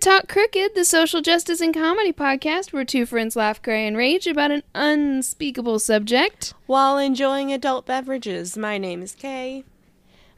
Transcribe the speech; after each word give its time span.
Talk 0.00 0.28
Crooked, 0.28 0.74
the 0.74 0.86
social 0.86 1.20
justice 1.20 1.60
and 1.60 1.74
comedy 1.74 2.10
podcast 2.10 2.72
where 2.72 2.86
two 2.86 3.04
friends 3.04 3.36
laugh, 3.36 3.60
cry, 3.60 3.74
and 3.74 3.98
rage 3.98 4.26
about 4.26 4.50
an 4.50 4.62
unspeakable 4.74 5.78
subject. 5.78 6.54
While 6.64 6.96
enjoying 6.96 7.52
adult 7.52 7.84
beverages, 7.84 8.56
my 8.56 8.78
name 8.78 9.02
is 9.02 9.14
Kay. 9.14 9.62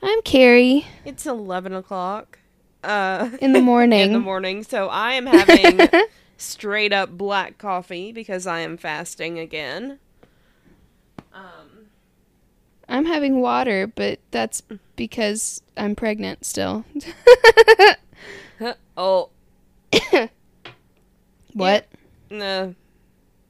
I'm 0.03 0.21
Carrie 0.23 0.87
It's 1.05 1.27
11 1.27 1.75
o'clock. 1.75 2.41
Uh, 2.83 3.31
in 3.41 3.53
the 3.53 3.61
morning. 3.61 4.01
in 4.07 4.13
the 4.13 4.19
morning, 4.19 4.65
so 4.65 4.89
I 4.89 5.13
am 5.13 5.27
having 5.27 5.89
straight 6.37 6.93
up 6.93 7.11
black 7.11 7.59
coffee 7.59 8.11
because 8.11 8.49
I 8.49 8.61
am 8.61 8.77
fasting 8.77 9.39
again. 9.39 10.01
Um, 11.33 11.87
I'm 12.89 13.05
having 13.05 13.41
water, 13.41 13.87
but 13.87 14.19
that's 14.33 14.61
because 14.97 15.63
I'm 15.77 15.95
pregnant 15.95 16.45
still. 16.45 16.85
oh, 18.97 19.29
what? 21.53 21.87
no. 22.31 22.75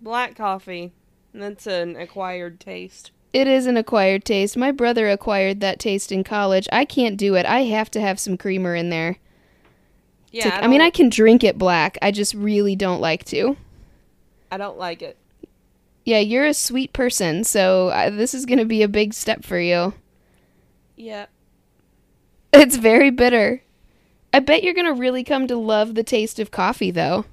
Black 0.00 0.34
coffee. 0.34 0.92
That's 1.32 1.66
an 1.66 1.96
acquired 1.96 2.58
taste. 2.58 3.12
It 3.32 3.46
is 3.46 3.66
an 3.66 3.76
acquired 3.76 4.24
taste. 4.24 4.56
My 4.56 4.72
brother 4.72 5.08
acquired 5.08 5.60
that 5.60 5.78
taste 5.78 6.12
in 6.12 6.24
college. 6.24 6.68
I 6.72 6.84
can't 6.84 7.16
do 7.16 7.34
it. 7.36 7.46
I 7.46 7.60
have 7.60 7.90
to 7.92 8.00
have 8.00 8.18
some 8.20 8.36
creamer 8.36 8.74
in 8.74 8.90
there. 8.90 9.18
Yeah, 10.32 10.50
To- 10.50 10.54
I, 10.56 10.64
I 10.64 10.66
mean, 10.66 10.80
I 10.80 10.90
can 10.90 11.08
drink 11.08 11.44
it 11.44 11.56
black. 11.56 11.96
I 12.02 12.10
just 12.10 12.34
really 12.34 12.74
don't 12.76 13.00
like 13.00 13.24
to. 13.26 13.56
I 14.50 14.56
don't 14.58 14.76
like 14.76 15.02
it. 15.02 15.16
Yeah, 16.04 16.18
you're 16.18 16.46
a 16.46 16.52
sweet 16.52 16.92
person, 16.92 17.44
so 17.44 17.88
uh, 17.88 18.10
this 18.10 18.34
is 18.34 18.44
going 18.44 18.58
to 18.58 18.64
be 18.64 18.82
a 18.82 18.88
big 18.88 19.14
step 19.14 19.44
for 19.44 19.58
you. 19.58 19.94
Yeah. 20.96 21.26
It's 22.54 22.76
very 22.76 23.10
bitter. 23.10 23.62
I 24.32 24.40
bet 24.40 24.62
you're 24.62 24.74
going 24.74 24.86
to 24.86 24.98
really 25.00 25.24
come 25.24 25.46
to 25.48 25.56
love 25.56 25.94
the 25.94 26.02
taste 26.02 26.38
of 26.38 26.50
coffee, 26.50 26.90
though. 26.90 27.24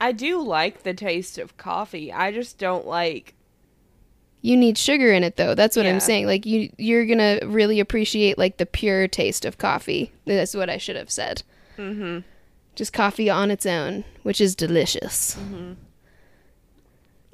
I 0.00 0.12
do 0.12 0.40
like 0.42 0.82
the 0.82 0.94
taste 0.94 1.38
of 1.38 1.56
coffee. 1.56 2.12
I 2.12 2.32
just 2.32 2.58
don't 2.58 2.86
like 2.86 3.34
You 4.42 4.56
need 4.56 4.76
sugar 4.76 5.12
in 5.12 5.24
it, 5.24 5.36
though. 5.36 5.54
That's 5.54 5.76
what 5.76 5.86
Yeah. 5.86 5.92
I'm 5.92 6.00
saying. 6.00 6.26
Like 6.26 6.44
you, 6.44 6.70
you're 6.78 7.06
gonna 7.06 7.38
really 7.44 7.80
appreciate 7.80 8.36
like 8.36 8.56
the 8.58 8.66
pure 8.66 9.08
taste 9.08 9.44
of 9.44 9.56
coffee. 9.58 10.12
That's 10.26 10.54
what 10.54 10.68
I 10.68 10.76
should 10.78 10.96
have 10.96 11.10
said. 11.10 11.42
mm-hmm. 11.78 12.18
Just 12.74 12.92
coffee 12.92 13.30
on 13.30 13.50
its 13.52 13.64
own, 13.66 14.04
which 14.24 14.40
is 14.40 14.54
delicious. 14.56 15.38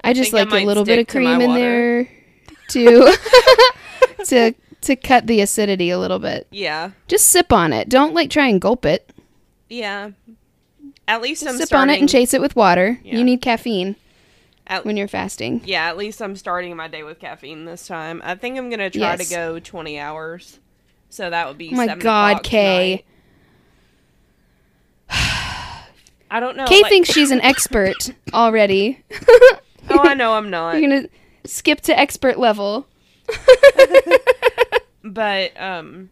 I 0.03 0.13
just 0.13 0.31
think 0.31 0.49
I 0.51 0.55
like 0.55 0.63
a 0.63 0.67
little 0.67 0.85
bit 0.85 0.99
of 0.99 1.03
stick 1.03 1.09
to 1.09 1.19
my 1.19 1.35
cream 1.37 1.41
in 1.41 1.49
water. 1.49 1.59
there 1.59 2.09
to 2.69 3.17
to 4.25 4.53
to 4.81 4.95
cut 4.95 5.27
the 5.27 5.41
acidity 5.41 5.89
a 5.89 5.99
little 5.99 6.19
bit. 6.19 6.47
Yeah. 6.51 6.91
Just 7.07 7.27
sip 7.27 7.51
on 7.53 7.71
it. 7.73 7.87
Don't 7.89 8.13
like 8.13 8.29
try 8.29 8.47
and 8.47 8.59
gulp 8.59 8.85
it. 8.85 9.11
Yeah. 9.69 10.11
At 11.07 11.21
least 11.21 11.45
I'm 11.47 11.57
sip 11.57 11.67
starting. 11.67 11.89
on 11.89 11.95
it 11.95 11.99
and 11.99 12.09
chase 12.09 12.33
it 12.33 12.41
with 12.41 12.55
water. 12.55 12.99
Yeah. 13.03 13.17
You 13.17 13.23
need 13.23 13.41
caffeine 13.41 13.95
at, 14.67 14.85
when 14.85 14.95
you're 14.97 15.07
fasting. 15.07 15.61
yeah, 15.65 15.87
at 15.89 15.97
least 15.97 16.21
I'm 16.21 16.35
starting 16.35 16.75
my 16.75 16.87
day 16.87 17.03
with 17.03 17.19
caffeine 17.19 17.65
this 17.65 17.85
time. 17.87 18.21
I 18.23 18.35
think 18.35 18.57
I'm 18.57 18.69
gonna 18.69 18.89
try 18.89 19.01
Yes. 19.01 19.27
to 19.29 19.35
go 19.35 19.59
20 19.59 19.99
hours. 19.99 20.59
So 21.09 21.29
that 21.29 21.47
would 21.47 21.57
be. 21.57 21.69
Oh 21.73 21.75
my 21.75 21.87
7 21.87 21.99
God, 22.03 22.43
Kay. 22.43 23.03
I 25.09 26.39
don't 26.39 26.55
know. 26.55 26.65
Kay 26.65 26.81
like- 26.83 26.89
thinks 26.89 27.09
she's 27.11 27.31
an 27.31 27.41
expert 27.43 28.13
already. 28.33 29.03
Oh, 29.89 29.99
I 29.99 30.13
know 30.13 30.33
I'm 30.33 30.49
not. 30.49 30.79
You're 30.79 30.89
gonna 30.89 31.07
skip 31.45 31.81
to 31.81 31.99
expert 31.99 32.39
level. 32.39 32.87
But 35.03 35.59
um, 35.59 36.09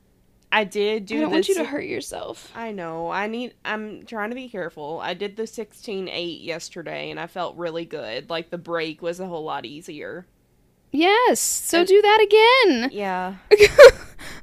I 0.52 0.64
did 0.64 1.06
do. 1.06 1.18
I 1.18 1.22
don't 1.22 1.32
want 1.32 1.48
you 1.48 1.56
to 1.56 1.64
hurt 1.64 1.86
yourself. 1.86 2.52
I 2.56 2.72
know. 2.72 3.10
I 3.12 3.28
need. 3.28 3.54
I'm 3.64 4.06
trying 4.06 4.30
to 4.30 4.36
be 4.36 4.50
careful. 4.50 5.00
I 5.02 5.14
did 5.14 5.36
the 5.38 5.44
16-8 5.44 6.44
yesterday, 6.44 7.12
and 7.12 7.20
I 7.20 7.28
felt 7.28 7.56
really 7.58 7.86
good. 7.86 8.30
Like 8.30 8.50
the 8.50 8.58
break 8.58 9.02
was 9.02 9.20
a 9.20 9.28
whole 9.28 9.44
lot 9.44 9.66
easier. 9.66 10.26
Yes. 10.92 11.40
So 11.40 11.80
And- 11.80 11.88
do 11.88 12.02
that 12.02 12.20
again. 12.68 12.90
Yeah, 12.92 13.36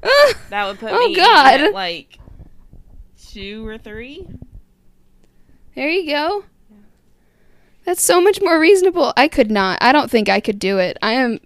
Ah, 0.01 0.33
that 0.49 0.65
would 0.67 0.79
put 0.79 0.91
Oh, 0.93 1.07
me 1.09 1.15
God. 1.15 1.59
at 1.59 1.73
like 1.73 2.17
two 3.31 3.67
or 3.67 3.77
three. 3.77 4.25
there 5.75 5.89
you 5.89 6.07
go. 6.09 6.45
That's 7.83 8.03
so 8.03 8.21
much 8.21 8.41
more 8.41 8.59
reasonable. 8.59 9.11
I 9.17 9.27
could 9.27 9.51
not. 9.51 9.77
I 9.81 9.91
don't 9.91 10.09
think 10.11 10.29
I 10.29 10.39
could 10.39 10.59
do 10.59 10.77
it. 10.77 10.97
I 11.01 11.13
am. 11.13 11.39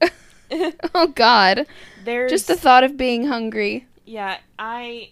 oh 0.94 1.06
God. 1.08 1.66
There's 2.04 2.30
Just 2.30 2.46
the 2.46 2.56
thought 2.56 2.84
of 2.84 2.96
being 2.96 3.26
hungry. 3.26 3.86
yeah. 4.04 4.38
I 4.58 5.10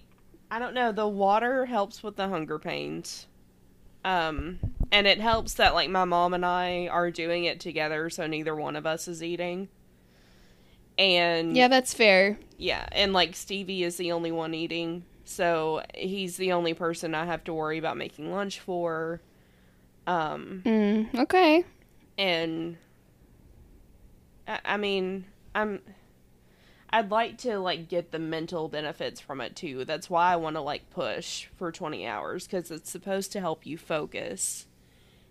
I 0.50 0.58
don't 0.58 0.74
know. 0.74 0.92
The 0.92 1.08
water 1.08 1.66
helps 1.66 2.02
with 2.02 2.16
the 2.16 2.28
hunger 2.28 2.58
pains. 2.58 3.26
Um, 4.04 4.60
and 4.92 5.06
it 5.06 5.20
helps 5.20 5.54
that 5.54 5.74
like 5.74 5.90
my 5.90 6.04
mom 6.04 6.34
and 6.34 6.44
I 6.46 6.88
are 6.88 7.10
doing 7.10 7.44
it 7.44 7.60
together, 7.60 8.10
so 8.10 8.26
neither 8.26 8.56
one 8.56 8.76
of 8.76 8.86
us 8.86 9.08
is 9.08 9.22
eating. 9.22 9.68
And 10.98 11.56
Yeah, 11.56 11.68
that's 11.68 11.94
fair. 11.94 12.38
Yeah, 12.58 12.86
and 12.92 13.12
like 13.12 13.34
Stevie 13.36 13.82
is 13.84 13.96
the 13.96 14.12
only 14.12 14.32
one 14.32 14.54
eating, 14.54 15.04
so 15.24 15.82
he's 15.94 16.36
the 16.36 16.52
only 16.52 16.74
person 16.74 17.14
I 17.14 17.24
have 17.26 17.44
to 17.44 17.54
worry 17.54 17.78
about 17.78 17.96
making 17.96 18.30
lunch 18.32 18.60
for. 18.60 19.20
Um, 20.06 20.64
Mm, 20.64 21.14
okay. 21.14 21.64
and 22.18 22.76
I, 24.46 24.60
I 24.64 24.76
mean, 24.76 25.24
I'm 25.54 25.80
I'd 26.92 27.10
like 27.10 27.38
to 27.38 27.58
like 27.58 27.88
get 27.88 28.10
the 28.10 28.18
mental 28.18 28.68
benefits 28.68 29.20
from 29.20 29.40
it 29.40 29.54
too. 29.54 29.84
That's 29.84 30.10
why 30.10 30.32
I 30.32 30.36
want 30.36 30.56
to 30.56 30.60
like 30.60 30.90
push 30.90 31.46
for 31.56 31.70
20 31.70 32.06
hours 32.06 32.46
cuz 32.46 32.70
it's 32.70 32.90
supposed 32.90 33.32
to 33.32 33.40
help 33.40 33.64
you 33.64 33.78
focus. 33.78 34.66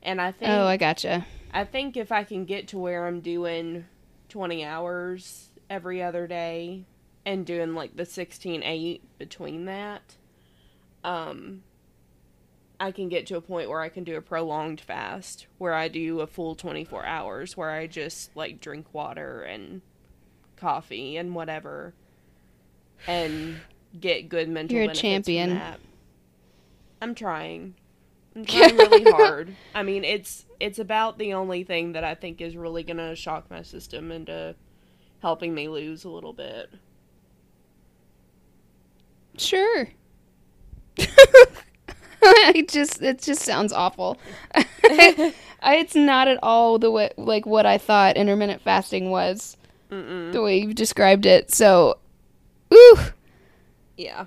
And 0.02 0.22
I 0.22 0.32
think 0.32 0.52
Oh, 0.52 0.66
I 0.66 0.78
gotcha. 0.78 1.26
I 1.52 1.66
think 1.66 1.98
if 1.98 2.12
I 2.12 2.24
can 2.24 2.46
get 2.46 2.70
to 2.70 2.78
where 2.78 3.06
I'm 3.08 3.20
doing 3.20 3.86
20 4.30 4.64
hours 4.64 5.50
every 5.70 6.02
other 6.02 6.28
day 6.28 6.86
and 7.26 7.46
doing 7.46 7.74
like 7.74 7.98
the 7.98 8.06
16 8.06 8.64
8 8.64 9.18
between 9.18 9.66
that, 9.66 10.16
um, 11.04 11.64
I 12.80 12.92
can 12.92 13.10
get 13.10 13.28
to 13.28 13.36
a 13.36 13.42
point 13.42 13.70
where 13.70 13.82
I 13.82 13.90
can 13.90 14.06
do 14.06 14.16
a 14.16 14.22
prolonged 14.22 14.80
fast 14.80 15.48
where 15.58 15.74
I 15.74 15.90
do 15.90 16.22
a 16.22 16.28
full 16.28 16.56
24 16.56 17.06
hours 17.06 17.58
where 17.58 17.72
I 17.72 17.88
just 17.88 18.34
like 18.38 18.62
drink 18.62 18.94
water 18.94 19.42
and 19.42 19.82
coffee 20.60 21.18
and 21.18 21.34
whatever 21.36 21.94
and 23.08 23.60
get 24.00 24.30
good 24.30 24.50
mental 24.50 24.78
You're 24.78 24.92
a 24.92 24.94
champion. 24.94 25.60
I'm 27.02 27.16
trying. 27.16 27.76
I'm 28.36 28.46
trying 28.46 28.78
really 28.78 29.04
hard. 29.12 29.56
I 29.74 29.84
mean, 29.84 30.04
it's 30.04 30.46
it's 30.60 30.80
about 30.80 31.18
the 31.18 31.34
only 31.34 31.64
thing 31.64 31.94
that 31.94 32.04
I 32.04 32.16
think 32.16 32.42
is 32.42 32.56
really 32.56 32.84
gonna 32.84 33.16
shock 33.16 33.50
my 33.50 33.62
system 33.62 34.12
into 34.12 34.56
helping 35.22 35.54
me 35.54 35.68
lose 35.68 36.04
a 36.04 36.10
little 36.10 36.34
bit. 36.34 36.70
Sure. 39.38 39.90
I 42.22 42.66
just 42.68 43.02
it 43.02 43.22
just 43.22 43.42
sounds 43.42 43.72
awful. 43.72 44.18
I, 45.62 45.76
it's 45.78 45.96
not 45.96 46.28
at 46.28 46.40
all 46.44 46.78
the 46.80 46.92
way 46.92 47.12
like 47.18 47.46
what 47.46 47.66
I 47.66 47.78
thought 47.78 48.18
intermittent 48.18 48.62
fasting 48.62 49.10
was. 49.10 49.56
Mm-mm. 49.92 50.32
The 50.32 50.42
way 50.42 50.60
you've 50.60 50.76
described 50.76 51.26
it. 51.26 51.52
So, 51.52 51.98
ooh, 52.74 52.98
Yeah. 53.98 54.26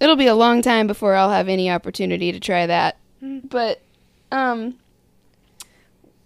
it'll 0.00 0.16
be 0.16 0.26
a 0.26 0.34
long 0.34 0.62
time 0.62 0.86
before 0.86 1.14
I'll 1.14 1.30
have 1.30 1.48
any 1.48 1.70
opportunity 1.70 2.32
to 2.32 2.40
try 2.40 2.66
that. 2.66 2.96
But 3.20 3.80
um 4.32 4.78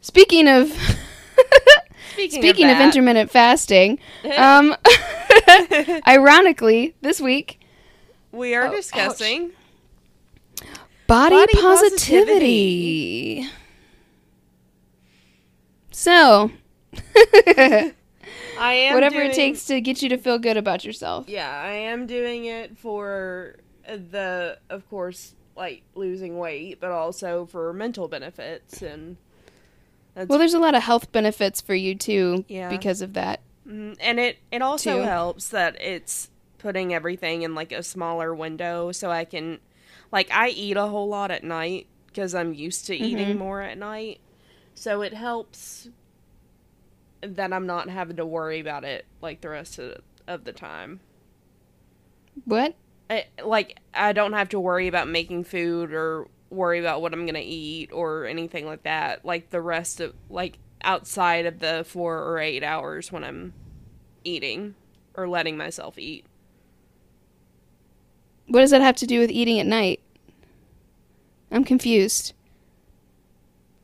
speaking 0.00 0.48
of 0.48 0.68
Speaking, 2.12 2.40
speaking 2.40 2.70
of, 2.70 2.78
that, 2.78 2.84
intermittent 2.86 3.30
fasting, 3.30 3.98
um 4.38 4.74
ironically, 6.08 6.94
this 7.02 7.20
week 7.20 7.60
we 8.32 8.54
are 8.54 8.64
Oh, 8.64 8.68
ouch. 8.68 8.74
discussing. 8.76 9.50
Body, 11.06 11.36
Body 11.36 11.52
positivity. 11.60 13.46
So, 15.92 16.50
I 18.58 18.72
am 18.72 18.94
whatever 18.94 19.16
doing- 19.16 19.30
it 19.30 19.34
takes 19.34 19.64
to 19.66 19.80
get 19.80 20.02
you 20.02 20.08
to 20.10 20.16
feel 20.18 20.38
good 20.38 20.56
about 20.56 20.84
yourself. 20.84 21.28
Yeah, 21.28 21.48
I 21.50 21.72
am 21.72 22.06
doing 22.06 22.44
it 22.46 22.76
for 22.78 23.56
the, 23.86 24.58
of 24.70 24.88
course, 24.88 25.34
like 25.56 25.82
losing 25.94 26.38
weight, 26.38 26.80
but 26.80 26.90
also 26.90 27.46
for 27.46 27.72
mental 27.72 28.08
benefits 28.08 28.82
and. 28.82 29.16
That's 30.14 30.28
Well, 30.30 30.38
there's 30.38 30.54
a 30.54 30.58
lot 30.58 30.74
of 30.74 30.82
health 30.82 31.12
benefits 31.12 31.60
for 31.60 31.74
you 31.74 31.94
too 31.94 32.46
Yeah. 32.48 32.70
because 32.70 33.02
of 33.02 33.12
that. 33.12 33.40
Mhm, 33.68 33.96
and 34.00 34.18
it 34.18 34.38
it 34.50 34.62
also 34.62 34.96
too. 34.98 35.02
helps 35.02 35.48
that 35.50 35.78
it's 35.80 36.30
putting 36.56 36.94
everything 36.94 37.42
in 37.42 37.54
like 37.54 37.70
a 37.70 37.82
smaller 37.82 38.34
window 38.34 38.92
so 38.92 39.10
I 39.10 39.26
can 39.26 39.58
like 40.10 40.30
I 40.32 40.48
eat 40.48 40.78
a 40.78 40.86
whole 40.86 41.08
lot 41.08 41.30
at 41.30 41.44
night 41.44 41.86
because 42.06 42.34
I'm 42.34 42.54
used 42.54 42.86
to 42.86 42.96
eating 42.96 43.34
Mhm. 43.34 43.38
more 43.38 43.60
at 43.60 43.76
night. 43.76 44.20
So 44.74 45.02
it 45.02 45.12
helps 45.12 45.90
that 47.26 47.52
I'm 47.52 47.66
not 47.66 47.88
having 47.88 48.16
to 48.16 48.26
worry 48.26 48.60
about 48.60 48.84
it 48.84 49.06
like 49.20 49.40
the 49.40 49.50
rest 49.50 49.78
of 49.78 50.00
of 50.26 50.44
the 50.44 50.52
time. 50.52 51.00
What? 52.44 52.74
I, 53.08 53.26
like 53.44 53.78
I 53.94 54.12
don't 54.12 54.32
have 54.32 54.48
to 54.50 54.60
worry 54.60 54.88
about 54.88 55.08
making 55.08 55.44
food 55.44 55.92
or 55.92 56.28
worry 56.50 56.78
about 56.78 57.02
what 57.02 57.12
I'm 57.12 57.26
gonna 57.26 57.40
eat 57.42 57.90
or 57.92 58.26
anything 58.26 58.66
like 58.66 58.82
that. 58.82 59.24
Like 59.24 59.50
the 59.50 59.60
rest 59.60 60.00
of 60.00 60.14
like 60.28 60.58
outside 60.82 61.46
of 61.46 61.58
the 61.58 61.84
four 61.86 62.18
or 62.18 62.38
eight 62.38 62.62
hours 62.62 63.10
when 63.12 63.24
I'm 63.24 63.52
eating 64.24 64.74
or 65.14 65.28
letting 65.28 65.56
myself 65.56 65.98
eat. 65.98 66.24
What 68.48 68.60
does 68.60 68.70
that 68.70 68.82
have 68.82 68.96
to 68.96 69.06
do 69.06 69.18
with 69.18 69.30
eating 69.30 69.58
at 69.58 69.66
night? 69.66 70.00
I'm 71.50 71.64
confused. 71.64 72.32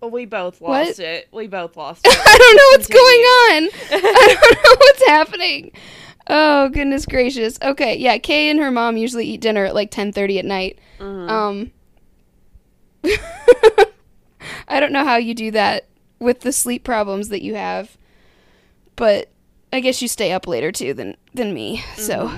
We 0.02 0.24
both 0.24 0.60
What? 0.60 0.86
lost 0.88 0.98
it. 0.98 1.28
We 1.32 1.46
both 1.46 1.76
lost 1.76 2.02
it. 2.06 2.12
I 2.14 2.38
don't 2.38 2.56
know 2.56 2.68
what's 2.72 2.86
Continue. 2.86 3.02
going 3.06 3.22
on. 3.22 3.70
I 4.14 4.36
don't 4.40 4.64
know 4.64 4.76
what's 4.78 5.06
happening. 5.06 5.72
Oh 6.28 6.68
goodness 6.70 7.06
gracious. 7.06 7.58
Okay, 7.62 7.96
yeah, 7.96 8.18
Kay 8.18 8.48
and 8.50 8.58
her 8.60 8.70
mom 8.70 8.96
usually 8.96 9.26
eat 9.26 9.40
dinner 9.40 9.64
at 9.64 9.74
like 9.74 9.90
10:30 9.90 10.38
at 10.38 10.44
night. 10.44 10.78
Mhm. 10.98 11.28
Um 11.30 11.70
I 14.68 14.80
don't 14.80 14.92
know 14.92 15.04
how 15.04 15.16
you 15.16 15.34
do 15.34 15.50
that 15.52 15.86
with 16.18 16.40
the 16.40 16.52
sleep 16.52 16.84
problems 16.84 17.28
that 17.30 17.42
you 17.42 17.54
have. 17.54 17.96
But 18.96 19.30
I 19.72 19.80
guess 19.80 20.02
you 20.02 20.08
stay 20.08 20.32
up 20.32 20.46
later 20.46 20.70
too 20.72 20.94
than 20.94 21.16
than 21.34 21.52
me. 21.54 21.82
So 21.96 22.32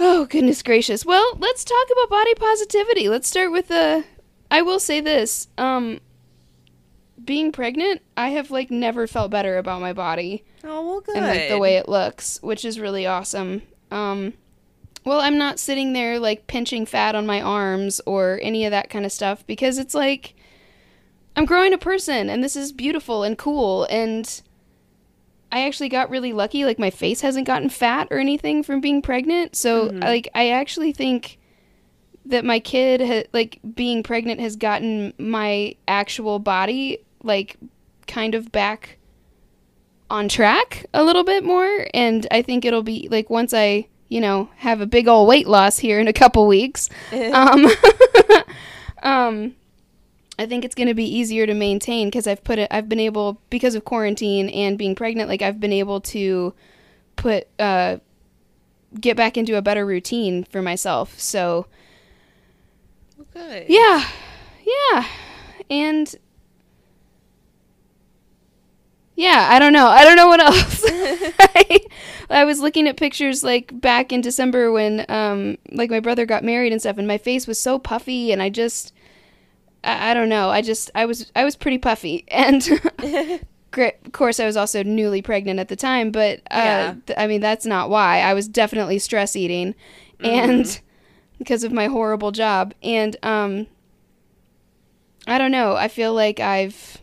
Oh 0.00 0.24
goodness 0.26 0.62
gracious. 0.62 1.04
Well, 1.04 1.36
let's 1.38 1.64
talk 1.64 1.86
about 1.92 2.08
body 2.10 2.34
positivity. 2.34 3.08
Let's 3.08 3.28
start 3.28 3.52
with 3.52 3.68
the 3.68 4.04
I 4.52 4.62
will 4.62 4.78
say 4.78 5.00
this. 5.00 5.48
Um 5.58 5.98
being 7.24 7.52
pregnant, 7.52 8.02
I 8.16 8.30
have 8.30 8.50
like 8.50 8.70
never 8.70 9.06
felt 9.06 9.30
better 9.30 9.56
about 9.58 9.80
my 9.80 9.92
body 9.92 10.44
oh 10.64 10.86
well, 10.86 11.00
good. 11.00 11.16
and 11.16 11.26
like 11.26 11.48
the 11.48 11.58
way 11.58 11.76
it 11.76 11.88
looks, 11.88 12.38
which 12.42 12.64
is 12.64 12.80
really 12.80 13.06
awesome. 13.06 13.62
Um, 13.90 14.32
well, 15.04 15.20
I'm 15.20 15.38
not 15.38 15.58
sitting 15.60 15.92
there 15.92 16.18
like 16.18 16.46
pinching 16.46 16.86
fat 16.86 17.14
on 17.14 17.26
my 17.26 17.40
arms 17.40 18.00
or 18.06 18.38
any 18.42 18.64
of 18.64 18.70
that 18.72 18.90
kind 18.90 19.04
of 19.04 19.12
stuff 19.12 19.46
because 19.46 19.78
it's 19.78 19.94
like 19.94 20.34
I'm 21.36 21.44
growing 21.44 21.72
a 21.72 21.78
person 21.78 22.28
and 22.28 22.42
this 22.42 22.56
is 22.56 22.72
beautiful 22.72 23.22
and 23.22 23.38
cool 23.38 23.84
and 23.84 24.42
I 25.50 25.66
actually 25.66 25.90
got 25.90 26.10
really 26.10 26.32
lucky 26.32 26.64
like 26.64 26.78
my 26.78 26.90
face 26.90 27.20
hasn't 27.20 27.46
gotten 27.46 27.68
fat 27.68 28.08
or 28.10 28.18
anything 28.18 28.62
from 28.62 28.80
being 28.80 29.02
pregnant. 29.02 29.54
So 29.54 29.88
Mhm. 29.90 30.00
like 30.02 30.28
I 30.34 30.48
actually 30.50 30.92
think 30.92 31.38
that 32.26 32.44
my 32.44 32.60
kid 32.60 33.00
ha- 33.00 33.28
like 33.32 33.58
being 33.74 34.02
pregnant 34.02 34.40
has 34.40 34.56
gotten 34.56 35.12
my 35.18 35.74
actual 35.88 36.38
body 36.38 36.98
like 37.22 37.56
kind 38.06 38.34
of 38.34 38.52
back 38.52 38.98
on 40.10 40.28
track 40.28 40.86
a 40.92 41.02
little 41.02 41.24
bit 41.24 41.44
more. 41.44 41.86
And 41.94 42.26
i 42.30 42.42
think 42.42 42.64
it'll 42.64 42.82
be 42.82 43.08
like 43.10 43.30
once 43.30 43.54
i 43.54 43.86
you 44.08 44.20
know 44.20 44.50
have 44.56 44.80
a 44.80 44.86
big 44.86 45.08
old 45.08 45.28
weight 45.28 45.48
loss 45.48 45.78
here 45.78 45.98
in 45.98 46.08
a 46.08 46.12
couple 46.12 46.46
weeks 46.46 46.90
um 47.32 47.66
um 49.02 49.54
i 50.38 50.44
think 50.44 50.66
it's 50.66 50.74
going 50.74 50.88
to 50.88 50.92
be 50.92 51.04
easier 51.04 51.46
to 51.46 51.54
maintain 51.54 52.08
because 52.08 52.26
i've 52.26 52.44
put 52.44 52.58
it 52.58 52.68
i've 52.70 52.90
been 52.90 53.00
able 53.00 53.40
because 53.48 53.74
of 53.74 53.86
quarantine 53.86 54.50
and 54.50 54.76
being 54.76 54.94
pregnant 54.94 55.30
like 55.30 55.40
i've 55.40 55.58
been 55.58 55.72
able 55.72 55.98
to 55.98 56.52
put 57.16 57.48
uh 57.58 57.96
get 59.00 59.16
back 59.16 59.36
into 59.36 59.56
a 59.56 59.62
better 59.62 59.86
routine 59.86 60.44
for 60.44 60.62
myself. 60.62 61.18
So 61.18 61.66
good. 63.34 63.66
yeah 63.68 64.04
yeah. 64.64 65.06
And 65.70 66.14
yeah 69.14 69.48
i 69.50 69.58
don't 69.58 69.72
know. 69.72 69.86
I 69.88 70.04
don't 70.04 70.16
know 70.16 70.28
what 70.28 70.40
else. 70.40 70.82
I, 71.38 71.80
I 72.30 72.44
was 72.44 72.60
looking 72.60 72.88
at 72.88 72.96
pictures 72.96 73.42
like 73.44 73.78
back 73.80 74.12
in 74.12 74.20
december 74.20 74.72
when 74.72 75.04
um 75.08 75.58
like 75.70 75.90
my 75.90 76.00
brother 76.00 76.24
got 76.26 76.44
married 76.44 76.72
and 76.72 76.80
stuff 76.80 76.98
and 76.98 77.06
my 77.06 77.18
face 77.18 77.46
was 77.46 77.60
so 77.60 77.78
puffy 77.78 78.32
and 78.32 78.40
i 78.42 78.48
just 78.48 78.92
i, 79.84 80.10
I 80.10 80.14
don't 80.14 80.28
know. 80.28 80.48
I 80.50 80.62
just 80.62 80.90
i 80.94 81.04
was 81.04 81.30
i 81.36 81.44
was 81.44 81.56
pretty 81.56 81.78
puffy. 81.78 82.24
And 82.30 82.66
Of 83.74 84.12
course, 84.12 84.38
I 84.38 84.44
was 84.44 84.54
also 84.58 84.82
newly 84.82 85.22
pregnant 85.22 85.58
at 85.58 85.68
the 85.68 85.76
time, 85.76 86.10
but 86.10 86.40
uh, 86.50 86.56
Yeah. 86.58 86.94
th- 87.06 87.18
I 87.18 87.26
mean 87.26 87.40
that's 87.40 87.64
not 87.64 87.88
why. 87.88 88.20
I 88.20 88.34
was 88.34 88.46
definitely 88.46 88.98
stress 88.98 89.34
eating, 89.34 89.74
and 90.20 90.78
because 91.42 91.64
of 91.64 91.72
my 91.72 91.86
horrible 91.86 92.30
job, 92.32 92.74
and 92.82 93.16
um, 93.22 93.66
I 95.26 95.38
don't 95.38 95.50
know. 95.52 95.74
I 95.76 95.88
feel 95.88 96.14
like 96.14 96.40
I've, 96.40 96.98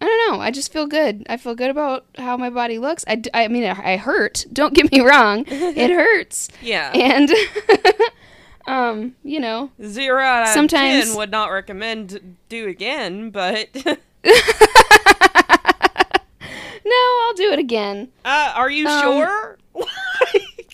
I 0.00 0.06
don't 0.06 0.32
know. 0.32 0.40
I 0.42 0.50
just 0.50 0.72
feel 0.72 0.86
good. 0.86 1.26
I 1.28 1.36
feel 1.36 1.54
good 1.54 1.70
about 1.70 2.04
how 2.16 2.36
my 2.36 2.50
body 2.50 2.78
looks. 2.78 3.04
I, 3.08 3.22
I 3.34 3.48
mean, 3.48 3.64
I 3.64 3.92
I 3.94 3.96
hurt. 3.96 4.46
Don't 4.52 4.74
get 4.74 4.90
me 4.92 5.00
wrong. 5.00 5.44
it 5.48 5.90
hurts, 5.90 6.48
yeah. 6.62 6.90
and 6.94 7.30
um, 8.66 9.14
you 9.24 9.40
know, 9.40 9.70
Zero 9.84 10.22
out 10.22 10.42
of 10.44 10.48
Sometimes- 10.54 11.06
ten 11.08 11.16
would 11.16 11.30
not 11.30 11.48
recommend 11.50 12.36
do 12.48 12.68
again, 12.68 13.30
but 13.30 13.68
no, 16.84 17.20
I'll 17.26 17.34
do 17.34 17.52
it 17.52 17.58
again. 17.58 18.08
uh, 18.24 18.52
are 18.56 18.70
you 18.70 18.86
Um, 18.88 19.02
sure? 19.02 19.58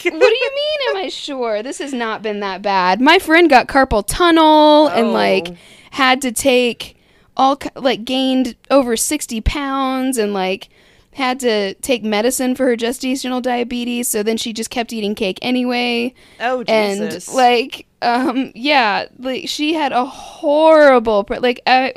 What 0.03 0.13
do 0.13 0.17
you 0.17 0.51
mean? 0.55 0.91
Am 0.91 0.97
I 1.05 1.09
sure? 1.09 1.63
This 1.63 1.79
has 1.79 1.93
not 1.93 2.23
been 2.23 2.41
that 2.41 2.63
bad. 2.63 3.01
My 3.01 3.19
friend 3.19 3.49
got 3.51 3.67
carpal 3.67 4.05
tunnel 4.07 4.89
and 4.89 5.09
Oh. 5.09 5.13
like 5.13 5.49
had 5.93 6.21
to 6.23 6.33
take 6.33 6.97
all 7.37 7.59
like 7.75 8.05
gained 8.05 8.57
over 8.71 8.97
sixty 8.97 9.41
pounds 9.41 10.19
and 10.19 10.33
like 10.35 10.69
had 11.15 11.41
to 11.41 11.73
take 11.75 12.03
medicine 12.05 12.55
for 12.55 12.67
her 12.67 12.77
gestational 12.77 13.41
diabetes. 13.41 14.07
So 14.09 14.23
then 14.23 14.37
she 14.37 14.53
just 14.53 14.69
kept 14.71 14.93
eating 14.93 15.15
cake 15.15 15.39
anyway. 15.41 16.13
oh 16.41 16.63
And 16.69 17.27
like, 17.33 17.87
um, 18.03 18.53
yeah, 18.55 19.07
like 19.19 19.49
she 19.49 19.73
had 19.75 19.93
a 19.93 20.05
horrible 20.05 21.25
pre- 21.25 21.39
like. 21.39 21.61
I, 21.67 21.95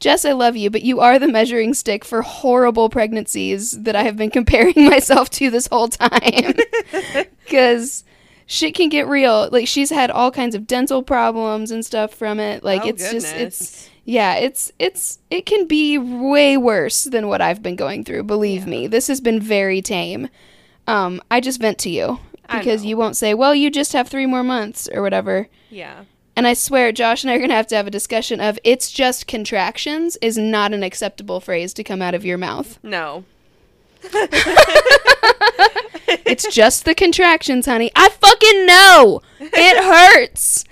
Jess, 0.00 0.24
I 0.24 0.32
love 0.32 0.56
you, 0.56 0.70
but 0.70 0.82
you 0.82 0.98
are 1.00 1.18
the 1.18 1.28
measuring 1.28 1.74
stick 1.74 2.04
for 2.04 2.22
horrible 2.22 2.88
pregnancies 2.88 3.72
that 3.82 3.94
I 3.94 4.02
have 4.02 4.16
been 4.16 4.30
comparing 4.30 4.72
myself 4.88 5.28
to 5.30 5.50
this 5.50 5.66
whole 5.68 5.88
time. 5.88 6.54
Because 7.44 8.04
shit 8.46 8.74
can 8.74 8.88
get 8.88 9.08
real. 9.08 9.48
Like 9.50 9.66
she's 9.66 9.90
had 9.90 10.10
all 10.10 10.30
kinds 10.30 10.54
of 10.54 10.66
dental 10.68 11.02
problems 11.02 11.70
and 11.72 11.84
stuff 11.84 12.14
from 12.14 12.38
it. 12.38 12.62
Like 12.62 12.82
Oh, 12.84 12.88
it's 12.88 13.10
just 13.10 13.34
it's 13.34 13.90
yeah, 14.04 14.34
it's 14.36 14.70
it's 14.78 15.18
it 15.30 15.46
can 15.46 15.66
be 15.66 15.98
way 15.98 16.56
worse 16.56 17.04
than 17.04 17.26
what 17.28 17.40
I've 17.40 17.60
been 17.62 17.74
going 17.76 18.04
through. 18.04 18.22
Believe 18.24 18.66
me, 18.68 18.86
this 18.86 19.08
has 19.08 19.20
been 19.20 19.40
very 19.40 19.82
tame. 19.82 20.28
Um, 20.86 21.20
I 21.30 21.40
just 21.40 21.60
vent 21.60 21.78
to 21.80 21.90
you 21.90 22.20
because 22.48 22.84
you 22.84 22.96
won't 22.96 23.16
say, 23.16 23.34
"Well, 23.34 23.54
you 23.54 23.68
just 23.70 23.92
have 23.94 24.08
three 24.08 24.26
more 24.26 24.42
months" 24.44 24.88
or 24.92 25.02
whatever. 25.02 25.48
yeah. 25.70 26.04
And 26.40 26.46
I 26.46 26.54
swear, 26.54 26.90
Josh 26.90 27.22
and 27.22 27.30
I 27.30 27.34
are 27.34 27.38
gonna 27.38 27.52
have 27.52 27.66
to 27.66 27.76
have 27.76 27.86
a 27.86 27.90
discussion 27.90 28.40
of 28.40 28.58
"it's 28.64 28.90
just 28.90 29.26
contractions" 29.26 30.16
is 30.22 30.38
not 30.38 30.72
an 30.72 30.82
acceptable 30.82 31.38
phrase 31.38 31.74
to 31.74 31.84
come 31.84 32.00
out 32.00 32.14
of 32.14 32.24
your 32.24 32.38
mouth. 32.38 32.78
No. 32.82 33.24
It's 36.24 36.52
just 36.54 36.86
the 36.86 36.94
contractions, 36.94 37.66
honey. 37.66 37.90
I 37.94 38.08
fucking 38.08 38.64
know. 38.64 39.20
It 39.38 39.84
hurts. 39.84 40.64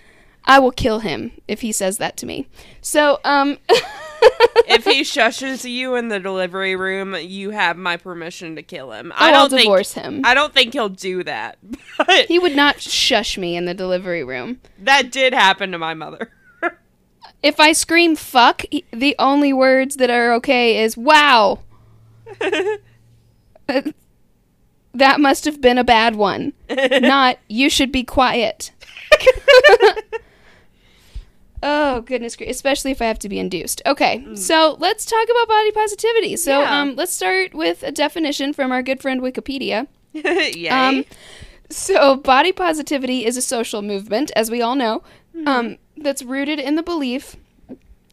I 0.47 0.59
will 0.59 0.71
kill 0.71 1.01
him 1.01 1.33
if 1.47 1.61
he 1.61 1.71
says 1.71 1.99
that 1.99 2.17
to 2.17 2.27
me. 2.27 2.47
So, 2.81 3.21
um 3.23 3.59
if 4.67 4.85
he 4.85 5.03
shushes 5.03 5.69
you 5.69 5.95
in 5.95 6.09
the 6.09 6.19
delivery 6.21 6.77
room, 6.77 7.15
you 7.15 7.51
have 7.51 7.77
my 7.77 7.97
permission 7.97 8.57
to 8.57 8.63
kill 8.63 8.93
him. 8.93 9.13
I 9.17 9.29
I 9.29 9.33
don't 9.33 9.51
think 9.51 9.63
divorce 9.63 9.93
him. 9.95 10.23
I 10.25 10.35
don't 10.35 10.53
think 10.53 10.73
he'll 10.73 10.89
do 10.89 11.23
that. 11.25 11.59
But 11.99 12.27
He 12.27 12.39
would 12.39 12.55
not 12.57 12.81
shush 12.81 13.37
me 13.39 13.57
in 13.57 13.65
the 13.65 13.75
delivery 13.75 14.23
room. 14.25 14.61
that 14.81 15.11
did 15.11 15.33
happen 15.35 15.73
to 15.73 15.79
my 15.79 15.95
mother. 15.95 16.31
If 17.43 17.61
I 17.61 17.73
scream 17.73 18.17
fuck, 18.17 18.65
he- 18.71 18.85
the 18.93 19.15
only 19.19 19.53
words 19.53 19.97
that 19.97 20.11
are 20.11 20.33
okay 20.35 20.83
is 20.83 20.97
wow. 20.97 21.61
That 24.95 25.21
must 25.21 25.45
have 25.45 25.61
been 25.61 25.79
a 25.79 25.85
bad 25.85 26.17
one. 26.17 26.53
Not 27.01 27.39
you 27.49 27.71
should 27.71 27.93
be 27.93 28.03
quiet. 28.03 28.73
Oh, 31.63 32.01
goodness 32.03 32.37
gracious. 32.37 32.57
Especially 32.57 32.91
if 32.91 33.01
I 33.03 33.07
have 33.07 33.19
to 33.21 33.29
be 33.29 33.39
induced. 33.39 33.83
Okay, 33.87 34.25
so 34.35 34.77
let's 34.79 35.05
talk 35.05 35.27
about 35.31 35.49
body 35.49 35.73
positivity. 35.73 36.37
So 36.37 36.61
Yeah. 36.61 36.81
um, 36.81 36.95
let's 36.97 37.13
start 37.13 37.55
with 37.55 37.83
a 37.83 37.93
definition 37.93 38.53
from 38.53 38.73
our 38.73 38.83
good 38.83 39.01
friend 39.01 39.21
Wikipedia. 39.21 39.87
Yay. 40.13 40.69
Um, 40.69 41.05
so, 41.71 42.17
body 42.17 42.51
positivity 42.53 43.27
is 43.27 43.37
a 43.37 43.43
social 43.43 43.83
movement, 43.83 44.31
as 44.35 44.51
we 44.51 44.63
all 44.63 44.75
know, 44.75 45.03
um, 45.47 45.77
that's 45.99 46.23
rooted 46.23 46.59
in 46.59 46.77
the 46.77 46.83
belief. 46.83 47.37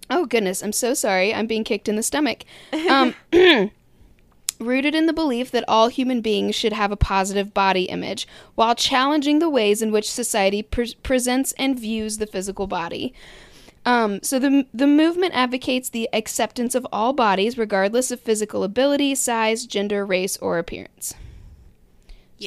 Oh, 0.10 0.25
goodness, 0.25 0.62
I'm 0.62 0.74
so 0.74 0.94
sorry. 0.94 1.34
I'm 1.34 1.48
being 1.48 1.64
kicked 1.64 1.88
in 1.88 1.96
the 1.96 2.04
stomach. 2.04 2.44
Um, 2.90 3.16
rooted 4.60 4.96
in 4.96 5.06
the 5.06 5.14
belief 5.14 5.52
that 5.52 5.66
all 5.68 5.88
human 5.88 6.22
beings 6.22 6.56
should 6.56 6.74
have 6.74 6.92
a 6.92 6.98
positive 6.98 7.54
body 7.54 7.84
image 7.84 8.28
while 8.56 8.76
challenging 8.76 9.40
the 9.40 9.50
ways 9.50 9.82
in 9.82 9.92
which 9.92 10.12
society 10.12 10.62
pre- 10.62 10.96
presents 11.04 11.52
and 11.54 11.80
views 11.80 12.18
the 12.18 12.28
physical 12.28 12.68
body. 12.68 13.14
Um, 13.86 14.22
so 14.24 14.40
the 14.40 14.66
the 14.74 14.88
movement 14.88 15.36
advocates 15.36 15.90
the 15.90 16.10
acceptance 16.12 16.74
of 16.74 16.88
all 16.92 17.14
bodies, 17.14 17.58
regardless 17.58 18.10
of 18.10 18.20
physical 18.20 18.64
ability, 18.64 19.14
size, 19.14 19.66
gender, 19.68 20.06
race, 20.06 20.38
or 20.38 20.58
appearance. 20.58 21.14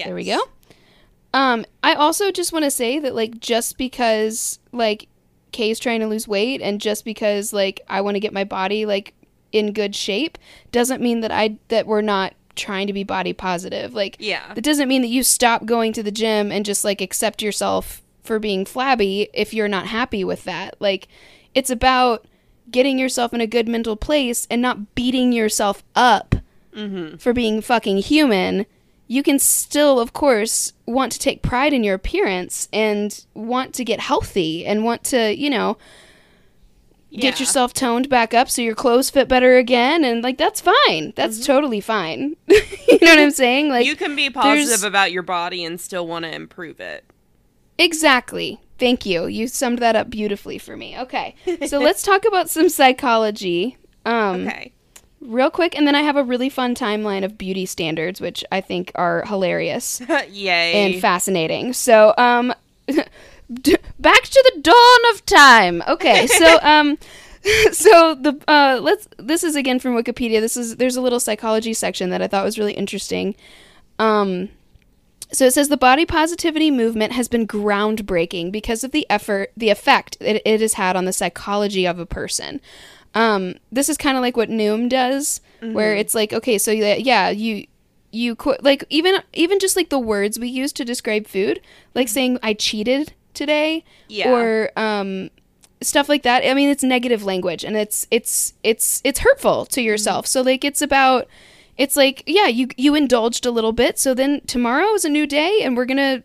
So 0.05 0.09
there 0.09 0.17
we 0.17 0.25
go. 0.25 0.41
Um, 1.33 1.65
I 1.83 1.95
also 1.95 2.33
just 2.33 2.53
want 2.53 2.65
to 2.65 2.71
say 2.71 2.99
that 2.99 3.15
like 3.15 3.39
just 3.39 3.79
because 3.79 4.59
like 4.73 5.09
Kay's 5.53 5.79
trying 5.79 6.01
to 6.01 6.07
lose 6.07 6.27
weight 6.27 6.61
and 6.61 6.81
just 6.81 7.05
because 7.05 7.53
like 7.53 7.81
I 7.89 8.01
want 8.01 8.17
to 8.17 8.21
get 8.21 8.33
my 8.33 8.45
body 8.45 8.87
like 8.87 9.15
in 9.53 9.73
good 9.73 9.95
shape 9.95 10.39
doesn't 10.73 11.03
mean 11.03 11.21
that 11.21 11.31
I 11.31 11.59
that 11.69 11.87
we're 11.87 12.03
not 12.03 12.35
trying 12.55 12.87
to 12.89 12.93
be 12.93 13.05
body 13.05 13.33
positive. 13.33 13.95
Like 13.95 14.17
Yeah. 14.19 14.53
that 14.55 14.65
doesn't 14.65 14.89
mean 14.89 15.03
that 15.03 15.09
you 15.09 15.23
stop 15.23 15.65
going 15.65 15.93
to 15.95 16.03
the 16.03 16.11
gym 16.11 16.51
and 16.51 16.65
just 16.65 16.85
like 16.85 17.01
accept 17.01 17.41
yourself 17.41 18.03
for 18.23 18.39
being 18.39 18.65
flabby 18.65 19.31
if 19.33 19.55
you're 19.55 19.69
not 19.69 19.87
happy 19.87 20.25
with 20.25 20.45
that. 20.45 20.75
Like 20.81 21.09
it's 21.55 21.71
about 21.71 22.27
getting 22.71 22.99
yourself 22.99 23.33
in 23.33 23.41
a 23.41 23.47
good 23.47 23.69
mental 23.69 23.97
place 23.97 24.47
and 24.51 24.61
not 24.61 24.95
beating 24.95 25.33
yourself 25.33 25.83
up 25.95 26.35
mm-hmm. 26.75 27.17
for 27.17 27.33
being 27.33 27.61
fucking 27.61 27.99
human. 27.99 28.67
You 29.07 29.23
can 29.23 29.39
still, 29.39 29.99
of 29.99 30.13
course, 30.13 30.75
want 30.85 31.13
to 31.13 31.19
take 31.19 31.41
pride 31.41 31.73
in 31.73 31.83
your 31.83 31.95
appearance 31.95 32.69
and 32.73 33.25
want 33.33 33.73
to 33.75 33.85
get 33.85 34.01
healthy 34.01 34.67
and 34.67 34.85
want 34.85 35.03
to, 35.05 35.35
you 35.35 35.49
know, 35.49 35.79
get 37.13 37.35
Yeah. 37.35 37.39
yourself 37.41 37.73
toned 37.73 38.09
back 38.09 38.35
up 38.35 38.51
so 38.51 38.61
your 38.63 38.75
clothes 38.75 39.09
fit 39.11 39.29
better 39.29 39.57
again 39.57 40.05
and 40.05 40.23
like 40.23 40.37
that's 40.39 40.61
fine. 40.61 41.13
That's 41.17 41.45
totally 41.47 41.81
fine. 41.81 42.37
you 42.49 42.99
know 43.01 43.09
what 43.09 43.19
I'm 43.19 43.31
saying? 43.31 43.69
Like 43.71 43.87
you 43.87 43.97
can 43.97 44.15
be 44.17 44.31
positive 44.31 44.67
there's- 44.69 44.83
about 44.83 45.13
your 45.13 45.23
body 45.23 45.65
and 45.65 45.81
still 45.81 46.07
want 46.07 46.25
to 46.25 46.35
improve 46.35 46.81
it. 46.81 47.05
Exactly. 47.79 48.61
Thank 48.79 49.07
you. 49.07 49.27
You 49.27 49.49
summed 49.49 49.79
that 49.81 49.97
up 49.97 50.11
beautifully 50.11 50.59
for 50.59 50.77
me. 50.77 50.99
Okay. 50.99 51.35
So 51.67 51.79
let's 51.81 52.03
talk 52.03 52.25
about 52.25 52.51
some 52.51 52.69
psychology. 52.69 53.77
Um 54.05 54.47
Okay. 54.49 54.73
real 55.21 55.51
quick 55.51 55.77
and 55.77 55.87
then 55.87 55.95
I 55.95 56.03
have 56.03 56.17
a 56.17 56.23
really 56.25 56.49
fun 56.49 56.75
timeline 56.75 57.25
of 57.25 57.37
beauty 57.39 57.67
standards 57.67 58.21
which 58.21 58.45
I 58.53 58.61
think 58.61 58.93
are 58.95 59.25
hilarious 59.27 60.01
Yay. 60.31 60.73
and 60.95 61.01
fascinating. 61.01 61.73
So, 61.73 62.15
um 62.19 62.55
d- 63.53 63.77
back 63.99 64.23
to 64.23 64.53
the 64.55 64.61
dawn 64.63 65.15
of 65.15 65.25
time. 65.27 65.83
Okay. 65.89 66.27
So, 66.27 66.59
um 66.63 66.99
so 67.73 68.15
the 68.15 68.39
uh 68.49 68.79
let's 68.83 69.09
this 69.17 69.45
is 69.45 69.57
again 69.57 69.79
from 69.79 69.95
Wikipedia. 69.95 70.41
This 70.41 70.57
is 70.57 70.77
there's 70.77 70.97
a 70.97 71.01
little 71.01 71.21
psychology 71.21 71.73
section 71.73 72.11
that 72.11 72.23
I 72.23 72.27
thought 72.27 72.45
was 72.45 72.59
really 72.59 72.75
interesting. 72.75 73.35
Um 73.99 74.51
so 75.31 75.47
it 75.47 75.53
says 75.53 75.69
the 75.69 75.77
body 75.77 76.07
positivity 76.07 76.71
movement 76.71 77.13
has 77.13 77.29
been 77.29 77.47
groundbreaking 77.47 78.51
because 78.51 78.83
of 78.83 78.93
the 78.93 79.07
effort, 79.11 79.53
the 79.57 79.69
effect 79.69 80.17
it, 80.21 80.41
it 80.45 80.61
has 80.61 80.75
had 80.75 80.97
on 80.97 81.05
the 81.05 81.13
psychology 81.13 81.87
of 81.87 81.99
a 81.99 82.07
person. 82.07 82.61
Um, 83.15 83.57
this 83.71 83.89
is 83.89 83.97
kind 83.97 84.17
of 84.17 84.23
like 84.23 84.37
what 84.37 84.49
Noom 84.49 84.89
does, 84.89 85.41
where 85.61 85.95
it's 85.97 86.15
like, 86.15 86.33
okay, 86.33 86.57
so 86.57 86.71
yeah, 86.71 86.95
yeah, 86.95 87.31
you 87.31 87.67
you 88.11 88.37
qu- 88.37 88.57
like 88.61 88.85
even 88.89 89.17
even 89.35 89.59
just 89.59 89.77
like 89.77 89.91
the 89.91 89.99
words 89.99 90.39
we 90.39 90.49
use 90.49 90.73
to 90.75 90.85
describe 90.85 91.27
food, 91.27 91.61
like 91.95 92.09
saying 92.09 92.39
I 92.43 92.55
cheated 92.55 93.13
today, 93.39 93.85
Yeah. 94.09 94.31
or 94.33 94.71
um, 94.77 95.31
stuff 95.81 96.09
like 96.09 96.23
that. 96.25 96.45
I 96.45 96.53
mean, 96.55 96.69
it's 96.69 96.83
negative 96.83 97.25
language, 97.25 97.65
and 97.65 97.77
it's 97.77 98.07
it's 98.11 98.53
it's 98.63 99.01
it's 99.05 99.21
hurtful 99.21 99.65
to 99.67 99.81
yourself. 99.81 100.27
So 100.27 100.43
like, 100.43 100.65
it's 100.65 100.83
about 100.83 101.27
it's 101.79 101.97
like 101.97 102.23
yeah, 102.27 102.49
you 102.49 102.69
you 102.77 102.95
indulged 102.95 103.47
a 103.47 103.51
little 103.51 103.73
bit, 103.73 103.99
so 103.99 104.13
then 104.15 104.41
tomorrow 104.47 104.93
is 104.95 105.05
a 105.05 105.09
new 105.09 105.27
day, 105.27 105.61
and 105.63 105.77
we're 105.77 105.85
gonna 105.87 106.23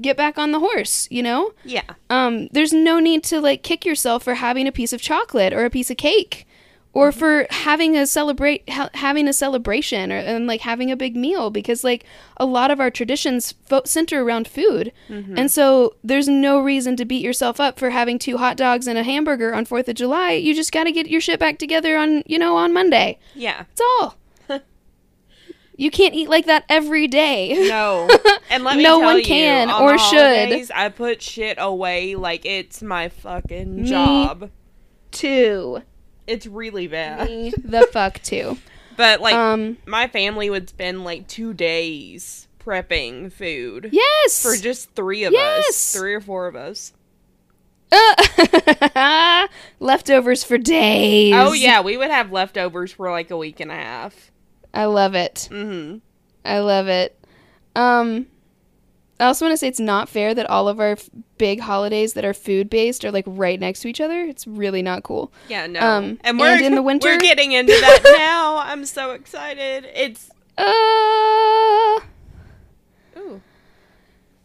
get 0.00 0.16
back 0.16 0.36
on 0.38 0.50
the 0.52 0.58
horse. 0.58 1.06
You 1.10 1.22
know, 1.22 1.52
yeah. 1.64 1.82
um, 2.10 2.48
there's 2.48 2.72
no 2.72 2.98
need 2.98 3.22
to 3.24 3.40
like 3.40 3.62
kick 3.62 3.84
yourself 3.86 4.24
for 4.24 4.34
having 4.34 4.66
a 4.66 4.72
piece 4.72 4.92
of 4.92 5.00
chocolate 5.00 5.52
or 5.52 5.64
a 5.64 5.70
piece 5.70 5.90
of 5.90 5.96
cake. 5.96 6.46
Or 6.94 7.10
for 7.10 7.46
having 7.48 7.96
a 7.96 8.06
celebrate 8.06 8.68
ha- 8.68 8.90
having 8.92 9.26
a 9.26 9.32
celebration 9.32 10.12
or 10.12 10.16
and 10.16 10.46
like 10.46 10.60
having 10.60 10.90
a 10.90 10.96
big 10.96 11.16
meal 11.16 11.48
because 11.48 11.82
like 11.82 12.04
a 12.36 12.44
lot 12.44 12.70
of 12.70 12.80
our 12.80 12.90
traditions 12.90 13.52
fo- 13.64 13.84
center 13.86 14.22
around 14.22 14.46
food, 14.46 14.92
mm-hmm. 15.08 15.38
and 15.38 15.50
so 15.50 15.96
there's 16.04 16.28
no 16.28 16.60
reason 16.60 16.94
to 16.96 17.06
beat 17.06 17.22
yourself 17.24 17.58
up 17.58 17.78
for 17.78 17.90
having 17.90 18.18
two 18.18 18.36
hot 18.36 18.58
dogs 18.58 18.86
and 18.86 18.98
a 18.98 19.04
hamburger 19.04 19.54
on 19.54 19.64
Fourth 19.64 19.88
of 19.88 19.94
July. 19.94 20.32
You 20.32 20.54
just 20.54 20.70
got 20.70 20.84
to 20.84 20.92
get 20.92 21.08
your 21.08 21.22
shit 21.22 21.40
back 21.40 21.58
together 21.58 21.96
on 21.96 22.24
you 22.26 22.38
know 22.38 22.56
on 22.56 22.74
Monday. 22.74 23.18
Yeah. 23.34 23.64
it's 23.72 23.80
all. 23.80 24.18
you 25.78 25.90
can't 25.90 26.14
eat 26.14 26.28
like 26.28 26.44
that 26.44 26.64
every 26.68 27.08
day. 27.08 27.68
No. 27.68 28.08
And 28.50 28.64
let 28.64 28.76
me 28.76 28.82
No 28.82 28.98
tell 29.00 29.08
one 29.08 29.16
you, 29.16 29.24
can 29.24 29.70
on 29.70 29.82
or 29.82 29.96
should. 29.96 30.70
I 30.72 30.90
put 30.90 31.22
shit 31.22 31.56
away 31.58 32.16
like 32.16 32.44
it's 32.44 32.82
my 32.82 33.08
fucking 33.08 33.84
Me 33.84 33.88
job. 33.88 34.50
Two. 35.10 35.80
It's 36.26 36.46
really 36.46 36.86
bad. 36.86 37.28
Me 37.28 37.52
the 37.64 37.86
fuck 37.92 38.22
too. 38.22 38.58
But 38.96 39.20
like 39.20 39.34
Um. 39.34 39.78
my 39.86 40.06
family 40.08 40.50
would 40.50 40.68
spend 40.68 41.04
like 41.04 41.26
2 41.28 41.54
days 41.54 42.46
prepping 42.60 43.32
food 43.32 43.88
Yes. 43.92 44.40
for 44.42 44.56
just 44.56 44.92
3 44.94 45.24
of 45.24 45.32
Yes. 45.32 45.68
us, 45.68 45.92
3 45.98 46.14
or 46.14 46.20
4 46.20 46.46
of 46.46 46.56
us. 46.56 46.92
Uh, 47.90 49.46
leftovers 49.80 50.44
for 50.44 50.56
days. 50.58 51.34
Oh 51.36 51.52
yeah, 51.52 51.80
we 51.80 51.96
would 51.96 52.10
have 52.10 52.32
leftovers 52.32 52.92
for 52.92 53.10
like 53.10 53.30
a 53.30 53.36
week 53.36 53.60
and 53.60 53.70
a 53.70 53.74
half. 53.74 54.30
I 54.72 54.86
love 54.86 55.14
it. 55.14 55.48
Mhm. 55.50 56.00
I 56.44 56.60
love 56.60 56.88
it. 56.88 57.18
Um, 57.76 58.26
I 59.22 59.26
also 59.26 59.44
want 59.46 59.52
to 59.52 59.56
say 59.56 59.68
it's 59.68 59.78
not 59.80 60.08
fair 60.08 60.34
that 60.34 60.50
all 60.50 60.66
of 60.68 60.80
our 60.80 60.92
f- 60.92 61.08
big 61.38 61.60
holidays 61.60 62.14
that 62.14 62.24
are 62.24 62.34
food 62.34 62.68
based 62.68 63.04
are 63.04 63.12
like 63.12 63.24
right 63.28 63.58
next 63.60 63.80
to 63.80 63.88
each 63.88 64.00
other. 64.00 64.20
It's 64.22 64.46
really 64.46 64.82
not 64.82 65.04
cool. 65.04 65.32
Yeah, 65.48 65.66
no. 65.68 65.80
Um, 65.80 66.18
and 66.22 66.38
we're 66.38 66.48
and 66.56 66.60
in 66.64 66.74
the 66.74 66.82
winter- 66.90 67.08
we're 67.08 67.18
getting 67.20 67.52
into 67.58 67.72
that 67.72 68.00
now. 68.18 68.56
I'm 68.58 68.84
so 68.84 69.12
excited. 69.12 69.88
It's 69.94 70.28
Uh, 70.58 72.00
ooh. 73.16 73.40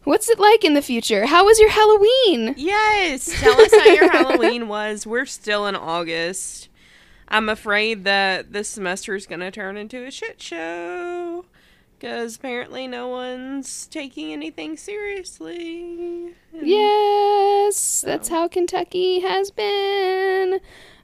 what's 0.04 0.28
it 0.28 0.38
like 0.38 0.64
in 0.64 0.74
the 0.74 0.82
future? 0.82 1.26
How 1.26 1.44
was 1.44 1.58
your 1.58 1.70
Halloween? 1.70 2.54
Yes. 2.56 3.26
Tell 3.40 3.60
us 3.60 3.72
how 3.74 3.84
your 3.92 4.10
Halloween 4.12 4.68
was. 4.68 5.06
We're 5.06 5.26
still 5.26 5.66
in 5.66 5.74
August. 5.76 6.68
I'm 7.30 7.48
afraid 7.48 8.04
that 8.04 8.52
this 8.52 8.68
semester 8.70 9.14
is 9.14 9.26
going 9.26 9.40
to 9.40 9.50
turn 9.50 9.76
into 9.76 10.04
a 10.06 10.10
shit 10.10 10.40
show. 10.40 11.17
Because 11.98 12.36
apparently 12.36 12.86
no 12.86 13.08
one's 13.08 13.86
taking 13.88 14.32
anything 14.32 14.76
seriously. 14.76 16.34
Yes, 16.52 18.02
that's 18.02 18.28
how 18.28 18.46
Kentucky 18.46 19.20
has 19.20 19.50
been. 19.50 20.60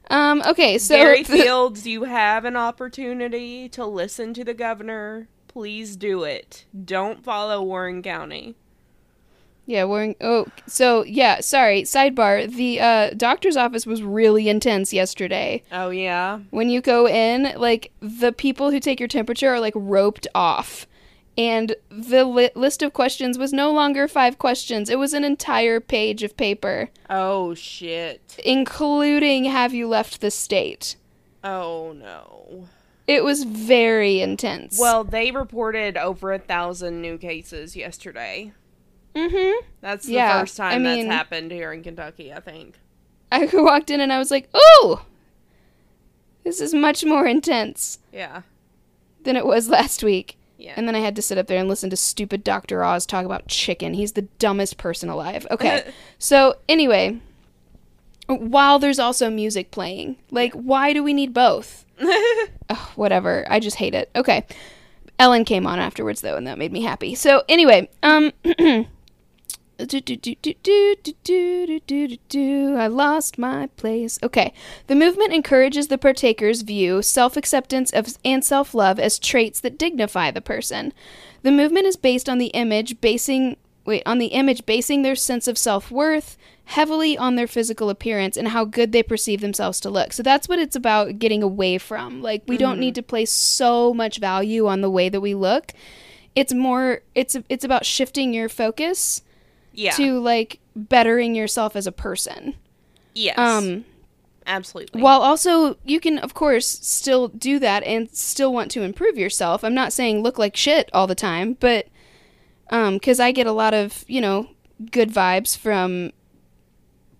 Um, 0.09 0.41
okay, 0.45 0.77
so 0.77 0.95
Gary 0.95 1.23
Fields, 1.23 1.85
you 1.85 2.05
have 2.05 2.45
an 2.45 2.55
opportunity 2.55 3.67
to 3.69 3.85
listen 3.85 4.33
to 4.35 4.43
the 4.43 4.53
governor. 4.53 5.27
Please 5.47 5.95
do 5.97 6.23
it. 6.23 6.65
Don't 6.85 7.23
follow 7.23 7.61
Warren 7.61 8.01
County. 8.01 8.55
Yeah, 9.67 9.85
we're 9.85 10.13
oh, 10.21 10.45
so 10.67 11.03
yeah. 11.03 11.39
Sorry. 11.41 11.81
Sidebar: 11.83 12.53
the 12.53 12.79
uh, 12.79 13.09
doctor's 13.17 13.57
office 13.57 13.85
was 13.85 14.03
really 14.03 14.47
intense 14.47 14.93
yesterday. 14.93 15.63
Oh, 15.71 15.89
yeah. 15.89 16.39
When 16.51 16.69
you 16.69 16.81
go 16.81 17.07
in, 17.07 17.53
like 17.57 17.91
the 17.99 18.31
people 18.31 18.69
who 18.71 18.79
take 18.79 18.99
your 18.99 19.09
temperature 19.09 19.49
are 19.49 19.59
like 19.59 19.73
roped 19.75 20.27
off, 20.35 20.85
and 21.35 21.75
the 21.89 22.25
li- 22.25 22.51
list 22.53 22.83
of 22.83 22.93
questions 22.93 23.39
was 23.39 23.51
no 23.53 23.71
longer 23.71 24.07
five 24.07 24.37
questions. 24.37 24.89
It 24.89 24.99
was 24.99 25.13
an 25.13 25.23
entire 25.23 25.79
page 25.79 26.21
of 26.21 26.37
paper, 26.37 26.89
Oh, 27.09 27.55
shit. 27.55 28.39
including 28.45 29.45
"Have 29.45 29.73
you 29.73 29.87
left 29.87 30.21
the 30.21 30.29
state?" 30.31 30.95
Oh, 31.43 31.91
no. 31.97 32.67
It 33.07 33.23
was 33.23 33.43
very 33.43 34.19
intense. 34.19 34.79
Well, 34.79 35.03
they 35.03 35.29
reported 35.31 35.95
over 35.95 36.33
a 36.33 36.39
thousand 36.39 37.01
new 37.01 37.17
cases 37.19 37.75
yesterday. 37.75 38.51
Mm-hmm. 39.15 39.65
That's 39.81 40.05
the 40.05 40.13
Yeah, 40.13 40.39
first 40.41 40.59
I 40.59 40.71
time 40.73 40.83
mean- 40.83 41.07
that's 41.07 41.15
happened 41.15 41.51
here 41.51 41.71
in 41.73 41.83
Kentucky, 41.83 42.33
I 42.33 42.39
think. 42.39 42.75
I 43.31 43.45
walked 43.53 43.89
in 43.89 43.99
and 44.01 44.13
I 44.13 44.19
was 44.19 44.29
like, 44.31 44.49
"Ooh, 44.55 44.99
this 46.43 46.61
is 46.61 46.73
much 46.73 47.03
more 47.03 47.25
intense." 47.25 47.99
Yeah. 48.13 48.41
than 49.23 49.35
it 49.35 49.45
was 49.45 49.67
last 49.69 50.03
week. 50.03 50.37
Yeah. 50.57 50.73
And 50.77 50.87
then 50.87 50.95
I 50.95 50.99
had 50.99 51.15
to 51.17 51.21
sit 51.21 51.37
up 51.37 51.47
there 51.47 51.59
and 51.59 51.67
listen 51.67 51.89
to 51.89 51.97
stupid 51.97 52.43
Dr. 52.43 52.83
Oz 52.83 53.05
talk 53.05 53.25
about 53.25 53.47
chicken. 53.47 53.93
He's 53.95 54.13
the 54.13 54.21
dumbest 54.39 54.77
person 54.77 55.09
alive. 55.09 55.45
Okay. 55.51 55.91
so, 56.19 56.55
anyway, 56.69 57.19
while 58.27 58.79
there's 58.79 58.99
also 58.99 59.29
music 59.29 59.71
playing, 59.71 60.15
like, 60.31 60.53
why 60.53 60.93
do 60.93 61.03
we 61.03 61.13
need 61.13 61.33
both? 61.33 61.85
Ugh, 61.99 62.77
whatever. 62.95 63.45
I 63.49 63.59
just 63.59 63.77
hate 63.77 63.93
it. 63.95 64.09
Okay. 64.15 64.45
Ellen 65.19 65.43
came 65.43 65.67
on 65.67 65.79
afterwards, 65.79 66.21
though, 66.21 66.37
and 66.37 66.47
that 66.47 66.57
made 66.57 66.71
me 66.71 66.83
happy. 66.83 67.15
So, 67.15 67.43
anyway, 67.49 67.89
um. 68.03 68.31
Do, 69.77 69.85
do, 69.85 69.99
do, 69.99 70.15
do, 70.15 70.35
do, 70.41 70.53
do, 70.63 70.95
do, 71.03 71.13
do, 71.23 71.79
do, 71.79 72.07
do, 72.07 72.17
do. 72.29 72.75
I 72.77 72.87
lost 72.87 73.37
my 73.37 73.67
place. 73.75 74.17
Okay. 74.23 74.53
The 74.87 74.95
movement 74.95 75.33
encourages 75.33 75.87
the 75.87 75.97
partaker's 75.97 76.61
view 76.61 77.01
self 77.01 77.35
acceptance 77.35 77.91
of 77.91 78.17
and 78.23 78.43
self 78.43 78.73
love 78.73 78.99
as 78.99 79.19
traits 79.19 79.59
that 79.61 79.77
dignify 79.77 80.31
the 80.31 80.41
person. 80.41 80.93
The 81.43 81.51
movement 81.51 81.87
is 81.87 81.97
based 81.97 82.29
on 82.29 82.37
the 82.37 82.47
image 82.47 83.01
basing 83.01 83.57
wait, 83.85 84.03
on 84.05 84.17
the 84.17 84.27
image 84.27 84.65
basing 84.65 85.01
their 85.01 85.15
sense 85.15 85.47
of 85.47 85.57
self 85.57 85.91
worth 85.91 86.37
heavily 86.69 87.17
on 87.17 87.35
their 87.35 87.45
physical 87.45 87.89
appearance 87.89 88.37
and 88.37 88.47
how 88.47 88.65
good 88.65 88.93
they 88.93 89.03
perceive 89.03 89.41
themselves 89.41 89.81
to 89.81 89.89
look. 89.89 90.13
So 90.13 90.23
that's 90.23 90.47
what 90.47 90.57
it's 90.57 90.75
about 90.75 91.19
getting 91.19 91.43
away 91.43 91.77
from. 91.77 92.21
Like 92.21 92.43
we 92.47 92.57
don't 92.57 92.73
mm-hmm. 92.73 92.79
need 92.81 92.95
to 92.95 93.03
place 93.03 93.31
so 93.31 93.93
much 93.93 94.19
value 94.19 94.67
on 94.67 94.79
the 94.79 94.89
way 94.89 95.09
that 95.09 95.21
we 95.21 95.35
look 95.35 95.73
it's 96.35 96.53
more 96.53 97.01
it's 97.15 97.37
it's 97.49 97.63
about 97.63 97.85
shifting 97.85 98.33
your 98.33 98.49
focus 98.49 99.21
Yeah. 99.75 99.91
to 99.93 100.19
like 100.19 100.59
bettering 100.75 101.35
yourself 101.35 101.75
as 101.75 101.87
a 101.87 101.91
person. 101.91 102.55
yes. 103.13 103.37
Um 103.37 103.85
absolutely. 104.47 105.01
while 105.01 105.21
also 105.21 105.77
you 105.85 105.99
can 105.99 106.17
of 106.19 106.33
course 106.33 106.67
still 106.67 107.27
do 107.29 107.57
that 107.59 107.81
and 107.83 108.09
still 108.15 108.53
want 108.53 108.69
to 108.71 108.81
improve 108.83 109.17
yourself. 109.17 109.63
I'm 109.63 109.73
not 109.73 109.91
saying 109.93 110.21
look 110.23 110.37
like 110.37 110.55
shit 110.55 110.89
all 110.93 111.07
the 111.07 111.15
time, 111.15 111.57
but 111.59 111.87
um 112.69 112.99
cuz 112.99 113.19
I 113.19 113.31
get 113.31 113.47
a 113.47 113.51
lot 113.51 113.73
of, 113.73 114.03
you 114.07 114.21
know, 114.21 114.49
good 114.91 115.09
vibes 115.11 115.57
from 115.57 116.11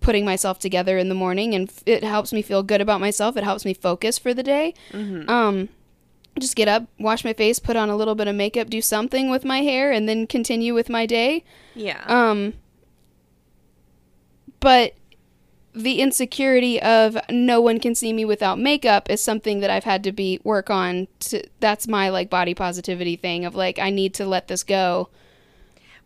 putting 0.00 0.24
myself 0.24 0.58
together 0.58 0.98
in 0.98 1.08
the 1.08 1.14
morning 1.14 1.54
and 1.54 1.68
f- 1.68 1.82
it 1.86 2.04
helps 2.04 2.32
me 2.32 2.42
feel 2.42 2.62
good 2.62 2.80
about 2.80 3.00
myself. 3.00 3.36
It 3.36 3.42
helps 3.44 3.64
me 3.64 3.74
focus 3.74 4.18
for 4.18 4.32
the 4.32 4.42
day. 4.42 4.74
Mhm. 4.92 5.28
Um 5.28 5.68
just 6.38 6.56
get 6.56 6.68
up, 6.68 6.86
wash 6.98 7.24
my 7.24 7.32
face, 7.32 7.58
put 7.58 7.76
on 7.76 7.88
a 7.88 7.96
little 7.96 8.14
bit 8.14 8.28
of 8.28 8.34
makeup, 8.34 8.68
do 8.68 8.80
something 8.80 9.30
with 9.30 9.44
my 9.44 9.60
hair 9.60 9.92
and 9.92 10.08
then 10.08 10.26
continue 10.26 10.74
with 10.74 10.88
my 10.88 11.06
day. 11.06 11.44
yeah. 11.74 12.04
Um, 12.06 12.54
but 14.60 14.94
the 15.76 16.00
insecurity 16.00 16.80
of 16.80 17.18
no 17.30 17.60
one 17.60 17.78
can 17.78 17.94
see 17.94 18.12
me 18.12 18.24
without 18.24 18.58
makeup 18.58 19.10
is 19.10 19.22
something 19.22 19.60
that 19.60 19.68
I've 19.68 19.84
had 19.84 20.02
to 20.04 20.12
be 20.12 20.40
work 20.42 20.70
on. 20.70 21.06
To 21.20 21.42
that's 21.60 21.86
my 21.86 22.08
like 22.08 22.30
body 22.30 22.54
positivity 22.54 23.16
thing 23.16 23.44
of 23.44 23.54
like 23.54 23.78
I 23.78 23.90
need 23.90 24.14
to 24.14 24.26
let 24.26 24.48
this 24.48 24.64
go. 24.64 25.10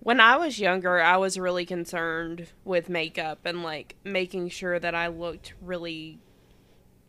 When 0.00 0.18
I 0.18 0.36
was 0.36 0.58
younger, 0.58 1.00
I 1.00 1.18
was 1.18 1.38
really 1.38 1.64
concerned 1.64 2.48
with 2.64 2.88
makeup 2.88 3.40
and 3.44 3.62
like 3.62 3.94
making 4.02 4.48
sure 4.48 4.78
that 4.80 4.94
I 4.94 5.06
looked 5.06 5.54
really 5.62 6.18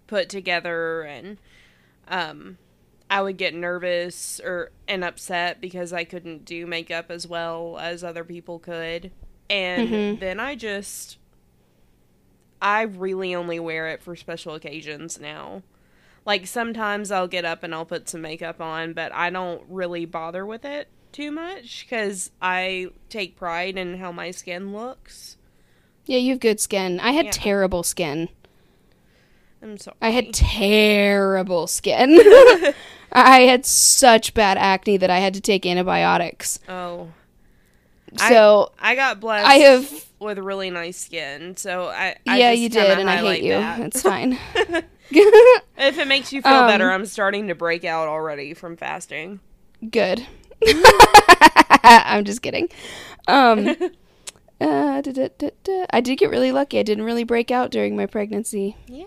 put 0.05 0.29
together 0.29 1.01
and 1.01 1.37
um 2.07 2.57
I 3.11 3.21
would 3.21 3.37
get 3.37 3.53
nervous 3.55 4.41
or 4.41 4.71
and 4.87 5.05
upset 5.05 5.61
because 5.61 5.93
I 5.93 6.05
couldn't 6.05 6.45
do 6.45 6.67
makeup 6.67 7.07
as 7.11 7.27
well 7.27 7.79
as 7.79 8.03
other 8.03 8.25
people 8.25 8.59
could. 8.59 9.11
And 9.51 10.05
Mhm. 10.05 10.19
then 10.19 10.39
I 10.41 10.55
just 10.55 11.19
I 12.61 12.81
really 12.83 13.33
only 13.35 13.59
wear 13.59 13.87
it 13.89 14.01
for 14.03 14.15
special 14.15 14.53
occasions 14.55 15.19
now. 15.19 15.63
Like 16.25 16.47
sometimes 16.47 17.11
I'll 17.11 17.27
get 17.27 17.45
up 17.45 17.63
and 17.63 17.73
I'll 17.75 17.85
put 17.85 18.09
some 18.09 18.21
makeup 18.21 18.61
on, 18.61 18.93
but 18.93 19.13
I 19.13 19.29
don't 19.29 19.63
really 19.69 20.05
bother 20.05 20.45
with 20.45 20.65
it 20.65 20.89
too 21.11 21.31
much 21.31 21.87
cuz 21.89 22.31
I 22.41 22.89
take 23.09 23.35
pride 23.37 23.77
in 23.77 23.97
how 23.97 24.11
my 24.11 24.31
skin 24.31 24.73
looks. 24.73 25.37
Yeah, 26.05 26.17
you 26.19 26.33
have 26.33 26.39
good 26.39 26.59
skin. 26.59 26.99
I 26.99 27.11
had 27.11 27.31
Yeah. 27.31 27.31
terrible 27.31 27.81
skin. 27.83 28.29
I'm 29.61 29.77
sorry. 29.77 29.95
I 30.01 30.09
had 30.09 30.33
terrible 30.33 31.67
skin. 31.67 32.19
I 33.11 33.41
had 33.41 33.65
such 33.65 34.33
bad 34.33 34.57
acne 34.57 34.97
that 34.97 35.09
I 35.09 35.19
had 35.19 35.33
to 35.33 35.41
take 35.41 35.65
antibiotics. 35.65 36.59
Oh. 36.69 37.09
So 38.17 38.71
I 38.77 38.95
got 38.95 39.19
blessed 39.19 39.47
I 39.47 39.55
have 39.55 40.05
with 40.19 40.37
really 40.37 40.69
nice 40.69 40.97
skin, 40.97 41.55
so 41.55 41.87
I, 41.87 42.17
I 42.27 42.37
yeah, 42.39 42.51
you 42.51 42.69
did, 42.69 42.99
and 42.99 43.09
I 43.09 43.17
hate 43.17 43.43
you. 43.43 43.53
that. 43.53 43.79
It's 43.79 44.01
fine. 44.01 44.37
if 45.09 45.97
it 45.97 46.07
makes 46.07 46.33
you 46.33 46.41
feel 46.41 46.51
Um, 46.51 46.67
better, 46.67 46.91
I'm 46.91 47.05
starting 47.05 47.47
to 47.47 47.55
break 47.55 47.85
out 47.85 48.07
already 48.07 48.53
from 48.53 48.75
fasting. 48.75 49.39
Good. 49.89 50.25
I'm 51.83 52.25
just 52.25 52.41
kidding. 52.41 52.69
Um, 53.27 53.69
uh, 54.59 55.01
da, 55.01 55.11
da, 55.11 55.29
da. 55.63 55.85
I 55.89 56.01
did 56.01 56.17
get 56.17 56.29
really 56.29 56.51
lucky. 56.51 56.79
I 56.79 56.83
didn't 56.83 57.05
really 57.05 57.23
break 57.23 57.49
out 57.49 57.71
during 57.71 57.95
my 57.95 58.05
pregnancy. 58.05 58.75
Yeah. 58.87 59.05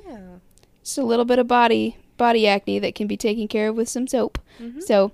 Just 0.82 0.98
a 0.98 1.04
little 1.04 1.24
bit 1.24 1.38
of 1.38 1.46
body 1.46 1.96
body 2.16 2.46
acne 2.46 2.78
that 2.78 2.94
can 2.94 3.06
be 3.06 3.16
taken 3.16 3.48
care 3.48 3.68
of 3.68 3.76
with 3.76 3.88
some 3.88 4.06
soap. 4.06 4.38
Mhm. 4.60 4.82
So, 4.82 5.12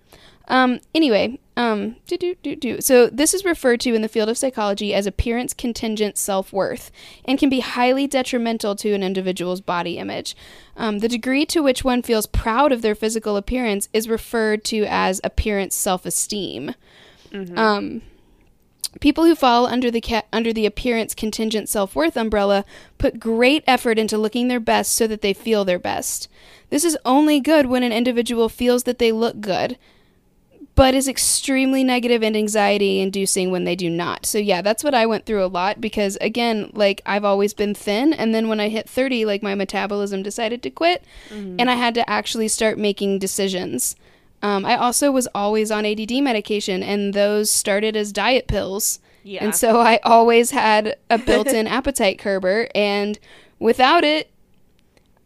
um, 0.49 0.81
anyway, 0.95 1.39
um, 1.57 1.97
do, 2.07 2.17
do, 2.17 2.35
do, 2.43 2.57
do. 2.57 2.81
So 2.81 3.07
this 3.09 3.35
is 3.35 3.45
referred 3.45 3.81
to 3.81 3.95
in 3.95 4.03
the 4.03 4.09
field 4.09 4.29
of 4.29 4.39
psychology 4.39 4.93
as 4.95 5.07
appearance 5.07 5.55
contingent 5.55 6.17
self 6.19 6.53
worth, 6.53 6.91
and 7.25 7.39
can 7.39 7.49
be 7.49 7.61
highly 7.61 8.07
detrimental 8.07 8.75
to 8.77 8.93
an 8.93 9.03
individual's 9.03 9.61
body 9.61 9.99
image. 9.99 10.35
Um, 10.77 10.99
the 10.99 11.09
degree 11.09 11.45
to 11.47 11.63
which 11.63 11.85
one 11.85 12.03
feels 12.03 12.27
proud 12.27 12.73
of 12.73 12.83
their 12.83 12.95
physical 12.95 13.37
appearance 13.37 13.89
is 13.93 14.09
referred 14.09 14.65
to 14.65 14.85
as 14.89 15.21
appearance 15.23 15.75
self 15.77 16.05
esteem. 16.07 16.75
Mhm. 17.31 17.57
Um, 17.57 18.03
people 18.99 19.25
who 19.25 19.35
fall 19.37 19.67
under 19.67 19.91
the 19.91 20.01
ca- 20.01 20.23
under 20.33 20.53
the 20.53 20.67
appearance 20.67 21.15
contingent 21.15 21.69
self 21.69 21.95
worth 21.95 22.17
umbrella 22.17 22.65
put 22.99 23.21
great 23.21 23.63
effort 23.67 23.99
into 23.99 24.19
looking 24.19 24.49
their 24.49 24.59
best 24.61 24.93
so 24.95 25.07
that 25.07 25.21
they 25.23 25.33
feel 25.33 25.65
their 25.65 25.79
best. 25.79 26.29
This 26.71 26.85
is 26.85 26.99
only 27.05 27.41
good 27.41 27.67
when 27.67 27.83
an 27.83 27.93
individual 27.93 28.49
feels 28.49 28.83
that 28.85 28.99
they 28.99 29.13
look 29.13 29.41
good, 29.41 29.77
but 30.75 30.95
is 30.95 31.09
extremely 31.09 31.83
negative 31.85 32.23
and 32.23 32.37
anxiety 32.37 33.01
inducing 33.01 33.51
when 33.51 33.65
they 33.65 33.77
do 33.77 33.91
not. 33.91 34.25
So 34.25 34.39
yeah, 34.39 34.63
that's 34.63 34.83
what 34.85 34.95
I 34.95 35.05
went 35.07 35.27
through 35.27 35.45
a 35.45 35.47
lot 35.47 35.81
because 35.81 36.17
again, 36.21 36.71
like 36.73 37.03
I've 37.05 37.25
always 37.25 37.55
been 37.55 37.75
thin 37.75 38.13
and 38.13 38.35
then 38.35 38.49
when 38.49 38.61
I 38.61 38.69
hit 38.69 38.89
30, 38.89 39.25
like 39.25 39.43
my 39.43 39.55
metabolism 39.55 40.23
decided 40.23 40.63
to 40.63 40.71
quit 40.71 41.05
Mhm. 41.31 41.57
and 41.59 41.71
I 41.71 41.75
had 41.75 41.95
to 41.95 42.09
actually 42.09 42.49
start 42.49 42.79
making 42.79 43.19
decisions. 43.19 43.95
Um, 44.43 44.65
I 44.65 44.77
also 44.77 45.11
was 45.11 45.29
always 45.35 45.71
on 45.71 45.85
ADD 45.85 46.13
medication, 46.23 46.83
and 46.83 47.13
those 47.15 47.51
started 47.51 47.95
as 47.97 48.13
diet 48.13 48.47
pills. 48.49 48.99
yeah. 49.23 49.45
And 49.45 49.55
so 49.55 49.81
I 49.81 49.99
always 50.03 50.51
had 50.51 50.97
a 51.11 51.19
built 51.19 51.49
in 51.49 51.67
appetite 51.79 52.19
curber, 52.19 52.69
and 52.75 53.19
without 53.59 54.03
it, 54.05 54.31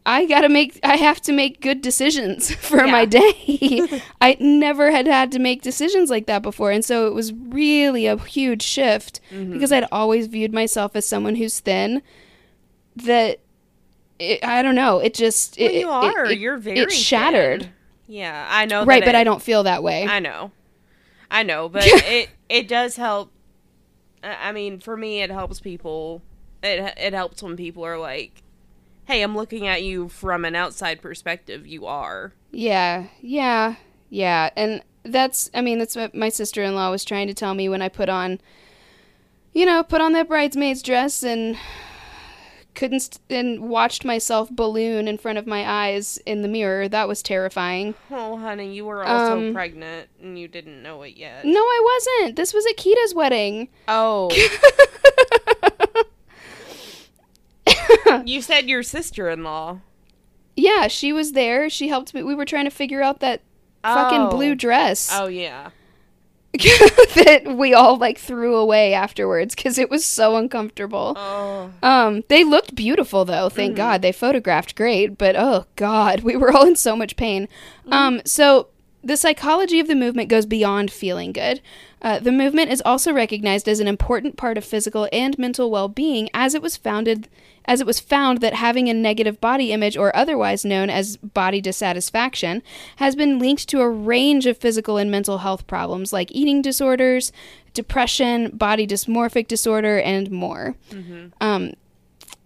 I 0.07 0.25
gotta 0.27 0.49
make, 0.49 0.79
I 0.83 0.97
have 0.97 1.19
to 1.23 1.31
make 1.31 1.61
good 1.61 1.81
decisions 1.81 2.53
for 2.55 2.85
my 2.85 3.05
day. 3.05 3.81
I 4.21 4.37
never 4.39 4.91
had 4.91 5.07
had 5.07 5.31
to 5.31 5.39
make 5.39 5.63
decisions 5.63 6.09
like 6.11 6.27
that 6.27 6.43
before. 6.43 6.69
And 6.69 6.85
so 6.85 7.07
it 7.07 7.13
was 7.15 7.33
really 7.33 8.05
a 8.05 8.15
huge 8.17 8.61
shift 8.61 9.19
Mhm. 9.31 9.53
because 9.53 9.71
I'd 9.71 9.87
always 9.91 10.27
viewed 10.27 10.53
myself 10.53 10.95
as 10.95 11.07
someone 11.07 11.35
who's 11.35 11.59
thin 11.59 12.03
that. 12.97 13.39
It, 14.19 14.45
I 14.45 14.61
don't 14.61 14.75
know. 14.75 14.99
It 14.99 15.13
just 15.13 15.57
Well, 15.59 15.69
it, 15.69 15.73
you 15.79 15.89
are. 15.89 16.25
it- 16.25 16.37
You're 16.39 16.57
very 16.57 16.79
it 16.79 16.91
shattered. 16.91 17.63
thin. 17.63 17.71
Yeah, 18.07 18.47
I 18.49 18.65
know. 18.65 18.85
right, 18.85 19.03
but 19.03 19.15
it- 19.15 19.17
I 19.17 19.23
don't 19.23 19.41
feel 19.41 19.63
that 19.63 19.81
way. 19.83 20.05
I 20.07 20.19
know, 20.19 20.51
I 21.31 21.43
know, 21.43 21.69
but 21.75 21.83
it 21.85 22.29
it 22.49 22.67
does 22.67 22.95
help. 22.97 23.31
I 24.23 24.49
I 24.49 24.51
mean, 24.51 24.79
for 24.79 24.95
me, 24.97 25.21
it 25.21 25.31
helps 25.31 25.59
people. 25.59 26.21
It 26.63 26.93
it 26.97 27.13
helps 27.13 27.41
when 27.43 27.55
people 27.57 27.83
are 27.85 27.97
like, 27.97 28.41
"Hey, 29.05 29.21
I'm 29.21 29.35
looking 29.35 29.67
at 29.67 29.83
you 29.83 30.09
from 30.09 30.45
an 30.45 30.55
outside 30.55 31.01
perspective. 31.01 31.65
You 31.67 31.85
are." 31.85 32.33
Yeah, 32.51 33.07
yeah, 33.21 33.75
yeah. 34.09 34.49
And 34.55 34.81
that's, 35.03 35.49
I 35.53 35.61
mean, 35.61 35.77
that's 35.77 35.95
what 35.95 36.15
my 36.15 36.29
sister 36.29 36.63
in 36.63 36.73
law 36.73 36.89
was 36.89 37.03
trying 37.03 37.27
to 37.27 37.33
tell 37.33 37.53
me 37.53 37.67
when 37.69 37.81
I 37.81 37.89
put 37.89 38.07
on, 38.09 38.39
you 39.53 39.65
know, 39.65 39.83
put 39.83 39.99
on 40.01 40.13
that 40.13 40.27
bridesmaid's 40.29 40.81
dress 40.81 41.21
and 41.21 41.57
couldn't, 42.75 42.99
st- 42.99 43.19
and 43.29 43.69
watched 43.69 44.05
myself 44.05 44.49
balloon 44.51 45.07
in 45.07 45.17
front 45.17 45.37
of 45.37 45.47
my 45.47 45.67
eyes 45.67 46.17
in 46.25 46.41
the 46.41 46.47
mirror. 46.47 46.87
That 46.87 47.07
was 47.07 47.23
terrifying. 47.23 47.95
Oh, 48.11 48.37
honey, 48.37 48.73
you 48.73 48.85
were 48.85 49.03
also 49.03 49.37
Um, 49.47 49.53
pregnant 49.53 50.09
and 50.21 50.37
you 50.37 50.47
didn't 50.47 50.83
know 50.83 51.01
it 51.03 51.15
yet. 51.17 51.45
No, 51.45 51.59
I 51.61 52.01
wasn't. 52.19 52.35
This 52.35 52.53
was 52.53 52.65
Akita's 52.65 53.13
wedding. 53.15 53.69
Oh, 53.87 54.29
you 58.25 58.41
said 58.41 58.67
your 58.69 58.83
sister-in-law. 58.83 59.79
yeah, 60.55 60.87
she 60.87 61.11
was 61.11 61.33
there. 61.33 61.69
She 61.69 61.87
helped 61.87 62.13
me. 62.13 62.23
We 62.23 62.35
were 62.35 62.45
trying 62.45 62.65
to 62.65 62.71
figure 62.71 63.01
out 63.01 63.19
that 63.19 63.41
fucking 63.83 64.21
Oh. 64.21 64.29
blue 64.29 64.55
dress. 64.55 65.09
Oh 65.11 65.27
yeah. 65.27 65.69
that 67.15 67.55
we 67.57 67.73
all 67.73 67.97
like 67.97 68.17
threw 68.17 68.55
away 68.55 68.93
afterwards 68.93 69.55
because 69.55 69.77
it 69.77 69.89
was 69.89 70.05
so 70.05 70.35
uncomfortable. 70.37 71.13
Oh. 71.17 71.71
Um, 71.83 72.23
they 72.29 72.43
looked 72.43 72.75
beautiful 72.75 73.25
though, 73.25 73.49
thank 73.49 73.73
Mhm. 73.73 73.77
God. 73.77 74.01
They 74.01 74.11
photographed 74.11 74.75
great, 74.75 75.17
but 75.17 75.35
oh 75.35 75.65
God, 75.75 76.21
we 76.21 76.35
were 76.35 76.51
all 76.51 76.65
in 76.67 76.75
so 76.75 76.95
much 76.95 77.15
pain. 77.15 77.47
Um, 77.91 78.21
so 78.25 78.67
the 79.03 79.17
psychology 79.17 79.79
of 79.79 79.87
the 79.87 79.95
movement 79.95 80.29
goes 80.29 80.45
beyond 80.45 80.91
feeling 80.91 81.31
good. 81.31 81.61
Uh, 82.01 82.19
the 82.19 82.31
movement 82.31 82.71
is 82.71 82.81
also 82.85 83.11
recognized 83.13 83.67
as 83.67 83.79
an 83.79 83.87
important 83.87 84.35
part 84.37 84.57
of 84.57 84.65
physical 84.65 85.07
and 85.11 85.37
mental 85.37 85.69
well-being, 85.71 86.29
as 86.33 86.53
it 86.55 86.61
was 86.61 86.75
founded, 86.77 87.27
as 87.67 87.81
it 87.81 87.87
was 87.87 87.99
found 87.99 88.41
that 88.41 88.53
having 88.53 88.87
a 88.89 88.93
negative 88.93 89.39
body 89.41 89.71
image, 89.71 89.97
or 89.97 90.15
otherwise 90.15 90.63
known 90.65 90.89
as 90.89 91.17
body 91.17 91.61
dissatisfaction, 91.61 92.61
has 92.97 93.15
been 93.15 93.39
linked 93.39 93.67
to 93.69 93.81
a 93.81 93.89
range 93.89 94.45
of 94.45 94.57
physical 94.57 94.97
and 94.97 95.09
mental 95.11 95.39
health 95.39 95.67
problems 95.67 96.13
like 96.13 96.31
eating 96.31 96.61
disorders, 96.61 97.31
depression, 97.73 98.49
body 98.55 98.87
dysmorphic 98.87 99.47
disorder, 99.47 99.99
and 99.99 100.31
more. 100.31 100.75
Mhm. 100.91 101.31
Um, 101.41 101.73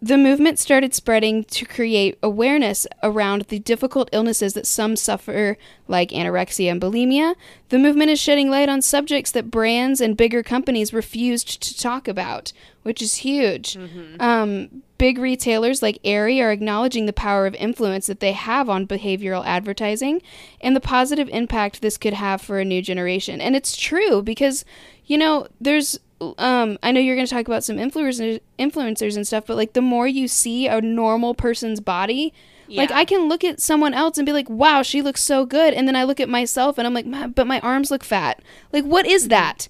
the 0.02 0.18
movement 0.18 0.58
started 0.58 0.94
spreading 0.94 1.44
to 1.44 1.66
create 1.66 2.18
awareness 2.24 2.88
around 3.04 3.42
the 3.50 3.60
difficult 3.60 4.10
illnesses 4.14 4.54
that 4.54 4.66
some 4.66 4.96
suffer, 4.96 5.58
like 5.90 6.12
anorexia 6.12 6.72
and 6.72 6.80
bulimia. 6.82 7.36
The 7.68 7.78
movement 7.80 8.10
is 8.10 8.18
shedding 8.20 8.50
light 8.50 8.70
on 8.70 8.82
subjects 8.82 9.32
that 9.32 9.52
brands 9.52 10.00
and 10.00 10.16
bigger 10.16 10.42
companies 10.42 10.94
refused 10.94 11.62
to 11.62 11.78
talk 11.78 12.08
about, 12.08 12.54
which 12.84 13.02
is 13.02 13.16
huge. 13.16 13.78
Um, 14.22 14.84
big 15.00 15.18
retailers 15.18 15.82
like 15.82 15.98
Aerie 16.04 16.42
are 16.42 16.52
acknowledging 16.52 17.08
the 17.08 17.14
power 17.14 17.48
of 17.48 17.56
influence 17.56 18.06
that 18.06 18.20
they 18.20 18.34
have 18.34 18.70
on 18.70 18.86
behavioral 18.86 19.44
advertising 19.46 20.22
and 20.62 20.76
the 20.76 20.82
positive 20.82 21.28
impact 21.30 21.82
this 21.82 21.98
could 21.98 22.14
have 22.14 22.42
for 22.42 22.60
a 22.60 22.66
new 22.66 22.84
generation. 22.84 23.42
And 23.42 23.56
it's 23.56 23.76
true 23.76 24.22
because, 24.22 24.64
you 25.06 25.18
know, 25.18 25.48
there's 25.60 26.00
um, 26.38 26.78
I 26.84 26.92
know 26.92 27.00
you're 27.00 27.16
going 27.16 27.28
to 27.28 27.34
talk 27.34 27.48
about 27.48 27.64
some 27.64 27.78
influencers, 27.78 28.42
influencers 28.60 29.16
and 29.16 29.26
stuff, 29.26 29.46
but 29.48 29.56
like 29.56 29.72
the 29.72 29.82
more 29.82 30.06
you 30.06 30.28
see 30.28 30.68
a 30.68 30.82
normal 30.82 31.34
person's 31.34 31.80
body, 31.80 32.34
like 32.68 32.92
I 32.92 33.06
can 33.06 33.30
look 33.30 33.44
at 33.44 33.62
someone 33.62 33.94
else 33.94 34.18
and 34.18 34.26
be 34.26 34.34
like, 34.34 34.50
"Wow, 34.50 34.84
she 34.84 35.02
looks 35.02 35.24
so 35.24 35.46
good," 35.46 35.74
and 35.74 35.88
then 35.88 35.96
I 35.96 36.04
look 36.04 36.20
at 36.20 36.30
myself 36.30 36.78
and 36.78 36.86
I'm 36.86 36.94
like, 36.94 37.06
"Man, 37.06 37.32
"But 37.32 37.48
my 37.48 37.60
arms 37.62 37.90
look 37.90 38.04
fat." 38.04 38.42
Like, 38.72 38.84
what 38.84 39.08
is 39.08 39.30
that? 39.30 39.70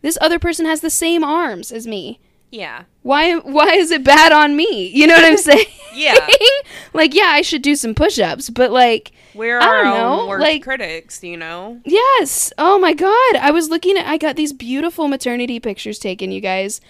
This 0.00 0.18
other 0.20 0.38
person 0.38 0.66
has 0.66 0.80
the 0.80 0.90
same 0.90 1.22
arms 1.22 1.70
as 1.70 1.86
me. 1.86 2.18
Yeah. 2.52 2.84
Why? 3.02 3.36
Why 3.38 3.72
is 3.74 3.90
it 3.90 4.04
bad 4.04 4.30
on 4.30 4.54
me? 4.54 4.86
You 4.88 5.06
know 5.08 5.14
what 5.14 5.24
I'm 5.24 5.36
saying? 5.50 5.66
Yeah. 5.94 6.14
like, 6.94 7.14
yeah, 7.14 7.24
I 7.30 7.42
should 7.42 7.62
do 7.62 7.74
some 7.74 7.94
push-ups, 7.94 8.50
but 8.50 8.70
like, 8.70 9.10
We're 9.34 9.58
I 9.58 9.66
our 9.66 9.84
own 9.86 9.94
know, 10.18 10.26
worst 10.28 10.42
like- 10.42 10.62
critics, 10.62 11.24
you 11.24 11.36
know? 11.36 11.80
Yes. 11.84 12.52
Oh 12.58 12.78
my 12.78 12.92
god. 12.92 13.36
I 13.40 13.50
was 13.50 13.70
looking 13.70 13.96
at 13.96 14.06
I 14.06 14.18
got 14.18 14.36
these 14.36 14.52
beautiful 14.52 15.08
maternity 15.08 15.58
pictures 15.58 15.98
taken, 15.98 16.30
you 16.30 16.40
guys. 16.40 16.80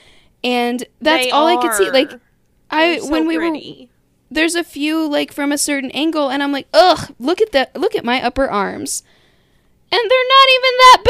And 0.44 0.84
that's 1.00 1.24
They 1.26 1.30
all 1.30 1.46
I 1.46 1.56
could 1.62 1.72
see. 1.74 1.90
Like 1.90 2.12
are. 2.12 2.20
I 2.70 2.98
so 2.98 3.10
when 3.10 3.26
we 3.28 3.38
were 3.38 3.56
there's 4.30 4.54
a 4.56 4.64
few 4.64 5.08
like 5.08 5.32
from 5.32 5.52
a 5.52 5.58
certain 5.58 5.90
angle 5.92 6.28
and 6.30 6.42
I'm 6.42 6.50
like, 6.52 6.66
"Ugh, 6.74 7.14
look 7.20 7.40
at 7.40 7.52
that. 7.52 7.76
Look 7.76 7.94
at 7.94 8.04
my 8.04 8.20
upper 8.20 8.50
arms." 8.50 9.02
And 9.92 10.00
they're 10.10 10.28
not 10.28 10.48
even 10.56 10.70
that 10.78 11.02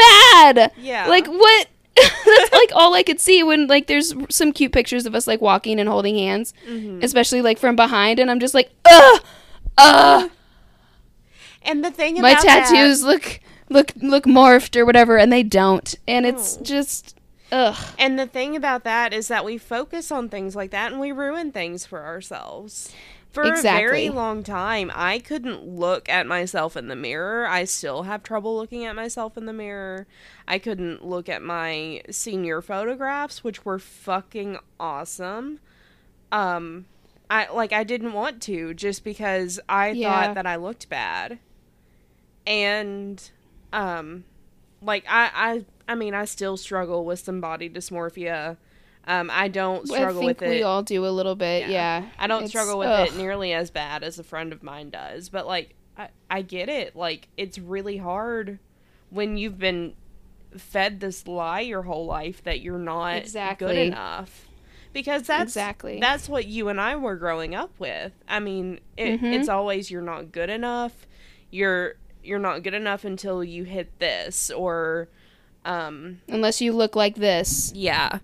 bad. 0.54 0.72
Yeah. 0.76 1.06
Like 1.08 1.26
what 1.28 1.68
that's 1.96 2.52
like 2.52 2.70
all 2.74 2.94
I 2.94 3.02
could 3.02 3.20
see 3.20 3.42
when 3.42 3.66
like 3.66 3.86
there's 3.86 4.14
some 4.30 4.52
cute 4.52 4.72
pictures 4.72 5.06
of 5.06 5.14
us 5.14 5.26
like 5.26 5.40
walking 5.40 5.78
and 5.80 5.88
holding 5.88 6.16
hands, 6.16 6.54
Mm-hmm. 6.68 7.00
especially 7.02 7.42
like 7.42 7.58
from 7.58 7.76
behind 7.76 8.18
and 8.18 8.30
I'm 8.30 8.40
just 8.40 8.54
like, 8.54 8.70
"Ugh. 8.84 9.20
Ugh." 9.78 10.30
And 11.62 11.84
the 11.84 11.90
thing 11.90 12.20
my 12.20 12.30
about 12.32 12.42
that- 12.44 12.66
tattoos 12.68 13.02
look 13.02 13.40
look 13.68 13.92
look 13.96 14.24
morphed 14.24 14.76
or 14.76 14.84
whatever 14.84 15.16
and 15.18 15.32
they 15.32 15.42
don't 15.42 15.94
and 16.08 16.26
it's 16.26 16.56
just 16.58 17.16
ugh 17.52 17.76
And 17.98 18.18
the 18.18 18.26
thing 18.26 18.54
about 18.56 18.84
that 18.84 19.12
is 19.14 19.28
that 19.28 19.44
we 19.44 19.56
focus 19.58 20.10
on 20.12 20.28
things 20.28 20.54
like 20.56 20.70
that 20.72 20.90
and 20.92 21.00
we 21.00 21.12
ruin 21.12 21.52
things 21.52 21.86
for 21.86 22.02
ourselves. 22.04 22.92
For 23.32 23.42
a 23.54 23.62
very 23.62 24.10
long 24.10 24.42
time, 24.42 24.90
I 24.94 25.18
couldn't 25.18 25.64
look 25.66 26.08
at 26.08 26.26
myself 26.26 26.76
in 26.76 26.88
the 26.88 26.96
mirror. 26.96 27.46
I 27.46 27.64
still 27.64 28.02
have 28.02 28.22
trouble 28.22 28.56
looking 28.56 28.84
at 28.84 28.94
myself 28.94 29.36
in 29.38 29.46
the 29.46 29.52
mirror. 29.54 30.06
I 30.46 30.58
couldn't 30.58 31.04
look 31.04 31.28
at 31.30 31.42
my 31.42 32.02
senior 32.10 32.60
photographs, 32.60 33.42
which 33.42 33.64
were 33.64 33.78
fucking 33.78 34.58
awesome. 34.78 35.60
Um 36.30 36.86
I 37.30 37.48
like 37.52 37.72
I 37.72 37.84
didn't 37.84 38.12
want 38.12 38.42
to 38.42 38.74
just 38.74 39.04
because 39.04 39.58
I 39.68 39.94
Yeah. 39.94 40.08
thought 40.10 40.34
that 40.34 40.46
I 40.46 40.56
looked 40.56 40.88
bad. 40.88 41.38
And 42.46 43.30
um 43.72 44.24
like 44.82 45.04
I 45.08 45.30
I 45.34 45.92
I 45.92 45.94
mean 45.94 46.14
I 46.14 46.24
still 46.24 46.56
struggle 46.56 47.04
with 47.04 47.20
some 47.20 47.40
body 47.40 47.68
dysmorphia. 47.70 48.56
Um 49.06 49.30
I 49.32 49.48
don't 49.48 49.90
i 49.90 49.96
struggle 49.96 50.20
think 50.22 50.40
with 50.40 50.48
it. 50.48 50.50
we 50.50 50.62
all 50.62 50.82
do 50.82 51.04
a 51.06 51.08
little 51.10 51.34
bit 51.34 51.62
Yeah. 51.68 52.02
yeah, 52.02 52.06
I 52.18 52.26
don't 52.26 52.38
It's- 52.44 52.50
struggle 52.50 52.78
with 52.78 52.88
ugh. 52.88 53.08
it 53.08 53.16
nearly 53.16 53.52
as 53.52 53.70
bad 53.70 54.02
as 54.04 54.18
a 54.18 54.24
friend 54.24 54.52
of 54.52 54.62
mine 54.62 54.90
does, 54.90 55.28
but 55.28 55.46
like 55.46 55.74
I, 55.96 56.08
I 56.30 56.42
get 56.42 56.68
it. 56.68 56.94
Like 56.96 57.28
it's 57.36 57.58
really 57.58 57.96
hard 57.98 58.58
when 59.10 59.36
you've 59.36 59.58
been 59.58 59.94
fed 60.56 61.00
this 61.00 61.26
lie 61.26 61.60
your 61.60 61.82
whole 61.82 62.06
life 62.06 62.42
that 62.44 62.60
you're 62.60 62.78
not 62.78 63.16
exactly. 63.16 63.66
good 63.68 63.76
enough. 63.88 64.46
Because 64.92 65.22
that's 65.26 65.52
Exactly. 65.52 65.98
that's 66.00 66.28
what 66.28 66.46
you 66.46 66.68
and 66.68 66.78
I 66.80 66.96
were 66.96 67.16
growing 67.16 67.54
up 67.54 67.70
with. 67.78 68.12
I 68.28 68.40
mean, 68.40 68.78
it, 68.96 69.20
Mhm. 69.22 69.32
it's 69.34 69.48
always 69.48 69.90
you're 69.90 70.02
not 70.02 70.32
good 70.32 70.50
enough. 70.50 71.06
You're 71.50 71.94
you're 72.22 72.38
not 72.38 72.62
good 72.62 72.74
enough 72.74 73.04
until 73.04 73.42
you 73.42 73.64
hit 73.64 73.98
this 73.98 74.50
or 74.50 75.08
um 75.64 76.20
unless 76.28 76.60
you 76.60 76.72
look 76.72 76.94
like 76.94 77.16
this 77.16 77.72
yeah. 77.74 78.18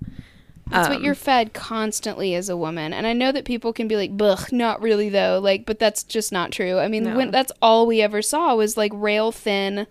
That's 0.71 0.89
what 0.89 0.99
Um, 0.99 1.05
you're 1.05 1.15
fed 1.15 1.53
constantly 1.55 2.35
as 2.35 2.49
a 2.49 2.57
woman 2.57 2.93
and 2.93 3.07
i 3.07 3.13
know 3.13 3.33
that 3.33 3.45
people 3.45 3.73
can 3.73 3.89
be 3.89 3.97
like 3.97 4.11
"Ugh, 4.21 4.53
not 4.53 4.81
really 4.83 5.09
though 5.09 5.41
like 5.43 5.65
but 5.67 5.79
that's 5.79 6.03
just 6.05 6.31
not 6.33 6.53
true 6.53 6.79
i 6.79 6.89
mean 6.89 7.05
No. 7.05 7.17
when 7.17 7.31
that's 7.31 7.53
all 7.63 7.87
we 7.87 8.01
ever 8.03 8.21
saw 8.23 8.55
was 8.55 8.77
like 8.77 8.93
rail 8.95 9.33
thin 9.33 9.87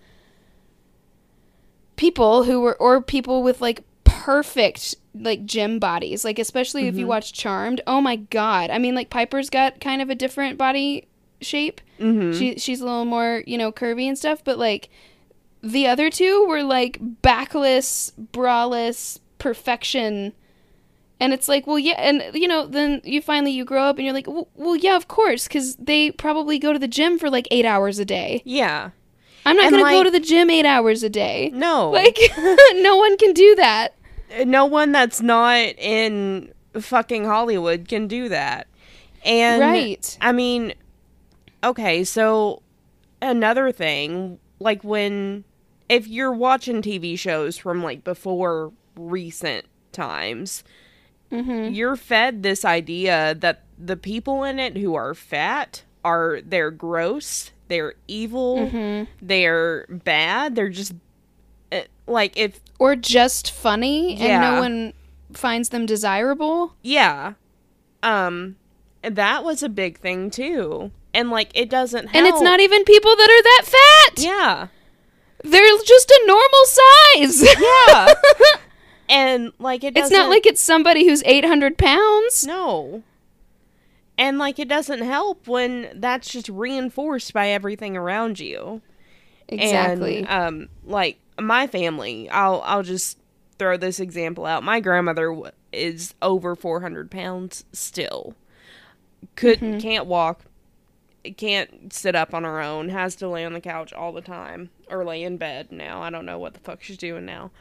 people 1.96 2.44
who 2.44 2.62
were 2.62 2.76
or 2.76 3.02
people 3.02 3.42
with 3.44 3.60
like 3.62 3.84
perfect 4.04 4.96
like 5.16 5.46
gym 5.46 5.80
bodies 5.80 6.24
like 6.24 6.38
especially 6.38 6.88
if 6.88 6.96
you 6.96 7.02
Mm-hmm. 7.02 7.10
watch 7.10 7.34
charmed 7.34 7.82
oh 7.88 8.02
my 8.02 8.18
god 8.18 8.70
i 8.70 8.78
mean 8.78 8.94
like 8.94 9.10
piper's 9.10 9.50
got 9.50 9.80
kind 9.82 10.02
of 10.02 10.10
a 10.10 10.16
different 10.16 10.58
body 10.58 11.08
shape 11.42 11.82
mhm. 12.00 12.38
she 12.38 12.58
she's 12.60 12.82
a 12.82 12.86
little 12.86 13.06
more 13.06 13.44
you 13.48 13.58
know 13.58 13.72
curvy 13.72 14.08
and 14.08 14.18
stuff 14.18 14.44
but 14.44 14.58
like 14.60 14.90
the 15.64 15.88
other 15.88 16.10
two 16.10 16.46
were 16.48 16.62
like 16.64 17.00
backless 17.22 18.12
braless 18.32 19.20
perfection 19.40 20.34
and 21.20 21.34
it's 21.34 21.48
like 21.48 21.66
well 21.68 21.80
yeah 21.80 21.96
and 21.98 22.24
you 22.34 22.48
know 22.48 22.66
then 22.68 23.02
you 23.04 23.22
finally 23.22 23.52
you 23.52 23.66
grow 23.66 23.84
up 23.84 23.98
and 23.98 24.06
you're 24.06 24.14
like 24.14 24.28
well, 24.28 24.48
well 24.56 24.76
yeah 24.76 24.96
of 24.96 25.08
course 25.08 25.48
because 25.48 25.76
they 25.78 26.12
probably 26.12 26.60
go 26.60 26.74
to 26.74 26.80
the 26.80 26.88
gym 26.88 27.18
for 27.18 27.30
like 27.30 27.48
eight 27.52 27.66
hours 27.66 28.00
a 28.00 28.06
day 28.06 28.42
yeah. 28.46 28.92
i'm 29.46 29.56
not 29.56 29.68
And, 29.68 29.78
gonna 29.78 29.92
go 29.92 30.04
to 30.04 30.12
the 30.12 30.20
gym 30.20 30.50
eight 30.50 30.66
hours 30.66 31.04
a 31.04 31.10
day 31.10 31.50
No. 31.54 31.90
like 31.92 32.18
no 32.76 32.98
one 32.98 33.18
can 33.18 33.34
do 33.34 33.56
that 33.56 33.96
no 34.46 34.66
one 34.66 34.92
that's 34.92 35.22
not 35.22 35.60
in 35.78 36.52
fucking 36.82 37.26
Hollywood 37.26 37.88
can 37.88 38.08
do 38.08 38.30
that. 38.30 38.68
And 39.24 39.62
Right. 39.62 40.18
I 40.22 40.32
mean, 40.32 40.74
okay, 41.64 42.04
so 42.04 42.62
another 43.22 43.72
thing, 43.72 44.40
like 44.60 44.84
when 44.84 45.44
if 45.90 46.08
you're 46.08 46.34
watching 46.34 46.82
TV 46.82 47.18
shows 47.18 47.58
from 47.58 47.82
like 47.84 48.04
before 48.04 48.74
recent 48.96 49.66
times, 49.92 50.64
mm-hmm. 51.32 51.74
you're 51.74 51.96
fed 51.96 52.44
this 52.44 52.64
idea 52.66 53.36
that 53.36 53.64
the 53.78 53.96
people 53.98 54.44
in 54.44 54.60
it 54.60 54.78
who 54.78 54.96
are 54.96 55.14
fat 55.14 55.84
are 56.04 56.40
they're 56.46 56.72
gross, 56.72 57.52
they're 57.68 57.94
evil, 58.08 58.58
Mm-hmm. 58.72 59.12
they're 59.22 59.86
bad, 59.90 60.56
they're 60.56 60.70
just 60.70 60.94
uh, 61.72 61.82
like 62.08 62.36
if 62.38 62.60
or 62.80 62.96
just 62.96 63.52
funny 63.52 64.18
and 64.18 64.42
no 64.42 64.60
one 64.62 64.94
finds 65.34 65.70
them 65.70 65.86
desirable 65.86 66.76
Yeah. 66.82 67.34
Um 68.04 68.56
that 69.04 69.44
was 69.44 69.62
a 69.64 69.70
big 69.70 70.00
thing 70.00 70.30
too. 70.30 70.92
And 71.14 71.30
like 71.30 71.52
it 71.54 71.70
doesn't 71.70 72.08
help. 72.08 72.16
and 72.16 72.28
it's 72.28 72.42
not 72.42 72.60
even 72.60 72.84
people 72.86 73.16
that 73.16 73.30
are 73.30 73.44
that 73.44 73.64
fat 73.66 74.24
Yeah. 74.24 74.68
They're 75.44 75.78
just 75.86 76.10
a 76.10 76.24
normal 76.26 76.66
size. 76.66 77.56
Yeah. 77.60 78.14
and 79.10 79.52
like 79.60 79.84
it 79.84 79.96
it's 79.98 80.12
not 80.12 80.30
like 80.30 80.46
it's 80.46 80.62
somebody 80.62 81.08
who's 81.08 81.24
800 81.26 81.78
pounds. 81.78 82.46
No. 82.46 83.04
And 84.18 84.38
like 84.38 84.58
it 84.60 84.68
doesn't 84.68 85.02
help 85.02 85.48
when 85.48 85.90
that's 85.96 86.30
just 86.30 86.50
reinforced 86.50 87.34
by 87.34 87.50
everything 87.50 87.96
around 87.96 88.40
you. 88.40 88.82
Exactly. 89.48 90.20
And, 90.20 90.28
um 90.30 90.70
like 90.86 91.20
my 91.40 91.68
family, 91.68 92.30
I'll 92.30 92.62
I'll 92.66 92.84
just 92.84 93.18
throw 93.60 93.78
this 93.78 94.00
example 94.00 94.46
out. 94.46 94.64
My 94.64 94.80
grandmother 94.80 95.30
w- 95.30 95.52
is 95.72 96.14
over 96.22 96.56
400 96.56 97.10
pounds 97.12 97.64
still. 97.72 98.34
Could 99.36 99.60
Mm-hmm. 99.60 99.80
can't 99.80 100.06
walk, 100.06 100.42
can't 101.38 101.92
sit 101.94 102.16
up 102.16 102.34
on 102.34 102.44
her 102.44 102.60
own, 102.62 102.90
has 102.90 103.16
to 103.18 103.28
lay 103.28 103.46
on 103.46 103.54
the 103.54 103.62
couch 103.62 103.94
all 103.94 104.12
the 104.12 104.22
time 104.22 104.70
or 104.90 105.04
lay 105.06 105.24
in 105.24 105.38
bed 105.38 105.72
now. 105.72 106.02
I 106.02 106.10
don't 106.10 106.26
know 106.26 106.40
what 106.40 106.54
the 106.54 106.60
fuck 106.60 106.82
she's 106.84 106.98
doing 106.98 107.26
now. 107.26 107.52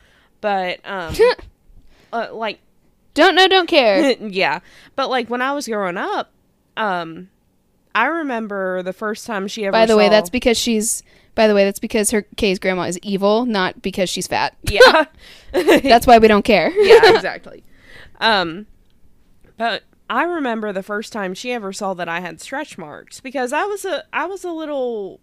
But 0.40 0.81
um 0.85 1.14
uh, 2.12 2.29
like 2.33 2.61
don't 3.14 3.35
know, 3.35 3.49
don't 3.49 3.68
care. 3.68 4.12
yeah. 4.20 4.61
But 4.94 5.11
like 5.11 5.29
when 5.29 5.42
I 5.42 5.53
was 5.53 5.66
growing 5.66 5.96
up, 5.96 6.33
um 6.77 7.29
I 7.94 8.07
remember 8.07 8.83
the 8.83 8.92
first 8.92 9.27
time 9.27 9.49
she 9.49 9.64
ever 9.64 9.72
By 9.72 9.87
the 9.87 9.96
way, 9.96 10.11
that's 10.11 10.29
because 10.31 10.59
she's. 10.59 11.03
By 11.35 11.49
the 11.49 11.55
way, 11.55 11.64
that's 11.64 11.79
because 11.79 12.11
her 12.12 12.22
Kay's 12.37 12.59
grandma 12.59 12.83
is 12.83 12.99
evil, 13.01 13.44
not 13.44 13.83
because 13.83 14.09
she's 14.09 14.27
fat. 14.27 14.57
Yeah. 14.62 15.05
That's 15.53 16.07
why 16.07 16.16
we 16.16 16.29
don't 16.29 16.46
care. 16.46 16.70
yeah, 16.70 17.14
exactly. 17.14 17.62
Um, 18.20 18.66
but 19.59 19.83
I 20.09 20.25
remember 20.25 20.72
the 20.72 20.83
first 20.83 21.12
time 21.12 21.35
she 21.35 21.53
ever 21.53 21.75
saw 21.75 21.92
that 21.94 22.09
I 22.09 22.20
had 22.20 22.40
stretch 22.40 22.79
marks 22.79 23.20
because 23.20 23.53
I 23.53 23.64
was 23.64 23.85
a 23.85 24.05
I 24.14 24.25
was 24.25 24.44
a 24.44 24.51
little 24.51 25.20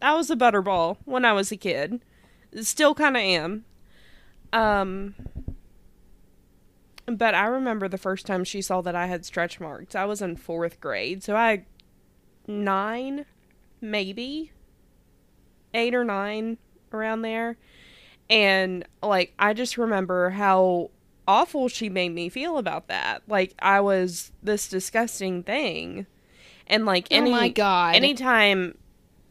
I 0.00 0.14
was 0.14 0.30
a 0.30 0.36
butterball 0.36 0.96
when 1.04 1.24
I 1.24 1.32
was 1.32 1.50
a 1.50 1.56
kid. 1.56 2.00
Still 2.62 2.94
kind 2.94 3.16
of 3.16 3.20
am. 3.20 3.64
Um 4.52 5.14
But 7.06 7.34
I 7.34 7.46
remember 7.46 7.88
the 7.88 7.98
first 7.98 8.26
time 8.26 8.44
she 8.44 8.60
saw 8.60 8.80
that 8.82 8.94
I 8.94 9.06
had 9.06 9.24
stretch 9.24 9.60
marks. 9.60 9.94
I 9.94 10.04
was 10.04 10.20
in 10.20 10.36
fourth 10.36 10.80
grade, 10.80 11.22
so 11.22 11.36
I 11.36 11.64
nine, 12.46 13.24
maybe 13.80 14.52
eight 15.74 15.94
or 15.94 16.04
nine 16.04 16.58
around 16.92 17.22
there. 17.22 17.56
And 18.30 18.86
like 19.02 19.32
I 19.38 19.54
just 19.54 19.78
remember 19.78 20.30
how 20.30 20.90
awful 21.26 21.68
she 21.68 21.88
made 21.88 22.10
me 22.10 22.28
feel 22.28 22.58
about 22.58 22.88
that. 22.88 23.22
Like 23.28 23.54
I 23.58 23.80
was 23.80 24.32
this 24.42 24.68
disgusting 24.68 25.42
thing. 25.42 26.06
And 26.66 26.84
like 26.84 27.06
any 27.10 27.30
oh 27.30 27.32
my 27.32 27.48
god. 27.48 27.94
anytime 27.94 28.76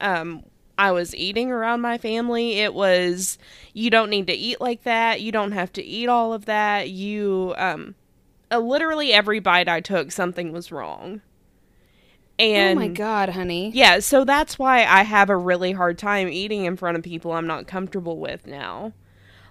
um 0.02 0.44
I 0.78 0.92
was 0.92 1.16
eating 1.16 1.52
around 1.52 1.82
my 1.82 1.98
family, 1.98 2.60
it 2.60 2.74
was 2.74 3.38
you 3.74 3.90
don't 3.90 4.10
need 4.10 4.28
to 4.28 4.34
eat 4.34 4.62
like 4.62 4.84
that. 4.84 5.22
You 5.22 5.32
don't 5.32 5.54
have 5.54 5.74
to 5.74 5.84
eat 5.84 6.08
all 6.08 6.34
of 6.34 6.46
that. 6.46 6.90
You 6.90 7.54
um 7.58 7.96
uh, 8.52 8.60
literally 8.60 9.12
every 9.14 9.40
bite 9.40 9.68
I 9.68 9.82
took 9.82 10.12
something 10.12 10.52
was 10.52 10.72
wrong. 10.72 11.22
And 12.40 12.78
oh 12.78 12.82
my 12.82 12.88
god, 12.88 13.30
honey. 13.30 13.72
yeah, 13.74 14.00
so 14.00 14.24
that's 14.24 14.60
why 14.60 14.86
I 14.86 15.02
have 15.02 15.30
a 15.30 15.38
really 15.38 15.72
hard 15.72 15.98
time 15.98 16.28
eating 16.28 16.66
in 16.66 16.78
front 16.78 16.96
of 16.96 17.04
people 17.04 17.32
I'm 17.32 17.48
not 17.48 17.66
comfortable 17.66 18.20
with 18.20 18.46
now. 18.46 18.94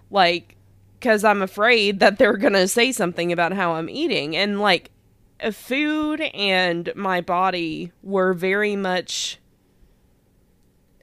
Like, 0.08 0.54
because 0.94 1.24
I'm 1.24 1.42
afraid 1.42 1.98
that 1.98 2.18
they're 2.18 2.36
going 2.36 2.52
to 2.52 2.68
say 2.68 2.92
something 2.92 3.32
about 3.32 3.52
how 3.52 3.72
I'm 3.72 3.90
eating. 3.90 4.36
And, 4.36 4.60
like, 4.60 4.92
uh, 5.40 5.50
food 5.50 6.20
and 6.20 6.92
my 6.94 7.20
body 7.20 7.90
were 8.04 8.32
very 8.32 8.76
much. 8.76 9.38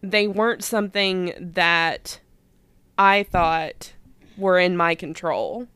They 0.03 0.27
weren't 0.27 0.63
something 0.63 1.33
that 1.39 2.19
I 2.97 3.23
thought 3.23 3.93
were 4.37 4.59
in 4.59 4.77
my 4.77 4.93
control. 4.93 5.67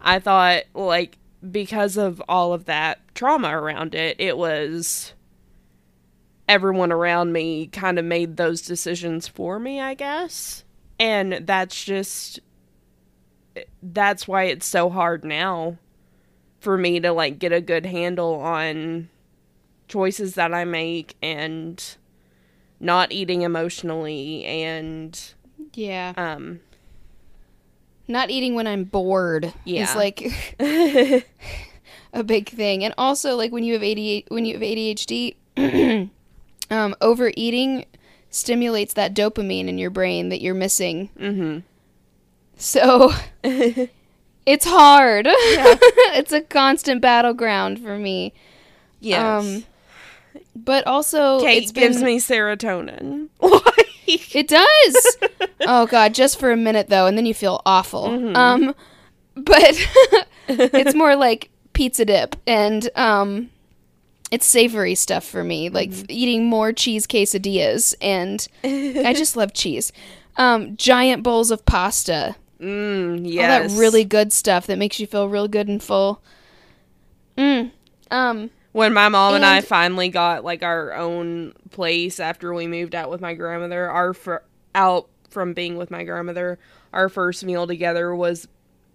I 0.00 0.18
thought, 0.18 0.62
like, 0.74 1.18
because 1.50 1.96
of 1.96 2.22
all 2.28 2.52
of 2.52 2.66
that 2.66 3.00
trauma 3.14 3.48
around 3.48 3.94
it, 3.94 4.16
it 4.18 4.38
was 4.38 5.12
everyone 6.48 6.92
around 6.92 7.32
me 7.32 7.66
kind 7.66 7.98
of 7.98 8.04
made 8.04 8.36
those 8.36 8.62
decisions 8.62 9.26
for 9.26 9.58
me, 9.58 9.80
I 9.80 9.94
guess. 9.94 10.64
And 10.98 11.46
that's 11.46 11.84
just 11.84 12.40
that's 13.82 14.26
why 14.26 14.44
it's 14.44 14.66
so 14.66 14.88
hard 14.88 15.24
now 15.24 15.76
for 16.60 16.78
me 16.78 17.00
to 17.00 17.12
like 17.12 17.38
get 17.38 17.52
a 17.52 17.60
good 17.60 17.86
handle 17.86 18.34
on 18.40 19.08
choices 19.88 20.34
that 20.36 20.54
I 20.54 20.64
make 20.64 21.16
and 21.20 21.96
not 22.82 23.10
eating 23.12 23.40
emotionally 23.42 24.44
and 24.44 25.18
Yeah. 25.72 26.12
um 26.18 26.60
Not 28.08 28.28
eating 28.30 28.54
when 28.54 28.66
I'm 28.66 28.84
bored 28.84 29.54
Yeah. 29.64 29.84
is 29.84 29.94
like 29.96 30.20
a 32.12 32.22
big 32.24 32.48
thing. 32.50 32.84
And 32.84 32.92
also 32.98 33.36
like 33.36 33.52
when 33.52 33.64
you 33.64 33.72
have 33.74 33.82
ADHD, 33.82 34.24
when 34.28 34.44
you 34.44 34.54
have 34.54 34.62
ADHD, 34.62 35.36
um, 36.70 36.94
overeating 37.00 37.84
stimulates 38.30 38.94
that 38.94 39.14
dopamine 39.14 39.68
in 39.68 39.78
your 39.78 39.90
brain 39.90 40.28
that 40.30 40.40
you're 40.42 40.54
missing. 40.54 41.08
mhm. 41.18 41.62
So 42.56 43.12
it's 43.44 44.64
hard. 44.66 45.26
it's 45.28 46.32
a 46.32 46.40
constant 46.42 47.00
battleground 47.00 47.78
for 47.80 47.98
me. 47.98 48.32
Yes. 49.00 49.44
Um, 49.44 49.64
But 50.54 50.86
also 50.86 51.40
Kate 51.40 51.62
it's 51.64 51.72
gives 51.72 51.96
been- 51.98 52.06
me 52.06 52.18
serotonin. 52.20 53.28
It 54.04 54.48
does. 54.48 55.16
oh 55.62 55.86
god, 55.86 56.12
just 56.12 56.38
for 56.38 56.50
a 56.50 56.56
minute 56.56 56.88
though, 56.88 57.06
and 57.06 57.16
then 57.16 57.24
you 57.24 57.32
feel 57.32 57.62
awful. 57.64 58.08
Mhm. 58.08 58.36
Um, 58.36 58.74
but 59.34 59.86
it's 60.48 60.94
more 60.94 61.16
like 61.16 61.48
pizza 61.72 62.04
dip 62.04 62.36
and 62.46 62.90
um, 62.96 63.48
it's 64.30 64.44
savory 64.44 64.96
stuff 64.96 65.24
for 65.24 65.42
me, 65.44 65.70
like 65.70 65.92
f- 65.92 66.04
eating 66.08 66.44
more 66.46 66.72
cheese 66.72 67.06
quesadillas, 67.06 67.94
and 68.02 68.46
I 69.06 69.14
just 69.14 69.36
love 69.36 69.54
cheese. 69.54 69.92
Um, 70.36 70.76
giant 70.76 71.22
bowls 71.22 71.50
of 71.50 71.64
pasta, 71.64 72.34
mm, 72.60 73.24
all 73.24 73.42
that 73.42 73.70
really 73.78 74.04
good 74.04 74.32
stuff 74.32 74.66
that 74.66 74.76
makes 74.78 74.98
you 75.00 75.06
feel 75.06 75.28
real 75.28 75.48
good 75.48 75.68
and 75.68 75.82
full. 75.82 76.20
Mm. 77.38 77.70
Um. 78.10 78.50
When 78.72 78.92
my 78.94 79.08
mom 79.08 79.34
and, 79.34 79.44
I 79.44 79.60
finally 79.60 80.08
got 80.08 80.44
like 80.44 80.62
our 80.62 80.92
own 80.94 81.52
place 81.70 82.18
after 82.18 82.54
we 82.54 82.66
moved 82.66 82.94
out 82.94 83.10
with 83.10 83.20
my 83.20 83.34
grandmother, 83.34 83.88
our 83.90 84.14
fir- 84.14 84.42
out 84.74 85.08
from 85.28 85.52
being 85.52 85.76
with 85.76 85.90
my 85.90 86.04
grandmother, 86.04 86.58
our 86.92 87.08
first 87.08 87.44
meal 87.44 87.66
together 87.66 88.14
was 88.14 88.48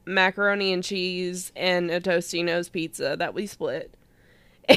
macaroni 0.06 0.74
and 0.74 0.84
cheese 0.84 1.52
and 1.56 1.92
a 1.92 2.00
Totino's 2.00 2.70
pizza 2.70 3.16
that 3.20 3.34
we 3.34 3.46
split. 3.46 3.94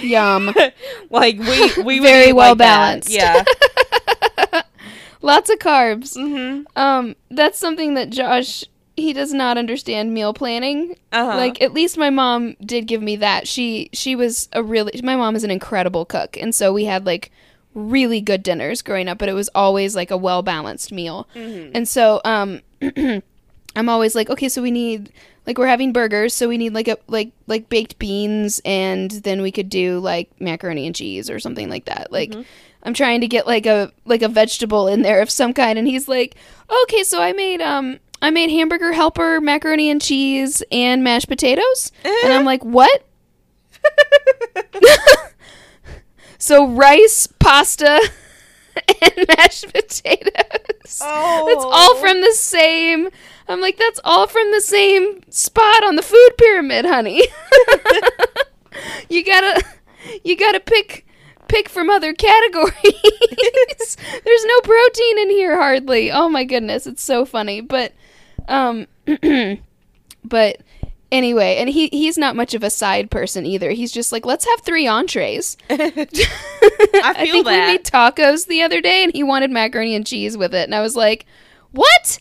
Yum. 0.03 0.55
like 1.11 1.39
we 1.39 1.83
we 1.83 1.99
Very 1.99 2.33
well 2.33 2.51
like 2.51 2.59
that. 2.59 3.05
balanced. 3.07 3.11
Yeah. 3.11 4.63
Lots 5.23 5.51
of 5.51 5.59
carbs. 5.59 6.15
hmm 6.17 6.63
Um, 6.77 7.15
that's 7.31 7.59
something 7.59 7.95
that 7.95 8.11
Josh 8.11 8.65
he 9.01 9.13
does 9.13 9.33
not 9.33 9.59
understand 9.59 10.13
meal 10.15 10.33
planning. 10.33 10.97
Uh-huh. 11.13 11.37
Like 11.37 11.61
at 11.63 11.73
least 11.73 11.99
my 11.99 12.11
mom 12.11 12.57
did 12.65 12.87
give 12.87 13.03
me 13.03 13.17
that. 13.17 13.49
She 13.49 13.91
she 13.93 14.15
was 14.15 14.49
a 14.53 14.63
really 14.63 15.01
my 15.03 15.17
mom 15.17 15.37
is 15.37 15.45
an 15.45 15.51
incredible 15.51 16.05
cook, 16.05 16.37
and 16.37 16.55
so 16.55 16.73
we 16.73 16.85
had 16.85 17.07
like 17.07 17.31
really 17.75 18.21
good 18.21 18.43
dinners 18.43 18.83
growing 18.83 19.09
up, 19.09 19.19
but 19.19 19.29
it 19.29 19.33
was 19.33 19.49
always 19.55 19.95
like 19.95 20.11
a 20.11 20.17
well 20.17 20.43
balanced 20.43 20.93
meal. 20.93 21.29
Mhm. 21.35 21.71
And 21.75 21.89
so 21.89 22.21
um, 22.25 22.61
I'm 23.77 23.89
always 23.89 24.15
like, 24.15 24.29
okay, 24.31 24.49
so 24.49 24.63
we 24.63 24.71
need 24.71 25.13
like 25.47 25.57
we're 25.59 25.67
having 25.67 25.93
burgers, 25.93 26.35
so 26.35 26.49
we 26.49 26.59
need 26.59 26.75
like 26.75 26.89
a 26.89 26.99
like 27.07 27.33
like 27.47 27.69
baked 27.69 27.99
beans, 27.99 28.61
and 28.65 29.11
then 29.11 29.43
we 29.43 29.53
could 29.53 29.69
do 29.69 29.99
like 30.01 30.29
macaroni 30.41 30.87
and 30.87 30.95
cheese 30.95 31.31
or 31.31 31.39
something 31.39 31.69
like 31.69 31.87
that. 31.87 32.13
Like 32.13 32.35
I'm 32.83 32.95
trying 32.95 33.21
to 33.21 33.29
get 33.29 33.47
like 33.47 33.67
a 33.67 33.93
like 34.05 34.23
a 34.23 34.29
vegetable 34.29 34.89
in 34.89 35.03
there 35.03 35.21
of 35.23 35.31
some 35.31 35.53
kind, 35.55 35.79
and 35.79 35.87
he's 35.87 36.09
like, 36.09 36.35
okay, 36.83 37.03
so 37.05 37.21
I 37.23 37.33
made 37.33 37.61
um 37.61 37.99
I 38.23 38.31
made 38.31 38.51
hamburger 38.51 38.93
helper, 38.93 39.41
macaroni 39.41 39.91
and 39.91 40.01
cheese, 40.01 40.63
and 40.71 41.03
mashed 41.03 41.29
potatoes, 41.29 41.91
and 42.05 42.33
I'm 42.33 42.43
eh? 42.43 42.45
like, 42.45 42.65
what? 42.65 43.07
so 46.39 46.69
rice, 46.69 47.27
pasta, 47.39 48.01
and 49.03 49.27
mashed 49.29 49.73
potatoes. 49.73 51.01
Oh. 51.01 51.47
That's 51.47 51.65
all 51.65 51.97
oh. 51.97 51.99
from 52.01 52.21
the 52.21 52.33
same. 52.33 53.09
I'm 53.49 53.61
like, 53.61 53.79
that's 53.79 54.01
all 54.05 54.27
from 54.27 54.51
the 54.53 54.61
same 54.61 55.23
spot 55.31 55.85
on 55.85 55.97
the 55.97 56.03
food 56.03 56.31
pyramid, 56.39 56.85
honey. 56.85 57.23
you 59.09 59.25
gotta, 59.25 59.65
you 60.23 60.37
gotta 60.37 60.61
pick, 60.61 61.07
pick 61.49 61.69
from 61.69 61.91
other 61.91 62.13
categories. 62.13 63.97
There's 64.25 64.45
no 64.45 64.61
protein 64.61 65.19
in 65.19 65.31
here 65.31 65.57
hardly. 65.57 66.13
Oh 66.13 66.29
my 66.29 66.45
goodness, 66.45 66.87
it's 66.87 67.03
so 67.03 67.25
funny. 67.25 67.61
But, 67.61 67.93
um, 68.49 68.87
but 70.25 70.59
anyway, 71.13 71.57
and 71.57 71.69
he 71.69 71.89
he's 71.89 72.17
not 72.19 72.37
much 72.37 72.55
of 72.55 72.63
a 72.63 72.71
side 72.71 73.11
person 73.11 73.47
either. 73.47 73.71
He's 73.71 73.93
just 73.93 74.13
like, 74.13 74.25
let's 74.27 74.47
have 74.47 74.61
three 74.63 74.87
entrees. 74.87 75.57
I 75.71 75.75
I 75.75 77.27
think 77.27 77.45
that. 77.47 77.69
we 77.69 77.73
made 77.73 77.85
tacos 77.85 78.47
the 78.47 78.63
other 78.63 78.81
day, 78.81 79.03
and 79.05 79.13
he 79.13 79.23
wanted 79.23 79.51
macaroni 79.51 79.95
and 79.95 80.07
cheese 80.07 80.37
with 80.37 80.55
it, 80.55 80.65
and 80.65 80.75
I 80.75 80.81
was 80.81 80.97
like, 80.97 81.27
"What? 81.73 82.19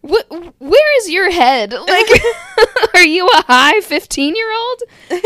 What? 0.00 0.26
Where 0.58 0.98
is 0.98 1.10
your 1.10 1.30
head? 1.30 1.72
Like, 1.72 2.06
are 2.94 3.04
you 3.04 3.26
a 3.26 3.42
high 3.46 3.80
fifteen-year-old? 3.80 4.82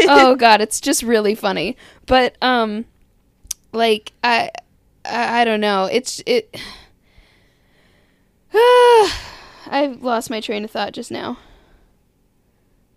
Oh 0.09 0.37
God, 0.37 0.61
it's 0.61 0.81
just 0.81 1.03
really 1.03 1.35
funny. 1.35 1.77
But 2.07 2.37
um, 2.43 2.85
like 3.73 4.13
I, 4.23 4.51
I, 5.05 5.43
I 5.43 5.45
don't 5.45 5.61
know. 5.61 5.85
It's 5.91 6.23
it. 6.27 6.57
I've 9.71 10.03
lost 10.03 10.31
my 10.31 10.41
train 10.41 10.65
of 10.65 10.71
thought 10.71 10.93
just 10.93 11.11
now. 11.11 11.39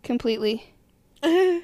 Completely. 0.03 0.73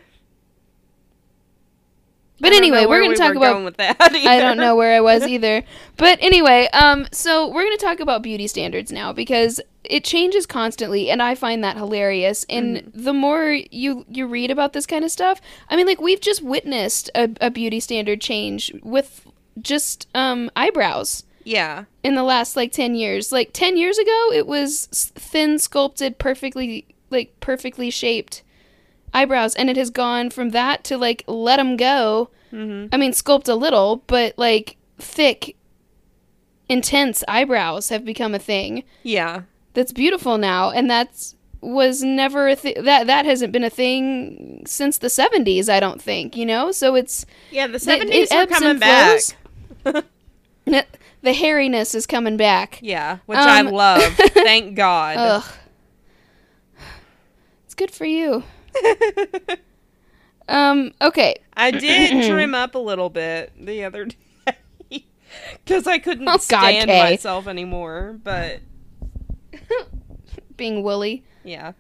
But 2.39 2.54
anyway, 2.54 2.86
we're 2.86 3.00
going 3.00 3.10
we 3.10 3.15
to 3.15 3.20
talk 3.20 3.30
were 3.30 3.38
about 3.38 3.54
going 3.54 3.65
with 3.65 3.78
that. 3.78 3.98
I 4.00 4.39
don't 4.39 4.58
know 4.58 4.76
where 4.76 4.96
I 4.96 5.02
was 5.02 5.24
either. 5.28 5.63
But 5.98 6.20
anyway, 6.22 6.67
um, 6.72 7.08
so 7.12 7.48
we're 7.48 7.63
going 7.63 7.78
to 7.78 7.84
talk 7.84 8.00
about 8.00 8.22
beauty 8.22 8.46
standards 8.46 8.91
now 8.91 9.12
because 9.12 9.60
it 9.84 10.04
changes 10.04 10.46
constantly, 10.46 11.10
and 11.10 11.20
I 11.20 11.34
find 11.34 11.63
that 11.63 11.78
hilarious. 11.78 12.46
And 12.48 12.78
Mm-hmm. 12.78 13.04
the 13.04 13.13
more 13.13 13.58
you 13.72 14.06
you 14.08 14.28
read 14.28 14.52
about 14.52 14.74
this 14.74 14.86
kind 14.86 15.04
of 15.04 15.10
stuff, 15.10 15.41
I 15.67 15.76
mean, 15.76 15.88
like 15.88 16.00
we've 16.00 16.22
just 16.22 16.43
witnessed 16.43 17.10
a, 17.15 17.30
a 17.41 17.50
beauty 17.50 17.80
standard 17.80 18.22
change 18.22 18.72
with 18.84 19.26
just 19.60 20.08
um 20.13 20.52
eyebrows 20.56 21.24
Yeah. 21.47 21.86
in 22.03 22.15
the 22.15 22.23
last 22.23 22.55
like 22.55 22.71
10 22.71 22.95
years. 22.95 23.31
Like 23.31 23.51
10 23.53 23.77
years 23.77 23.97
ago, 23.97 24.31
it 24.33 24.45
was 24.47 24.88
thin, 25.15 25.57
sculpted, 25.60 26.17
perfectly 26.19 26.86
like 27.10 27.39
perfectly 27.39 27.89
shaped 27.89 28.43
eyebrows 29.13 29.55
and 29.55 29.69
it 29.69 29.77
has 29.77 29.89
gone 29.89 30.29
from 30.29 30.49
that 30.49 30.83
to 30.86 30.97
like 30.97 31.23
let 31.27 31.55
them 31.57 31.77
go. 31.77 32.29
Mm-hmm. 32.51 32.93
I 32.93 32.97
mean, 32.97 33.12
sculpt 33.13 33.47
a 33.47 33.55
little, 33.55 34.03
but 34.07 34.38
like 34.38 34.75
thick 34.99 35.55
intense 36.69 37.23
eyebrows 37.27 37.89
have 37.89 38.03
become 38.03 38.36
a 38.36 38.39
thing 38.39 38.83
Yeah. 39.03 39.43
that's 39.73 39.93
beautiful 39.93 40.38
now 40.38 40.69
and 40.71 40.89
that's 40.89 41.36
was 41.62 42.03
never 42.03 42.49
a 42.49 42.55
th- 42.57 42.77
that 42.83 43.07
that 43.07 43.25
hasn't 43.25 43.51
been 43.53 43.63
a 43.63 43.69
thing 43.69 44.63
since 44.65 44.97
the 44.97 45.07
70s, 45.07 45.69
I 45.69 45.79
don't 45.79 46.01
think, 46.01 46.36
you 46.36 46.45
know? 46.45 46.71
So 46.71 46.95
it's 46.95 47.25
Yeah, 47.51 47.67
the 47.67 47.75
it 47.75 47.81
seventies 47.81 48.31
are 48.31 48.45
coming 48.47 48.79
back. 48.79 49.21
the 51.21 51.32
hairiness 51.34 51.95
is 51.95 52.06
coming 52.06 52.38
back. 52.38 52.80
Yeah, 52.82 53.19
which 53.25 53.39
I 53.39 53.60
Um, 53.62 53.67
love. 53.71 54.01
Thank 54.17 54.75
God. 54.75 55.17
Ugh. 55.17 55.43
It's 57.65 57.75
good 57.75 57.91
for 57.91 58.06
you. 58.06 58.43
Um 60.49 60.93
okay. 61.01 61.36
I 61.58 61.71
did 61.71 62.25
trim 62.30 62.56
up 62.56 62.75
a 62.75 62.80
little 62.80 63.10
bit 63.10 63.51
the 63.60 63.84
other 63.84 64.06
day 64.06 65.03
because 65.65 65.86
I 65.86 65.97
couldn't 65.97 66.30
Oh, 66.30 66.38
stand 66.38 66.89
Kay. 66.89 66.99
myself 67.01 67.47
anymore. 67.47 68.17
But 68.23 68.62
Being 70.56 70.84
woolly. 70.84 71.25
yeah. 71.43 71.73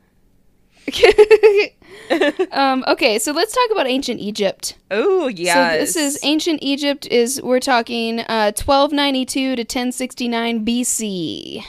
um 2.51 2.83
okay, 2.87 3.19
so 3.19 3.31
let's 3.31 3.53
talk 3.53 3.69
about 3.71 3.87
ancient 3.87 4.19
Egypt. 4.19 4.77
Oh 4.91 5.27
yeah. 5.27 5.73
So 5.73 5.79
this 5.79 5.95
is 5.95 6.19
ancient 6.23 6.59
Egypt 6.61 7.07
is 7.07 7.41
we're 7.41 7.59
talking 7.59 8.21
uh 8.21 8.51
1292 8.55 9.55
to 9.55 9.61
1069 9.61 10.65
BC. 10.65 11.63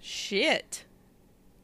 shit. 0.00 0.84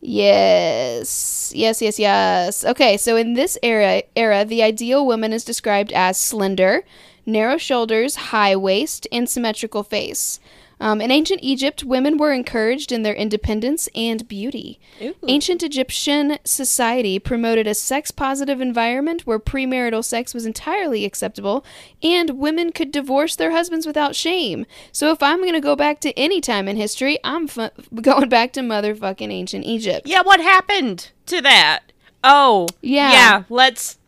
Yes. 0.00 1.52
Yes, 1.54 1.82
yes, 1.82 1.98
yes. 1.98 2.64
Okay, 2.64 2.96
so 2.96 3.16
in 3.16 3.34
this 3.34 3.58
era 3.62 4.02
era, 4.14 4.44
the 4.44 4.62
ideal 4.62 5.06
woman 5.06 5.32
is 5.32 5.44
described 5.44 5.92
as 5.92 6.18
slender, 6.18 6.84
narrow 7.24 7.56
shoulders, 7.56 8.16
high 8.16 8.54
waist, 8.56 9.06
and 9.10 9.28
symmetrical 9.28 9.82
face. 9.82 10.38
Um, 10.78 11.00
in 11.00 11.10
ancient 11.10 11.40
Egypt, 11.42 11.84
women 11.84 12.18
were 12.18 12.32
encouraged 12.32 12.92
in 12.92 13.02
their 13.02 13.14
independence 13.14 13.88
and 13.94 14.28
beauty. 14.28 14.78
Ooh. 15.00 15.14
Ancient 15.26 15.62
Egyptian 15.62 16.38
society 16.44 17.18
promoted 17.18 17.66
a 17.66 17.72
sex 17.74 18.10
positive 18.10 18.60
environment 18.60 19.22
where 19.26 19.38
premarital 19.38 20.04
sex 20.04 20.34
was 20.34 20.44
entirely 20.44 21.06
acceptable 21.06 21.64
and 22.02 22.38
women 22.38 22.72
could 22.72 22.90
divorce 22.92 23.36
their 23.36 23.52
husbands 23.52 23.86
without 23.86 24.14
shame. 24.14 24.66
So 24.92 25.10
if 25.12 25.22
I'm 25.22 25.40
going 25.40 25.54
to 25.54 25.60
go 25.60 25.76
back 25.76 25.98
to 26.00 26.12
any 26.18 26.42
time 26.42 26.68
in 26.68 26.76
history, 26.76 27.18
I'm 27.24 27.46
fu- 27.48 27.70
going 28.02 28.28
back 28.28 28.52
to 28.52 28.60
motherfucking 28.60 29.32
ancient 29.32 29.64
Egypt. 29.64 30.06
Yeah, 30.06 30.20
what 30.22 30.40
happened 30.40 31.10
to 31.26 31.40
that? 31.40 31.90
Oh, 32.22 32.66
Yeah. 32.82 33.12
Yeah, 33.12 33.42
let's 33.48 33.98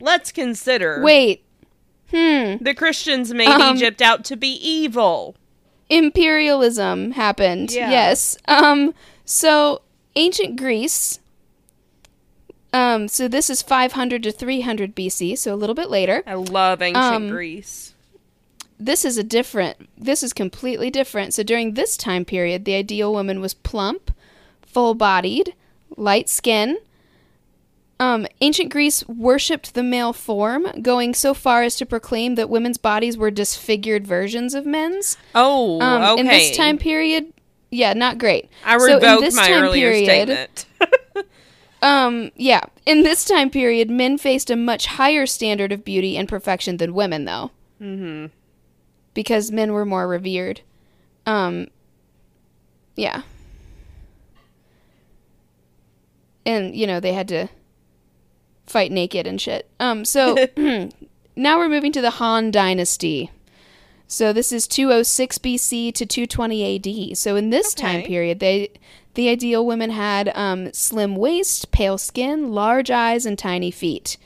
let's 0.00 0.32
consider. 0.32 1.02
Wait. 1.04 1.44
Hmm. 2.10 2.56
The 2.60 2.74
Christians 2.76 3.32
made 3.32 3.48
Um, 3.48 3.76
Egypt 3.76 4.02
out 4.02 4.24
to 4.26 4.36
be 4.36 4.48
evil. 4.48 5.36
Imperialism 5.88 7.12
happened. 7.12 7.72
Yeah. 7.72 7.90
Yes. 7.90 8.36
Um 8.48 8.94
so 9.24 9.82
ancient 10.14 10.56
Greece 10.56 11.20
um 12.72 13.08
so 13.08 13.28
this 13.28 13.48
is 13.48 13.62
500 13.62 14.22
to 14.24 14.32
300 14.32 14.94
BC, 14.94 15.36
so 15.38 15.54
a 15.54 15.56
little 15.56 15.74
bit 15.74 15.90
later. 15.90 16.22
I 16.26 16.34
love 16.34 16.82
ancient 16.82 17.04
Um, 17.04 17.28
Greece. 17.28 17.94
this 18.78 19.04
is 19.04 19.16
a 19.16 19.22
different 19.24 19.88
this 19.96 20.22
is 20.22 20.32
completely 20.32 20.90
different 20.90 21.32
so 21.34 21.42
during 21.42 21.74
this 21.74 21.96
time 21.96 22.24
period 22.24 22.64
the 22.64 22.74
ideal 22.74 23.12
woman 23.12 23.40
was 23.40 23.54
plump 23.54 24.10
full-bodied 24.62 25.54
light 25.96 26.28
skin 26.28 26.76
um, 27.98 28.26
ancient 28.40 28.70
greece 28.70 29.06
worshipped 29.08 29.74
the 29.74 29.82
male 29.82 30.12
form 30.12 30.66
going 30.82 31.14
so 31.14 31.32
far 31.32 31.62
as 31.62 31.76
to 31.76 31.86
proclaim 31.86 32.34
that 32.34 32.50
women's 32.50 32.76
bodies 32.78 33.16
were 33.16 33.30
disfigured 33.30 34.06
versions 34.06 34.54
of 34.54 34.66
men's 34.66 35.16
Oh, 35.34 35.80
um, 35.80 36.02
okay. 36.02 36.20
in 36.20 36.26
this 36.26 36.56
time 36.56 36.76
period 36.78 37.32
yeah 37.70 37.92
not 37.94 38.18
great 38.18 38.48
I 38.64 38.76
So 38.78 38.96
in 38.98 39.20
this 39.20 39.34
my 39.36 39.48
time 39.48 39.64
earlier 39.64 39.92
period- 39.92 40.48
statement. 40.58 40.66
um 41.82 42.30
yeah 42.36 42.62
in 42.86 43.02
this 43.02 43.24
time 43.24 43.50
period 43.50 43.90
men 43.90 44.16
faced 44.18 44.50
a 44.50 44.56
much 44.56 44.86
higher 44.86 45.26
standard 45.26 45.72
of 45.72 45.84
beauty 45.84 46.16
and 46.16 46.28
perfection 46.28 46.76
than 46.78 46.94
women 46.94 47.24
though 47.26 47.50
mm-hmm. 47.80 48.26
because 49.14 49.50
men 49.50 49.72
were 49.72 49.84
more 49.84 50.06
revered. 50.08 50.60
Um, 51.26 51.66
yeah. 52.94 53.22
And, 56.44 56.74
you 56.76 56.86
know, 56.86 57.00
they 57.00 57.12
had 57.12 57.28
to 57.28 57.48
fight 58.66 58.92
naked 58.92 59.26
and 59.26 59.40
shit. 59.40 59.68
Um, 59.80 60.04
so 60.04 60.36
now 61.36 61.58
we're 61.58 61.68
moving 61.68 61.92
to 61.92 62.00
the 62.00 62.10
Han 62.10 62.50
Dynasty. 62.50 63.30
So 64.08 64.32
this 64.32 64.52
is 64.52 64.68
206 64.68 65.38
BC 65.38 65.92
to 65.94 66.06
220 66.06 67.10
AD. 67.10 67.18
So 67.18 67.34
in 67.34 67.50
this 67.50 67.74
time 67.74 68.02
period, 68.02 68.38
they 68.38 68.70
the 69.14 69.28
ideal 69.28 69.64
women 69.66 69.90
had 69.90 70.30
um, 70.34 70.72
slim 70.72 71.16
waist, 71.16 71.72
pale 71.72 71.98
skin, 71.98 72.52
large 72.52 72.90
eyes, 72.90 73.26
and 73.26 73.38
tiny 73.38 73.70
feet. 73.70 74.16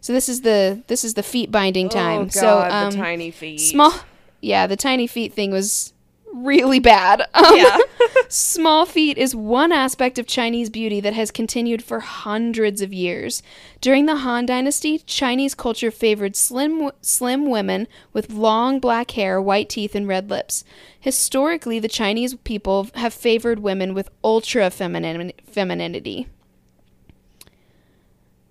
So 0.00 0.12
this 0.12 0.28
is 0.28 0.40
the 0.40 0.82
this 0.86 1.04
is 1.04 1.14
the 1.14 1.22
feet 1.22 1.52
binding 1.52 1.88
time. 1.88 2.22
Oh 2.22 2.24
God, 2.24 2.32
so 2.32 2.60
um, 2.60 2.90
the 2.90 2.96
tiny 2.96 3.30
feet. 3.30 3.58
small 3.58 3.94
yeah 4.40 4.66
the 4.66 4.76
tiny 4.76 5.06
feet 5.06 5.32
thing 5.32 5.50
was 5.50 5.92
really 6.34 6.78
bad 6.78 7.20
um, 7.34 7.56
Yeah. 7.56 7.78
small 8.28 8.84
feet 8.86 9.16
is 9.18 9.34
one 9.34 9.72
aspect 9.72 10.18
of 10.18 10.26
chinese 10.26 10.68
beauty 10.70 11.00
that 11.00 11.14
has 11.14 11.30
continued 11.30 11.82
for 11.82 12.00
hundreds 12.00 12.82
of 12.82 12.92
years 12.92 13.42
during 13.80 14.06
the 14.06 14.16
han 14.16 14.46
dynasty 14.46 14.98
chinese 14.98 15.54
culture 15.54 15.90
favored 15.90 16.36
slim 16.36 16.90
slim 17.00 17.48
women 17.48 17.88
with 18.12 18.30
long 18.30 18.78
black 18.78 19.12
hair 19.12 19.40
white 19.40 19.68
teeth 19.68 19.94
and 19.94 20.06
red 20.06 20.28
lips 20.30 20.64
historically 21.00 21.78
the 21.78 21.88
chinese 21.88 22.34
people 22.34 22.88
have 22.94 23.14
favored 23.14 23.60
women 23.60 23.94
with 23.94 24.10
ultra 24.22 24.64
feminin- 24.70 25.32
femininity 25.44 26.28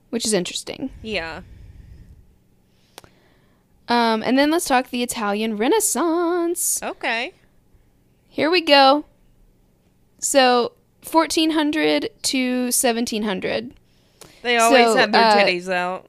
which 0.09 0.25
is 0.25 0.33
interesting 0.33 0.89
yeah. 1.01 1.41
um, 3.87 4.23
and 4.23 4.37
then 4.37 4.49
let's 4.51 4.65
talk 4.65 4.89
the 4.89 5.03
Italian 5.03 5.57
Renaissance. 5.57 6.81
Okay. 6.83 7.33
Here 8.37 8.51
we 8.51 8.61
go. 8.61 9.03
So, 10.19 10.73
1400 11.09 12.09
to 12.21 12.63
1700. 12.65 13.73
They 14.43 14.57
always 14.57 14.85
So, 14.85 14.95
had 14.95 15.11
their 15.11 15.23
uh, 15.25 15.35
titties 15.37 15.73
out. 15.73 16.05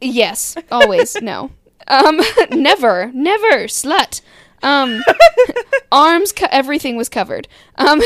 Yes, 0.00 0.56
always. 0.72 1.14
no. 1.22 1.50
Um, 1.88 2.20
never, 2.50 3.12
never, 3.14 3.68
slut. 3.68 4.20
Um, 4.60 5.00
arms, 5.92 6.32
co- 6.32 6.48
everything 6.50 6.96
was 6.96 7.08
covered. 7.08 7.46
Um, 7.76 8.00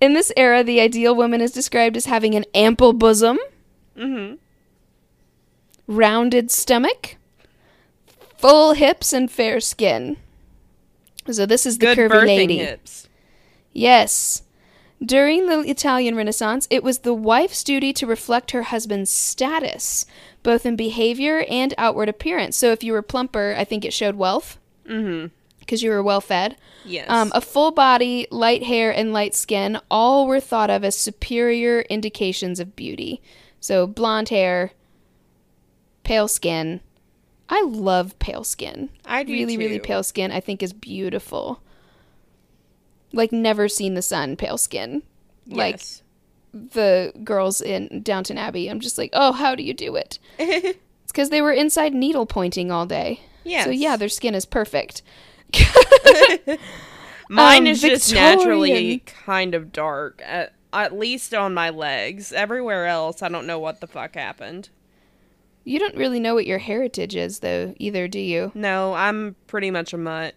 in 0.00 0.14
this 0.14 0.32
era, 0.36 0.64
the 0.64 0.80
ideal 0.80 1.14
woman 1.14 1.40
is 1.40 1.52
described 1.52 1.96
as 1.96 2.06
having 2.06 2.34
an 2.34 2.44
ample 2.52 2.92
bosom, 2.92 3.38
Mm-hmm. 3.96 4.34
rounded 5.86 6.50
stomach, 6.50 7.14
full 8.36 8.72
hips, 8.72 9.12
and 9.12 9.30
fair 9.30 9.60
skin. 9.60 10.16
So 11.30 11.46
this 11.46 11.64
is 11.66 11.78
the 11.78 11.86
Good 11.94 11.98
curvy 12.10 12.26
lady. 12.26 12.58
hips. 12.58 13.08
Yes. 13.72 14.42
During 15.04 15.46
the 15.46 15.60
Italian 15.60 16.14
Renaissance, 16.14 16.66
it 16.70 16.82
was 16.84 16.98
the 17.00 17.14
wife's 17.14 17.64
duty 17.64 17.92
to 17.94 18.06
reflect 18.06 18.52
her 18.52 18.62
husband's 18.62 19.10
status, 19.10 20.06
both 20.42 20.64
in 20.64 20.76
behavior 20.76 21.44
and 21.50 21.74
outward 21.76 22.08
appearance. 22.08 22.56
So 22.56 22.70
if 22.72 22.82
you 22.84 22.92
were 22.92 23.02
plumper, 23.02 23.54
I 23.58 23.64
think 23.64 23.84
it 23.84 23.92
showed 23.92 24.14
wealth 24.16 24.58
Mm-hmm. 24.88 25.28
because 25.60 25.82
you 25.82 25.90
were 25.90 26.02
well 26.02 26.20
fed. 26.20 26.56
Yes. 26.84 27.08
Um, 27.08 27.32
a 27.34 27.40
full 27.40 27.70
body, 27.70 28.26
light 28.30 28.62
hair, 28.64 28.94
and 28.94 29.12
light 29.14 29.34
skin 29.34 29.78
all 29.90 30.26
were 30.26 30.40
thought 30.40 30.68
of 30.70 30.84
as 30.84 30.94
superior 30.94 31.80
indications 31.82 32.60
of 32.60 32.76
beauty. 32.76 33.22
So 33.60 33.86
blonde 33.86 34.28
hair, 34.28 34.72
pale 36.02 36.28
skin. 36.28 36.80
I 37.48 37.62
love 37.62 38.18
pale 38.18 38.44
skin. 38.44 38.88
I 39.04 39.22
do 39.22 39.32
really, 39.32 39.56
really 39.58 39.78
pale 39.78 40.02
skin. 40.02 40.30
I 40.32 40.40
think 40.40 40.62
is 40.62 40.72
beautiful. 40.72 41.60
Like 43.12 43.32
never 43.32 43.68
seen 43.68 43.94
the 43.94 44.02
sun, 44.02 44.36
pale 44.36 44.58
skin. 44.58 45.02
Like 45.46 45.74
Yes. 45.76 46.02
the 46.52 47.12
girls 47.22 47.60
in 47.60 48.00
Downton 48.02 48.38
Abbey. 48.38 48.68
I'm 48.68 48.80
just 48.80 48.96
like, 48.98 49.10
oh, 49.12 49.32
how 49.32 49.54
do 49.54 49.62
you 49.62 49.74
do 49.74 49.96
it? 49.96 50.18
It's 51.04 51.12
because 51.12 51.28
they 51.28 51.42
were 51.42 51.52
inside 51.52 51.92
needle 51.92 52.24
pointing 52.24 52.70
all 52.70 52.86
day. 52.86 53.20
yes. 53.44 53.66
So 53.66 53.70
yeah, 53.70 53.96
their 53.96 54.08
skin 54.08 54.34
is 54.34 54.46
perfect. 54.46 55.02
Mine 57.28 57.62
um, 57.62 57.66
is 57.66 57.80
just 57.82 58.12
naturally 58.12 59.00
kind 59.00 59.54
of 59.54 59.70
dark. 59.70 60.22
At, 60.24 60.54
at 60.72 60.98
least 60.98 61.34
on 61.34 61.52
my 61.54 61.70
legs. 61.70 62.32
Everywhere 62.32 62.86
else, 62.86 63.22
I 63.22 63.28
don't 63.28 63.46
know 63.46 63.58
what 63.58 63.80
the 63.80 63.86
fuck 63.86 64.14
happened. 64.14 64.70
You 65.64 65.78
don't 65.78 65.96
really 65.96 66.20
know 66.20 66.34
what 66.34 66.46
your 66.46 66.58
heritage 66.58 67.16
is, 67.16 67.38
though, 67.40 67.74
either, 67.78 68.06
do 68.06 68.18
you? 68.18 68.52
No, 68.54 68.94
I'm 68.94 69.34
pretty 69.46 69.70
much 69.70 69.92
a 69.92 69.98
mutt. 69.98 70.34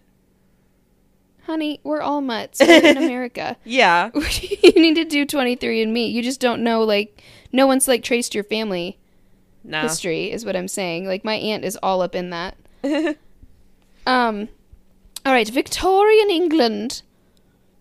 Honey, 1.44 1.80
we're 1.84 2.00
all 2.00 2.20
mutts. 2.20 2.60
We 2.60 2.66
live 2.66 2.84
in 2.84 2.96
America. 3.04 3.56
Yeah. 3.64 4.10
you 4.62 4.72
need 4.74 4.94
to 4.94 5.04
do 5.04 5.24
23 5.26 5.82
and 5.82 5.92
me. 5.92 6.06
You 6.06 6.22
just 6.22 6.40
don't 6.40 6.62
know, 6.62 6.82
like, 6.82 7.22
no 7.52 7.66
one's, 7.66 7.86
like, 7.88 8.02
traced 8.02 8.34
your 8.34 8.44
family 8.44 8.98
No. 9.64 9.82
history, 9.82 10.30
is 10.30 10.44
what 10.44 10.56
I'm 10.56 10.68
saying. 10.68 11.06
Like, 11.06 11.24
my 11.24 11.34
aunt 11.34 11.64
is 11.64 11.78
all 11.82 12.00
up 12.02 12.14
in 12.14 12.30
that. 12.30 12.56
Um, 14.06 14.48
all 15.26 15.32
right, 15.34 15.46
Victorian 15.46 16.30
England. 16.30 17.02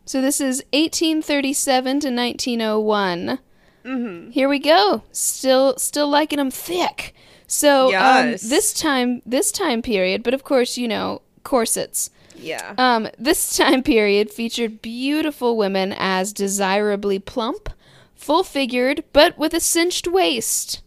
So 0.03 0.19
this 0.21 0.41
is 0.41 0.57
1837 0.73 1.83
to 2.01 2.07
1901. 2.11 3.39
Mm-hmm. 3.85 4.31
Here 4.31 4.49
we 4.49 4.59
go. 4.59 5.03
Still, 5.13 5.77
still 5.77 6.09
liking 6.09 6.35
them 6.37 6.51
thick. 6.51 7.15
So 7.47 7.89
Yes. 7.89 8.43
um, 8.43 8.49
this 8.49 8.73
time, 8.73 9.21
this 9.25 9.51
time 9.51 9.81
period, 9.81 10.21
but 10.23 10.33
of 10.33 10.43
course, 10.43 10.77
you 10.77 10.87
know, 10.87 11.21
corsets. 11.43 12.09
Yeah. 12.35 12.75
Um, 12.77 13.07
this 13.17 13.55
time 13.61 13.81
period 13.83 14.29
featured 14.31 14.81
beautiful 14.81 15.57
women 15.57 15.93
as 15.97 16.33
desirably 16.33 17.19
plump, 17.19 17.69
full 18.15 18.43
figured, 18.43 19.03
but 19.13 19.37
with 19.37 19.53
a 19.53 19.59
cinched 19.61 20.07
waist. 20.07 20.81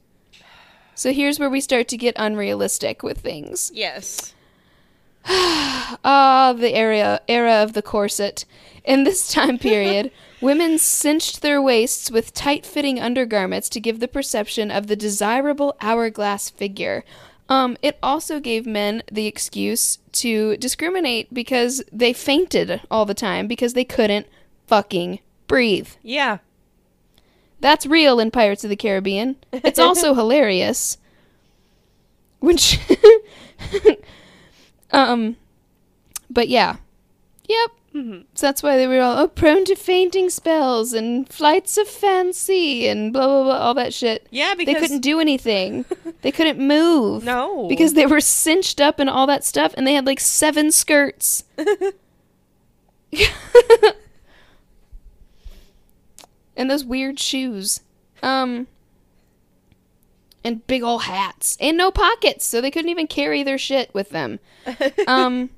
So 0.94 1.12
here's 1.14 1.38
where 1.38 1.48
we 1.48 1.62
start 1.62 1.88
to 1.88 1.96
get 1.96 2.14
unrealistic 2.18 3.02
with 3.02 3.18
things. 3.18 3.72
yes. 3.74 4.34
Ah, 6.02 6.54
the 6.56 6.74
era 6.74 7.20
era 7.28 7.62
of 7.62 7.72
the 7.74 7.82
corset. 7.82 8.44
In 8.84 9.04
this 9.04 9.28
time 9.32 9.58
period, 9.58 10.11
women 10.41 10.78
cinched 10.78 11.43
their 11.43 11.61
waists 11.61 12.11
with 12.11 12.34
tight-fitting 12.34 13.01
undergarments 13.01 13.68
to 13.70 13.80
give 13.80 14.01
the 14.01 14.09
perception 14.09 14.70
of 14.70 14.86
the 14.86 14.97
desirable 14.97 15.76
hourglass 15.80 16.51
figure. 16.51 17.05
Um, 17.49 17.76
it 17.82 17.99
also 18.03 18.38
gave 18.38 18.64
men 18.64 19.03
the 19.11 19.26
excuse 19.26 19.99
to 20.12 20.57
discriminate 20.57 21.34
because 21.34 21.82
they 21.93 22.12
fainted 22.12 22.80
all 22.91 23.05
the 23.05 23.14
time 23.14 23.49
because 23.49 23.74
they 23.74 23.84
couldn't 23.84 24.26
fucking 24.68 25.18
breathe. 25.49 25.88
Yeah. 26.03 26.38
That's 27.61 27.86
real 27.86 28.20
in 28.20 28.30
Pirates 28.30 28.62
of 28.62 28.70
the 28.70 28.76
Caribbean. 28.76 29.36
It's 29.53 29.80
also 29.80 30.14
hilarious. 30.20 30.97
Which 32.38 32.78
um 34.93 35.36
but 36.30 36.49
yeah. 36.49 36.76
Yep. 37.49 37.70
Mhm. 37.95 38.24
So 38.34 38.47
that's 38.47 38.62
why 38.62 38.76
they 38.76 38.86
were 38.86 39.01
all 39.01 39.18
oh, 39.18 39.26
prone 39.26 39.64
to 39.64 39.74
fainting 39.74 40.30
spells 40.30 40.93
and 40.93 41.28
flights 41.28 41.76
of 41.76 41.88
fancy 41.88 42.86
and 42.86 43.12
blah 43.12 43.26
blah 43.26 43.43
blah 43.43 43.59
all 43.59 43.74
that 43.74 43.93
shit. 43.93 44.28
Yeah, 44.30 44.55
because 44.55 44.74
They 44.74 44.80
couldn't 44.80 45.01
do 45.01 45.18
anything. 45.18 45.84
they 46.22 46.30
couldn't 46.30 46.59
move. 46.64 47.24
No. 47.24 47.66
Because 47.68 47.95
they 47.95 48.07
were 48.07 48.20
cinched 48.20 48.80
up 48.80 49.01
and 49.01 49.11
all 49.11 49.26
that 49.26 49.43
stuff 49.45 49.74
and 49.76 49.86
they 49.86 49.95
had 49.95 50.07
like 50.07 50.20
seven 50.20 50.70
skirts. 50.70 51.43
and 56.57 56.70
those 56.70 56.84
weird 56.84 57.18
shoes. 57.18 57.80
Um 58.22 58.66
and 60.45 60.66
big 60.66 60.82
old 60.82 61.03
hats 61.03 61.57
and 61.61 61.76
no 61.76 61.91
pockets, 61.91 62.47
so 62.47 62.61
they 62.61 62.70
couldn't 62.70 62.88
even 62.91 63.07
carry 63.07 63.43
their 63.43 63.59
shit 63.59 63.93
with 63.95 64.11
them. 64.11 64.38
Um 65.09 65.51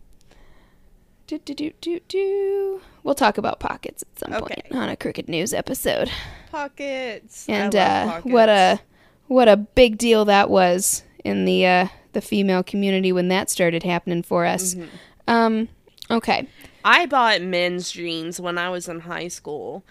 do 1.39 1.55
do 1.55 1.55
do 1.55 1.73
do 1.81 2.01
do. 2.09 2.81
We'll 3.03 3.15
talk 3.15 3.39
about 3.39 3.59
pockets 3.61 4.03
at 4.03 4.19
some 4.19 4.33
Okay. 4.43 4.63
point 4.71 4.81
on 4.83 4.89
a 4.89 4.97
Crooked 4.97 5.29
News 5.29 5.53
episode. 5.55 6.11
pockets. 6.51 7.47
And 7.49 7.75
uh 7.75 8.05
love 8.07 8.25
what 8.25 8.49
a 8.49 8.81
what 9.27 9.49
a 9.49 9.57
big 9.57 9.99
deal 9.99 10.25
that 10.27 10.51
was 10.51 11.03
in 11.25 11.45
the 11.45 11.67
uh 11.67 11.87
the 12.13 12.21
female 12.21 12.63
community 12.63 13.13
when 13.13 13.29
that 13.29 13.51
started 13.51 13.83
happening 13.83 14.23
for 14.23 14.45
us. 14.47 14.75
Mm-hmm. 14.75 14.87
Um 15.29 15.69
okay. 16.11 16.47
I 16.85 17.07
bought 17.07 17.41
men's 17.43 17.91
jeans 17.93 18.41
when 18.41 18.59
I 18.59 18.69
was 18.69 18.89
in 18.89 19.01
high 19.01 19.29
school. 19.29 19.85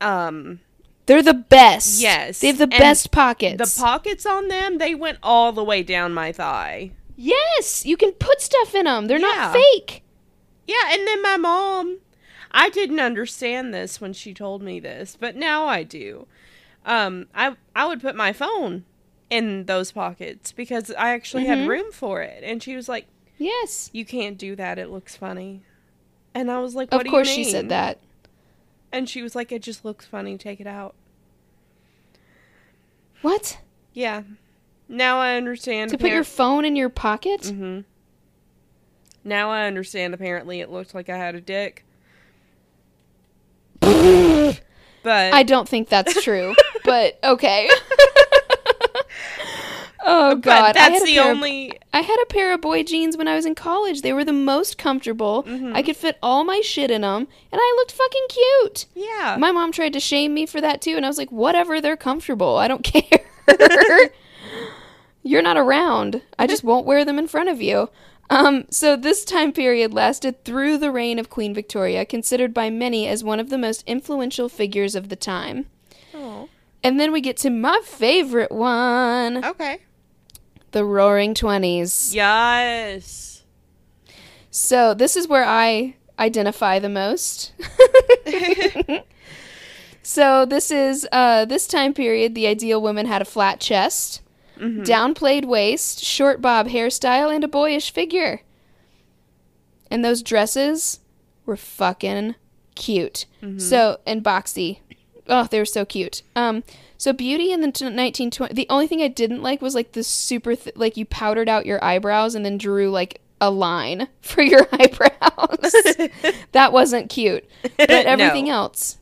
Um 0.00 0.60
They're 1.06 1.22
the 1.22 1.34
best. 1.34 2.00
Yes, 2.00 2.40
They 2.40 2.48
have 2.48 2.58
the 2.58 2.64
and 2.64 2.70
best 2.70 3.10
pockets. 3.12 3.58
the 3.76 3.80
pockets 3.82 4.24
on 4.26 4.48
them, 4.48 4.78
they 4.78 4.94
went 4.94 5.18
all 5.22 5.52
the 5.52 5.64
way 5.64 5.82
down 5.82 6.14
my 6.14 6.32
thigh. 6.32 6.90
yes, 7.16 7.84
you 7.86 7.96
can 7.96 8.12
put 8.12 8.40
stuff 8.40 8.74
in 8.74 8.84
them. 8.84 9.06
They're 9.06 9.18
Yeah. 9.18 9.26
not 9.26 9.52
fake. 9.54 10.02
Yeah, 10.66 10.74
and 10.90 11.06
then 11.06 11.22
my 11.22 11.36
mom, 11.36 11.98
I 12.50 12.70
didn't 12.70 13.00
understand 13.00 13.72
this 13.72 14.00
when 14.00 14.12
she 14.12 14.34
told 14.34 14.62
me 14.62 14.80
this, 14.80 15.16
but 15.18 15.36
now 15.36 15.66
I 15.66 15.82
do. 15.82 16.26
Um, 16.84 17.26
I 17.34 17.56
I 17.74 17.86
would 17.86 18.00
put 18.00 18.14
my 18.16 18.32
phone 18.32 18.84
in 19.30 19.64
those 19.66 19.92
pockets 19.92 20.52
because 20.52 20.90
I 20.92 21.10
actually 21.10 21.44
Mhm. 21.44 21.46
had 21.46 21.68
room 21.68 21.90
for 21.92 22.22
it, 22.22 22.42
and 22.44 22.62
she 22.62 22.76
was 22.76 22.88
like, 22.88 23.06
Yes. 23.38 23.90
"You 23.92 24.04
can't 24.04 24.38
do 24.38 24.56
that. 24.56 24.78
It 24.78 24.88
looks 24.90 25.16
funny." 25.16 25.62
And 26.34 26.50
I 26.50 26.58
was 26.60 26.74
like, 26.74 26.88
Of 26.92 26.98
"What 26.98 27.04
do 27.04 27.10
course 27.10 27.28
she 27.28 27.44
said 27.44 27.68
that. 27.70 27.98
and 28.92 29.08
she 29.08 29.22
was 29.22 29.34
like, 29.34 29.50
"It 29.52 29.62
just 29.62 29.84
looks 29.84 30.06
funny. 30.06 30.36
Take 30.38 30.60
it 30.60 30.66
out." 30.66 30.94
What? 33.22 33.58
Yeah. 33.92 34.22
Now 34.88 35.18
I 35.18 35.36
understand. 35.36 35.90
To 35.90 35.98
put 35.98 36.10
your 36.10 36.24
phone 36.24 36.64
in 36.64 36.76
your 36.76 36.88
pocket? 36.88 37.42
Mm-hmm. 37.42 37.80
Now 39.26 39.50
I 39.50 39.66
understand. 39.66 40.14
Apparently, 40.14 40.60
it 40.60 40.70
looked 40.70 40.94
like 40.94 41.08
I 41.10 41.16
had 41.16 41.34
a 41.34 41.40
dick. 41.40 41.84
but 43.80 44.62
I 45.04 45.42
don't 45.42 45.68
think 45.68 45.88
that's 45.88 46.22
true. 46.22 46.54
but 46.84 47.18
okay. 47.24 47.68
oh 50.04 50.36
god. 50.36 50.70
I 50.70 50.72
that's 50.72 51.04
the 51.04 51.14
pair 51.14 51.30
of- 51.30 51.36
only. 51.36 51.72
I 51.92 52.00
had 52.00 52.18
a 52.22 52.26
pair 52.26 52.52
of 52.54 52.60
boy 52.60 52.82
jeans 52.82 53.16
when 53.16 53.26
I 53.28 53.34
was 53.34 53.46
in 53.46 53.54
college. 53.54 54.02
They 54.02 54.12
were 54.12 54.24
the 54.24 54.32
most 54.32 54.78
comfortable. 54.78 55.42
Mhm. 55.44 55.74
I 55.74 55.82
could 55.82 55.96
fit 55.96 56.18
all 56.22 56.44
my 56.44 56.60
shit 56.60 56.90
in 56.90 57.00
them, 57.02 57.26
and 57.52 57.60
I 57.60 57.74
looked 57.78 57.92
fucking 57.92 58.26
cute. 58.28 58.86
Yeah. 58.94 59.36
My 59.38 59.50
mom 59.50 59.72
tried 59.72 59.92
to 59.94 60.00
shame 60.00 60.34
me 60.34 60.46
for 60.46 60.60
that 60.60 60.80
too, 60.80 60.96
and 60.96 61.04
I 61.04 61.08
was 61.08 61.18
like, 61.18 61.32
whatever, 61.32 61.80
they're 61.80 61.96
comfortable. 61.96 62.56
I 62.56 62.68
don't 62.68 62.82
care. 62.84 63.20
You're 65.22 65.42
not 65.42 65.56
around. 65.56 66.22
I 66.38 66.46
just 66.46 66.62
won't 66.62 66.86
wear 66.86 67.04
them 67.04 67.18
in 67.18 67.26
front 67.26 67.48
of 67.48 67.60
you. 67.60 67.88
Um, 68.28 68.64
so 68.70 68.96
this 68.96 69.24
time 69.24 69.52
period 69.52 69.94
lasted 69.94 70.44
through 70.44 70.78
the 70.78 70.90
reign 70.90 71.18
of 71.18 71.30
Queen 71.30 71.54
Victoria, 71.54 72.04
considered 72.04 72.52
by 72.52 72.70
many 72.70 73.06
as 73.06 73.22
one 73.22 73.38
of 73.40 73.50
the 73.50 73.58
most 73.58 73.84
influential 73.86 74.48
figures 74.48 74.94
of 74.94 75.08
the 75.08 75.16
time. 75.16 75.66
oh. 76.14 76.48
And 76.82 77.00
then 77.00 77.10
we 77.12 77.20
get 77.20 77.36
to 77.38 77.50
my 77.50 77.80
favorite 77.84 78.52
one, 78.52 79.44
Okay. 79.44 79.78
the 80.72 80.84
Roaring 80.84 81.34
Twenties. 81.34 82.14
Yes. 82.14 83.42
So 84.50 84.94
this 84.94 85.16
is 85.16 85.26
where 85.28 85.44
I 85.44 85.96
identify 86.18 86.78
the 86.78 86.88
most. 86.88 87.52
so 90.02 90.44
this 90.46 90.70
is 90.70 91.06
uh, 91.12 91.44
this 91.44 91.66
time 91.66 91.92
period. 91.94 92.34
The 92.34 92.46
ideal 92.46 92.80
woman 92.80 93.06
had 93.06 93.22
a 93.22 93.26
flat 93.26 93.60
chest, 93.60 94.22
Mhm. 94.58 94.84
downplayed 94.84 95.44
waist, 95.44 96.02
short 96.04 96.40
bob 96.40 96.68
hairstyle, 96.68 97.34
and 97.34 97.44
a 97.44 97.48
boyish 97.48 97.90
figure. 97.90 98.40
And 99.90 100.04
those 100.04 100.22
dresses 100.22 101.00
were 101.44 101.56
fucking 101.56 102.34
cute. 102.74 103.26
So 103.58 103.98
and 104.06 104.24
boxy. 104.24 104.80
Oh, 105.28 105.44
they 105.44 105.58
were 105.58 105.64
so 105.64 105.84
cute. 105.84 106.22
Um, 106.34 106.64
so 106.98 107.12
beauty 107.12 107.52
in 107.52 107.60
the 107.60 107.70
t- 107.70 107.84
1920. 107.84 108.54
The 108.54 108.66
only 108.68 108.86
thing 108.86 109.02
I 109.02 109.08
didn't 109.08 109.42
like 109.42 109.60
was 109.62 109.74
like 109.74 109.92
the 109.92 110.02
super 110.02 110.56
th- 110.56 110.76
like 110.76 110.96
you 110.96 111.04
powdered 111.04 111.48
out 111.48 111.66
your 111.66 111.82
eyebrows 111.84 112.34
and 112.34 112.44
then 112.44 112.58
drew 112.58 112.90
like 112.90 113.20
a 113.40 113.50
line 113.50 114.08
for 114.20 114.42
your 114.42 114.66
eyebrows. 114.72 115.74
that 116.52 116.72
wasn't 116.72 117.08
cute. 117.10 117.44
But 117.76 117.90
everything 117.90 118.46
No. 118.46 118.52
else. 118.54 118.98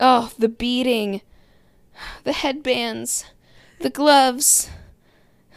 Oh, 0.00 0.32
the 0.38 0.48
beading, 0.48 1.20
the 2.24 2.32
headbands, 2.32 3.24
the 3.80 3.90
gloves, 3.90 4.70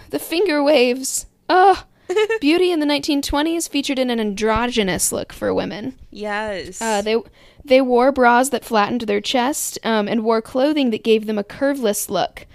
the 0.09 0.19
finger 0.19 0.63
waves. 0.63 1.25
Oh, 1.49 1.85
beauty 2.41 2.71
in 2.71 2.79
the 2.79 2.85
1920s 2.85 3.69
featured 3.69 3.99
in 3.99 4.09
an 4.09 4.19
androgynous 4.19 5.11
look 5.11 5.33
for 5.33 5.53
women. 5.53 5.97
Yes. 6.11 6.81
Uh, 6.81 7.01
they 7.01 7.17
they 7.63 7.81
wore 7.81 8.11
bras 8.11 8.49
that 8.49 8.63
flattened 8.63 9.01
their 9.01 9.21
chest 9.21 9.77
um, 9.83 10.07
and 10.07 10.23
wore 10.23 10.41
clothing 10.41 10.91
that 10.91 11.03
gave 11.03 11.25
them 11.25 11.37
a 11.37 11.43
curveless 11.43 12.09
look. 12.09 12.45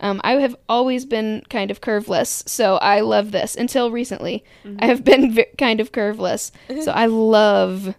Um, 0.00 0.20
I 0.22 0.32
have 0.34 0.54
always 0.68 1.04
been 1.04 1.42
kind 1.50 1.70
of 1.70 1.80
curveless, 1.80 2.44
so 2.46 2.76
I 2.76 3.00
love 3.00 3.32
this. 3.32 3.56
Until 3.56 3.90
recently, 3.90 4.44
I 4.78 4.86
have 4.86 5.04
been 5.04 5.32
v- 5.32 5.46
kind 5.56 5.80
of 5.80 5.90
curveless, 5.90 6.52
so 6.82 6.92
I 6.92 7.06
love 7.06 7.94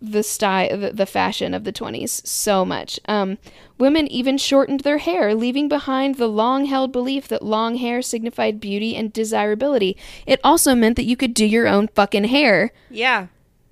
the 0.00 0.22
style, 0.22 0.76
the, 0.76 0.92
the 0.92 1.06
fashion 1.06 1.54
of 1.54 1.64
the 1.64 1.72
20s 1.72 2.26
so 2.26 2.64
much. 2.64 3.00
Um, 3.06 3.38
women 3.78 4.06
even 4.08 4.38
shortened 4.38 4.80
their 4.80 4.98
hair, 4.98 5.34
leaving 5.34 5.68
behind 5.68 6.16
the 6.16 6.26
long 6.26 6.66
held 6.66 6.92
belief 6.92 7.28
that 7.28 7.42
long 7.42 7.76
hair 7.76 8.02
signified 8.02 8.60
beauty 8.60 8.94
and 8.96 9.12
desirability. 9.12 9.96
It 10.26 10.40
also 10.44 10.74
meant 10.74 10.96
that 10.96 11.04
you 11.04 11.16
could 11.16 11.34
do 11.34 11.46
your 11.46 11.66
own 11.66 11.88
fucking 11.88 12.24
hair 12.24 12.72
yeah. 12.90 13.28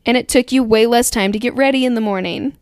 and 0.07 0.16
it 0.16 0.29
took 0.29 0.53
you 0.53 0.62
way 0.62 0.87
less 0.87 1.11
time 1.11 1.33
to 1.33 1.39
get 1.39 1.55
ready 1.55 1.85
in 1.85 1.95
the 1.95 2.01
morning. 2.01 2.57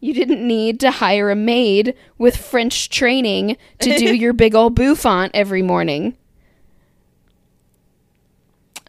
You 0.00 0.14
didn't 0.14 0.44
need 0.44 0.80
to 0.80 0.90
hire 0.90 1.30
a 1.30 1.36
maid 1.36 1.94
with 2.18 2.36
French 2.36 2.90
training 2.90 3.56
to 3.78 3.96
do 3.96 4.14
your 4.16 4.32
big 4.32 4.54
old 4.54 4.74
bouffant 4.74 5.30
every 5.32 5.62
morning. 5.62 6.16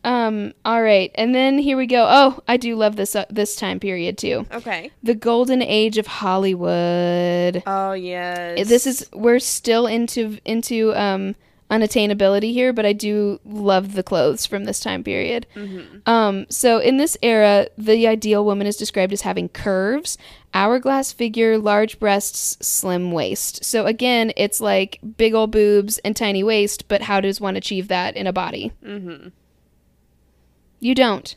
Um, 0.04 0.54
all 0.66 0.82
right, 0.82 1.12
and 1.16 1.34
then 1.34 1.58
here 1.58 1.78
we 1.78 1.88
go. 1.88 2.06
Oh, 2.10 2.40
I 2.48 2.58
do 2.58 2.76
love 2.76 2.96
this 2.96 3.16
uh, 3.16 3.26
this 3.30 3.56
time 3.56 3.80
period 3.80 4.18
too. 4.18 4.46
Okay. 4.52 4.92
The 5.02 5.16
golden 5.16 5.62
age 5.62 5.98
of 5.98 6.08
Hollywood. 6.08 7.64
Oh 7.66 7.94
yes. 7.94 8.68
This 8.68 8.86
is 8.86 9.08
we're 9.14 9.40
still 9.40 9.88
into 9.88 10.40
into 10.46 10.94
um 10.96 11.36
unattainability 11.72 12.54
here, 12.54 12.72
but 12.72 12.86
I 12.86 12.94
do 12.94 13.40
love 13.46 13.94
the 13.94 14.04
clothes 14.04 14.46
from 14.46 14.66
this 14.66 14.80
time 14.80 15.04
period. 15.04 15.48
Um, 16.06 16.46
so 16.50 16.78
in 16.78 16.98
this 16.98 17.18
era, 17.24 17.68
the 17.78 18.08
ideal 18.08 18.46
woman 18.46 18.68
is 18.68 18.76
described 18.78 19.12
as 19.12 19.22
having 19.22 19.50
curves, 19.50 20.18
hourglass 20.54 21.12
figure, 21.12 21.58
large 21.58 22.00
breasts, 22.00 22.58
slim 22.66 23.12
waist. 23.12 23.66
So 23.66 23.88
again, 23.88 24.34
it's 24.38 24.62
like 24.62 25.00
big 25.18 25.34
old 25.34 25.52
boobs 25.52 25.98
and 26.00 26.16
tiny 26.16 26.44
waist, 26.44 26.88
but 26.88 27.02
how 27.04 27.20
does 27.22 27.42
one 27.42 27.56
achieve 27.56 27.88
that 27.88 28.16
in 28.16 28.28
a 28.28 28.34
body? 28.34 28.72
Mm-hmm. 28.86 29.30
You 30.84 30.94
don't. 30.96 31.36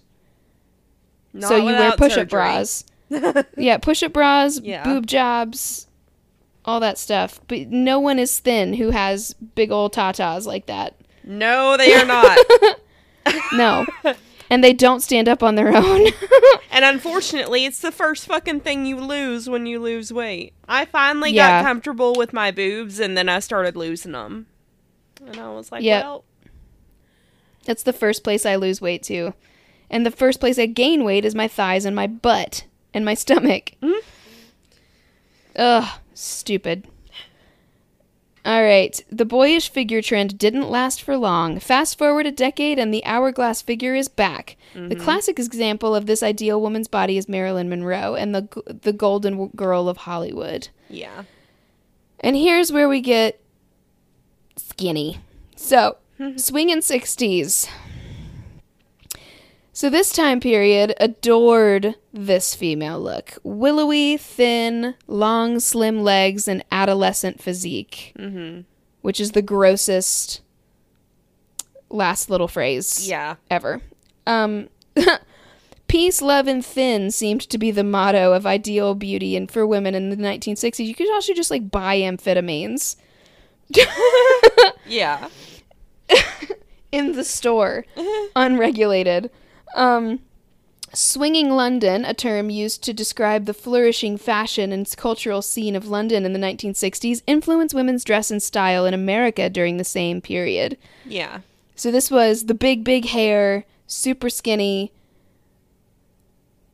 Not 1.32 1.48
so 1.48 1.56
you 1.56 1.64
wear 1.66 1.92
push-up 1.92 2.12
surgery. 2.12 2.26
bras. 2.26 2.84
yeah, 3.56 3.78
push-up 3.78 4.12
bras, 4.12 4.60
Yeah. 4.60 4.84
boob 4.84 5.06
jobs, 5.06 5.86
all 6.64 6.80
that 6.80 6.98
stuff. 6.98 7.40
But 7.46 7.68
no 7.68 8.00
one 8.00 8.18
is 8.18 8.38
thin 8.38 8.74
who 8.74 8.90
has 8.90 9.34
big 9.54 9.70
old 9.70 9.94
tatas 9.94 10.46
like 10.46 10.66
that. 10.66 10.96
No, 11.24 11.76
they 11.76 11.94
are 11.94 12.04
not. 12.06 12.38
No. 13.52 13.84
and 14.48 14.62
they 14.62 14.72
don't 14.72 15.00
stand 15.00 15.28
up 15.28 15.42
on 15.42 15.56
their 15.56 15.74
own. 15.76 16.06
and 16.70 16.84
unfortunately, 16.84 17.64
it's 17.64 17.80
the 17.80 17.90
first 17.90 18.26
fucking 18.26 18.60
thing 18.60 18.86
you 18.86 19.00
lose 19.00 19.48
when 19.50 19.66
you 19.66 19.80
lose 19.80 20.12
weight. 20.12 20.52
I 20.68 20.84
finally 20.84 21.32
Yeah. 21.32 21.60
got 21.62 21.66
comfortable 21.68 22.14
with 22.14 22.32
my 22.32 22.52
boobs, 22.52 23.00
and 23.00 23.16
then 23.18 23.28
I 23.28 23.40
started 23.40 23.74
losing 23.76 24.12
them. 24.12 24.46
And 25.26 25.38
I 25.38 25.50
was 25.50 25.72
like, 25.72 25.82
Yep. 25.82 26.04
well, 26.04 26.24
That's 27.66 27.82
the 27.82 27.92
first 27.92 28.24
place 28.24 28.46
I 28.46 28.56
lose 28.56 28.80
weight 28.80 29.02
to. 29.04 29.34
And 29.90 30.06
the 30.06 30.10
first 30.10 30.40
place 30.40 30.58
I 30.58 30.66
gain 30.66 31.04
weight 31.04 31.24
is 31.24 31.34
my 31.34 31.46
thighs 31.48 31.84
and 31.84 31.94
my 31.94 32.06
butt 32.06 32.64
and 32.94 33.04
my 33.04 33.14
stomach. 33.24 33.72
Mhm. 33.82 34.00
Ugh, 35.56 35.98
stupid. 36.14 36.86
All 38.44 38.62
right, 38.62 39.02
the 39.10 39.24
boyish 39.24 39.68
figure 39.70 40.00
trend 40.00 40.38
didn't 40.38 40.70
last 40.70 41.02
for 41.02 41.16
long. 41.16 41.58
Fast 41.58 41.98
forward 41.98 42.26
a 42.26 42.30
decade 42.30 42.78
and 42.78 42.94
the 42.94 43.04
hourglass 43.04 43.60
figure 43.60 43.96
is 43.96 44.06
back. 44.06 44.56
The 44.72 44.94
classic 44.94 45.38
example 45.40 45.96
of 45.96 46.06
this 46.06 46.22
ideal 46.22 46.60
woman's 46.60 46.86
body 46.86 47.16
is 47.18 47.28
Marilyn 47.28 47.68
Monroe 47.68 48.14
and 48.14 48.32
the 48.34 48.46
the 48.82 48.92
golden 48.92 49.48
girl 49.56 49.88
of 49.88 49.96
Hollywood. 49.98 50.68
yeah. 50.88 51.24
And 52.20 52.34
here's 52.36 52.72
where 52.72 52.88
we 52.88 53.00
get 53.02 53.40
skinny. 54.56 55.18
So, 55.54 55.96
swinging 56.36 56.78
60s. 56.78 57.68
So, 59.72 59.90
this 59.90 60.10
time 60.10 60.40
period 60.40 60.94
adored 60.98 61.96
this 62.12 62.54
female 62.54 62.98
look 62.98 63.34
willowy, 63.42 64.16
thin, 64.16 64.94
long, 65.06 65.60
slim 65.60 66.00
legs, 66.02 66.48
and 66.48 66.64
adolescent 66.72 67.42
physique, 67.42 68.14
Mm-hmm. 68.18 68.62
which 69.02 69.20
is 69.20 69.32
the 69.32 69.42
grossest 69.42 70.40
last 71.90 72.30
little 72.30 72.48
phrase 72.48 73.06
Yeah. 73.06 73.36
ever. 73.50 73.82
Um, 74.26 74.70
peace, 75.88 76.22
love, 76.22 76.48
and 76.48 76.64
thin 76.64 77.10
seemed 77.10 77.42
to 77.42 77.58
be 77.58 77.70
the 77.70 77.84
motto 77.84 78.32
of 78.32 78.46
ideal 78.46 78.94
beauty, 78.94 79.36
and 79.36 79.50
for 79.50 79.66
women 79.66 79.94
in 79.94 80.08
the 80.08 80.16
1960s, 80.16 80.86
you 80.86 80.94
could 80.94 81.12
also 81.12 81.34
just 81.34 81.50
like 81.50 81.70
buy 81.70 81.98
amphetamines 81.98 82.96
Yeah. 84.86 85.28
in 86.92 87.12
the 87.12 87.24
store, 87.24 87.84
unregulated. 88.34 89.30
Um, 89.74 90.20
swinging 90.92 91.50
London, 91.50 92.04
a 92.04 92.14
term 92.14 92.48
used 92.48 92.82
to 92.84 92.92
describe 92.92 93.44
the 93.44 93.52
flourishing 93.54 94.16
fashion 94.16 94.72
and 94.72 94.90
cultural 94.96 95.42
scene 95.42 95.76
of 95.76 95.88
London 95.88 96.24
in 96.24 96.32
the 96.32 96.38
1960s, 96.38 97.22
influenced 97.26 97.74
women's 97.74 98.04
dress 98.04 98.30
and 98.30 98.42
style 98.42 98.86
in 98.86 98.94
America 98.94 99.50
during 99.50 99.76
the 99.76 99.84
same 99.84 100.20
period. 100.20 100.78
Yeah. 101.04 101.40
So 101.74 101.90
this 101.90 102.10
was 102.10 102.46
the 102.46 102.54
big, 102.54 102.84
big 102.84 103.06
hair, 103.06 103.64
super 103.86 104.30
skinny, 104.30 104.92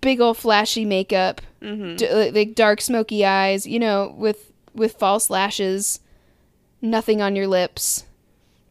big 0.01 0.21
old 0.21 0.37
flashy 0.39 0.85
makeup, 0.85 1.41
Mm-hmm. 1.61 1.95
d- 1.95 2.31
like 2.33 2.55
dark 2.57 2.81
smoky 2.81 3.25
eyes, 3.25 3.67
you 3.69 3.79
know, 3.79 4.15
with 4.19 4.51
with 4.75 4.95
false 4.95 5.31
lashes, 5.31 6.01
nothing 6.81 7.23
on 7.23 7.37
your 7.37 7.47
lips. 7.47 8.05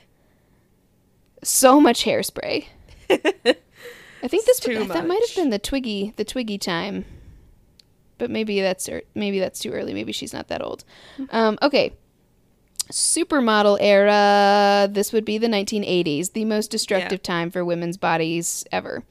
so 1.44 1.80
much 1.80 2.04
hairspray. 2.06 2.66
I 3.10 4.28
think 4.28 4.46
this 4.46 4.60
Too 4.60 4.84
that 4.86 5.08
might 5.08 5.22
have 5.28 5.36
been 5.36 5.52
the 5.52 5.60
Twiggy 5.60 6.14
the 6.16 6.26
Twiggy 6.26 6.58
time. 6.58 7.06
But 8.18 8.32
maybe 8.32 8.62
that's 8.62 8.88
ear- 8.88 9.04
maybe 9.14 9.40
that's 9.40 9.60
too 9.60 9.72
early. 9.72 9.94
Maybe 9.94 10.12
she's 10.12 10.34
not 10.34 10.48
that 10.48 10.64
old. 10.64 10.84
Um, 11.32 11.58
okay. 11.62 11.94
Supermodel 12.92 13.78
era. 13.82 14.88
This 14.92 15.12
would 15.12 15.26
be 15.26 15.38
the 15.38 15.48
1980s, 15.48 16.34
the 16.34 16.46
most 16.46 16.72
destructive 16.72 17.22
time 17.24 17.52
for 17.52 17.66
women's 17.66 17.98
bodies 17.98 18.64
ever. 18.72 19.04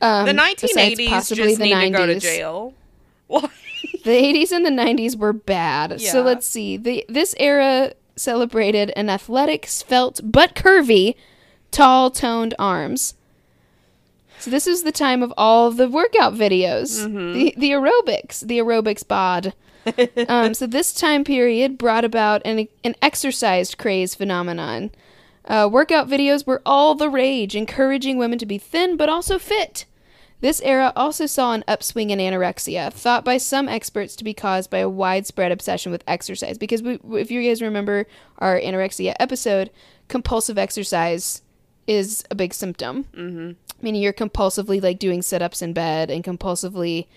Um, 0.00 0.26
the 0.26 0.32
1980s 0.32 1.08
possibly 1.08 1.44
just 1.48 1.58
the 1.58 1.64
need 1.74 1.80
to 1.80 1.90
go 1.90 2.06
to 2.06 2.14
90s. 2.14 2.20
jail. 2.20 2.74
The 4.04 4.10
80s 4.10 4.52
and 4.52 4.64
the 4.64 4.70
90s 4.70 5.16
were 5.16 5.32
bad. 5.32 6.00
So 6.00 6.22
let's 6.22 6.46
see. 6.46 6.76
The 6.76 7.04
this 7.08 7.34
era 7.38 7.92
celebrated 8.18 8.92
an 8.96 9.08
athletic, 9.08 9.66
svelte 9.66 10.20
but 10.22 10.54
curvy, 10.54 11.14
tall, 11.70 12.10
toned 12.10 12.54
arms. 12.58 13.14
So 14.38 14.50
this 14.50 14.66
is 14.66 14.82
the 14.84 14.92
time 14.92 15.22
of 15.22 15.32
all 15.36 15.70
the 15.70 15.88
workout 15.88 16.34
videos, 16.34 17.04
Mm-hmm. 17.04 17.32
the 17.32 17.54
the 17.56 17.70
aerobics, 17.72 18.40
the 18.46 18.58
aerobics 18.58 19.06
bod. 19.06 19.52
um, 20.28 20.54
so 20.54 20.66
this 20.66 20.92
time 20.92 21.24
period 21.24 21.78
brought 21.78 22.04
about 22.04 22.42
an 22.44 22.68
an 22.84 22.94
exercised 23.02 23.78
craze 23.78 24.14
phenomenon. 24.14 24.90
Uh, 25.44 25.68
workout 25.70 26.08
videos 26.08 26.46
were 26.46 26.60
all 26.66 26.94
the 26.94 27.08
rage, 27.08 27.56
encouraging 27.56 28.18
women 28.18 28.38
to 28.38 28.46
be 28.46 28.58
thin 28.58 28.96
but 28.96 29.08
also 29.08 29.38
fit. 29.38 29.86
This 30.40 30.60
era 30.62 30.92
also 30.94 31.26
saw 31.26 31.52
an 31.52 31.64
upswing 31.66 32.10
in 32.10 32.20
anorexia, 32.20 32.92
thought 32.92 33.24
by 33.24 33.38
some 33.38 33.68
experts 33.68 34.14
to 34.16 34.24
be 34.24 34.34
caused 34.34 34.70
by 34.70 34.78
a 34.78 34.88
widespread 34.88 35.50
obsession 35.50 35.90
with 35.90 36.04
exercise. 36.06 36.58
Because 36.58 36.82
we, 36.82 37.00
if 37.18 37.30
you 37.30 37.42
guys 37.42 37.60
remember 37.60 38.06
our 38.38 38.60
anorexia 38.60 39.14
episode, 39.18 39.70
compulsive 40.06 40.56
exercise 40.56 41.42
is 41.88 42.22
a 42.30 42.36
big 42.36 42.54
symptom. 42.54 43.04
Mm-hmm. 43.14 43.52
Meaning 43.82 44.02
you're 44.02 44.12
compulsively 44.12 44.80
like 44.80 44.98
doing 44.98 45.22
sit 45.22 45.42
ups 45.42 45.60
in 45.60 45.72
bed 45.72 46.10
and 46.10 46.22
compulsively 46.22 47.08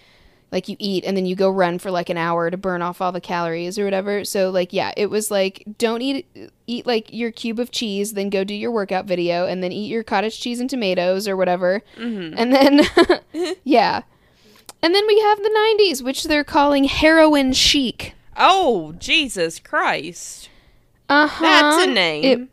like 0.52 0.68
you 0.68 0.76
eat 0.80 1.06
and 1.06 1.16
then 1.16 1.26
you 1.26 1.36
go 1.36 1.50
run 1.50 1.80
for 1.80 1.92
like 1.92 2.10
an 2.10 2.18
hour 2.18 2.52
to 2.52 2.58
burn 2.58 2.82
off 2.82 3.02
all 3.02 3.12
the 3.12 3.22
calories 3.22 3.80
or 3.80 3.86
whatever. 3.86 4.26
So 4.26 4.50
like 4.50 4.74
yeah, 4.74 4.92
it 4.98 5.10
was 5.10 5.32
like 5.32 5.64
don't 5.78 6.02
eat 6.02 6.28
eat 6.68 6.86
like 6.86 7.12
your 7.12 7.32
cube 7.32 7.60
of 7.60 7.72
cheese, 7.72 8.14
then 8.14 8.30
go 8.30 8.44
do 8.44 8.54
your 8.54 8.72
workout 8.72 9.06
video 9.06 9.46
and 9.46 9.64
then 9.64 9.72
eat 9.72 9.88
your 9.88 10.04
cottage 10.04 10.40
cheese 10.40 10.60
and 10.60 10.70
tomatoes 10.70 11.28
or 11.28 11.38
whatever. 11.38 11.82
Mm-hmm. 11.98 12.38
And 12.38 12.54
then 12.54 13.56
yeah. 13.64 14.02
And 14.84 14.96
then 14.96 15.06
we 15.06 15.20
have 15.20 15.38
the 15.38 15.76
90s, 15.80 16.02
which 16.02 16.24
they're 16.24 16.44
calling 16.44 16.86
heroin 16.86 17.54
chic. 17.54 18.16
Oh, 18.36 18.94
Jesus 18.94 19.60
Christ. 19.60 20.50
Uh-huh. 21.08 21.44
That's 21.44 21.84
a 21.84 21.92
name. 21.92 22.24
It, 22.24 22.50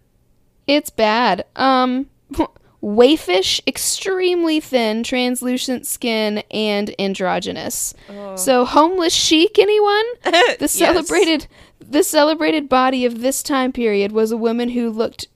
it's 0.72 0.90
bad. 0.90 1.46
Um 1.56 2.06
wayfish, 2.82 3.60
extremely 3.66 4.60
thin, 4.60 5.02
translucent 5.02 5.86
skin, 5.86 6.42
and 6.50 6.94
androgynous. 7.00 7.94
Oh. 8.08 8.36
So 8.36 8.64
homeless 8.64 9.14
chic, 9.14 9.58
anyone? 9.58 10.04
The 10.24 10.56
Yes. 10.60 10.72
celebrated 10.72 11.46
the 11.80 12.02
celebrated 12.02 12.68
body 12.68 13.04
of 13.06 13.20
this 13.20 13.42
time 13.42 13.72
period 13.72 14.12
was 14.12 14.30
a 14.30 14.36
woman 14.36 14.70
who 14.70 14.90
looked 14.90 15.28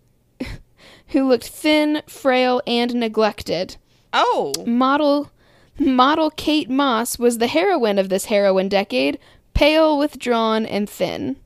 who 1.08 1.28
looked 1.28 1.46
thin, 1.48 2.02
frail, 2.06 2.60
and 2.66 2.94
neglected. 2.94 3.76
Oh. 4.12 4.52
Model 4.66 5.30
model 5.78 6.30
Kate 6.30 6.68
Moss 6.70 7.18
was 7.18 7.38
the 7.38 7.46
heroine 7.46 7.98
of 7.98 8.08
this 8.08 8.26
heroin 8.26 8.68
decade, 8.68 9.18
pale, 9.54 9.98
withdrawn, 9.98 10.66
and 10.66 10.88
thin. 10.88 11.36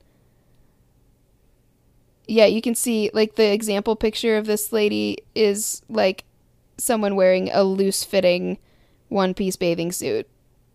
Yeah, 2.27 2.47
you 2.47 2.61
can 2.61 2.75
see 2.75 3.11
like 3.15 3.37
the 3.37 3.53
example 3.53 3.95
picture 3.97 4.37
of 4.37 4.47
this 4.47 4.73
lady 4.73 5.19
is 5.35 5.83
like 5.89 6.25
someone 6.79 7.15
wearing 7.17 7.51
a 7.53 7.63
loose 7.63 8.03
fitting 8.05 8.59
one 9.09 9.33
piece 9.35 9.57
bathing 9.57 9.93
suit. 9.93 10.27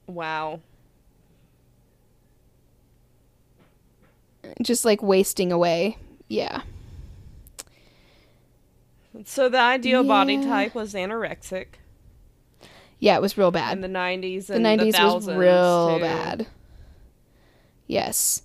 Wow. 0.08 0.62
Just 4.62 4.86
like 4.86 5.02
wasting 5.04 5.52
away. 5.52 5.98
Yeah. 6.28 6.62
So 9.26 9.50
the 9.50 9.60
ideal 9.60 10.04
body 10.04 10.42
type 10.42 10.74
was 10.74 10.94
anorexic 10.94 11.66
Yeah, 13.00 13.18
it 13.18 13.22
was 13.22 13.38
real 13.38 13.52
bad. 13.52 13.74
in 13.74 13.82
the 13.82 13.88
90s 13.90 14.48
The 14.48 14.56
and 14.56 14.66
the, 14.66 14.70
90s 14.70 15.14
was 15.16 15.28
real 15.28 15.98
too. 15.98 16.02
bad. 16.02 16.48
Yes. 17.88 18.44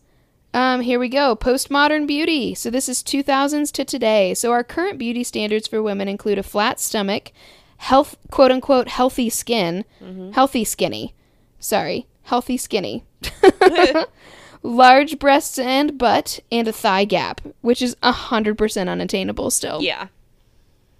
Um, 0.56 0.80
here 0.80 0.98
we 0.98 1.10
go. 1.10 1.36
Postmodern 1.36 2.06
beauty. 2.06 2.54
So 2.54 2.70
this 2.70 2.88
is 2.88 3.02
2000s 3.02 3.70
to 3.72 3.84
today. 3.84 4.32
So 4.32 4.52
our 4.52 4.64
current 4.64 4.96
beauty 4.98 5.22
standards 5.22 5.68
for 5.68 5.82
women 5.82 6.08
include 6.08 6.38
a 6.38 6.42
flat 6.42 6.80
stomach, 6.80 7.30
health, 7.76 8.16
quote 8.30 8.50
unquote, 8.50 8.88
healthy 8.88 9.28
skin, 9.28 9.84
Mm-hmm. 10.02 10.30
healthy 10.32 10.64
skinny. 10.64 11.14
Sorry, 11.60 12.06
healthy 12.22 12.56
skinny. 12.56 13.04
large 14.62 15.18
breasts 15.18 15.58
and 15.58 15.98
butt, 15.98 16.40
and 16.50 16.66
a 16.68 16.72
thigh 16.72 17.04
gap, 17.04 17.42
which 17.60 17.82
is 17.82 17.94
100% 17.96 18.88
unattainable 18.88 19.50
still. 19.50 19.82
Yeah. 19.82 20.08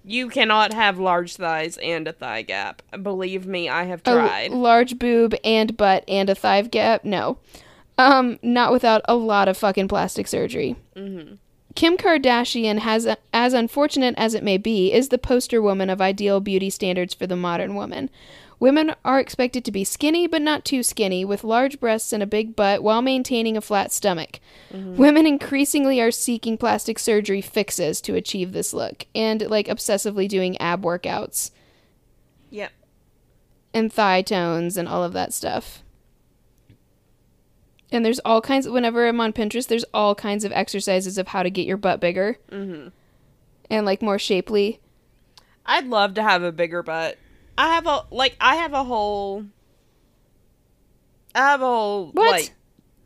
You 0.05 0.29
cannot 0.29 0.71
have 0.73 0.99
large 0.99 1.35
thighs 1.35 1.77
and 1.77 2.07
a 2.07 2.13
thigh 2.13 2.43
gap. 2.43 2.83
Believe 3.01 3.47
me, 3.47 3.67
I 3.69 3.85
have 3.85 4.01
A 4.05 4.11
tried. 4.13 4.51
large 4.51 4.99
boob 4.99 5.33
and 5.43 5.75
butt 5.75 6.03
and 6.07 6.29
a 6.29 6.35
thigh 6.35 6.61
gap? 6.61 7.03
No. 7.03 7.39
Um, 7.97 8.37
not 8.43 8.71
without 8.71 9.01
a 9.05 9.15
lot 9.15 9.47
of 9.47 9.57
fucking 9.57 9.87
plastic 9.87 10.27
surgery. 10.27 10.75
Mm-hmm. 10.95 11.35
Kim 11.75 11.97
Kardashian 11.97 12.79
has, 12.79 13.07
as 13.33 13.53
unfortunate 13.53 14.15
as 14.17 14.33
it 14.33 14.43
may 14.43 14.57
be, 14.57 14.91
is 14.91 15.09
the 15.09 15.17
poster 15.17 15.61
woman 15.61 15.89
of 15.89 16.01
ideal 16.01 16.39
beauty 16.39 16.69
standards 16.69 17.13
for 17.13 17.27
the 17.27 17.35
modern 17.35 17.75
woman. 17.75 18.09
Women 18.59 18.95
are 19.05 19.19
expected 19.19 19.63
to 19.65 19.71
be 19.71 19.83
skinny, 19.83 20.25
but 20.25 20.41
not 20.41 20.65
too 20.65 20.81
skinny, 20.81 21.23
with 21.23 21.43
large 21.43 21.79
breasts 21.79 22.11
and 22.11 22.23
a 22.23 22.27
big 22.27 22.55
butt 22.55 22.81
while 22.81 23.03
maintaining 23.03 23.55
a 23.55 23.61
flat 23.61 23.91
stomach. 23.91 24.39
Women 24.71 25.27
increasingly 25.27 26.01
are 26.01 26.09
seeking 26.09 26.57
plastic 26.57 26.97
surgery 26.97 27.41
fixes 27.41 28.01
to 28.01 28.15
achieve 28.15 28.53
this 28.53 28.73
look, 28.73 29.05
and 29.13 29.41
like 29.47 29.67
obsessively 29.67 30.27
doing 30.27 30.57
ab 30.57 30.81
workouts 30.81 31.51
Yep. 32.49 32.71
and 33.75 33.93
thigh 33.93 34.23
tones 34.23 34.77
and 34.77 34.87
all 34.87 35.03
of 35.03 35.13
that 35.13 35.33
stuff. 35.33 35.83
And 37.91 38.05
there's 38.05 38.19
all 38.19 38.41
kinds 38.41 38.67
whenever 38.67 39.07
I'm 39.07 39.21
on 39.21 39.31
Pinterest, 39.33 39.67
there's 39.67 39.85
all 39.93 40.13
kinds 40.13 40.43
of 40.43 40.51
exercises 40.51 41.17
of 41.17 41.29
how 41.29 41.43
to 41.43 41.49
get 41.49 41.65
your 41.67 41.77
butt 41.77 41.99
bigger 41.99 42.37
hmm 42.49 42.87
and 43.69 43.85
like 43.85 44.01
more 44.01 44.19
shapely. 44.19 44.79
I'd 45.65 45.87
love 45.87 46.13
to 46.15 46.23
have 46.23 46.41
a 46.43 46.51
bigger 46.51 46.81
butt. 46.83 47.17
I 47.57 47.67
have 47.75 47.85
a 47.87 48.05
like 48.11 48.35
I 48.39 48.55
have 48.55 48.73
a 48.73 48.83
whole 48.83 49.45
I 51.35 51.39
have 51.39 51.61
a 51.61 51.65
whole 51.65 52.11
What? 52.11 52.31
like 52.31 52.53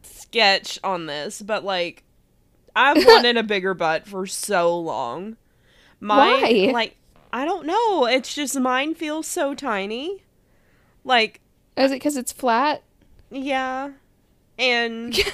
sketch 0.04 0.80
on 0.84 1.06
this, 1.06 1.42
but 1.42 1.64
like 1.64 2.04
I've 2.76 2.98
wanted 3.06 3.38
a 3.38 3.44
bigger 3.44 3.74
butt 3.74 4.08
for 4.08 4.26
so 4.26 4.78
long. 4.80 5.38
My 6.00 6.42
Why? 6.42 6.72
like 6.72 6.96
I 7.34 7.46
don't 7.46 7.66
know, 7.66 8.06
it's 8.06 8.34
just 8.34 8.60
mine 8.60 8.94
feels 8.96 9.28
so 9.28 9.54
tiny. 9.54 10.24
Like 11.04 11.40
Is 11.78 11.92
it 11.92 11.96
because 11.96 12.18
it's 12.18 12.32
flat? 12.32 12.84
yeah. 13.32 13.92
And 14.58 15.16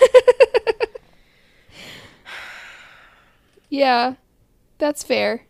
yeah, 3.70 4.16
that's 4.78 5.04
fair. 5.04 5.46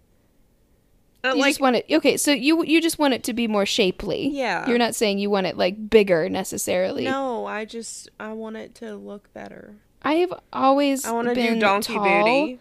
uh, 1.24 1.34
You 1.36 1.42
like 1.42 1.50
just 1.52 1.62
want 1.62 1.76
it. 1.78 1.86
Okay, 1.92 2.18
so 2.18 2.32
you 2.32 2.64
you 2.66 2.82
just 2.82 3.00
want 3.00 3.14
it 3.14 3.24
to 3.26 3.34
be 3.34 3.48
more 3.48 3.66
shapely. 3.66 4.30
Yeah. 4.30 4.68
You're 4.68 4.78
not 4.78 4.96
saying 4.96 5.20
you 5.20 5.30
want 5.30 5.48
it 5.48 5.58
like 5.58 5.90
bigger 5.90 6.30
necessarily. 6.30 7.06
no, 7.06 7.46
I 7.46 7.66
just 7.66 8.10
I 8.20 8.34
want 8.34 8.56
it 8.58 8.76
to 8.76 8.96
look 8.96 9.32
better. 9.34 9.76
I 10.02 10.16
have 10.16 10.34
always 10.54 11.06
I 11.06 11.12
want 11.12 11.28
to 11.30 11.36
been 11.36 11.56
do 11.56 11.60
donkey 11.60 11.94
tall. 11.96 12.04
booty. 12.24 12.60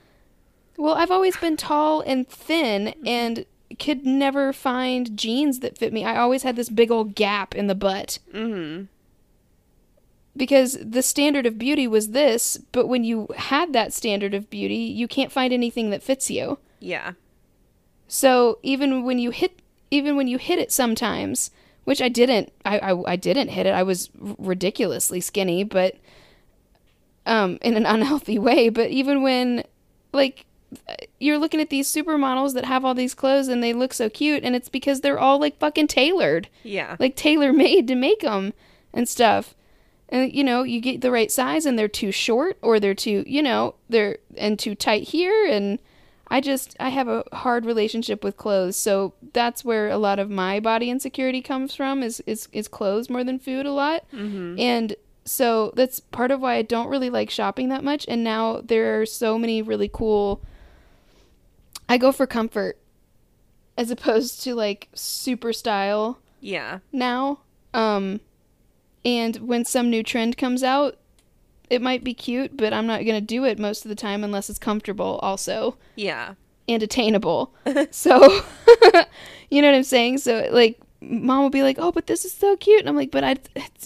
Well, 0.79 0.95
I've 0.95 1.11
always 1.11 1.37
been 1.39 1.57
tall 1.57 2.03
and 2.03 2.29
thin 2.29 2.89
and 3.07 3.47
could 3.79 4.05
never 4.05 4.53
find 4.53 5.17
jeans 5.17 5.61
that 5.61 5.79
fit 5.79 5.93
me. 5.93 6.05
I 6.05 6.19
always 6.19 6.43
had 6.43 6.57
this 6.57 6.69
big 6.69 6.91
old 6.91 7.15
gap 7.15 7.55
in 7.55 7.67
the 7.67 7.75
butt 7.75 8.19
Mhm. 8.35 8.89
Because 10.37 10.76
the 10.82 11.03
standard 11.03 11.47
of 11.47 11.59
beauty 11.59 11.87
was 11.89 12.11
this, 12.11 12.59
but 12.72 12.87
when 12.87 13.05
you 13.05 13.28
had 13.37 13.72
that 13.72 13.93
standard 13.93 14.34
of 14.34 14.51
beauty, 14.51 14.74
you 14.76 15.09
can't 15.09 15.32
find 15.32 15.53
anything 15.53 15.91
that 15.91 16.03
fits 16.03 16.30
you. 16.30 16.59
Yeah. 16.80 17.12
So 18.09 18.59
even 18.62 19.05
when 19.05 19.18
you 19.18 19.30
hit 19.30 19.61
even 19.91 20.16
when 20.16 20.26
you 20.28 20.39
hit 20.39 20.59
it 20.59 20.70
sometimes, 20.72 21.51
which 21.84 22.03
I 22.03 22.09
didn't 22.09 22.53
I 22.64 22.78
I, 22.78 23.12
I 23.12 23.16
didn't 23.16 23.49
hit 23.49 23.66
it. 23.66 23.74
I 23.74 23.82
was 23.82 24.11
ridiculously 24.16 25.20
skinny, 25.20 25.64
but 25.64 25.97
um 27.24 27.59
in 27.62 27.76
an 27.76 27.87
unhealthy 27.95 28.39
way, 28.39 28.68
but 28.68 28.91
even 28.91 29.22
when 29.22 29.64
like 30.12 30.45
you're 31.20 31.39
looking 31.39 31.61
at 31.61 31.70
these 31.70 31.93
supermodels 31.93 32.53
that 32.55 32.64
have 32.64 32.84
all 32.84 32.95
these 32.95 33.14
clothes 33.14 33.49
and 33.49 33.62
they 33.62 33.72
look 33.72 33.95
so 33.95 34.11
cute 34.11 34.43
and 34.43 34.57
it's 34.57 34.68
because 34.68 35.01
they're 35.01 35.18
all 35.18 35.39
like 35.39 35.59
fucking 35.59 35.87
tailored 35.87 36.49
Yeah. 36.64 36.97
like 36.99 37.14
tailor 37.16 37.53
made 37.53 37.87
to 37.89 37.95
make 37.95 38.20
them 38.20 38.53
and 38.93 39.09
stuff. 39.09 39.55
And 40.09 40.33
you 40.33 40.45
know, 40.45 40.63
you 40.63 40.81
get 40.81 41.01
the 41.01 41.11
right 41.11 41.31
size 41.31 41.67
and 41.67 41.79
they're 41.79 41.89
too 41.89 42.13
short 42.13 42.59
or 42.63 42.79
they're 42.79 42.95
too, 42.95 43.25
you 43.27 43.43
know, 43.43 43.75
they're 43.89 44.19
and 44.37 44.59
too 44.59 44.75
tight 44.75 45.05
here 45.09 45.47
and 45.47 45.79
I 46.29 46.41
just 46.41 46.77
I 46.81 46.89
have 46.91 47.07
a 47.09 47.25
hard 47.33 47.65
relationship 47.65 48.23
with 48.25 48.37
clothes. 48.37 48.77
So 48.77 49.15
that's 49.33 49.65
where 49.65 49.89
a 49.89 49.99
lot 49.99 50.19
of 50.19 50.29
my 50.31 50.59
body 50.61 50.91
insecurity 50.91 51.41
comes 51.43 51.75
from 51.75 52.03
is 52.03 52.21
is 52.27 52.49
is 52.53 52.69
clothes 52.69 53.09
more 53.11 53.25
than 53.25 53.39
food 53.39 53.67
a 53.67 53.73
lot. 53.73 54.05
Mhm. 54.13 54.59
And 54.61 54.97
so 55.25 55.73
that's 55.77 55.99
part 56.01 56.31
of 56.31 56.41
why 56.41 56.55
I 56.55 56.63
don't 56.63 56.89
really 56.89 57.11
like 57.11 57.31
shopping 57.31 57.69
that 57.71 57.83
much 57.83 58.05
and 58.09 58.23
now 58.23 58.61
there 58.65 59.01
are 59.01 59.07
so 59.07 59.37
many 59.39 59.61
really 59.61 59.91
cool 59.93 60.41
I 61.89 61.99
go 61.99 62.13
for 62.13 62.27
comfort 62.27 62.79
as 63.77 63.91
opposed 63.91 64.43
to 64.45 64.55
like 64.55 64.89
super 64.95 65.53
style 65.53 66.19
Yeah. 66.41 66.79
now. 66.93 67.41
Um, 67.75 68.21
and 69.07 69.37
when 69.37 69.65
some 69.65 69.89
new 69.89 70.03
trend 70.03 70.37
comes 70.37 70.63
out, 70.63 70.99
it 71.71 71.81
might 71.81 72.05
be 72.05 72.13
cute, 72.13 72.57
but 72.57 72.73
I'm 72.75 72.87
not 72.87 73.07
gonna 73.07 73.21
do 73.23 73.45
it 73.45 73.59
most 73.59 73.85
of 73.85 73.89
the 73.89 73.95
time 73.95 74.23
unless 74.23 74.51
it's 74.51 74.59
comfortable, 74.59 75.19
also 75.23 75.79
Yeah. 75.95 76.35
and 76.69 76.83
attainable. 76.83 77.55
so, 77.91 78.21
you 79.51 79.63
know 79.63 79.69
what 79.69 79.77
I'm 79.77 79.83
saying? 79.85 80.19
So, 80.19 80.49
like, 80.53 80.79
mom 81.01 81.43
will 81.43 81.51
be 81.51 81.63
like, 81.63 81.77
"Oh, 81.79 81.93
but 81.93 82.07
this 82.07 82.25
is 82.25 82.33
so 82.33 82.57
cute," 82.57 82.81
and 82.81 82.89
I'm 82.89 82.97
like, 82.97 83.11
"But 83.11 83.23
I, 83.25 83.37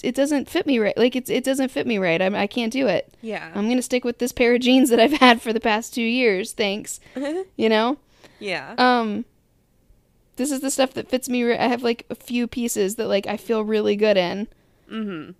it 0.03 0.15
doesn't 0.15 0.49
fit 0.49 0.65
me 0.65 0.79
right. 0.79 0.97
Like, 0.97 1.15
it's 1.15 1.29
it 1.29 1.43
doesn't 1.43 1.69
fit 1.69 1.85
me 1.87 1.97
right. 1.97 2.21
I'm, 2.21 2.35
I 2.35 2.47
can't 2.47 2.73
do 2.73 2.87
it. 2.87 3.13
Yeah. 3.21 3.51
I'm 3.53 3.67
gonna 3.69 3.81
stick 3.81 4.03
with 4.03 4.17
this 4.19 4.31
pair 4.31 4.55
of 4.55 4.61
jeans 4.61 4.89
that 4.89 4.99
I've 4.99 5.13
had 5.13 5.41
for 5.41 5.53
the 5.53 5.59
past 5.59 5.93
two 5.93 6.01
years. 6.01 6.51
Thanks. 6.53 6.99
You 7.57 7.69
know." 7.69 7.97
yeah. 8.39 8.73
Um, 8.77 9.25
this 10.37 10.51
is 10.51 10.61
the 10.61 10.71
stuff 10.71 10.93
that 10.93 11.09
fits 11.09 11.29
me. 11.29 11.43
Re- 11.43 11.57
I 11.57 11.67
have 11.67 11.83
like 11.83 12.05
a 12.09 12.15
few 12.15 12.47
pieces 12.47 12.95
that 12.95 13.07
like 13.07 13.27
I 13.27 13.37
feel 13.37 13.63
really 13.63 13.95
good 13.95 14.17
in. 14.17 14.47
Mhm. 14.91 15.35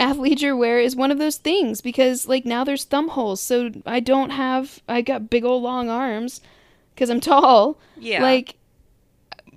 Athleisure 0.00 0.56
wear 0.56 0.80
is 0.80 0.96
one 0.96 1.10
of 1.10 1.18
those 1.18 1.36
things 1.36 1.82
because 1.82 2.26
like 2.26 2.46
now 2.46 2.64
there's 2.64 2.84
thumb 2.84 3.08
holes, 3.08 3.40
so 3.40 3.70
I 3.84 4.00
don't 4.00 4.30
have. 4.30 4.80
I 4.88 5.02
got 5.02 5.28
big 5.28 5.44
old 5.44 5.62
long 5.62 5.90
arms 5.90 6.40
because 6.94 7.10
I'm 7.10 7.20
tall. 7.20 7.78
Yeah. 7.98 8.22
Like 8.22 8.56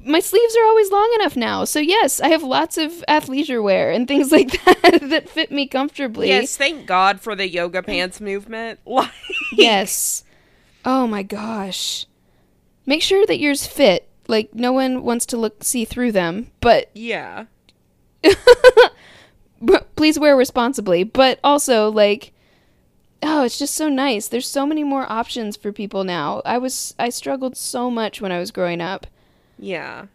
my 0.06 0.20
sleeves 0.20 0.56
are 0.56 0.66
always 0.66 0.92
long 0.92 1.12
enough 1.20 1.36
now, 1.36 1.64
so 1.64 1.80
yes, 1.80 2.20
I 2.20 2.28
have 2.28 2.44
lots 2.44 2.78
of 2.78 2.92
athleisure 3.08 3.64
wear 3.64 3.92
and 3.92 4.08
things 4.08 4.32
like 4.34 4.52
that 4.64 5.00
that 5.10 5.30
fit 5.30 5.52
me 5.52 5.68
comfortably. 5.68 6.28
Yes, 6.28 6.58
thank 6.58 6.86
God 6.86 7.22
for 7.22 7.36
the 7.36 7.48
yoga 7.48 7.82
pants 7.82 8.20
movement. 8.22 8.80
Like 8.86 9.12
Yes. 9.54 10.24
Oh 10.84 11.08
my 11.08 11.24
gosh. 11.24 12.06
Make 12.86 13.02
sure 13.02 13.26
that 13.26 13.40
yours 13.40 13.66
fit. 13.66 14.08
Like 14.28 14.54
no 14.54 14.74
one 14.74 15.04
wants 15.04 15.26
to 15.28 15.38
look 15.38 15.64
see 15.64 15.86
through 15.86 16.12
them, 16.12 16.52
but 16.60 16.92
Yeah. 16.94 17.46
please 19.96 20.20
wear 20.20 20.36
responsibly. 20.36 21.04
But 21.04 21.40
also 21.44 21.90
like 21.92 22.32
oh, 23.28 23.44
it's 23.44 23.58
just 23.58 23.74
so 23.74 23.90
nice. 23.90 24.28
There's 24.28 24.48
so 24.48 24.68
many 24.68 24.84
more 24.84 25.12
options 25.12 25.58
for 25.58 25.72
people 25.72 26.04
now. 26.04 26.42
I 26.46 26.58
was 26.58 26.94
I 27.00 27.10
struggled 27.10 27.58
so 27.58 27.90
much 27.90 28.22
when 28.22 28.32
I 28.32 28.40
was 28.40 28.52
growing 28.52 28.82
up. 28.82 29.08
Yeah. 29.58 30.06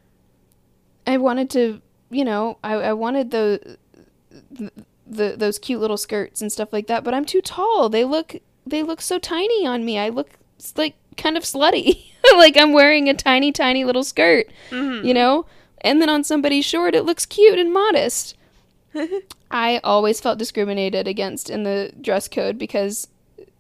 I 1.07 1.17
wanted 1.17 1.51
to, 1.51 1.81
you 2.11 2.25
know, 2.25 2.59
I, 2.63 2.75
I 2.75 2.93
wanted 2.93 3.31
the, 3.31 3.77
the 4.51 4.71
the 5.07 5.35
those 5.37 5.59
cute 5.59 5.81
little 5.81 5.97
skirts 5.97 6.41
and 6.41 6.53
stuff 6.53 6.73
like 6.73 6.87
that, 6.87 7.03
but 7.03 7.15
I'm 7.15 7.25
too 7.25 7.41
tall. 7.41 7.89
They 7.89 8.05
look 8.05 8.37
they 8.67 8.83
look 8.83 9.01
so 9.01 9.19
tiny 9.19 9.67
on 9.67 9.85
me. 9.85 9.99
I 9.99 10.11
look 10.11 10.31
like 10.77 10.95
kind 11.17 11.37
of 11.37 11.43
slutty. 11.43 12.05
like 12.37 12.57
I'm 12.57 12.73
wearing 12.73 13.09
a 13.09 13.15
tiny 13.15 13.51
tiny 13.51 13.85
little 13.85 14.05
skirt, 14.05 14.47
Mhm. 14.71 15.05
you 15.05 15.15
know? 15.15 15.47
And 15.81 16.01
then 16.01 16.11
on 16.11 16.23
somebody 16.23 16.61
short 16.63 16.95
it 16.95 17.05
looks 17.05 17.27
cute 17.27 17.59
and 17.59 17.73
modest. 17.73 18.37
I 19.51 19.81
always 19.85 20.21
felt 20.21 20.39
discriminated 20.39 21.07
against 21.07 21.51
in 21.51 21.63
the 21.65 21.93
dress 22.01 22.29
code 22.29 22.59
because 22.59 23.09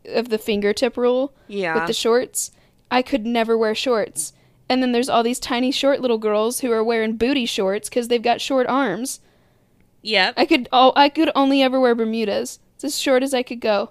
of 0.07 0.28
the 0.28 0.39
fingertip 0.39 0.97
rule 0.97 1.33
Yeah. 1.49 1.74
with 1.74 1.87
the 1.87 1.93
shorts. 1.93 2.51
I 2.91 3.03
could 3.03 3.24
never 3.26 3.57
wear 3.57 3.74
shorts. 3.74 4.33
And 4.68 4.83
then 4.83 4.93
there's 4.93 5.09
all 5.09 5.22
these 5.22 5.41
tiny 5.41 5.70
short 5.72 6.01
little 6.01 6.18
girls 6.18 6.61
who 6.61 6.70
are 6.72 6.83
wearing 6.85 7.16
booty 7.16 7.47
shorts 7.47 7.89
because 7.89 8.09
they've 8.09 8.22
got 8.22 8.41
short 8.41 8.66
arms. 8.66 9.20
yep. 10.03 10.35
I 10.37 10.47
could 10.47 10.68
oh 10.72 10.93
I 10.97 11.09
could 11.09 11.31
only 11.35 11.62
ever 11.62 11.78
wear 11.81 11.95
Bermudas. 11.95 12.59
It's 12.76 12.85
as 12.85 12.99
short 12.99 13.22
as 13.22 13.35
I 13.35 13.43
could 13.43 13.61
go. 13.61 13.91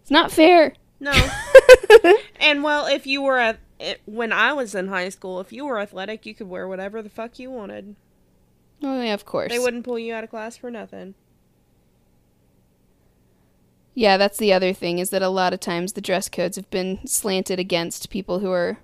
It's 0.00 0.10
not 0.10 0.30
fair. 0.32 0.74
No. 1.00 1.12
and 2.40 2.62
well, 2.62 2.86
if 2.86 3.06
you 3.06 3.22
were 3.22 3.38
a 3.38 3.58
when 4.06 4.32
I 4.32 4.52
was 4.52 4.74
in 4.74 4.88
high 4.88 5.08
school, 5.10 5.40
if 5.40 5.52
you 5.52 5.66
were 5.66 5.78
athletic, 5.78 6.24
you 6.26 6.34
could 6.34 6.48
wear 6.48 6.66
whatever 6.66 7.02
the 7.02 7.10
fuck 7.10 7.38
you 7.38 7.50
wanted. 7.50 7.94
Oh 8.82 9.02
yeah, 9.02 9.14
of 9.14 9.24
course. 9.24 9.50
They 9.50 9.58
wouldn't 9.58 9.84
pull 9.84 9.98
you 9.98 10.14
out 10.14 10.24
of 10.24 10.30
class 10.30 10.56
for 10.56 10.70
nothing. 10.70 11.14
Yeah, 13.94 14.16
that's 14.16 14.38
the 14.38 14.52
other 14.52 14.72
thing 14.72 15.00
is 15.00 15.10
that 15.10 15.22
a 15.22 15.28
lot 15.28 15.52
of 15.52 15.58
times 15.58 15.94
the 15.94 16.00
dress 16.00 16.28
codes 16.28 16.56
have 16.56 16.70
been 16.70 17.04
slanted 17.04 17.58
against 17.58 18.10
people 18.10 18.38
who 18.38 18.52
are 18.52 18.78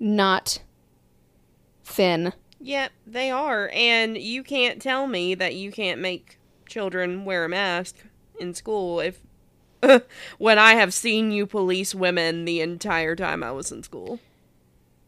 not 0.00 0.62
thin. 1.84 2.32
Yep, 2.58 2.90
they 3.06 3.30
are. 3.30 3.70
And 3.72 4.18
you 4.18 4.42
can't 4.42 4.82
tell 4.82 5.06
me 5.06 5.34
that 5.36 5.54
you 5.54 5.70
can't 5.70 6.00
make 6.00 6.38
children 6.66 7.24
wear 7.24 7.44
a 7.44 7.48
mask 7.48 7.96
in 8.40 8.52
school 8.54 8.98
if 9.00 9.20
when 10.38 10.58
I 10.58 10.72
have 10.74 10.92
seen 10.92 11.30
you 11.30 11.46
police 11.46 11.94
women 11.94 12.44
the 12.44 12.60
entire 12.60 13.14
time 13.14 13.42
I 13.42 13.52
was 13.52 13.70
in 13.70 13.82
school. 13.82 14.18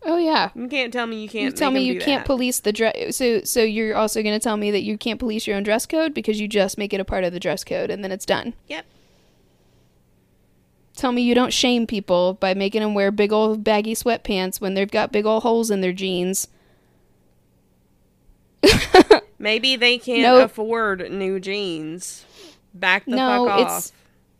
Oh 0.05 0.17
yeah. 0.19 0.51
You 0.55 0.67
can't 0.69 0.93
tell 0.93 1.07
me 1.07 1.23
you 1.23 1.29
can't 1.29 1.45
You 1.45 1.51
tell 1.53 1.71
me 1.71 1.83
you 1.83 2.01
can't 2.01 2.21
that. 2.23 2.27
police 2.27 2.59
the 2.61 2.73
dress. 2.73 3.17
So 3.17 3.43
so 3.45 3.63
you're 3.63 3.95
also 3.97 4.23
going 4.23 4.39
to 4.39 4.43
tell 4.43 4.57
me 4.57 4.71
that 4.73 4.83
you 4.83 4.99
can't 4.99 5.21
police 5.21 5.47
your 5.47 5.57
own 5.57 5.63
dress 5.63 5.87
code 5.87 6.13
because 6.13 6.41
you 6.41 6.49
just 6.49 6.77
make 6.77 6.93
it 6.93 7.01
a 7.01 7.05
part 7.05 7.23
of 7.25 7.33
the 7.33 7.39
dress 7.41 7.63
code 7.63 7.89
and 7.91 8.03
then 8.03 8.11
it's 8.11 8.27
done. 8.27 8.55
Yep. 8.69 8.85
Tell 10.97 11.13
me 11.13 11.23
you 11.23 11.35
don't 11.35 11.53
shame 11.53 11.87
people 11.87 12.35
by 12.35 12.53
making 12.53 12.83
them 12.83 12.95
wear 12.95 13.11
big 13.11 13.33
old 13.33 13.63
baggy 13.65 13.95
sweatpants 13.95 14.61
when 14.61 14.75
they've 14.75 14.91
got 14.91 15.13
big 15.13 15.25
old 15.25 15.43
holes 15.45 15.71
in 15.71 15.81
their 15.81 15.93
jeans. 15.93 16.49
Maybe 19.39 19.77
they 19.77 19.99
can't 19.99 20.23
Nope. 20.23 20.51
afford 20.51 21.11
new 21.11 21.41
jeans. 21.41 22.25
Back 22.75 23.05
the 23.07 23.13
no, 23.17 23.47
fuck 23.47 23.61
off. 23.61 23.77
it's 23.79 23.93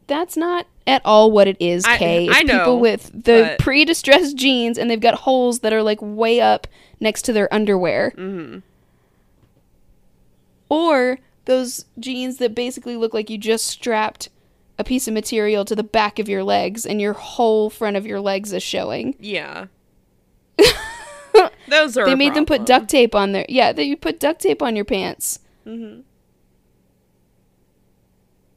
that's 0.07 0.37
not 0.37 0.67
at 0.87 1.03
all 1.05 1.31
what 1.31 1.47
it 1.49 1.57
is, 1.61 1.85
I- 1.85 1.97
Kay. 1.99 2.27
It's 2.27 2.37
I 2.39 2.43
know, 2.43 2.59
people 2.59 2.81
with 2.81 3.11
the 3.13 3.43
but- 3.51 3.59
pre-distressed 3.59 4.37
jeans 4.37 4.79
and 4.79 4.91
they've 4.91 5.01
got 5.01 5.15
holes 5.15 5.61
that 5.61 5.73
are 5.73 5.83
like 5.83 5.99
way 6.01 6.41
up 6.41 6.67
next 7.01 7.23
to 7.23 7.33
their 7.33 7.53
underwear. 7.53 8.13
hmm 8.17 8.59
Or 10.69 11.19
those 11.45 11.85
jeans 11.99 12.39
that 12.39 12.55
basically 12.55 12.97
look 12.97 13.13
like 13.15 13.29
you 13.31 13.39
just 13.39 13.67
strapped 13.67 14.29
a 14.79 14.85
piece 14.85 15.07
of 15.07 15.15
material 15.15 15.65
to 15.67 15.75
the 15.77 15.83
back 15.83 16.19
of 16.19 16.29
your 16.29 16.43
legs 16.43 16.87
and 16.87 17.01
your 17.01 17.13
whole 17.13 17.69
front 17.71 17.97
of 17.97 18.07
your 18.07 18.21
legs 18.21 18.53
is 18.53 18.63
showing. 18.63 19.15
Yeah. 19.21 19.67
Those 21.69 21.97
are. 21.97 22.05
they 22.05 22.15
made 22.15 22.35
them 22.35 22.45
put 22.45 22.67
duct 22.67 22.89
tape 22.91 23.15
on 23.15 23.33
their 23.33 23.47
yeah, 23.49 23.73
they 23.73 23.85
you 23.85 23.97
put 23.97 24.21
duct 24.21 24.41
tape 24.43 24.61
on 24.61 24.77
your 24.77 24.85
pants. 24.85 25.39
Mhm. 25.67 26.03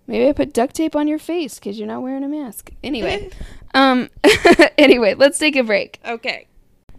Maybe 0.07 0.27
I 0.27 0.33
put 0.33 0.53
duct 0.53 0.75
tape 0.75 0.95
on 0.95 1.07
your 1.07 1.17
face 1.19 1.55
because 1.55 1.77
you're 1.79 1.87
not 1.87 2.01
wearing 2.03 2.23
a 2.23 2.27
mask. 2.27 2.69
Anyway, 2.83 3.29
um, 3.73 4.09
anyway, 4.77 5.15
let's 5.15 5.37
take 5.39 5.55
a 5.55 5.63
break. 5.63 5.99
Okay. 6.05 6.47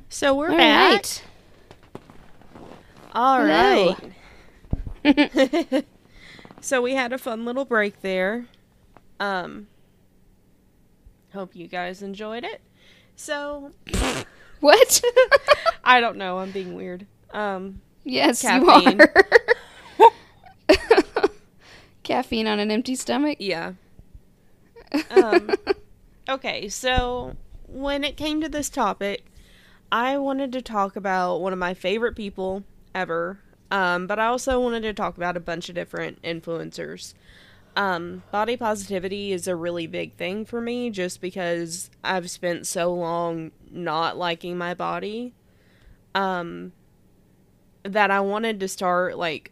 So 0.08 0.34
we're 0.34 0.50
All 0.50 0.56
back. 0.56 0.92
right. 0.92 1.22
All 3.12 3.42
right. 3.44 3.96
so 6.60 6.82
we 6.82 6.94
had 6.94 7.12
a 7.12 7.18
fun 7.18 7.44
little 7.44 7.64
break 7.64 8.02
there. 8.02 8.46
Um 9.20 9.68
hope 11.32 11.54
you 11.56 11.66
guys 11.68 12.02
enjoyed 12.02 12.44
it. 12.44 12.60
So 13.14 13.70
What? 14.60 15.02
I 15.84 16.00
don't 16.00 16.16
know, 16.16 16.38
I'm 16.38 16.50
being 16.50 16.74
weird. 16.74 17.06
Um 17.32 17.80
yes, 18.04 18.42
Caffeine. 18.42 18.98
you 18.98 19.04
are. 19.04 19.24
Caffeine 22.06 22.46
on 22.46 22.60
an 22.60 22.70
empty 22.70 22.94
stomach. 22.94 23.38
yeah. 23.40 23.72
Um 25.10 25.50
okay, 26.28 26.68
so 26.68 27.36
when 27.66 28.04
it 28.04 28.16
came 28.16 28.40
to 28.40 28.48
this 28.48 28.70
topic, 28.70 29.24
I 29.90 30.16
wanted 30.16 30.52
to 30.52 30.62
talk 30.62 30.94
about 30.94 31.40
one 31.40 31.52
of 31.52 31.58
my 31.58 31.74
favorite 31.74 32.14
people 32.14 32.62
ever. 32.94 33.40
Um, 33.70 34.06
but 34.06 34.20
I 34.20 34.26
also 34.26 34.60
wanted 34.60 34.82
to 34.82 34.94
talk 34.94 35.16
about 35.16 35.36
a 35.36 35.40
bunch 35.40 35.68
of 35.68 35.74
different 35.74 36.22
influencers. 36.22 37.14
Um, 37.74 38.22
body 38.30 38.56
positivity 38.56 39.32
is 39.32 39.48
a 39.48 39.56
really 39.56 39.88
big 39.88 40.14
thing 40.14 40.44
for 40.44 40.60
me 40.60 40.88
just 40.90 41.20
because 41.20 41.90
I've 42.04 42.30
spent 42.30 42.68
so 42.68 42.94
long 42.94 43.50
not 43.70 44.16
liking 44.16 44.56
my 44.56 44.74
body. 44.74 45.34
Um, 46.14 46.72
that 47.82 48.10
I 48.10 48.20
wanted 48.20 48.60
to 48.60 48.68
start 48.68 49.18
like 49.18 49.50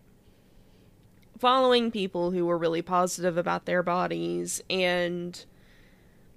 following 1.44 1.90
people 1.90 2.30
who 2.30 2.46
were 2.46 2.56
really 2.56 2.80
positive 2.80 3.36
about 3.36 3.66
their 3.66 3.82
bodies 3.82 4.62
and 4.70 5.44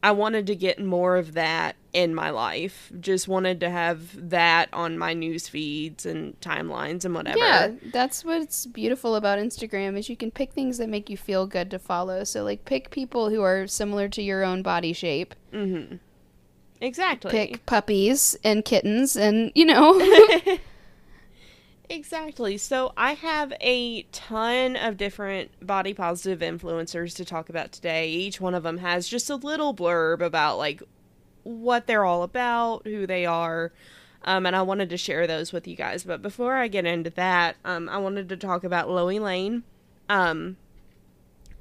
I 0.04 0.12
wanted 0.12 0.48
to 0.48 0.56
get 0.56 0.84
more 0.84 1.16
of 1.16 1.32
that 1.32 1.78
in 1.94 2.14
my 2.14 2.30
life. 2.30 2.92
Just 3.00 3.26
wanted 3.26 3.62
to 3.62 3.70
have 3.70 4.30
that 4.30 4.68
on 4.74 4.98
my 4.98 5.14
news 5.14 5.48
feeds 5.48 6.06
and 6.06 6.38
timelines 6.42 7.06
and 7.06 7.16
whatever. 7.16 7.40
Yeah, 7.40 7.72
that's 7.94 8.26
what's 8.26 8.66
beautiful 8.66 9.16
about 9.16 9.40
Instagram 9.40 9.98
is 9.98 10.10
you 10.10 10.18
can 10.18 10.30
pick 10.30 10.52
things 10.52 10.78
that 10.78 10.90
make 10.90 11.10
you 11.10 11.16
feel 11.16 11.48
good 11.48 11.72
to 11.72 11.80
follow. 11.80 12.26
So 12.26 12.44
like 12.44 12.66
pick 12.66 12.92
people 12.92 13.30
who 13.30 13.42
are 13.44 13.66
similar 13.66 14.10
to 14.10 14.22
your 14.22 14.44
own 14.44 14.62
body 14.62 14.92
shape. 14.92 15.34
Mm-hmm. 15.54 15.96
Exactly. 16.82 17.32
Pick 17.32 17.66
puppies 17.66 18.36
and 18.44 18.66
kittens 18.66 19.16
and 19.16 19.54
you 19.56 19.64
know. 19.64 19.94
Exactly. 21.90 22.58
So 22.58 22.92
I 22.98 23.14
have 23.14 23.54
a 23.62 24.04
ton 24.12 24.76
of 24.76 24.98
different 24.98 25.66
body 25.66 25.94
positive 25.94 26.40
influencers 26.40 27.16
to 27.16 27.24
talk 27.24 27.50
about 27.50 27.72
today. 27.72 28.10
Each 28.10 28.42
one 28.42 28.54
of 28.54 28.64
them 28.64 28.80
has 28.80 29.08
just 29.08 29.30
a 29.30 29.36
little 29.36 29.74
blurb 29.74 30.20
about 30.20 30.58
like 30.58 30.84
what 31.44 31.88
they're 31.88 32.04
all 32.04 32.24
about, 32.24 32.86
who 32.86 33.08
they 33.08 33.26
are. 33.26 33.72
Um, 34.24 34.46
and 34.46 34.56
I 34.56 34.64
wanted 34.64 34.90
to 34.90 34.98
share 34.98 35.28
those 35.28 35.54
with 35.54 35.66
you 35.66 35.78
guys. 35.78 36.04
But 36.04 36.22
before 36.22 36.56
I 36.56 36.68
get 36.68 36.86
into 36.86 37.10
that, 37.12 37.56
um, 37.64 37.88
I 37.88 37.98
wanted 38.00 38.28
to 38.30 38.38
talk 38.38 38.66
about 38.66 38.90
Loey 38.90 39.22
Lane. 39.22 39.64
Um, 40.10 40.58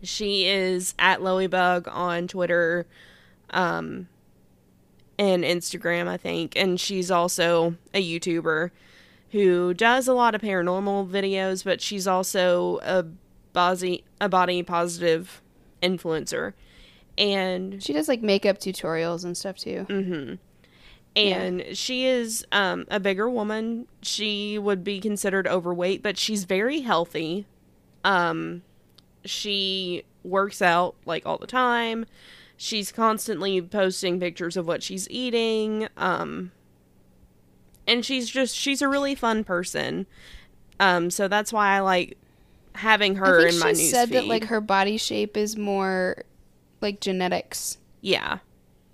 she 0.02 0.46
is 0.46 0.94
at 0.98 1.20
Loeybug 1.20 1.86
on 1.92 2.26
Twitter 2.26 2.86
um, 3.50 4.08
and 5.20 5.44
Instagram, 5.44 6.08
I 6.08 6.16
think. 6.16 6.56
And 6.56 6.80
she's 6.80 7.12
also 7.12 7.76
a 7.94 8.02
YouTuber 8.02 8.70
who 9.32 9.74
does 9.74 10.08
a 10.08 10.14
lot 10.14 10.34
of 10.34 10.40
paranormal 10.40 11.08
videos, 11.08 11.64
but 11.64 11.80
she's 11.80 12.06
also 12.06 12.78
a 12.82 13.04
body, 13.52 14.04
a 14.20 14.28
body 14.28 14.62
positive 14.62 15.42
influencer. 15.82 16.52
And 17.18 17.82
she 17.82 17.92
does 17.92 18.08
like 18.08 18.22
makeup 18.22 18.58
tutorials 18.58 19.24
and 19.24 19.36
stuff 19.36 19.56
too. 19.56 19.84
hmm 19.88 20.34
And 21.16 21.64
she 21.76 22.06
is 22.06 22.46
um, 22.52 22.84
a 22.90 23.00
bigger 23.00 23.28
woman. 23.28 23.86
She 24.02 24.58
would 24.58 24.84
be 24.84 25.00
considered 25.00 25.46
overweight, 25.46 26.02
but 26.02 26.18
she's 26.18 26.44
very 26.44 26.80
healthy. 26.80 27.46
Um, 28.04 28.62
she 29.24 30.04
works 30.22 30.60
out 30.60 30.94
like 31.06 31.24
all 31.24 31.38
the 31.38 31.46
time. 31.46 32.04
She's 32.58 32.92
constantly 32.92 33.60
posting 33.60 34.20
pictures 34.20 34.56
of 34.56 34.66
what 34.66 34.82
she's 34.82 35.08
eating. 35.10 35.88
Um, 35.96 36.52
and 37.86 38.04
she's 38.04 38.28
just 38.28 38.56
she's 38.56 38.82
a 38.82 38.88
really 38.88 39.14
fun 39.14 39.44
person. 39.44 40.06
Um, 40.78 41.10
so 41.10 41.28
that's 41.28 41.52
why 41.52 41.76
I 41.76 41.80
like 41.80 42.18
having 42.74 43.16
her 43.16 43.40
I 43.40 43.42
think 43.44 43.52
in 43.54 43.58
my 43.60 43.72
she 43.72 43.82
news 43.82 43.90
said 43.90 44.08
feed. 44.08 44.14
that 44.16 44.26
like 44.26 44.44
her 44.44 44.60
body 44.60 44.96
shape 44.96 45.36
is 45.36 45.56
more 45.56 46.24
like 46.80 47.00
genetics. 47.00 47.78
yeah, 48.02 48.38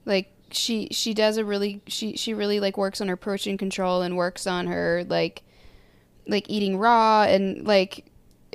Like 0.05 0.33
she 0.51 0.89
she 0.93 1.15
does 1.15 1.37
a 1.39 1.45
really 1.45 1.81
she 1.87 2.17
she 2.17 2.35
really 2.35 2.61
like 2.61 2.77
works 2.77 3.01
on 3.01 3.09
her 3.09 3.17
protein 3.17 3.57
control 3.59 4.03
and 4.03 4.17
works 4.17 4.47
on 4.47 4.67
her 4.67 5.05
like 5.09 5.43
like 6.29 6.49
eating 6.49 6.77
raw 6.79 7.23
and 7.25 7.67
like 7.67 8.05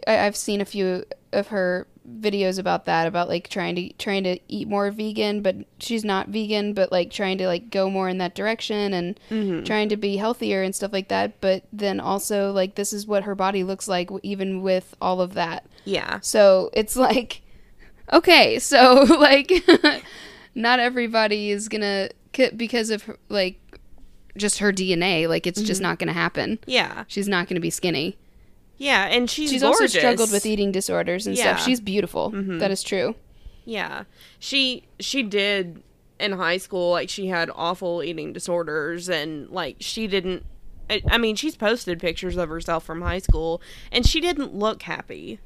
I, 0.07 0.19
I've 0.19 0.35
seen 0.37 0.61
a 0.61 0.65
few 0.65 1.03
of 1.33 1.47
her 1.47 1.87
videos 2.19 2.57
about 2.57 2.85
that 2.85 3.05
about 3.05 3.27
like 3.27 3.49
trying 3.49 3.75
to 3.75 3.91
trying 3.93 4.23
to 4.23 4.39
eat 4.47 4.67
more 4.67 4.89
vegan 4.91 5.41
but 5.41 5.55
she's 5.77 6.05
not 6.05 6.29
vegan 6.29 6.73
but 6.73 6.89
like 6.91 7.11
trying 7.11 7.37
to 7.37 7.45
like 7.45 7.69
go 7.69 7.89
more 7.89 8.07
in 8.07 8.17
that 8.17 8.33
direction 8.33 8.93
and 8.93 9.19
hmm 9.27 9.61
trying 9.63 9.89
to 9.89 9.97
be 9.97 10.15
healthier 10.15 10.63
and 10.63 10.73
stuff 10.73 10.93
like 10.93 11.09
that 11.09 11.41
but 11.41 11.63
then 11.73 11.99
also 11.99 12.51
like 12.53 12.75
this 12.75 12.93
is 12.93 13.05
what 13.05 13.23
her 13.23 13.35
body 13.35 13.61
looks 13.63 13.87
like 13.89 14.09
even 14.23 14.61
with 14.61 14.95
all 15.01 15.19
of 15.19 15.33
that 15.33 15.65
yeah, 15.87 16.19
so 16.19 16.69
it's 16.73 16.97
like, 16.97 17.41
okay, 18.11 18.59
so 18.59 19.03
like, 19.19 19.51
not 20.55 20.79
everybody 20.79 21.49
is 21.49 21.69
gonna 21.69 22.09
because 22.55 22.89
of 22.89 23.03
her, 23.03 23.17
like 23.29 23.57
just 24.35 24.59
her 24.59 24.73
DNA. 24.73 25.29
Like 25.29 25.47
it's 25.47 25.61
just 25.61 25.81
not 25.81 25.97
gonna 25.97 26.11
happen. 26.13 26.59
yeah, 26.67 27.05
She's 27.07 27.29
not 27.29 27.47
gonna 27.47 27.61
be 27.61 27.69
skinny. 27.69 28.17
Yeah. 28.77 29.05
And 29.05 29.29
she's 29.29 29.49
She's 29.51 29.61
gorgeous. 29.61 29.81
also 29.81 29.97
struggled 29.99 30.31
with 30.31 30.45
eating 30.45 30.71
disorders 30.71 31.27
and 31.27 31.35
Yeah. 31.37 31.55
stuff. 31.55 31.65
She's 31.65 31.79
beautiful. 31.81 32.31
Mhm. 32.31 32.59
That 32.59 32.71
is 32.71 32.83
true. 32.83 33.15
Yeah. 33.65 34.03
She 34.39 34.83
she 34.99 35.23
did 35.23 35.81
in 36.19 36.31
high 36.33 36.57
school 36.57 36.91
like 36.91 37.09
she 37.09 37.27
had 37.27 37.49
awful 37.55 38.01
eating 38.03 38.33
disorders 38.33 39.07
and 39.09 39.49
like 39.49 39.75
she 39.79 40.07
didn't 40.07 40.43
I, 40.89 41.01
I 41.09 41.17
mean 41.17 41.35
she's 41.35 41.55
posted 41.55 41.99
pictures 41.99 42.37
of 42.37 42.49
herself 42.49 42.83
from 42.85 43.01
high 43.01 43.19
school 43.19 43.61
and 43.91 44.05
she 44.05 44.19
didn't 44.21 44.55
look 44.55 44.83
happy. 44.83 45.39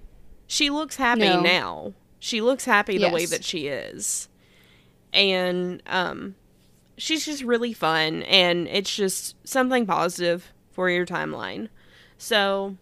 She 0.47 0.69
looks 0.69 0.97
happy 0.97 1.21
No. 1.21 1.41
now. 1.41 1.93
She 2.19 2.39
looks 2.41 2.65
happy 2.65 2.97
the 2.99 3.09
way 3.09 3.25
that 3.25 3.43
she 3.43 3.67
is. 3.67 4.29
And 5.13 5.81
um 5.87 6.35
she's 6.97 7.25
just 7.25 7.43
really 7.43 7.73
fun 7.73 8.21
and 8.23 8.67
it's 8.67 8.95
just 8.95 9.35
something 9.47 9.85
positive 9.85 10.53
for 10.71 10.89
your 10.89 11.05
timeline. 11.05 11.69
So 12.17 12.77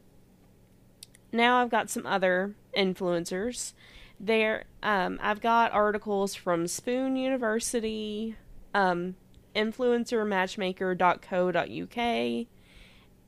now 1.32 1.62
I've 1.62 1.70
got 1.70 1.90
some 1.90 2.06
other 2.06 2.54
influencers. 2.76 3.72
There, 4.20 4.66
um, 4.84 5.18
I've 5.22 5.40
got 5.42 5.72
articles 5.72 6.36
from 6.36 6.68
Spoon 6.68 7.16
University, 7.16 8.36
um, 8.74 9.16
influencermatchmaker.co.uk, 9.56 12.48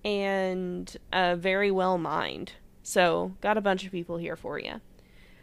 and 0.04 0.98
uh, 1.14 1.36
Very 1.36 1.72
Well 1.72 1.98
Mind. 1.98 2.52
So, 2.84 3.34
got 3.42 3.58
a 3.58 3.62
bunch 3.62 3.86
of 3.86 3.92
people 3.92 4.18
here 4.18 4.36
for 4.36 4.60
you. 4.60 4.82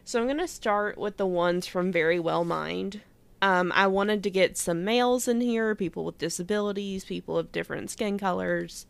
So 0.09 0.19
I'm 0.19 0.27
going 0.27 0.39
to 0.39 0.49
start 0.49 0.97
with 0.97 1.19
the 1.19 1.27
ones 1.27 1.67
from 1.67 1.93
Very 1.93 2.19
Well 2.19 2.43
Mind. 2.43 3.03
Um, 3.43 3.71
I 3.75 3.87
wanted 3.89 4.23
to 4.23 4.31
get 4.31 4.57
some 4.57 4.83
males 4.83 5.29
in 5.29 5.43
here, 5.43 5.75
people 5.75 6.07
with 6.07 6.17
disabilities, 6.17 7.05
people 7.05 7.37
of 7.37 7.53
different 7.53 7.91
skin 7.91 8.19
colors. 8.19 8.87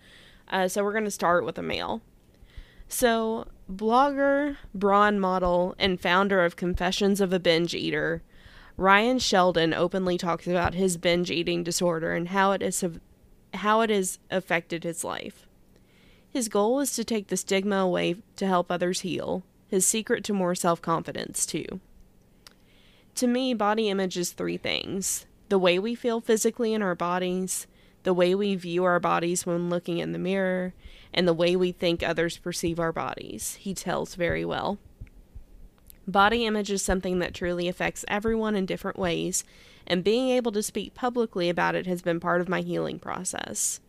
Uh, 0.46 0.68
so 0.68 0.84
we're 0.84 0.92
going 0.92 1.02
to 1.02 1.10
start 1.10 1.44
with 1.44 1.58
a 1.58 1.62
male. 1.62 2.02
So, 2.86 3.48
blogger, 3.70 4.56
brawn 4.74 5.20
model, 5.20 5.74
and 5.78 6.00
founder 6.00 6.44
of 6.44 6.56
Confessions 6.56 7.20
of 7.20 7.32
a 7.32 7.38
Binge 7.38 7.74
Eater, 7.74 8.22
Ryan 8.76 9.18
Sheldon 9.18 9.74
openly 9.74 10.16
talks 10.16 10.46
about 10.46 10.74
his 10.74 10.96
binge 10.96 11.30
eating 11.30 11.64
disorder 11.64 12.14
and 12.14 12.28
how 12.28 12.52
it 12.52 12.62
is 12.62 12.84
how 13.54 13.80
it 13.80 13.90
has 13.90 14.18
affected 14.30 14.84
his 14.84 15.02
life. 15.02 15.46
His 16.30 16.48
goal 16.48 16.78
is 16.80 16.92
to 16.92 17.04
take 17.04 17.28
the 17.28 17.36
stigma 17.36 17.76
away 17.76 18.16
to 18.36 18.46
help 18.46 18.70
others 18.70 19.00
heal. 19.00 19.42
His 19.66 19.86
secret 19.86 20.22
to 20.24 20.32
more 20.32 20.54
self-confidence, 20.54 21.44
too. 21.44 21.80
To 23.16 23.26
me, 23.26 23.52
body 23.54 23.88
image 23.88 24.16
is 24.16 24.30
three 24.30 24.58
things: 24.58 25.26
the 25.48 25.58
way 25.58 25.78
we 25.78 25.94
feel 25.94 26.20
physically 26.20 26.72
in 26.72 26.82
our 26.82 26.94
bodies, 26.94 27.66
the 28.04 28.14
way 28.14 28.34
we 28.34 28.54
view 28.54 28.84
our 28.84 29.00
bodies 29.00 29.44
when 29.44 29.68
looking 29.68 29.98
in 29.98 30.12
the 30.12 30.18
mirror, 30.18 30.72
and 31.12 31.26
the 31.26 31.32
way 31.32 31.56
we 31.56 31.72
think 31.72 32.02
others 32.02 32.38
perceive 32.38 32.78
our 32.78 32.92
bodies. 32.92 33.54
He 33.60 33.74
tells 33.74 34.14
very 34.14 34.44
well. 34.44 34.78
Body 36.06 36.46
image 36.46 36.70
is 36.70 36.82
something 36.82 37.18
that 37.18 37.34
truly 37.34 37.68
affects 37.68 38.04
everyone 38.08 38.54
in 38.56 38.66
different 38.66 38.98
ways, 38.98 39.44
and 39.86 40.04
being 40.04 40.30
able 40.30 40.52
to 40.52 40.62
speak 40.62 40.94
publicly 40.94 41.48
about 41.48 41.74
it 41.74 41.86
has 41.86 42.02
been 42.02 42.20
part 42.20 42.40
of 42.40 42.48
my 42.48 42.60
healing 42.60 42.98
process. 42.98 43.80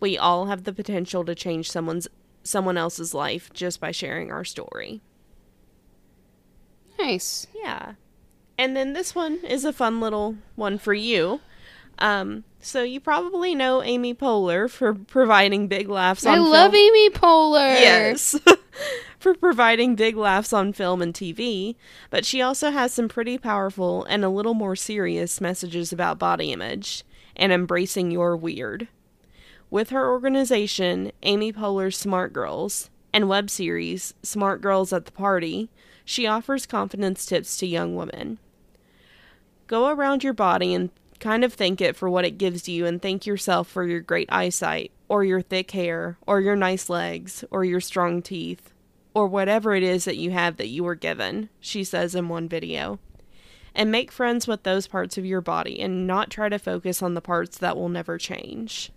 We 0.00 0.16
all 0.16 0.46
have 0.46 0.64
the 0.64 0.72
potential 0.72 1.24
to 1.24 1.34
change 1.34 1.70
someone's 1.70 2.08
someone 2.42 2.78
else's 2.78 3.12
life 3.12 3.52
just 3.52 3.80
by 3.80 3.90
sharing 3.90 4.30
our 4.30 4.44
story. 4.44 5.02
Nice. 6.98 7.46
Yeah. 7.54 7.92
And 8.56 8.74
then 8.76 8.92
this 8.92 9.14
one 9.14 9.44
is 9.44 9.64
a 9.64 9.72
fun 9.72 10.00
little 10.00 10.36
one 10.56 10.78
for 10.78 10.94
you. 10.94 11.40
Um, 11.98 12.44
so 12.60 12.82
you 12.82 13.00
probably 13.00 13.54
know 13.54 13.82
Amy 13.82 14.14
Poehler 14.14 14.68
for 14.68 14.94
providing 14.94 15.68
big 15.68 15.88
laughs 15.88 16.26
on 16.26 16.34
I 16.34 16.38
love 16.38 16.72
film. 16.72 16.84
Amy 16.84 17.10
Poehler. 17.10 17.80
Yes. 17.80 18.38
for 19.18 19.34
providing 19.34 19.94
big 19.94 20.16
laughs 20.16 20.52
on 20.52 20.72
film 20.72 21.02
and 21.02 21.14
TV, 21.14 21.76
but 22.10 22.24
she 22.24 22.42
also 22.42 22.70
has 22.70 22.92
some 22.92 23.08
pretty 23.08 23.38
powerful 23.38 24.04
and 24.04 24.24
a 24.24 24.28
little 24.28 24.54
more 24.54 24.76
serious 24.76 25.40
messages 25.40 25.92
about 25.92 26.18
body 26.18 26.52
image 26.52 27.04
and 27.36 27.52
embracing 27.52 28.10
your 28.10 28.36
weird. 28.36 28.88
With 29.70 29.90
her 29.90 30.10
organization, 30.10 31.12
Amy 31.22 31.52
Poehler's 31.52 31.96
Smart 31.96 32.32
Girls, 32.32 32.90
and 33.12 33.28
web 33.28 33.50
series 33.50 34.14
Smart 34.22 34.60
Girls 34.60 34.92
at 34.92 35.06
the 35.06 35.12
Party, 35.12 35.68
she 36.04 36.26
offers 36.26 36.66
confidence 36.66 37.26
tips 37.26 37.56
to 37.58 37.66
young 37.66 37.96
women. 37.96 38.38
Go 39.66 39.88
around 39.88 40.24
your 40.24 40.32
body 40.32 40.72
and 40.72 40.90
kind 41.20 41.44
of 41.44 41.52
thank 41.52 41.80
it 41.80 41.96
for 41.96 42.08
what 42.08 42.24
it 42.24 42.38
gives 42.38 42.68
you 42.68 42.86
and 42.86 43.00
thank 43.00 43.26
yourself 43.26 43.68
for 43.68 43.84
your 43.84 44.00
great 44.00 44.28
eyesight, 44.30 44.92
or 45.08 45.24
your 45.24 45.40
thick 45.40 45.70
hair, 45.70 46.18
or 46.26 46.40
your 46.40 46.56
nice 46.56 46.88
legs, 46.88 47.44
or 47.50 47.64
your 47.64 47.80
strong 47.80 48.22
teeth, 48.22 48.72
or 49.14 49.26
whatever 49.26 49.74
it 49.74 49.82
is 49.82 50.04
that 50.04 50.16
you 50.16 50.30
have 50.30 50.56
that 50.56 50.68
you 50.68 50.84
were 50.84 50.94
given, 50.94 51.48
she 51.60 51.82
says 51.82 52.14
in 52.14 52.28
one 52.28 52.48
video. 52.48 52.98
And 53.74 53.90
make 53.90 54.10
friends 54.10 54.46
with 54.46 54.62
those 54.62 54.86
parts 54.86 55.18
of 55.18 55.24
your 55.24 55.40
body 55.40 55.80
and 55.80 56.06
not 56.06 56.30
try 56.30 56.48
to 56.48 56.58
focus 56.58 57.02
on 57.02 57.14
the 57.14 57.20
parts 57.20 57.58
that 57.58 57.76
will 57.76 57.88
never 57.88 58.18
change. 58.18 58.90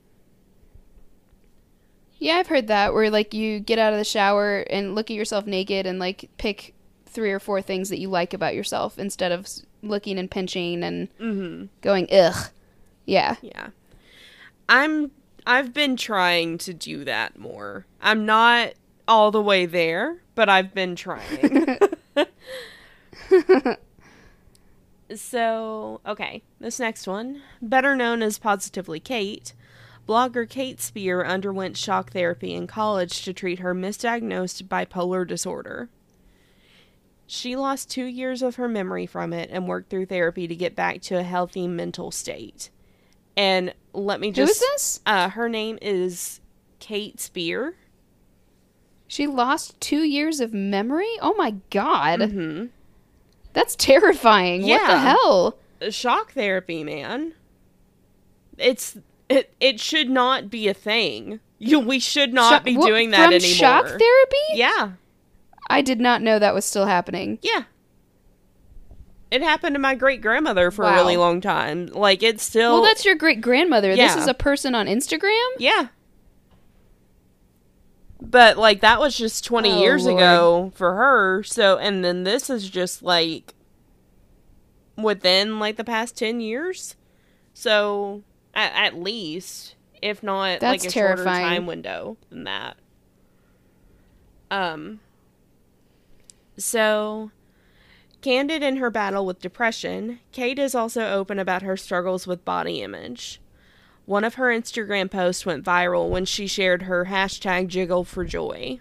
Yeah, 2.17 2.35
I've 2.35 2.47
heard 2.47 2.67
that 2.67 2.93
where 2.93 3.09
like 3.09 3.33
you 3.33 3.59
get 3.59 3.79
out 3.79 3.93
of 3.93 3.99
the 3.99 4.05
shower 4.05 4.59
and 4.69 4.93
look 4.93 5.09
at 5.09 5.17
yourself 5.17 5.47
naked 5.47 5.87
and 5.87 5.97
like 5.97 6.29
pick 6.37 6.75
three 7.05 7.31
or 7.31 7.39
four 7.39 7.61
things 7.61 7.89
that 7.89 7.99
you 7.99 8.09
like 8.09 8.33
about 8.33 8.55
yourself 8.55 8.97
instead 8.97 9.31
of 9.31 9.47
looking 9.81 10.17
and 10.19 10.29
pinching 10.29 10.83
and 10.83 11.07
Mm-hmm. 11.19 11.65
going 11.81 12.07
ugh. 12.11 12.49
Yeah. 13.05 13.35
Yeah. 13.41 13.69
I'm 14.69 15.11
I've 15.45 15.73
been 15.73 15.95
trying 15.97 16.57
to 16.59 16.73
do 16.73 17.03
that 17.05 17.37
more. 17.37 17.85
I'm 18.01 18.25
not 18.25 18.73
all 19.07 19.31
the 19.31 19.41
way 19.41 19.65
there, 19.65 20.17
but 20.35 20.49
I've 20.49 20.73
been 20.73 20.95
trying. 20.95 21.77
so, 25.15 25.99
okay, 26.05 26.43
this 26.59 26.79
next 26.79 27.07
one, 27.07 27.41
better 27.61 27.95
known 27.95 28.21
as 28.21 28.37
Positively 28.37 28.99
Kate, 28.99 29.53
blogger 30.07 30.47
Kate 30.47 30.79
Speer 30.79 31.25
underwent 31.25 31.75
shock 31.75 32.11
therapy 32.11 32.53
in 32.53 32.67
college 32.67 33.23
to 33.23 33.33
treat 33.33 33.59
her 33.59 33.75
misdiagnosed 33.75 34.63
bipolar 34.67 35.27
disorder. 35.27 35.89
She 37.33 37.55
lost 37.55 37.89
two 37.89 38.03
years 38.03 38.41
of 38.41 38.55
her 38.57 38.67
memory 38.67 39.05
from 39.05 39.31
it 39.31 39.49
and 39.53 39.65
worked 39.65 39.89
through 39.89 40.07
therapy 40.07 40.49
to 40.49 40.55
get 40.55 40.75
back 40.75 40.99
to 41.03 41.17
a 41.17 41.23
healthy 41.23 41.65
mental 41.65 42.11
state. 42.11 42.69
And 43.37 43.73
let 43.93 44.19
me 44.19 44.31
just 44.31 44.51
is 44.51 44.59
this? 44.59 44.99
uh 45.05 45.29
her 45.29 45.47
name 45.47 45.79
is 45.81 46.41
Kate 46.79 47.21
Speer. 47.21 47.75
She 49.07 49.27
lost 49.27 49.79
two 49.79 50.03
years 50.03 50.41
of 50.41 50.53
memory? 50.53 51.07
Oh 51.21 51.33
my 51.37 51.51
god. 51.69 52.19
Mhm. 52.19 52.69
That's 53.53 53.77
terrifying. 53.77 54.63
What 54.67 54.85
the 54.87 54.99
hell? 54.99 55.57
Shock 55.89 56.33
therapy, 56.33 56.83
man. 56.83 57.33
It's 58.57 58.97
it 59.29 59.53
it 59.61 59.79
should 59.79 60.09
not 60.09 60.49
be 60.49 60.67
a 60.67 60.73
thing. 60.73 61.39
You 61.59 61.79
we 61.79 61.99
should 61.99 62.33
not 62.33 62.59
Sho- 62.61 62.63
be 62.65 62.75
what- 62.75 62.87
doing 62.87 63.11
that 63.11 63.27
from 63.27 63.35
anymore. 63.35 63.55
shock 63.55 63.85
therapy? 63.87 64.37
Yeah. 64.55 64.91
I 65.69 65.81
did 65.81 65.99
not 65.99 66.21
know 66.21 66.37
that 66.39 66.53
was 66.53 66.65
still 66.65 66.85
happening. 66.85 67.39
Yeah. 67.41 67.63
It 69.29 69.41
happened 69.41 69.75
to 69.75 69.79
my 69.79 69.95
great 69.95 70.21
grandmother 70.21 70.71
for 70.71 70.83
a 70.83 70.93
really 70.93 71.15
long 71.15 71.39
time. 71.39 71.85
Like 71.87 72.21
it's 72.21 72.43
still 72.43 72.73
Well, 72.73 72.83
that's 72.83 73.05
your 73.05 73.15
great 73.15 73.39
grandmother. 73.39 73.95
This 73.95 74.17
is 74.17 74.27
a 74.27 74.33
person 74.33 74.75
on 74.75 74.87
Instagram? 74.87 75.47
Yeah. 75.57 75.87
But 78.21 78.57
like 78.57 78.81
that 78.81 78.99
was 78.99 79.17
just 79.17 79.45
20 79.45 79.71
Oh, 79.71 79.79
years 79.79 80.05
Lord. 80.05 80.17
ago 80.17 80.71
for 80.75 80.95
her. 80.95 81.43
So 81.43 81.77
and 81.77 82.03
then 82.03 82.23
this 82.23 82.49
is 82.49 82.69
just 82.69 83.01
like 83.03 83.53
within 84.97 85.59
like 85.59 85.77
the 85.77 85.83
past 85.85 86.17
10 86.17 86.41
years. 86.41 86.95
So 87.53 88.23
at, 88.53 88.73
at 88.73 88.99
least 88.99 89.75
if 90.01 90.21
not 90.21 90.59
That's 90.59 90.83
like 90.83 90.89
a 90.89 90.91
shorter 90.93 91.15
terrifying. 91.23 91.45
time 91.45 91.65
window 91.67 92.17
than 92.29 92.43
that. 92.43 92.75
Um 94.51 94.99
so 96.63 97.31
candid 98.21 98.63
in 98.63 98.77
her 98.77 98.89
battle 98.89 99.25
with 99.25 99.41
depression, 99.41 100.19
Kate 100.31 100.59
is 100.59 100.75
also 100.75 101.09
open 101.11 101.39
about 101.39 101.63
her 101.63 101.75
struggles 101.75 102.27
with 102.27 102.45
body 102.45 102.81
image. 102.81 103.41
One 104.05 104.23
of 104.23 104.35
her 104.35 104.47
Instagram 104.47 105.09
posts 105.09 105.45
went 105.45 105.65
viral 105.65 106.09
when 106.09 106.25
she 106.25 106.47
shared 106.47 106.83
her 106.83 107.05
hashtag 107.05 107.67
jiggle 107.67 108.03
for 108.03 108.25
joy. 108.25 108.79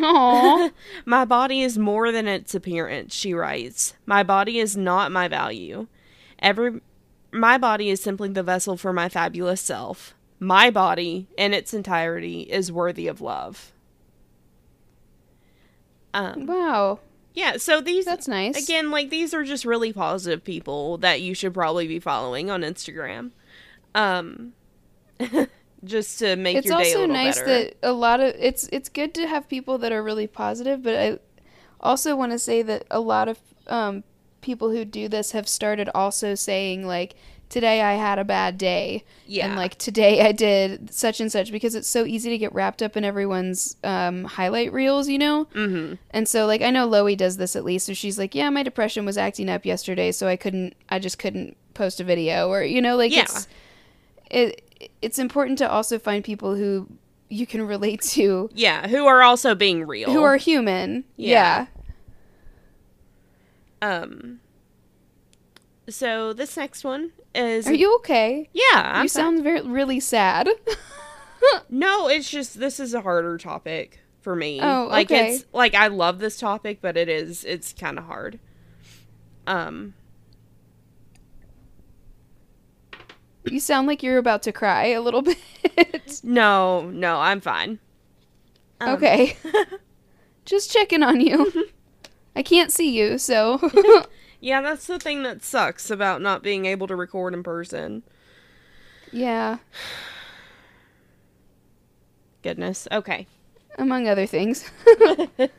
Aw. 0.00 0.70
My 1.04 1.24
body 1.24 1.62
is 1.62 1.78
more 1.78 2.10
than 2.10 2.26
its 2.26 2.54
appearance, 2.54 3.14
she 3.14 3.34
writes. 3.34 3.94
My 4.06 4.22
body 4.22 4.58
is 4.58 4.76
not 4.76 5.12
my 5.12 5.28
value. 5.28 5.86
Every 6.38 6.80
my 7.30 7.58
body 7.58 7.90
is 7.90 8.00
simply 8.00 8.28
the 8.28 8.44
vessel 8.44 8.76
for 8.76 8.92
my 8.92 9.08
fabulous 9.08 9.60
self. 9.60 10.14
My 10.38 10.70
body, 10.70 11.26
in 11.36 11.52
its 11.52 11.74
entirety, 11.74 12.42
is 12.42 12.70
worthy 12.70 13.08
of 13.08 13.20
love. 13.20 13.72
Um, 16.14 16.46
wow. 16.46 17.00
yeah, 17.34 17.56
so 17.58 17.80
these 17.80 18.04
That's 18.04 18.28
nice. 18.28 18.62
again, 18.62 18.90
like 18.90 19.10
these 19.10 19.34
are 19.34 19.44
just 19.44 19.64
really 19.64 19.92
positive 19.92 20.42
people 20.42 20.96
that 20.98 21.20
you 21.20 21.34
should 21.34 21.52
probably 21.52 21.86
be 21.86 21.98
following 21.98 22.50
on 22.50 22.62
Instagram. 22.62 23.32
Um, 23.94 24.54
just 25.84 26.18
to 26.20 26.36
make 26.36 26.56
it's 26.56 26.66
your 26.66 26.78
day 26.78 26.84
a 26.84 26.86
also 26.86 27.00
little 27.00 27.14
nice 27.14 27.38
better. 27.38 27.46
that 27.46 27.76
a 27.82 27.92
lot 27.92 28.20
of 28.20 28.34
it's 28.38 28.68
it's 28.72 28.88
good 28.88 29.14
to 29.14 29.26
have 29.26 29.48
people 29.48 29.78
that 29.78 29.92
are 29.92 30.02
really 30.02 30.26
positive 30.26 30.82
but 30.82 30.94
i 30.96 31.18
also 31.80 32.16
want 32.16 32.32
to 32.32 32.38
say 32.38 32.62
that 32.62 32.84
a 32.90 32.98
lot 32.98 33.28
of 33.28 33.38
um, 33.66 34.02
people 34.40 34.70
who 34.70 34.84
do 34.84 35.08
this 35.08 35.32
have 35.32 35.48
started 35.48 35.88
also 35.94 36.34
saying 36.34 36.86
like 36.86 37.14
today 37.54 37.80
i 37.82 37.92
had 37.92 38.18
a 38.18 38.24
bad 38.24 38.58
day 38.58 39.04
yeah, 39.26 39.46
and 39.46 39.54
like 39.54 39.78
today 39.78 40.26
i 40.26 40.32
did 40.32 40.92
such 40.92 41.20
and 41.20 41.30
such 41.30 41.52
because 41.52 41.76
it's 41.76 41.86
so 41.86 42.04
easy 42.04 42.28
to 42.30 42.36
get 42.36 42.52
wrapped 42.52 42.82
up 42.82 42.96
in 42.96 43.04
everyone's 43.04 43.76
um, 43.84 44.24
highlight 44.24 44.72
reels 44.72 45.08
you 45.08 45.18
know 45.18 45.44
mm-hmm. 45.54 45.94
and 46.10 46.28
so 46.28 46.46
like 46.46 46.62
i 46.62 46.70
know 46.70 46.88
Loey 46.88 47.16
does 47.16 47.36
this 47.36 47.54
at 47.54 47.64
least 47.64 47.86
so 47.86 47.94
she's 47.94 48.18
like 48.18 48.34
yeah 48.34 48.50
my 48.50 48.64
depression 48.64 49.06
was 49.06 49.16
acting 49.16 49.48
up 49.48 49.64
yesterday 49.64 50.10
so 50.10 50.26
i 50.26 50.34
couldn't 50.34 50.74
i 50.88 50.98
just 50.98 51.16
couldn't 51.20 51.56
post 51.74 52.00
a 52.00 52.04
video 52.04 52.48
or 52.48 52.64
you 52.64 52.82
know 52.82 52.96
like 52.96 53.14
Yeah. 53.14 53.22
it's 53.22 53.48
it 54.32 54.88
it's 55.00 55.20
important 55.20 55.58
to 55.58 55.70
also 55.70 55.96
find 56.00 56.24
people 56.24 56.56
who 56.56 56.88
you 57.28 57.46
can 57.46 57.62
relate 57.62 58.02
to 58.02 58.50
yeah, 58.52 58.88
who 58.88 59.06
are 59.06 59.22
also 59.22 59.54
being 59.54 59.86
real. 59.86 60.10
who 60.10 60.24
are 60.24 60.36
human 60.36 61.04
Yeah. 61.16 61.66
yeah, 63.80 64.00
um. 64.00 64.40
So 65.88 66.32
this 66.32 66.56
next 66.56 66.82
one 66.82 67.12
is 67.34 67.66
are 67.66 67.74
you 67.74 67.96
okay 67.96 68.48
yeah. 68.52 68.92
I'm 68.94 69.04
you 69.04 69.08
sound 69.08 69.42
very 69.42 69.60
really 69.62 70.00
sad 70.00 70.48
no. 71.68 72.08
It's 72.08 72.30
just 72.30 72.58
this 72.58 72.80
is 72.80 72.94
a 72.94 73.02
harder 73.02 73.36
topic 73.38 74.00
for 74.20 74.34
me. 74.34 74.60
Oh, 74.62 74.86
like 74.90 75.10
okay. 75.10 75.34
it's 75.34 75.44
like 75.52 75.74
I 75.74 75.88
love 75.88 76.18
this 76.18 76.38
topic, 76.38 76.78
but 76.80 76.96
it 76.96 77.08
is 77.08 77.44
it's 77.44 77.72
kind 77.72 77.98
of 77.98 78.04
hard. 78.04 78.38
Um, 79.46 79.94
You 83.46 83.60
sound 83.60 83.86
like 83.86 84.02
you're 84.02 84.18
about 84.18 84.42
to 84.44 84.52
cry 84.52 84.86
a 84.86 85.02
little 85.02 85.22
bit. 85.76 86.20
no, 86.22 86.88
no, 86.90 87.18
I'm 87.18 87.40
fine. 87.40 87.78
Um, 88.80 88.90
okay. 88.96 89.36
Just 90.46 90.72
checking 90.72 91.02
on 91.02 91.20
you. 91.20 91.52
I 92.34 92.42
can't 92.42 92.72
see 92.72 92.96
you, 92.96 93.18
so 93.18 93.58
Yeah, 94.44 94.60
that's 94.60 94.86
the 94.86 94.98
thing 94.98 95.22
that 95.22 95.42
sucks 95.42 95.90
about 95.90 96.20
not 96.20 96.42
being 96.42 96.66
able 96.66 96.86
to 96.88 96.94
record 96.96 97.32
in 97.32 97.42
person. 97.42 98.02
yeah, 99.10 99.56
Goodness. 102.42 102.86
Okay. 102.92 103.26
among 103.78 104.06
other 104.08 104.26
things. 104.26 104.70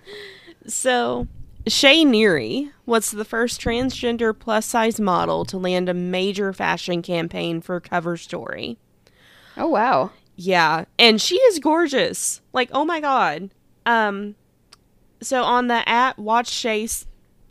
So, 0.68 1.28
Shay 1.68 2.04
Neary 2.04 2.72
was 2.88 3.12
the 3.12 3.24
first 3.26 3.62
transgender 3.62 4.38
plus 4.38 4.66
size 4.66 5.00
model 5.00 5.46
to 5.46 5.58
land 5.60 5.90
a 5.90 5.94
major 5.94 6.54
fashion 6.54 7.04
campaign 7.04 7.62
for 7.62 7.80
Cover 7.80 8.18
Story. 8.18 8.78
oh 9.58 9.68
wow. 9.68 10.10
Yeah, 10.36 10.86
and 10.98 11.22
she 11.22 11.36
is 11.36 11.60
gorgeous. 11.60 12.42
Like, 12.52 12.70
oh 12.72 12.84
my 12.84 13.00
god. 13.00 13.52
Um 13.86 14.34
so 15.22 15.44
on 15.44 15.68
the 15.68 15.88
at 15.88 16.18
watch 16.18 16.50
Shay 16.50 16.88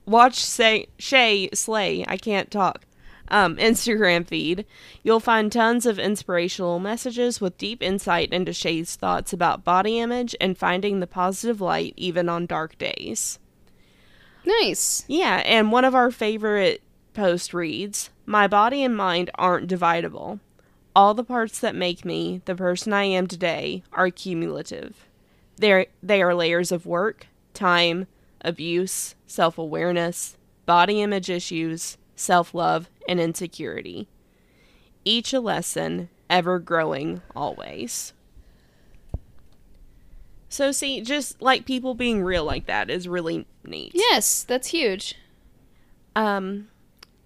watch 0.07 0.37
say 0.37 0.89
Shay 0.99 1.49
Slay, 1.55 2.05
I 2.07 2.17
can't 2.17 2.51
talk. 2.51 2.87
Um 3.29 3.57
Instagram 3.57 4.27
feed, 4.27 4.67
you'll 5.03 5.21
find 5.21 5.51
tons 5.51 5.87
of 5.87 5.99
inspirational 5.99 6.79
messages 6.79 7.41
with 7.41 7.59
deep 7.59 7.83
insight 7.83 8.33
into 8.33 8.53
Shay's 8.53 8.97
thoughts 8.97 9.33
about 9.33 9.65
body 9.65 9.99
image 9.99 10.37
and 10.41 10.59
finding 10.59 11.01
the 11.01 11.07
positive 11.07 11.61
light 11.61 11.95
even 11.97 12.29
on 12.29 12.47
dark 12.47 12.77
days. 12.77 13.39
Nice. 14.45 15.05
Yeah, 15.09 15.43
and 15.47 15.73
one 15.73 15.85
of 15.85 15.95
our 15.95 16.11
favorite 16.11 16.83
post 17.15 17.55
reads 17.55 18.11
My 18.27 18.47
body 18.47 18.83
and 18.83 18.97
mind 18.97 19.31
aren't 19.37 19.71
dividable. 19.71 20.41
All 20.95 21.15
the 21.15 21.25
parts 21.25 21.59
that 21.61 21.75
make 21.75 22.05
me 22.05 22.43
the 22.45 22.55
person 22.55 22.93
I 22.93 23.05
am 23.05 23.27
today 23.27 23.83
are 23.93 24.11
cumulative. 24.11 25.07
They're, 25.57 25.87
they 26.03 26.21
are 26.21 26.35
layers 26.35 26.71
of 26.73 26.85
work, 26.85 27.29
time, 27.55 28.07
abuse, 28.45 29.15
self 29.27 29.59
awareness, 29.59 30.37
body 30.67 31.01
image 31.03 31.29
issues, 31.31 31.97
self 32.15 32.55
love, 32.55 32.89
and 33.09 33.19
insecurity. 33.21 34.07
Each 35.05 35.33
a 35.33 35.41
lesson, 35.41 36.09
ever 36.31 36.59
growing 36.59 37.21
always. 37.35 38.13
So, 40.49 40.71
see, 40.71 41.01
just 41.01 41.43
like 41.43 41.65
people 41.67 41.95
being 41.95 42.23
real 42.23 42.45
like 42.45 42.67
that 42.67 42.89
is 42.89 43.09
really 43.09 43.47
neat. 43.65 43.91
Yes, 43.95 44.45
that's 44.45 44.69
huge. 44.69 45.17
Um, 46.15 46.69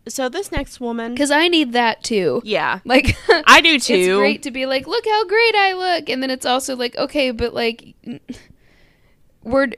so 0.08 0.30
this 0.30 0.50
next 0.50 0.80
woman, 0.80 1.12
Because 1.12 1.30
I 1.30 1.48
need 1.48 1.74
that 1.74 2.02
too. 2.02 2.40
yeah, 2.42 2.80
Like, 2.86 3.16
I 3.46 3.60
do 3.60 3.78
too. 3.78 3.94
it's 3.94 4.16
great 4.16 4.42
to 4.44 4.50
be 4.50 4.64
like, 4.64 4.86
look 4.86 5.04
how 5.04 5.26
great 5.26 5.54
I 5.54 5.74
look, 5.74 6.08
and 6.08 6.22
then 6.22 6.30
it's 6.30 6.46
also 6.46 6.74
like, 6.74 6.96
okay, 6.96 7.30
but 7.30 7.52
like, 7.52 7.94
we're 9.42 9.68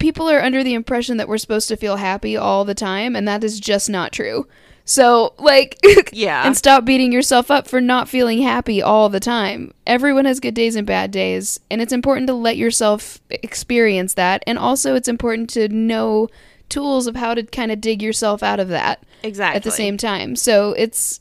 people 0.00 0.28
are 0.28 0.40
under 0.42 0.64
the 0.64 0.74
impression 0.74 1.16
that 1.18 1.28
we're 1.28 1.38
supposed 1.38 1.68
to 1.68 1.76
feel 1.76 1.96
happy 1.96 2.36
all 2.36 2.64
the 2.64 2.74
time, 2.74 3.14
and 3.14 3.28
that 3.28 3.44
is 3.44 3.60
just 3.60 3.88
not 3.88 4.10
true. 4.12 4.48
So, 4.84 5.34
like, 5.38 5.78
Yeah. 6.12 6.44
and 6.44 6.56
stop 6.56 6.84
beating 6.84 7.12
yourself 7.12 7.48
up 7.50 7.68
for 7.68 7.80
not 7.80 8.08
feeling 8.08 8.42
happy 8.42 8.82
all 8.82 9.08
the 9.08 9.20
time. 9.20 9.72
Everyone 9.86 10.24
has 10.24 10.40
good 10.40 10.54
days 10.54 10.74
and 10.74 10.84
bad 10.86 11.12
days, 11.12 11.60
and 11.70 11.80
it's 11.80 11.92
important 11.92 12.26
to 12.26 12.34
let 12.34 12.56
yourself 12.56 13.20
experience 13.30 14.14
that, 14.14 14.42
and 14.48 14.58
also 14.58 14.96
it's 14.96 15.06
important 15.06 15.48
to 15.50 15.68
know 15.68 16.26
tools 16.68 17.06
of 17.06 17.14
how 17.16 17.34
to 17.34 17.42
kind 17.44 17.70
of 17.70 17.80
dig 17.80 18.02
yourself 18.02 18.42
out 18.42 18.58
of 18.60 18.68
that 18.68 19.02
exactly 19.22 19.56
at 19.56 19.62
the 19.64 19.70
same 19.70 19.96
time. 19.96 20.34
So 20.36 20.72
it's 20.72 21.20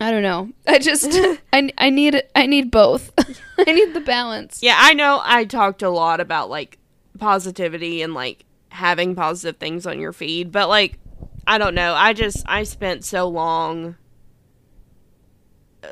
I 0.00 0.10
don't 0.10 0.22
know. 0.22 0.50
I 0.66 0.78
just 0.78 1.08
I 1.52 1.70
I 1.76 1.90
need 1.90 2.22
I 2.34 2.46
need 2.46 2.70
both. 2.70 3.10
I 3.58 3.72
need 3.72 3.94
the 3.94 4.00
balance. 4.00 4.62
Yeah, 4.62 4.76
I 4.78 4.94
know. 4.94 5.20
I 5.24 5.44
talked 5.44 5.82
a 5.82 5.90
lot 5.90 6.20
about 6.20 6.48
like 6.50 6.77
positivity 7.18 8.02
and 8.02 8.14
like 8.14 8.44
having 8.70 9.14
positive 9.14 9.56
things 9.58 9.86
on 9.86 9.98
your 9.98 10.12
feed, 10.12 10.52
but 10.52 10.68
like 10.68 10.98
I 11.46 11.58
don't 11.58 11.74
know. 11.74 11.94
I 11.94 12.12
just 12.12 12.44
I 12.46 12.62
spent 12.64 13.04
so 13.04 13.26
long 13.28 13.96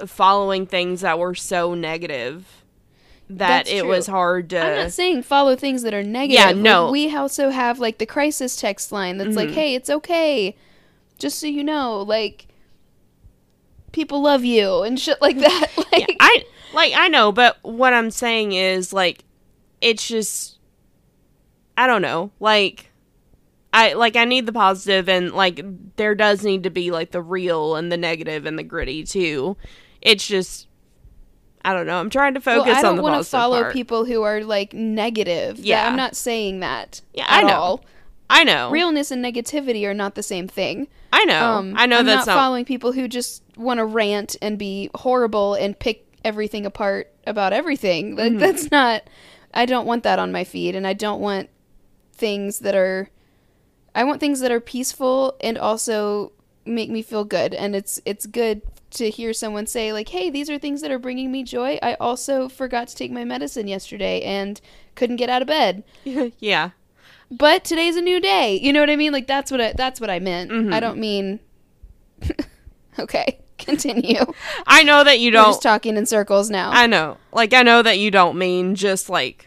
following 0.06 0.66
things 0.66 1.00
that 1.02 1.18
were 1.18 1.34
so 1.34 1.74
negative 1.74 2.62
that 3.28 3.48
That's 3.64 3.70
it 3.70 3.80
true. 3.80 3.88
was 3.88 4.06
hard 4.06 4.50
to. 4.50 4.60
I'm 4.60 4.76
not 4.84 4.92
saying 4.92 5.22
follow 5.22 5.56
things 5.56 5.82
that 5.82 5.94
are 5.94 6.02
negative. 6.02 6.38
Yeah, 6.38 6.46
Like, 6.48 6.56
no. 6.56 6.90
we 6.90 7.14
also 7.14 7.50
have 7.50 7.78
like 7.80 7.98
the 7.98 8.06
crisis 8.06 8.54
text 8.56 8.92
line 8.92 9.18
that's 9.18 9.34
like, 9.34 9.48
Mhm. 9.48 9.54
"Hey, 9.54 9.74
it's 9.74 9.90
okay. 9.90 10.54
Just 11.18 11.38
so 11.40 11.46
you 11.46 11.64
know, 11.64 12.02
like 12.02 12.46
people 13.92 14.20
love 14.22 14.44
you 14.44 14.82
and 14.82 14.98
shit 15.00 15.20
like 15.20 15.38
that." 15.38 15.68
Yeah, 15.92 15.98
Like 16.08 16.16
I 16.20 16.44
like 16.74 16.92
I 16.94 17.08
know, 17.08 17.32
but 17.32 17.56
what 17.62 17.94
I'm 17.94 18.10
saying 18.10 18.52
is 18.52 18.92
like 18.92 19.24
it's 19.80 20.06
just 20.06 20.55
I 21.76 21.86
don't 21.86 22.02
know. 22.02 22.30
Like 22.40 22.90
I 23.72 23.92
like 23.92 24.16
I 24.16 24.24
need 24.24 24.46
the 24.46 24.52
positive 24.52 25.08
and 25.08 25.32
like 25.32 25.60
there 25.96 26.14
does 26.14 26.42
need 26.42 26.62
to 26.64 26.70
be 26.70 26.90
like 26.90 27.10
the 27.10 27.20
real 27.22 27.76
and 27.76 27.90
the 27.92 27.96
negative 27.96 28.46
and 28.46 28.58
the 28.58 28.62
gritty 28.62 29.04
too. 29.04 29.56
It's 30.00 30.26
just 30.26 30.68
I 31.64 31.72
don't 31.72 31.86
know. 31.86 31.98
I'm 31.98 32.10
trying 32.10 32.34
to 32.34 32.40
focus 32.40 32.66
well, 32.66 32.76
I 32.76 32.82
don't 32.82 33.02
want 33.02 33.22
to 33.24 33.28
follow 33.28 33.60
part. 33.62 33.72
people 33.72 34.04
who 34.04 34.22
are 34.22 34.42
like 34.44 34.72
negative. 34.72 35.56
That- 35.58 35.64
Yeah. 35.66 35.88
I'm 35.88 35.96
not 35.96 36.14
saying 36.16 36.60
that. 36.60 37.00
Yeah, 37.12 37.24
at 37.28 37.44
I 37.44 37.48
know. 37.48 37.54
all. 37.54 37.84
I 38.30 38.44
know. 38.44 38.70
Realness 38.70 39.10
and 39.10 39.24
negativity 39.24 39.84
are 39.84 39.94
not 39.94 40.14
the 40.16 40.22
same 40.22 40.48
thing. 40.48 40.88
I 41.12 41.24
know. 41.24 41.40
Um, 41.44 41.74
I 41.76 41.86
know 41.86 41.98
I'm 41.98 42.06
that's 42.06 42.26
not, 42.26 42.32
not, 42.34 42.38
following 42.40 42.64
people 42.64 42.92
who 42.92 43.06
just 43.08 43.42
want 43.56 43.78
to 43.78 43.84
rant 43.84 44.36
and 44.42 44.58
be 44.58 44.90
horrible 44.94 45.54
and 45.54 45.78
pick 45.78 46.04
everything 46.24 46.66
apart 46.66 47.12
about 47.26 47.52
everything. 47.52 48.16
Like 48.16 48.32
Mhm. 48.32 48.38
that's 48.40 48.70
not. 48.70 49.02
I 49.54 49.64
don't 49.66 49.86
want 49.86 50.02
that 50.02 50.18
on 50.18 50.32
my 50.32 50.44
feed, 50.44 50.74
and 50.74 50.86
I 50.86 50.92
don't 50.92 51.20
want 51.20 51.48
things 52.16 52.60
that 52.60 52.74
are. 52.74 53.10
I 53.94 54.04
want 54.04 54.20
things 54.20 54.40
that 54.40 54.50
are 54.52 54.60
peaceful 54.60 55.36
and 55.40 55.56
also 55.56 56.32
make 56.66 56.90
me 56.90 57.00
feel 57.02 57.24
good. 57.24 57.54
And 57.54 57.74
it's 57.74 58.00
it's 58.04 58.26
good 58.26 58.62
to 58.90 59.08
hear 59.10 59.32
someone 59.32 59.66
say 59.66 59.92
like, 59.92 60.08
"Hey, 60.10 60.30
these 60.30 60.50
are 60.50 60.58
things 60.58 60.80
that 60.82 60.90
are 60.90 60.98
bringing 60.98 61.30
me 61.32 61.42
joy." 61.44 61.78
I 61.82 61.94
also 61.94 62.48
forgot 62.48 62.88
to 62.88 62.94
take 62.96 63.10
my 63.10 63.24
medicine 63.24 63.68
yesterday 63.68 64.22
and 64.22 64.60
couldn't 64.94 65.16
get 65.16 65.28
out 65.30 65.42
of 65.42 65.48
bed 65.48 65.82
yeah. 66.38 66.70
but 67.30 67.64
today's 67.64 67.96
a 67.96 68.00
new 68.00 68.20
day. 68.20 68.58
You 68.62 68.72
know 68.72 68.80
what 68.80 68.90
I 68.90 68.96
mean? 68.96 69.12
Like 69.12 69.26
that's 69.26 69.50
what 69.50 69.60
I, 69.60 69.72
that's 69.72 70.00
what 70.00 70.10
I 70.10 70.18
meant. 70.20 70.50
Mhm. 70.50 70.72
I 70.72 70.80
don't 70.80 70.98
mean. 70.98 71.40
okay, 72.98 73.38
continue. 73.58 74.24
I 74.66 74.82
know 74.82 75.04
that 75.04 75.20
you 75.20 75.28
We're 75.30 75.42
don't 75.42 75.48
just 75.50 75.62
talking 75.62 75.96
in 75.96 76.06
circles 76.06 76.50
now. 76.50 76.70
I 76.72 76.86
know. 76.86 77.18
Like 77.32 77.52
I 77.54 77.62
know 77.62 77.82
that 77.82 77.98
you 77.98 78.10
don't 78.10 78.38
mean 78.38 78.74
just 78.74 79.08
like 79.10 79.45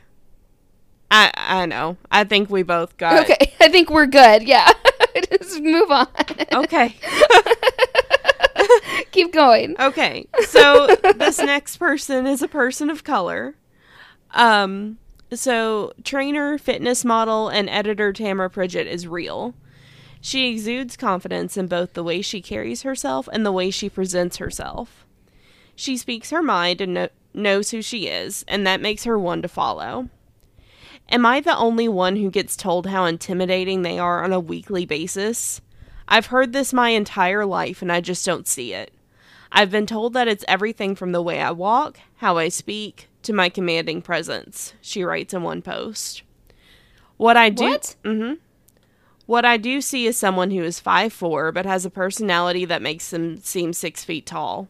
I 1.12 1.32
I 1.36 1.66
know. 1.66 1.98
I 2.12 2.24
think 2.24 2.50
we 2.50 2.64
both 2.64 2.98
got 2.98 3.24
okay, 3.24 3.54
I 3.60 3.70
think 3.70 3.90
we're 3.90 4.06
good. 4.06 4.44
Yeah, 4.44 4.72
just 5.32 5.62
move 5.62 5.92
on. 5.92 6.08
Okay. 6.54 6.96
Keep 9.12 9.34
going. 9.34 9.76
Okay. 9.80 10.28
So 10.46 10.88
this 11.18 11.40
next 11.40 11.78
person 11.78 12.28
is 12.28 12.42
a 12.42 12.48
person 12.48 12.90
of 12.90 13.04
color. 13.04 13.56
Um 14.32 14.98
so 15.32 15.94
trainer, 16.04 16.58
fitness 16.58 17.06
model, 17.06 17.50
and 17.50 17.70
editor 17.70 18.12
Tamara 18.14 18.50
Pridgett 18.50 18.88
is 18.88 19.08
real. 19.08 19.54
She 20.22 20.52
exudes 20.52 20.98
confidence 20.98 21.56
in 21.56 21.68
both 21.68 21.94
the 21.94 22.04
way 22.04 22.22
she 22.22 22.42
carries 22.42 22.82
herself 22.82 23.30
and 23.32 23.46
the 23.46 23.52
way 23.52 23.72
she 23.72 23.90
presents 23.90 24.38
herself. 24.38 25.06
She 25.76 25.98
speaks 25.98 26.32
her 26.32 26.44
mind 26.44 26.82
and 26.82 26.94
kno- 26.94 27.10
knows 27.34 27.72
who 27.72 27.82
she 27.82 28.08
is, 28.08 28.44
and 28.48 28.68
that 28.68 28.82
makes 28.82 29.06
her 29.06 29.18
one 29.18 29.42
to 29.44 29.48
follow. 29.48 30.10
Am 31.12 31.26
I 31.26 31.40
the 31.40 31.58
only 31.58 31.88
one 31.88 32.18
who 32.18 32.30
gets 32.30 32.56
told 32.56 32.86
how 32.88 33.06
intimidating 33.06 33.82
they 33.82 33.98
are 33.98 34.24
on 34.24 34.32
a 34.32 34.40
weekly 34.40 34.86
basis? 34.86 35.60
I've 36.08 36.28
heard 36.28 36.54
this 36.54 36.72
my 36.72 36.90
entire 36.90 37.46
life 37.46 37.82
and 37.82 37.92
I 37.92 38.02
just 38.02 38.26
don't 38.26 38.48
see 38.48 38.74
it. 38.74 38.94
I've 39.52 39.72
been 39.72 39.88
told 39.88 40.14
that 40.14 40.28
it's 40.28 40.46
everything 40.48 40.96
from 40.96 41.12
the 41.12 41.22
way 41.22 41.42
I 41.42 41.52
walk, 41.52 42.00
how 42.18 42.38
I 42.38 42.50
speak, 42.50 43.08
to 43.24 43.34
my 43.34 43.50
commanding 43.50 44.02
presence, 44.02 44.74
she 44.82 45.04
writes 45.04 45.34
in 45.34 45.42
one 45.44 45.62
post. 45.64 46.22
What 47.18 47.36
I 47.36 47.50
do 47.50 47.64
What? 47.66 47.96
Mhm. 48.04 48.38
What 49.26 49.46
I 49.46 49.58
do 49.58 49.82
see 49.82 50.06
is 50.06 50.16
someone 50.16 50.52
who 50.52 50.64
is 50.64 50.80
5'4 50.80 51.52
but 51.52 51.66
has 51.66 51.86
a 51.86 51.90
personality 51.90 52.66
that 52.66 52.82
makes 52.82 53.10
them 53.10 53.38
seem 53.38 53.74
6 53.74 54.04
feet 54.04 54.26
tall. 54.28 54.68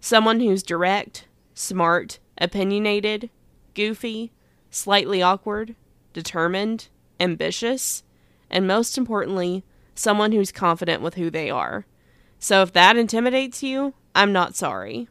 Someone 0.00 0.40
who's 0.40 0.62
direct, 0.62 1.26
smart, 1.54 2.18
opinionated, 2.38 3.30
goofy, 3.74 4.32
slightly 4.76 5.22
awkward, 5.22 5.74
determined, 6.12 6.88
ambitious, 7.18 8.02
and 8.50 8.66
most 8.66 8.96
importantly, 8.98 9.64
someone 9.94 10.32
who's 10.32 10.52
confident 10.52 11.02
with 11.02 11.14
who 11.14 11.30
they 11.30 11.50
are. 11.50 11.86
So 12.38 12.62
if 12.62 12.72
that 12.74 12.96
intimidates 12.96 13.62
you, 13.62 13.94
I'm 14.14 14.32
not 14.32 14.54
sorry. 14.54 15.08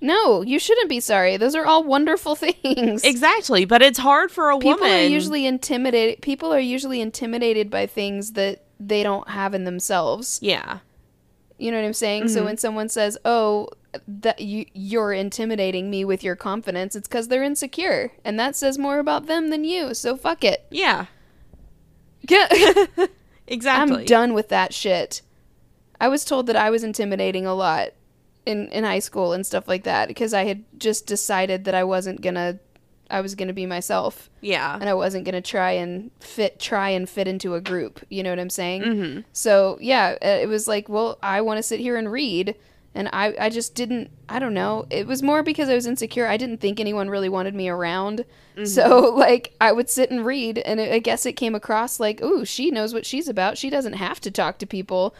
No, 0.00 0.42
you 0.42 0.58
shouldn't 0.58 0.88
be 0.88 0.98
sorry. 1.00 1.36
Those 1.36 1.54
are 1.54 1.64
all 1.66 1.84
wonderful 1.84 2.34
things. 2.36 3.04
Exactly, 3.04 3.64
but 3.64 3.82
it's 3.82 3.98
hard 3.98 4.30
for 4.30 4.50
a 4.50 4.58
people 4.58 4.80
woman. 4.80 4.90
are 4.90 5.02
usually 5.06 5.46
intimidated. 5.46 6.22
People 6.22 6.52
are 6.52 6.58
usually 6.60 7.00
intimidated 7.00 7.70
by 7.70 7.86
things 7.86 8.32
that 8.32 8.64
they 8.80 9.02
don't 9.02 9.28
have 9.28 9.54
in 9.54 9.64
themselves. 9.64 10.38
yeah, 10.42 10.78
You 11.62 11.70
know 11.70 11.78
what 11.80 11.86
I'm 11.86 11.92
saying? 11.92 12.28
So 12.28 12.40
Mhm. 12.40 12.44
when 12.46 12.56
someone 12.58 12.88
says, 12.88 13.16
"Oh, 13.24 13.68
that 14.08 14.40
you 14.40 14.66
you're 14.74 15.12
intimidating 15.12 15.90
me 15.90 16.04
with 16.04 16.24
your 16.24 16.34
confidence," 16.36 16.96
it's 16.96 17.06
cuz 17.08 17.28
they're 17.28 17.42
insecure, 17.44 18.10
and 18.24 18.38
that 18.40 18.56
says 18.56 18.78
more 18.78 18.98
about 18.98 19.26
them 19.26 19.50
than 19.50 19.62
you. 19.64 19.94
So 19.94 20.16
fuck 20.16 20.42
it. 20.44 20.64
yeah, 20.70 21.06
Get- 22.26 22.52
exactly. 23.46 23.96
I'm 23.98 24.04
done 24.04 24.34
with 24.34 24.48
that 24.48 24.72
shit. 24.74 25.22
I 26.00 26.08
was 26.08 26.24
told 26.24 26.46
that 26.48 26.56
I 26.56 26.70
was 26.70 26.82
intimidating 26.84 27.46
a 27.46 27.54
lot 27.54 27.90
in 28.46 28.68
in 28.68 28.82
high 28.84 28.98
school 28.98 29.32
and 29.32 29.46
stuff 29.46 29.68
like 29.68 29.84
that 29.84 30.08
because 30.08 30.34
I 30.34 30.44
had 30.44 30.64
just 30.78 31.06
decided 31.06 31.64
that 31.64 31.74
I 31.74 31.84
wasn't 31.84 32.20
going 32.22 32.34
to 32.34 32.58
I 33.12 33.20
was 33.20 33.34
going 33.34 33.48
to 33.48 33.54
be 33.54 33.66
myself 33.66 34.30
Yeah. 34.40 34.74
and 34.80 34.88
I 34.88 34.94
wasn't 34.94 35.24
going 35.24 35.34
to 35.34 35.40
try 35.40 35.72
and 35.72 36.10
fit 36.20 36.58
try 36.58 36.88
and 36.90 37.08
fit 37.08 37.28
into 37.28 37.54
a 37.54 37.60
group, 37.60 38.04
you 38.08 38.22
know 38.22 38.30
what 38.30 38.40
I'm 38.40 38.50
saying? 38.50 38.82
Mm-hmm. 38.82 39.20
So, 39.32 39.78
yeah, 39.80 40.16
uh, 40.22 40.26
it 40.42 40.48
was 40.48 40.66
like, 40.66 40.88
well, 40.88 41.18
I 41.22 41.40
want 41.42 41.58
to 41.58 41.62
sit 41.62 41.78
here 41.80 41.96
and 41.96 42.10
read 42.10 42.56
and 42.94 43.08
I 43.12 43.34
I 43.40 43.48
just 43.48 43.74
didn't 43.74 44.10
I 44.28 44.38
don't 44.38 44.52
know. 44.54 44.86
It 44.90 45.06
was 45.06 45.22
more 45.22 45.42
because 45.42 45.68
I 45.68 45.74
was 45.74 45.86
insecure. 45.86 46.26
I 46.26 46.36
didn't 46.36 46.60
think 46.60 46.78
anyone 46.80 47.08
really 47.08 47.28
wanted 47.30 47.54
me 47.54 47.68
around. 47.68 48.24
So, 48.64 48.98
like, 49.16 49.54
I 49.62 49.72
would 49.72 49.88
sit 49.88 50.10
and 50.10 50.26
read, 50.26 50.58
and 50.58 50.78
it, 50.78 50.92
I 50.92 50.98
guess 50.98 51.24
it 51.24 51.32
came 51.32 51.54
across 51.54 51.98
like, 51.98 52.20
ooh, 52.22 52.44
she 52.44 52.70
knows 52.70 52.92
what 52.92 53.06
she's 53.06 53.26
about. 53.28 53.56
She 53.56 53.70
doesn't 53.70 53.94
have 53.94 54.20
to 54.20 54.30
talk 54.30 54.58
to 54.58 54.66
people. 54.66 55.14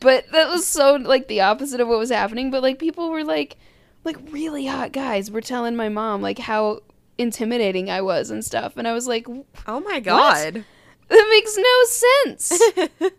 But 0.00 0.30
that 0.32 0.48
was 0.48 0.66
so, 0.66 0.94
like, 0.94 1.28
the 1.28 1.42
opposite 1.42 1.80
of 1.82 1.88
what 1.88 1.98
was 1.98 2.08
happening. 2.10 2.50
But, 2.50 2.62
like, 2.62 2.78
people 2.78 3.10
were, 3.10 3.24
like, 3.24 3.56
like, 4.04 4.16
really 4.30 4.64
hot 4.64 4.92
guys 4.92 5.30
were 5.30 5.42
telling 5.42 5.76
my 5.76 5.90
mom, 5.90 6.22
like, 6.22 6.38
how 6.38 6.80
intimidating 7.18 7.90
I 7.90 8.00
was 8.00 8.30
and 8.30 8.44
stuff. 8.44 8.76
And 8.76 8.86
I 8.88 8.92
was 8.92 9.06
like, 9.06 9.26
Oh 9.66 9.80
my 9.80 10.00
god. 10.00 10.64
that 11.08 11.26
makes 11.30 11.56
no 11.56 11.84
sense. 11.84 13.10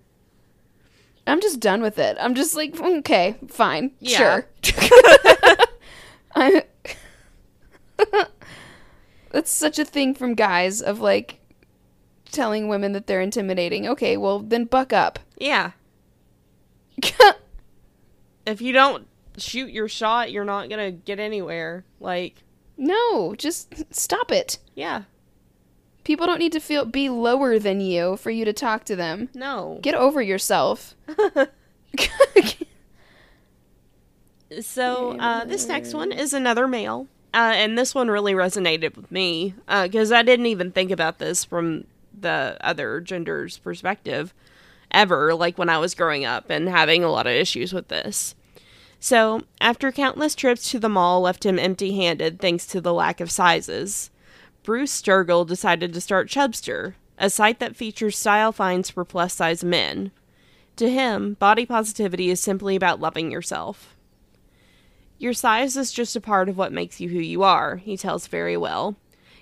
I'm 1.28 1.42
just 1.42 1.60
done 1.60 1.82
with 1.84 2.00
it. 2.00 2.18
I'm 2.20 2.34
just 2.34 2.56
like, 2.56 2.74
mm, 2.74 3.00
okay, 3.00 3.36
fine, 3.50 3.92
Yeah. 4.00 4.18
sure. 4.18 4.48
I. 6.36 6.64
That's 9.32 9.52
such 9.52 9.78
a 9.78 9.86
thing 9.86 10.16
from 10.16 10.34
guys 10.34 10.82
of 10.82 11.00
like 11.02 11.40
telling 12.32 12.68
women 12.68 12.94
that 12.94 13.06
they're 13.06 13.22
intimidating. 13.22 13.88
Okay, 13.88 14.18
well 14.18 14.40
then 14.40 14.66
buck 14.66 14.92
up. 14.94 15.20
yeah. 15.38 15.72
If 18.46 18.62
you 18.62 18.74
don't 18.74 19.08
shoot 19.38 19.70
your 19.70 19.88
shot, 19.88 20.32
you're 20.32 20.46
not 20.46 20.70
gonna 20.70 20.92
get 20.92 21.20
anywhere. 21.20 21.86
Like, 22.00 22.36
no, 22.80 23.36
just 23.36 23.94
stop 23.94 24.32
it. 24.32 24.58
yeah, 24.74 25.04
People 26.06 26.26
don't 26.26 26.40
need 26.40 26.54
to 26.54 26.60
feel 26.60 26.86
be 26.86 27.08
lower 27.10 27.60
than 27.60 27.82
you 27.82 28.18
for 28.18 28.32
you 28.32 28.44
to 28.46 28.54
talk 28.54 28.84
to 28.86 28.96
them. 28.96 29.30
no. 29.36 29.78
Get 29.84 29.94
over 29.94 30.22
yourself. 30.22 30.96
So 34.62 35.12
uh, 35.20 35.46
this 35.46 35.68
next 35.68 35.94
one 35.94 36.12
is 36.12 36.34
another 36.34 36.68
male, 36.68 37.06
uh, 37.36 37.54
and 37.54 37.78
this 37.78 37.94
one 37.94 38.08
really 38.10 38.34
resonated 38.34 38.96
with 38.96 39.12
me 39.12 39.54
because 39.68 40.12
I 40.12 40.24
didn't 40.24 40.48
even 40.48 40.72
think 40.72 40.90
about 40.90 41.20
this 41.20 41.46
from 41.46 41.84
the 42.20 42.58
other 42.60 43.00
gender's 43.00 43.60
perspective 43.60 44.34
ever. 44.90 45.36
Like 45.36 45.60
when 45.60 45.70
I 45.70 45.78
was 45.78 45.94
growing 45.94 46.26
up 46.26 46.50
and 46.50 46.68
having 46.68 47.04
a 47.04 47.12
lot 47.12 47.28
of 47.28 47.34
issues 47.34 47.74
with 47.74 47.90
this. 47.90 48.34
So 49.00 49.44
after 49.62 49.92
countless 49.92 50.36
trips 50.36 50.70
to 50.72 50.80
the 50.80 50.90
mall 50.90 51.22
left 51.22 51.46
him 51.46 51.58
empty-handed 51.58 52.40
thanks 52.40 52.66
to 52.68 52.82
the 52.82 52.94
lack 52.94 53.22
of 53.22 53.32
sizes, 53.32 54.12
Bruce 54.64 55.02
Sturgill 55.02 55.48
decided 55.48 55.94
to 55.94 56.02
start 56.02 56.28
Chubster, 56.28 56.96
a 57.18 57.30
site 57.30 57.60
that 57.60 57.76
features 57.76 58.18
style 58.18 58.52
finds 58.52 58.90
for 58.90 59.06
plus-size 59.06 59.64
men. 59.64 60.12
To 60.76 60.90
him, 60.90 61.36
body 61.36 61.66
positivity 61.66 62.30
is 62.30 62.40
simply 62.40 62.76
about 62.76 63.00
loving 63.00 63.32
yourself. 63.32 63.96
Your 65.18 65.34
size 65.34 65.76
is 65.76 65.92
just 65.92 66.16
a 66.16 66.22
part 66.22 66.48
of 66.48 66.58
what 66.58 66.72
makes 66.72 67.02
you 67.02 67.10
who 67.10 67.20
you 67.20 67.44
are, 67.44 67.78
he 67.78 67.98
tells 67.98 68.28
Verywell. 68.28 68.96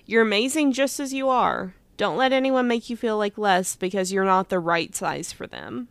You're 0.06 0.22
amazing 0.22 0.72
just 0.72 0.98
as 0.98 1.12
you 1.12 1.28
are. 1.28 1.74
Don't 1.96 2.16
let 2.16 2.32
anyone 2.32 2.66
make 2.66 2.88
you 2.88 2.96
feel 2.96 3.18
like 3.18 3.36
less 3.36 3.76
because 3.76 4.12
you're 4.12 4.24
not 4.24 4.48
the 4.48 4.58
right 4.58 4.94
size 4.94 5.32
for 5.32 5.46
them. 5.46 5.88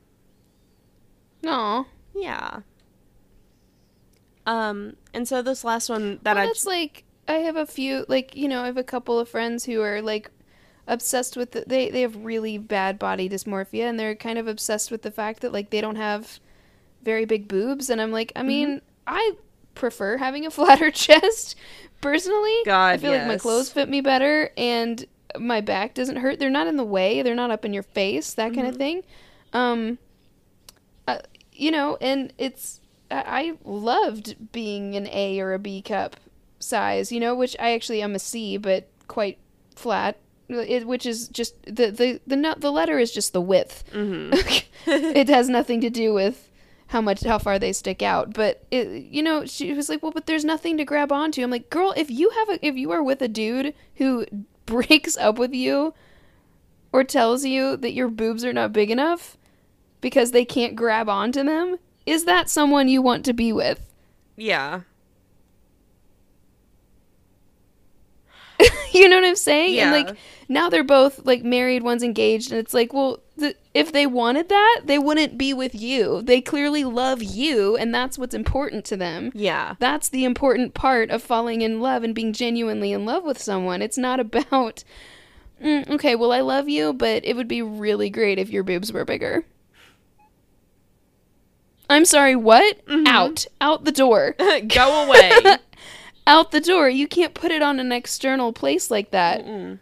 No. 1.43 1.86
Yeah. 2.15 2.61
Um, 4.47 4.95
and 5.13 5.27
so 5.27 5.41
this 5.41 5.63
last 5.63 5.89
one 5.89 6.19
that 6.23 6.35
well, 6.35 6.45
I 6.45 6.47
that's 6.47 6.65
like 6.65 7.03
I 7.27 7.33
have 7.33 7.57
a 7.57 7.65
few 7.65 8.05
like 8.07 8.35
you 8.35 8.47
know 8.47 8.63
I 8.63 8.67
have 8.67 8.77
a 8.77 8.83
couple 8.83 9.19
of 9.19 9.27
friends 9.27 9.65
who 9.65 9.81
are 9.81 10.01
like 10.01 10.31
obsessed 10.87 11.35
with 11.35 11.51
the, 11.51 11.65
they 11.67 11.89
they 11.89 12.01
have 12.01 12.15
really 12.15 12.57
bad 12.57 12.97
body 12.97 13.27
dysmorphia 13.29 13.83
and 13.83 13.99
they're 13.99 14.15
kind 14.15 14.39
of 14.39 14.47
obsessed 14.47 14.89
with 14.89 15.01
the 15.01 15.11
fact 15.11 15.41
that 15.41 15.51
like 15.51 15.69
they 15.69 15.81
don't 15.81 15.97
have 15.97 16.39
very 17.03 17.25
big 17.25 17.49
boobs 17.49 17.89
and 17.89 18.01
I'm 18.01 18.11
like 18.13 18.31
I 18.37 18.43
mean 18.43 18.81
I 19.05 19.33
prefer 19.75 20.15
having 20.15 20.45
a 20.45 20.51
flatter 20.51 20.91
chest 20.91 21.57
personally. 21.99 22.55
God, 22.65 22.93
I 22.93 22.97
feel 22.97 23.11
like 23.11 23.27
my 23.27 23.37
clothes 23.37 23.69
fit 23.69 23.89
me 23.89 23.99
better 23.99 24.51
and 24.55 25.05
my 25.37 25.59
back 25.59 25.93
doesn't 25.93 26.17
hurt. 26.17 26.39
They're 26.39 26.49
not 26.49 26.67
in 26.67 26.77
the 26.77 26.85
way. 26.85 27.21
They're 27.21 27.35
not 27.35 27.51
up 27.51 27.65
in 27.65 27.73
your 27.73 27.83
face. 27.83 28.33
That 28.33 28.53
kind 28.53 28.67
of 28.67 28.77
thing. 28.77 29.03
Um, 29.51 29.97
uh, 31.07 31.19
you 31.51 31.71
know, 31.71 31.97
and 31.99 32.33
it's 32.37 32.79
I, 33.09 33.57
loved 33.63 34.51
being 34.51 34.95
an 34.95 35.07
A 35.07 35.39
or 35.39 35.53
a 35.53 35.59
B 35.59 35.81
cup 35.81 36.17
size. 36.59 37.11
You 37.11 37.19
know, 37.19 37.35
which 37.35 37.55
I 37.59 37.71
actually 37.71 38.01
am 38.01 38.15
a 38.15 38.19
C, 38.19 38.57
but 38.57 38.89
quite 39.07 39.37
flat. 39.75 40.17
It, 40.49 40.87
which 40.87 41.05
is 41.05 41.27
just 41.27 41.61
the 41.63 41.91
the 41.91 42.21
the 42.25 42.55
the 42.57 42.71
letter 42.71 42.99
is 42.99 43.11
just 43.11 43.33
the 43.33 43.41
width. 43.41 43.83
Mhm. 43.93 44.63
it 44.87 45.27
has 45.27 45.49
nothing 45.49 45.81
to 45.81 45.89
do 45.89 46.13
with 46.13 46.49
how 46.87 47.01
much 47.01 47.23
how 47.23 47.37
far 47.37 47.59
they 47.59 47.73
stick 47.73 48.01
out 48.01 48.33
but 48.33 48.63
it, 48.71 48.87
you 48.87 49.21
know 49.21 49.45
she 49.45 49.73
was 49.73 49.89
like 49.89 50.01
well 50.01 50.11
but 50.11 50.25
there's 50.25 50.45
nothing 50.45 50.77
to 50.77 50.85
grab 50.85 51.11
onto 51.11 51.43
i'm 51.43 51.51
like 51.51 51.69
girl 51.69 51.93
if 51.97 52.09
you 52.09 52.29
have 52.29 52.49
a 52.49 52.65
if 52.65 52.75
you 52.75 52.91
are 52.91 53.03
with 53.03 53.21
a 53.21 53.27
dude 53.27 53.73
who 53.95 54.25
breaks 54.65 55.17
up 55.17 55.37
with 55.37 55.53
you 55.53 55.93
or 56.93 57.03
tells 57.03 57.43
you 57.45 57.75
that 57.77 57.93
your 57.93 58.07
boobs 58.07 58.45
are 58.45 58.53
not 58.53 58.71
big 58.71 58.89
enough 58.89 59.37
because 59.99 60.31
they 60.31 60.45
can't 60.45 60.75
grab 60.75 61.09
onto 61.09 61.43
them 61.43 61.77
is 62.07 62.25
that 62.25 62.49
someone 62.49 62.87
you 62.87 63.01
want 63.01 63.23
to 63.25 63.33
be 63.33 63.51
with 63.53 63.79
yeah. 64.35 64.81
you 68.93 69.07
know 69.07 69.17
what 69.17 69.25
i'm 69.25 69.35
saying 69.35 69.77
and 69.79 69.91
Yeah. 69.91 69.91
like 69.91 70.17
now 70.49 70.69
they're 70.69 70.83
both 70.83 71.25
like 71.25 71.43
married 71.43 71.83
one's 71.83 72.01
engaged 72.03 72.51
and 72.51 72.59
it's 72.59 72.73
like 72.73 72.91
well 72.93 73.19
the, 73.35 73.53
if 73.75 73.91
they 73.91 74.07
wanted 74.07 74.49
that 74.49 74.81
they 74.85 74.97
wouldn't 74.97 75.38
be 75.38 75.53
with 75.53 75.75
you 75.75 76.23
they 76.23 76.41
clearly 76.41 76.84
love 76.84 77.21
you 77.21 77.77
and 77.77 77.93
that's 77.93 78.17
what's 78.17 78.34
important 78.34 78.84
to 78.85 78.97
them 78.97 79.31
Yeah. 79.35 79.75
that's 79.77 80.09
the 80.09 80.25
important 80.25 80.73
part 80.73 81.11
of 81.11 81.21
falling 81.21 81.61
in 81.61 81.79
love 81.81 82.03
and 82.03 82.15
being 82.15 82.34
genuinely 82.34 82.91
in 82.91 83.05
love 83.05 83.23
with 83.23 83.39
someone 83.39 83.84
it's 83.84 83.97
not 83.97 84.19
about 84.19 84.84
"Mm, 85.63 85.88
okay 85.91 86.15
well 86.15 86.31
i 86.31 86.39
love 86.39 86.67
you 86.67 86.93
but 86.93 87.23
it 87.25 87.35
would 87.35 87.47
be 87.47 87.61
really 87.61 88.09
great 88.09 88.39
if 88.39 88.49
your 88.49 88.63
boobs 88.63 88.91
were 88.91 89.05
bigger 89.05 89.45
i'm 91.89 92.05
sorry 92.05 92.35
what? 92.35 92.85
Mm-hmm. 92.85 93.07
Out. 93.07 93.45
Out 93.61 93.85
the 93.85 93.91
door. 93.91 94.35
Go 94.68 95.05
away. 95.05 95.31
out 96.27 96.51
the 96.51 96.61
door. 96.61 96.89
You 96.89 97.07
can't 97.07 97.34
put 97.34 97.51
it 97.51 97.61
on 97.61 97.80
an 97.80 97.91
external 97.91 98.53
place 98.53 98.91
like 98.91 99.11
that. 99.11 99.45
Mm-mm. 99.45 99.80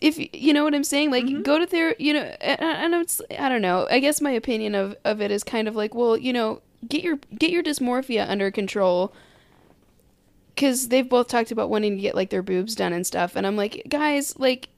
if 0.00 0.18
you 0.34 0.52
know 0.54 0.64
what 0.64 0.74
I'm 0.74 0.84
saying, 0.84 1.10
like 1.10 1.24
mm-hmm. 1.24 1.42
go 1.42 1.58
to 1.58 1.66
their, 1.66 1.94
you 1.98 2.14
know, 2.14 2.22
and, 2.40 2.60
and 2.60 2.94
it's, 2.94 3.20
I 3.38 3.48
don't 3.48 3.62
know. 3.62 3.86
I 3.90 4.00
guess 4.00 4.20
my 4.20 4.30
opinion 4.30 4.74
of, 4.74 4.96
of 5.04 5.20
it 5.20 5.30
is 5.30 5.44
kind 5.44 5.68
of 5.68 5.76
like, 5.76 5.94
well, 5.94 6.16
you 6.16 6.32
know, 6.32 6.62
get 6.88 7.04
your 7.04 7.18
get 7.38 7.50
your 7.50 7.62
dysmorphia 7.62 8.28
under 8.28 8.50
control, 8.50 9.12
because 10.54 10.88
they've 10.88 11.08
both 11.08 11.28
talked 11.28 11.50
about 11.50 11.70
wanting 11.70 11.96
to 11.96 12.02
get 12.02 12.14
like 12.14 12.30
their 12.30 12.42
boobs 12.42 12.74
done 12.74 12.92
and 12.92 13.06
stuff, 13.06 13.36
and 13.36 13.46
I'm 13.46 13.56
like, 13.56 13.82
guys, 13.88 14.38
like 14.38 14.68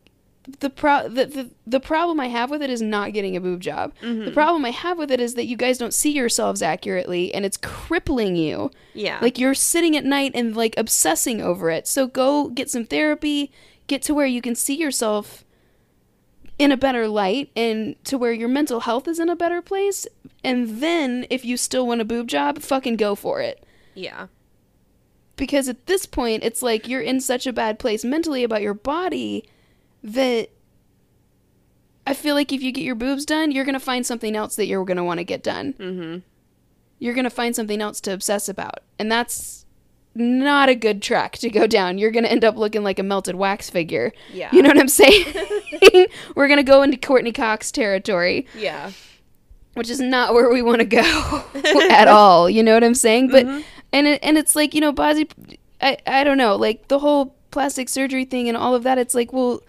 the 0.59 0.71
pro 0.71 1.09
the, 1.09 1.27
the 1.27 1.51
the 1.67 1.81
problem 1.81 2.19
I 2.19 2.27
have 2.27 2.51
with 2.51 2.63
it 2.63 2.71
is 2.71 2.83
not 2.83 3.13
getting 3.13 3.37
a 3.37 3.41
boob 3.41 3.61
job. 3.61 3.93
The 4.01 4.07
mm-hmm. 4.07 4.35
problem 4.35 4.65
I 4.65 4.71
have 4.71 4.99
with 4.99 5.11
it 5.11 5.21
is 5.21 5.35
that 5.35 5.47
you 5.47 5.57
guys 5.57 5.79
don't 5.79 5.95
see 5.95 6.11
yourselves 6.11 6.63
accurately, 6.63 7.33
and 7.33 7.45
it's 7.45 7.57
crippling 7.57 8.35
you. 8.35 8.71
Yeah. 8.95 9.19
Like 9.23 9.39
you're 9.39 9.55
sitting 9.55 9.97
at 9.97 10.05
night 10.05 10.33
and 10.35 10.57
like 10.57 10.75
obsessing 10.77 11.41
over 11.41 11.71
it. 11.71 11.87
So 11.87 12.07
go 12.07 12.49
get 12.49 12.71
some 12.71 12.85
therapy, 12.85 13.53
get 13.87 14.03
to 14.03 14.15
where 14.15 14.27
you 14.27 14.43
can 14.43 14.55
see 14.55 14.75
yourself 14.75 15.45
in 16.59 16.73
a 16.73 16.77
better 16.77 17.09
light 17.09 17.51
and 17.57 18.03
to 18.05 18.19
where 18.19 18.33
your 18.33 18.49
mental 18.49 18.81
health 18.81 19.07
is 19.09 19.19
in 19.19 19.29
a 19.29 19.37
better 19.37 19.63
place. 19.63 20.07
And 20.43 20.81
then 20.81 21.25
if 21.31 21.45
you 21.45 21.57
still 21.57 21.87
want 21.87 22.01
a 22.01 22.05
boob 22.05 22.27
job, 22.27 22.61
fucking 22.61 22.97
go 22.97 23.15
for 23.15 23.41
it. 23.41 23.65
yeah. 23.95 24.27
Because 25.35 25.67
at 25.69 25.87
this 25.87 26.05
point, 26.05 26.45
it's 26.45 26.63
like 26.63 26.87
you're 26.87 27.01
in 27.01 27.21
such 27.21 27.47
a 27.47 27.55
bad 27.55 27.79
place 27.79 28.05
mentally 28.05 28.45
about 28.45 28.61
your 28.61 28.75
body 28.75 29.45
that 30.03 30.49
I 32.07 32.15
feel 32.15 32.35
like 32.35 32.53
if 32.53 32.63
you 32.63 32.73
get 32.73 32.83
your 32.85 32.95
boobs 32.97 33.25
done, 33.25 33.53
you're 33.53 33.65
going 33.65 33.75
to 33.75 33.81
find 33.81 34.05
something 34.05 34.35
else 34.35 34.57
that 34.57 34.67
you're 34.67 34.85
going 34.85 34.97
to 34.97 35.05
want 35.05 35.19
to 35.19 35.25
get 35.25 35.43
done. 35.43 35.75
Mm-hmm. 35.75 36.19
you're 36.99 37.15
going 37.15 37.25
to 37.25 37.31
find 37.31 37.55
something 37.57 37.81
else 37.81 38.01
to 38.03 38.13
obsess 38.13 38.49
about. 38.49 38.81
And 38.99 39.11
that's 39.11 39.65
not 40.15 40.69
a 40.69 40.75
good 40.75 41.01
track 41.03 41.33
to 41.39 41.49
go 41.51 41.67
down. 41.67 41.99
You're 41.99 42.11
going 42.11 42.25
to 42.25 42.31
end 42.31 42.45
up 42.45 42.57
looking 42.57 42.83
like 42.85 42.99
a 42.99 43.03
melted 43.03 43.35
wax 43.37 43.71
figure. 43.71 44.13
Yeah. 44.33 44.51
You 44.53 44.63
know 44.63 44.69
what 44.69 44.79
I'm 44.79 44.89
saying? 45.03 45.25
We're 46.37 46.49
going 46.49 46.59
to 46.59 46.63
go 46.65 46.83
into 46.83 46.97
Courteney 46.97 47.33
Cox 47.33 47.71
territory, 47.73 48.47
Yeah. 48.57 48.91
which 49.75 49.89
is 49.91 50.01
not 50.01 50.35
where 50.35 50.51
we 50.53 50.61
want 50.63 50.81
to 50.81 50.85
go 50.85 51.45
at 51.91 52.09
all. 52.09 52.51
You 52.51 52.63
know 52.63 52.75
what 52.75 52.85
I'm 52.85 52.95
saying? 52.95 53.29
But 53.29 53.47
Mhm. 53.47 53.65
and 53.93 54.07
it, 54.07 54.21
and 54.23 54.37
it's 54.37 54.55
like, 54.57 54.75
you 54.75 54.81
know, 54.81 54.93
body 54.93 55.29
I 55.81 55.97
I 56.07 56.25
don't 56.25 56.39
know, 56.39 56.57
like 56.57 56.89
the 56.89 56.99
whole 56.99 57.35
plastic 57.53 57.89
surgery 57.89 58.25
thing 58.25 58.49
and 58.49 58.57
all 58.57 58.75
of 58.75 58.83
that. 58.83 58.99
It's 58.99 59.15
like, 59.15 59.33
well, 59.33 59.61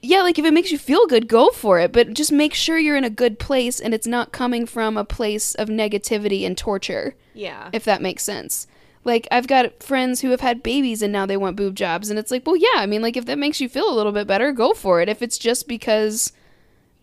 yeah, 0.00 0.22
like 0.22 0.38
if 0.38 0.44
it 0.44 0.52
makes 0.54 0.70
you 0.70 0.78
feel 0.78 1.06
good, 1.06 1.26
go 1.28 1.50
for 1.50 1.78
it, 1.80 1.92
but 1.92 2.14
just 2.14 2.30
make 2.32 2.54
sure 2.54 2.78
you're 2.78 2.96
in 2.96 3.04
a 3.04 3.10
good 3.10 3.38
place 3.38 3.80
and 3.80 3.92
it's 3.92 4.06
not 4.06 4.32
coming 4.32 4.64
from 4.66 4.96
a 4.96 5.04
place 5.04 5.54
of 5.56 5.68
negativity 5.68 6.46
and 6.46 6.56
torture, 6.56 7.14
Yeah. 7.34 7.68
if 7.72 7.84
that 7.84 8.00
makes 8.02 8.22
sense. 8.22 8.66
Like 9.04 9.26
I've 9.30 9.46
got 9.46 9.82
friends 9.82 10.20
who 10.20 10.30
have 10.30 10.40
had 10.40 10.62
babies 10.62 11.02
and 11.02 11.12
now 11.12 11.26
they 11.26 11.36
want 11.36 11.56
boob 11.56 11.74
jobs 11.74 12.10
and 12.10 12.18
it's 12.18 12.30
like, 12.30 12.46
well, 12.46 12.56
yeah, 12.56 12.76
I 12.76 12.86
mean, 12.86 13.02
like 13.02 13.16
if 13.16 13.24
that 13.26 13.38
makes 13.38 13.60
you 13.60 13.68
feel 13.68 13.90
a 13.90 13.94
little 13.94 14.12
bit 14.12 14.26
better, 14.26 14.52
go 14.52 14.72
for 14.74 15.00
it. 15.00 15.08
If 15.08 15.20
it's 15.22 15.38
just 15.38 15.66
because 15.66 16.32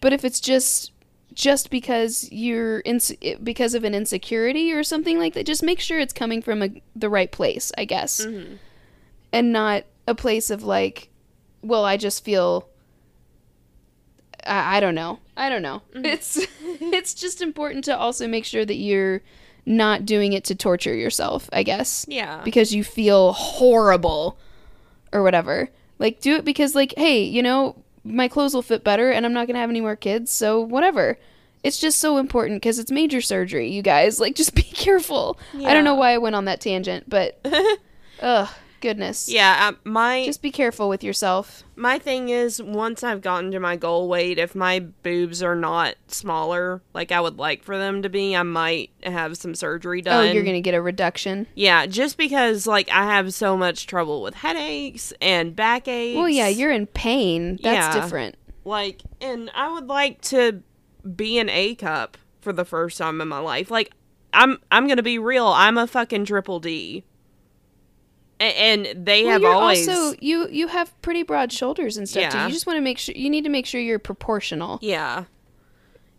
but 0.01 0.13
if 0.13 0.23
it's 0.23 0.39
just 0.39 0.91
just 1.33 1.69
because 1.69 2.29
you're 2.31 2.81
inse- 2.83 3.43
because 3.43 3.73
of 3.73 3.83
an 3.83 3.93
insecurity 3.95 4.71
or 4.71 4.83
something 4.83 5.19
like 5.19 5.33
that, 5.33 5.45
just 5.45 5.63
make 5.63 5.79
sure 5.81 5.99
it's 5.99 6.13
coming 6.13 6.41
from 6.41 6.61
a, 6.63 6.69
the 6.95 7.09
right 7.09 7.31
place, 7.31 7.71
I 7.77 7.83
guess 7.85 8.25
Mhm. 8.25 8.57
and 9.33 9.51
not 9.51 9.83
a 10.07 10.15
place 10.15 10.49
of 10.49 10.63
like, 10.63 11.09
well, 11.61 11.83
I 11.83 11.97
just 11.97 12.23
feel. 12.23 12.69
I, 14.45 14.77
I 14.77 14.79
don't 14.79 14.95
know. 14.95 15.19
I 15.37 15.49
don't 15.49 15.61
know. 15.61 15.81
Mm-hmm. 15.93 16.05
It's 16.05 16.37
it's 16.63 17.13
just 17.13 17.41
important 17.41 17.83
to 17.85 17.97
also 17.97 18.27
make 18.27 18.45
sure 18.45 18.65
that 18.65 18.75
you're 18.75 19.21
not 19.65 20.05
doing 20.05 20.33
it 20.33 20.43
to 20.45 20.55
torture 20.55 20.93
yourself. 20.95 21.49
I 21.51 21.63
guess 21.63 22.05
Yeah. 22.07 22.41
because 22.43 22.73
you 22.73 22.83
feel 22.83 23.33
horrible 23.33 24.37
or 25.11 25.23
whatever. 25.23 25.69
Like 25.99 26.19
do 26.21 26.35
it 26.35 26.45
because 26.45 26.75
like, 26.75 26.93
hey, 26.97 27.23
you 27.23 27.41
know, 27.41 27.75
my 28.03 28.27
clothes 28.27 28.53
will 28.53 28.61
fit 28.61 28.83
better 28.83 29.11
and 29.11 29.25
I'm 29.25 29.33
not 29.33 29.47
going 29.47 29.55
to 29.55 29.61
have 29.61 29.69
any 29.69 29.81
more 29.81 29.95
kids, 29.95 30.29
so 30.31 30.59
whatever. 30.59 31.17
It's 31.63 31.79
just 31.79 31.97
so 31.99 32.17
important 32.17 32.61
cuz 32.61 32.77
it's 32.77 32.91
major 32.91 33.21
surgery, 33.21 33.71
you 33.71 33.81
guys. 33.81 34.19
Like 34.19 34.35
just 34.35 34.53
be 34.53 34.61
careful. 34.85 35.39
Yeah. 35.53 35.69
I 35.69 35.73
don't 35.73 35.83
know 35.83 35.95
why 35.95 36.11
I 36.13 36.17
went 36.19 36.35
on 36.35 36.45
that 36.45 36.61
tangent, 36.61 37.09
but 37.09 37.39
ugh, 38.21 38.49
goodness. 38.89 39.27
yeah. 39.29 39.67
Um, 39.69 39.77
my 39.83 40.25
Just 40.25 40.41
be 40.41 40.51
careful 40.51 40.87
with 40.89 41.03
yourself. 41.03 41.63
my 41.75 41.97
thing 41.99 42.29
is 42.29 42.61
once 42.61 43.03
I've 43.03 43.21
gotten 43.21 43.51
to 43.51 43.59
my 43.59 43.75
goal 43.75 44.07
weight, 44.07 44.37
if 44.37 44.53
my 44.55 44.79
boobs 44.79 45.41
are 45.43 45.55
not 45.55 45.95
smaller 46.07 46.81
like 46.93 47.11
I 47.11 47.19
would 47.19 47.37
like 47.37 47.63
for 47.63 47.77
them 47.77 48.01
to 48.03 48.09
be, 48.09 48.35
I 48.35 48.43
might 48.43 48.91
have 49.03 49.37
some 49.37 49.55
surgery 49.55 50.01
done. 50.01 50.27
Oh, 50.27 50.31
you're 50.31 50.43
to 50.55 50.61
get 50.61 50.73
a 50.75 50.81
reduction. 50.81 51.47
Yeah, 51.55 51.85
just 51.85 52.17
because 52.17 52.65
like 52.67 52.89
I 52.91 53.05
have 53.05 53.33
so 53.33 53.57
much 53.57 53.87
trouble 53.87 54.21
with 54.21 54.35
headaches 54.35 55.13
and 55.21 55.55
backaches. 55.55 56.15
Well, 56.17 56.29
yeah, 56.29 56.47
you're 56.47 56.71
in 56.71 56.87
pain. 56.87 57.59
That's 57.63 57.95
Yeah. 57.95 58.01
different. 58.01 58.35
like 58.63 59.01
and 59.21 59.51
I 59.55 59.71
would 59.73 59.87
like 59.87 60.21
to 60.21 60.61
be 61.15 61.37
an 61.39 61.49
A 61.49 61.75
cup 61.75 62.17
for 62.41 62.53
the 62.53 62.65
first 62.65 62.97
time 62.97 63.19
in 63.21 63.27
my 63.27 63.39
life. 63.39 63.69
Like 63.71 63.91
I'm 64.33 64.59
I'm 64.71 64.87
to 64.97 65.03
be 65.03 65.17
real. 65.19 65.47
I'm 65.47 65.77
a 65.77 65.87
fucking 65.87 66.25
triple 66.25 66.59
D. 66.59 67.03
And 68.39 68.87
they 69.05 69.23
Well, 69.23 69.31
have 69.33 69.45
always 69.45 69.87
also 69.87 70.15
you 70.19 70.49
you 70.49 70.67
have 70.67 70.99
pretty 71.01 71.23
broad 71.23 71.53
shoulders 71.53 71.95
and 71.95 72.07
stuff 72.07 72.31
too. 72.33 72.37
You 72.39 72.49
just 72.49 72.67
want 72.67 72.77
to 72.77 72.81
make 72.81 72.97
sure 72.97 73.15
you 73.15 73.29
need 73.29 73.43
to 73.45 73.49
make 73.49 73.65
sure 73.65 73.79
you're 73.79 73.97
proportional. 73.99 74.77
Yeah. 74.81 75.25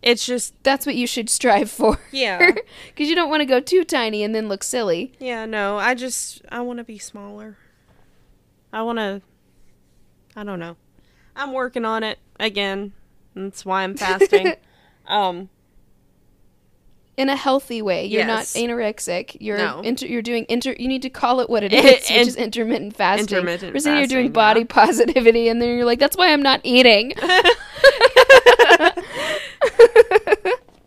It's 0.01 0.25
just 0.25 0.53
That's 0.63 0.85
what 0.85 0.95
you 0.95 1.05
should 1.05 1.29
strive 1.29 1.69
for. 1.69 1.99
Yeah. 2.11 2.51
Cuz 2.95 3.07
you 3.07 3.13
don't 3.15 3.29
want 3.29 3.41
to 3.41 3.45
go 3.45 3.59
too 3.59 3.83
tiny 3.83 4.23
and 4.23 4.33
then 4.33 4.47
look 4.49 4.63
silly. 4.63 5.11
Yeah, 5.19 5.45
no, 5.45 5.77
I 5.77 5.93
just 5.93 6.41
I 6.49 6.61
want 6.61 6.77
to 6.79 6.83
be 6.83 6.97
smaller. 6.97 7.57
I 8.73 8.81
want 8.81 8.97
to 8.97 9.21
I 10.35 10.43
don't 10.43 10.59
know. 10.59 10.75
I'm 11.35 11.53
working 11.53 11.85
on 11.85 12.01
it 12.03 12.17
again. 12.39 12.93
That's 13.35 13.63
why 13.63 13.83
I'm 13.83 13.95
fasting. 13.95 14.55
um 15.07 15.49
In 17.17 17.29
a 17.29 17.35
healthy 17.35 17.81
way. 17.81 18.05
You're 18.05 18.25
Yes. 18.27 18.55
not 18.55 18.61
anorexic. 18.61 19.35
You're 19.39 19.57
No. 19.57 19.81
inter- 19.81 20.05
you're 20.05 20.21
doing 20.21 20.45
inter 20.49 20.75
you 20.77 20.87
need 20.87 21.01
to 21.01 21.09
call 21.09 21.39
it 21.39 21.49
what 21.49 21.63
it 21.63 21.73
is, 21.73 21.83
which 21.83 22.11
is 22.11 22.35
intermittent 22.35 22.95
fasting. 22.95 23.23
intermittent 23.37 23.73
We're 23.73 23.79
saying 23.79 23.97
you're 23.97 24.07
doing 24.07 24.31
body 24.31 24.59
yeah. 24.61 24.65
positivity 24.69 25.49
and 25.49 25.59
then 25.59 25.75
you're 25.75 25.85
like 25.85 25.97
that's 25.99 26.15
why 26.15 26.31
I'm 26.31 26.43
not 26.43 26.61
eating. 26.63 27.09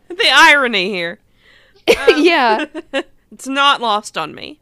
the 0.09 0.29
irony 0.33 0.91
here. 0.91 1.19
Um, 1.89 1.97
yeah. 2.19 2.67
it's 3.33 3.49
not 3.49 3.81
lost 3.81 4.17
on 4.17 4.33
me. 4.35 4.61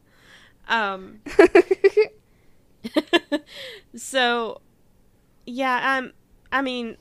Um 0.69 1.20
so 3.95 4.61
yeah, 5.47 5.99
um 5.99 6.12
I 6.51 6.62
mean 6.62 6.97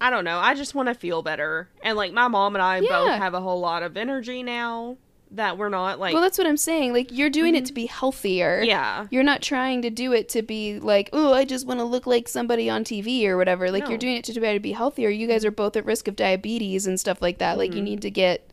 I 0.00 0.08
don't 0.10 0.24
know. 0.24 0.38
I 0.38 0.54
just 0.54 0.74
want 0.74 0.88
to 0.88 0.94
feel 0.94 1.22
better. 1.22 1.68
And 1.82 1.96
like 1.96 2.12
my 2.12 2.28
mom 2.28 2.54
and 2.56 2.62
I 2.62 2.80
both 2.80 3.10
have 3.18 3.34
a 3.34 3.40
whole 3.40 3.60
lot 3.60 3.82
of 3.82 3.96
energy 3.96 4.42
now 4.42 4.96
that 5.32 5.56
we're 5.58 5.68
not 5.68 6.00
like 6.00 6.12
well, 6.12 6.22
that's 6.22 6.38
what 6.38 6.46
I'm 6.46 6.56
saying. 6.56 6.92
Like 6.92 7.12
you're 7.12 7.30
doing 7.30 7.54
it 7.54 7.64
to 7.66 7.72
be 7.72 7.86
healthier. 7.86 8.58
Mm-hmm. 8.60 8.68
yeah. 8.68 9.06
You're 9.10 9.22
not 9.22 9.42
trying 9.42 9.82
to 9.82 9.90
do 9.90 10.12
it 10.12 10.28
to 10.30 10.42
be 10.42 10.80
like, 10.80 11.08
oh, 11.12 11.32
I 11.34 11.44
just 11.44 11.66
want 11.66 11.78
to 11.80 11.84
look 11.84 12.06
like 12.06 12.26
somebody 12.28 12.68
on 12.68 12.82
TV 12.82 13.24
or 13.26 13.36
whatever. 13.36 13.70
Like 13.70 13.84
No. 13.84 13.90
you're 13.90 13.98
doing 13.98 14.16
it 14.16 14.24
to 14.24 14.34
try 14.34 14.54
to 14.54 14.58
be 14.60 14.72
healthier. 14.72 15.08
You 15.08 15.28
guys 15.28 15.44
are 15.44 15.50
both 15.52 15.76
at 15.76 15.84
risk 15.84 16.08
of 16.08 16.16
diabetes 16.16 16.86
and 16.86 16.98
stuff 16.98 17.20
like 17.22 17.38
that. 17.38 17.58
Like 17.58 17.74
you 17.74 17.80
Mhm. 17.80 17.84
need 17.84 18.02
to 18.02 18.10
get 18.10 18.50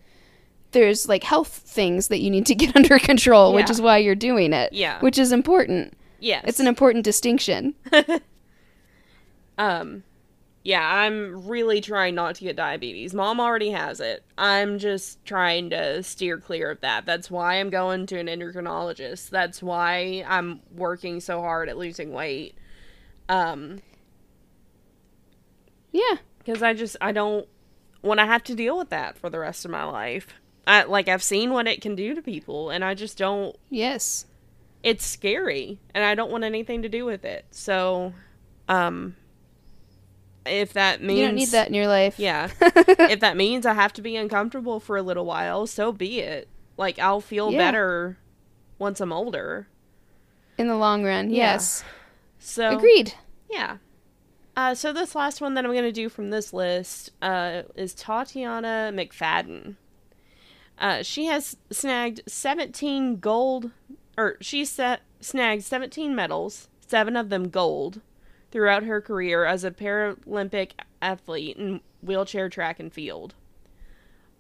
there's 0.71 1.07
like 1.07 1.23
health 1.23 1.47
things 1.65 2.09
that 2.09 2.19
you 2.19 2.29
need 2.29 2.45
to 2.45 2.53
get 2.63 2.75
under 2.75 2.99
control, 2.99 3.53
which 3.53 3.69
is 3.69 3.81
why 3.81 3.97
you're 3.97 4.13
doing 4.15 4.51
it. 4.53 4.73
Yeah. 4.73 4.99
Which 4.99 5.17
is 5.17 5.31
important. 5.31 5.93
Yes. 6.19 6.43
It's 6.45 6.59
an 6.59 6.67
important 6.67 7.05
distinction. 7.05 7.73
um 9.57 10.03
yeah, 10.67 10.85
I'm 10.85 11.47
really 11.47 11.79
trying 11.79 12.13
not 12.13 12.35
to 12.35 12.43
get 12.43 12.57
diabetes. 12.57 13.13
Mom 13.13 13.39
already 13.39 13.69
has 13.71 14.01
it. 14.01 14.25
I'm 14.37 14.79
just 14.79 15.23
trying 15.23 15.69
to 15.69 16.03
steer 16.03 16.37
clear 16.37 16.71
of 16.71 16.81
that. 16.81 17.05
That's 17.05 17.31
why 17.31 17.53
I'm 17.55 17.69
going 17.69 18.05
to 18.07 18.19
an 18.19 18.27
endocrinologist. 18.27 19.29
That's 19.29 19.63
why 19.63 20.25
I'm 20.27 20.59
working 20.75 21.21
so 21.21 21.39
hard 21.39 21.69
at 21.69 21.77
losing 21.77 22.11
weight. 22.11 22.57
Um 23.29 23.81
Yeah. 25.93 26.17
cuz 26.45 26.61
I 26.61 26.73
just 26.73 26.97
I 26.99 27.13
don't 27.13 27.47
want 28.01 28.19
to 28.19 28.25
have 28.25 28.43
to 28.43 28.53
deal 28.53 28.77
with 28.77 28.89
that 28.89 29.17
for 29.17 29.29
the 29.29 29.39
rest 29.39 29.63
of 29.63 29.71
my 29.71 29.85
life. 29.85 30.27
I 30.67 30.83
like 30.83 31.07
I've 31.07 31.23
seen 31.23 31.51
what 31.51 31.67
it 31.67 31.79
can 31.79 31.95
do 31.95 32.13
to 32.13 32.21
people 32.21 32.71
and 32.71 32.83
I 32.83 32.93
just 32.93 33.17
don't 33.17 33.55
Yes. 33.69 34.25
it's 34.83 35.05
scary 35.05 35.79
and 35.95 36.03
I 36.03 36.13
don't 36.13 36.29
want 36.29 36.43
anything 36.43 36.81
to 36.81 36.89
do 36.89 37.05
with 37.05 37.23
it. 37.23 37.45
So 37.51 38.13
um 38.67 39.15
if 40.49 40.73
that 40.73 41.01
means 41.01 41.19
you 41.19 41.25
don't 41.25 41.35
need 41.35 41.47
that 41.49 41.67
in 41.67 41.73
your 41.73 41.87
life. 41.87 42.17
Yeah. 42.19 42.49
if 42.61 43.19
that 43.19 43.37
means 43.37 43.65
I 43.65 43.73
have 43.73 43.93
to 43.93 44.01
be 44.01 44.15
uncomfortable 44.15 44.79
for 44.79 44.97
a 44.97 45.01
little 45.01 45.25
while, 45.25 45.67
so 45.67 45.91
be 45.91 46.19
it. 46.19 46.47
Like 46.77 46.99
I'll 46.99 47.21
feel 47.21 47.51
Yeah. 47.51 47.57
better 47.57 48.17
once 48.79 48.99
I'm 49.01 49.11
older. 49.13 49.67
in 50.57 50.67
the 50.67 50.75
long 50.75 51.03
run. 51.03 51.29
Yeah. 51.29 51.53
Yes. 51.53 51.83
So 52.39 52.75
Agreed. 52.77 53.13
Yeah. 53.49 53.77
Uh, 54.55 54.73
so 54.73 54.91
this 54.91 55.13
last 55.13 55.39
one 55.39 55.53
that 55.53 55.65
I'm 55.65 55.73
gonna 55.73 55.91
do 55.91 56.09
from 56.09 56.31
this 56.31 56.51
list 56.51 57.11
uh, 57.21 57.61
is 57.75 57.93
Tatiana 57.93 58.91
McFadden. 58.93 59.75
Uh, 60.79 61.01
she 61.03 61.25
has 61.25 61.57
snagged 61.71 62.21
17 62.27 63.17
gold, 63.17 63.71
or 64.17 64.37
she 64.41 64.63
set, 64.65 65.01
snagged 65.19 65.63
17 65.63 66.15
medals, 66.15 66.69
seven 66.87 67.15
of 67.15 67.29
them 67.29 67.49
gold, 67.49 68.01
throughout 68.51 68.83
her 68.83 69.01
career 69.01 69.45
as 69.45 69.63
a 69.63 69.71
Paralympic 69.71 70.71
athlete 71.01 71.57
in 71.57 71.81
wheelchair 72.01 72.49
track 72.49 72.79
and 72.79 72.91
field. 72.91 73.33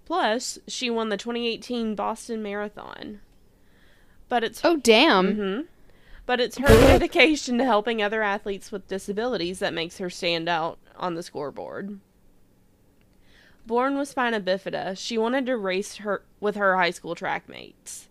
Plus, 0.05 0.57
she 0.67 0.89
won 0.89 1.09
the 1.09 1.17
2018 1.17 1.95
Boston 1.95 2.41
Marathon. 2.41 3.19
But 4.29 4.43
it's 4.43 4.61
Oh 4.63 4.77
damn. 4.77 5.35
hmm 5.35 5.61
But 6.25 6.39
it's 6.39 6.57
her 6.57 6.67
dedication 6.67 7.57
to 7.57 7.65
helping 7.65 8.01
other 8.01 8.23
athletes 8.23 8.71
with 8.71 8.87
disabilities 8.87 9.59
that 9.59 9.73
makes 9.73 9.97
her 9.97 10.09
stand 10.09 10.47
out 10.47 10.79
on 10.95 11.15
the 11.15 11.23
scoreboard. 11.23 11.99
Born 13.65 13.97
with 13.97 14.07
spina 14.07 14.39
bifida, 14.39 14.97
she 14.97 15.17
wanted 15.17 15.45
to 15.47 15.57
race 15.57 15.97
her 15.97 16.23
with 16.39 16.55
her 16.55 16.77
high 16.77 16.91
school 16.91 17.15
track 17.15 17.49
mates. 17.49 18.06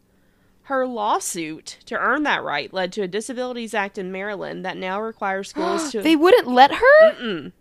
Her 0.66 0.84
lawsuit 0.84 1.78
to 1.86 1.97
earn 1.97 2.24
that 2.24 2.43
right 2.43 2.72
led 2.72 2.93
to 2.94 3.02
a 3.02 3.06
Disabilities 3.06 3.72
Act 3.72 3.98
in 3.98 4.10
Maryland 4.10 4.64
that 4.64 4.76
now 4.76 5.01
requires 5.01 5.48
schools 5.48 5.90
to 5.93 6.02
They 6.02 6.16
wouldn't 6.16 6.48
let 6.48 6.72
her? 6.72 7.12
Mm-mm. 7.12 7.52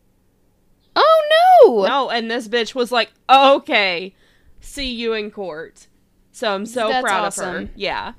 Oh 0.96 1.62
no. 1.68 1.86
No, 1.86 2.10
and 2.10 2.32
this 2.32 2.48
bitch 2.48 2.74
was 2.74 2.92
like, 2.92 3.12
"Okay, 3.30 4.16
see 4.60 4.92
you 4.92 5.14
in 5.14 5.30
court." 5.30 5.88
So 6.32 6.56
I'm 6.56 6.66
so 6.66 6.88
That's 6.88 7.04
proud 7.04 7.28
of 7.28 7.36
her. 7.36 7.70
Yeah. 7.76 8.14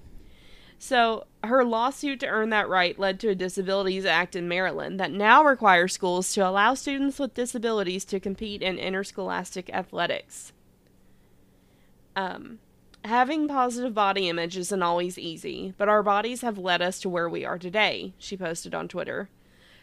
So 0.78 1.26
her 1.42 1.64
lawsuit 1.64 2.20
to 2.20 2.28
earn 2.28 2.50
that 2.50 2.68
right 2.68 2.96
led 2.96 3.18
to 3.20 3.30
a 3.30 3.34
Disabilities 3.34 4.04
Act 4.04 4.36
in 4.36 4.46
Maryland 4.46 5.00
that 5.00 5.10
now 5.10 5.42
requires 5.42 5.94
schools 5.94 6.32
to 6.34 6.46
allow 6.46 6.74
students 6.74 7.18
with 7.18 7.34
disabilities 7.34 8.04
to 8.04 8.20
compete 8.20 8.62
in 8.62 8.78
interscholastic 8.78 9.68
athletics. 9.70 10.52
Um, 12.14 12.60
Having 13.06 13.46
positive 13.46 13.94
body 13.94 14.28
image 14.28 14.56
isn't 14.56 14.82
always 14.82 15.16
easy, 15.16 15.72
but 15.78 15.88
our 15.88 16.02
bodies 16.02 16.40
have 16.40 16.58
led 16.58 16.82
us 16.82 16.98
to 17.00 17.08
where 17.08 17.28
we 17.28 17.44
are 17.44 17.56
today, 17.56 18.14
she 18.18 18.36
posted 18.36 18.74
on 18.74 18.88
Twitter. 18.88 19.28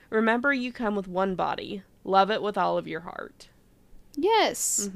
Remember, 0.10 0.52
you 0.52 0.74
come 0.74 0.94
with 0.94 1.08
one 1.08 1.34
body. 1.34 1.84
Love 2.04 2.30
it 2.30 2.42
with 2.42 2.58
all 2.58 2.78
of 2.78 2.86
your 2.86 3.00
heart. 3.00 3.48
Yes. 4.18 4.90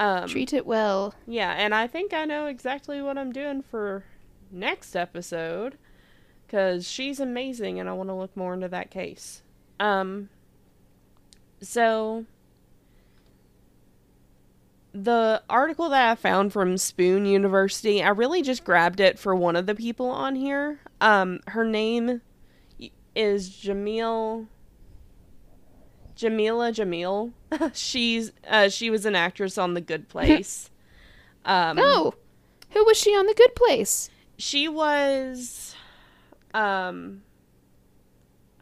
Um, 0.00 0.26
Treat 0.26 0.52
it 0.52 0.66
well. 0.66 1.14
Yeah, 1.24 1.52
and 1.52 1.72
I 1.72 1.86
think 1.86 2.12
I 2.12 2.24
know 2.24 2.46
exactly 2.46 3.00
what 3.00 3.16
I'm 3.16 3.30
doing 3.30 3.62
for 3.62 4.02
next 4.50 4.96
episode 4.96 5.78
because 6.44 6.90
she's 6.90 7.20
amazing 7.20 7.78
and 7.78 7.88
I 7.88 7.92
want 7.92 8.08
to 8.08 8.14
look 8.14 8.36
more 8.36 8.54
into 8.54 8.68
that 8.68 8.90
case. 8.90 9.42
Um, 9.78 10.30
so 11.60 12.26
the 14.94 15.42
article 15.48 15.88
that 15.90 16.10
I 16.10 16.14
found 16.14 16.52
from 16.52 16.76
Spoon 16.76 17.24
University, 17.26 18.02
I 18.02 18.08
really 18.10 18.42
just 18.42 18.64
grabbed 18.64 19.00
it 19.00 19.18
for 19.18 19.34
one 19.34 19.56
of 19.56 19.66
the 19.66 19.74
people 19.74 20.08
on 20.10 20.34
here. 20.34 20.80
Um, 21.00 21.40
her 21.48 21.64
name 21.64 22.20
is 23.14 23.50
Jamil. 23.50 24.46
Jamila 26.14 26.72
Jamil. 26.72 27.32
She's 27.74 28.32
uh, 28.48 28.68
she 28.68 28.90
was 28.90 29.06
an 29.06 29.14
actress 29.16 29.58
on 29.58 29.74
The 29.74 29.80
Good 29.80 30.08
Place. 30.10 30.70
um, 31.44 31.78
Oh, 31.80 32.14
who 32.70 32.84
was 32.84 32.96
she 32.98 33.10
on 33.10 33.26
The 33.26 33.34
Good 33.34 33.54
Place? 33.54 34.08
she 34.38 34.66
was. 34.68 35.74
Um, 36.54 37.22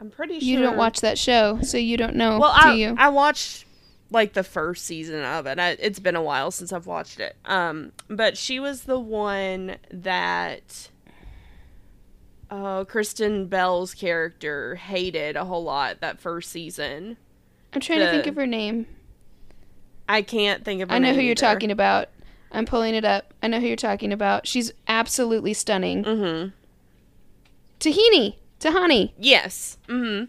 I'm 0.01 0.11
pretty 0.11 0.39
sure 0.41 0.49
You 0.49 0.61
don't 0.61 0.77
watch 0.77 1.01
that 1.01 1.19
show, 1.19 1.61
so 1.63 1.77
you 1.79 1.97
don't 1.97 2.15
know, 2.15 2.39
Well, 2.39 2.53
do 2.63 2.69
I 2.69 2.73
you? 2.75 2.95
I 2.99 3.09
watched 3.09 3.65
like 4.11 4.33
the 4.33 4.45
first 4.45 4.85
season 4.85 5.23
of 5.23 5.47
it. 5.47 5.59
I, 5.59 5.71
it's 5.71 5.99
been 5.99 6.17
a 6.17 6.23
while 6.23 6.51
since 6.51 6.73
I've 6.73 6.87
watched 6.87 7.21
it. 7.21 7.37
Um, 7.45 7.93
but 8.09 8.37
she 8.37 8.61
was 8.61 8.83
the 8.83 8.99
one 8.99 9.77
that. 9.91 10.91
Oh, 12.53 12.85
Kristen 12.89 13.47
Bell's 13.47 13.95
character 13.95 14.75
hated 14.75 15.37
a 15.37 15.45
whole 15.45 15.63
lot 15.63 16.01
that 16.01 16.19
first 16.19 16.51
season. 16.51 17.17
I'm 17.73 17.81
trying 17.81 18.01
to 18.01 18.11
think 18.11 18.27
of 18.27 18.35
her 18.35 18.47
name. 18.47 18.87
I 20.09 20.23
can't 20.23 20.65
think 20.65 20.83
of. 20.83 20.89
Her 20.89 20.97
I 20.97 20.99
know 20.99 21.15
who 21.15 21.21
you're 21.21 21.37
talking 21.37 21.71
about. 21.71 22.09
I'm 22.51 22.67
pulling 22.67 22.97
it 22.97 23.05
up. 23.05 23.33
I 23.43 23.47
know 23.47 23.61
who 23.61 23.69
you're 23.69 23.77
talking 23.77 24.13
about. 24.13 24.49
She's 24.49 24.73
absolutely 24.89 25.55
stunning. 25.55 26.03
Mm-hmm. 26.03 26.49
Tahini. 27.79 28.35
Tahani. 28.59 29.13
Yes. 29.19 29.79
Mm-hmm. 29.87 30.25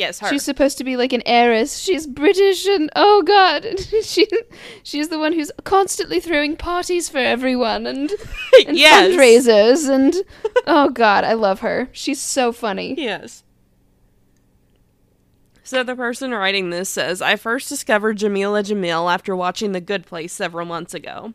Yes, 0.00 0.18
her. 0.20 0.28
She's 0.30 0.44
supposed 0.44 0.78
to 0.78 0.84
be 0.84 0.96
like 0.96 1.12
an 1.12 1.22
heiress. 1.26 1.76
She's 1.76 2.06
British 2.06 2.66
and 2.66 2.90
oh 2.96 3.22
god, 3.22 3.66
she 4.02 4.26
she's 4.82 5.10
the 5.10 5.18
one 5.18 5.34
who's 5.34 5.52
constantly 5.64 6.20
throwing 6.20 6.56
parties 6.56 7.10
for 7.10 7.18
everyone 7.18 7.86
and, 7.86 8.10
and 8.66 8.78
yes. 8.78 9.14
fundraisers 9.14 9.90
and 9.90 10.14
oh 10.66 10.88
god, 10.88 11.24
I 11.24 11.34
love 11.34 11.60
her. 11.60 11.90
She's 11.92 12.18
so 12.18 12.50
funny. 12.50 12.94
Yes. 12.96 13.44
So 15.62 15.84
the 15.84 15.94
person 15.94 16.30
writing 16.30 16.70
this 16.70 16.88
says, 16.88 17.20
I 17.20 17.36
first 17.36 17.68
discovered 17.68 18.16
Jamila 18.16 18.62
Jamil 18.62 19.12
after 19.12 19.36
watching 19.36 19.72
The 19.72 19.82
Good 19.82 20.06
Place 20.06 20.32
several 20.32 20.64
months 20.64 20.94
ago. 20.94 21.34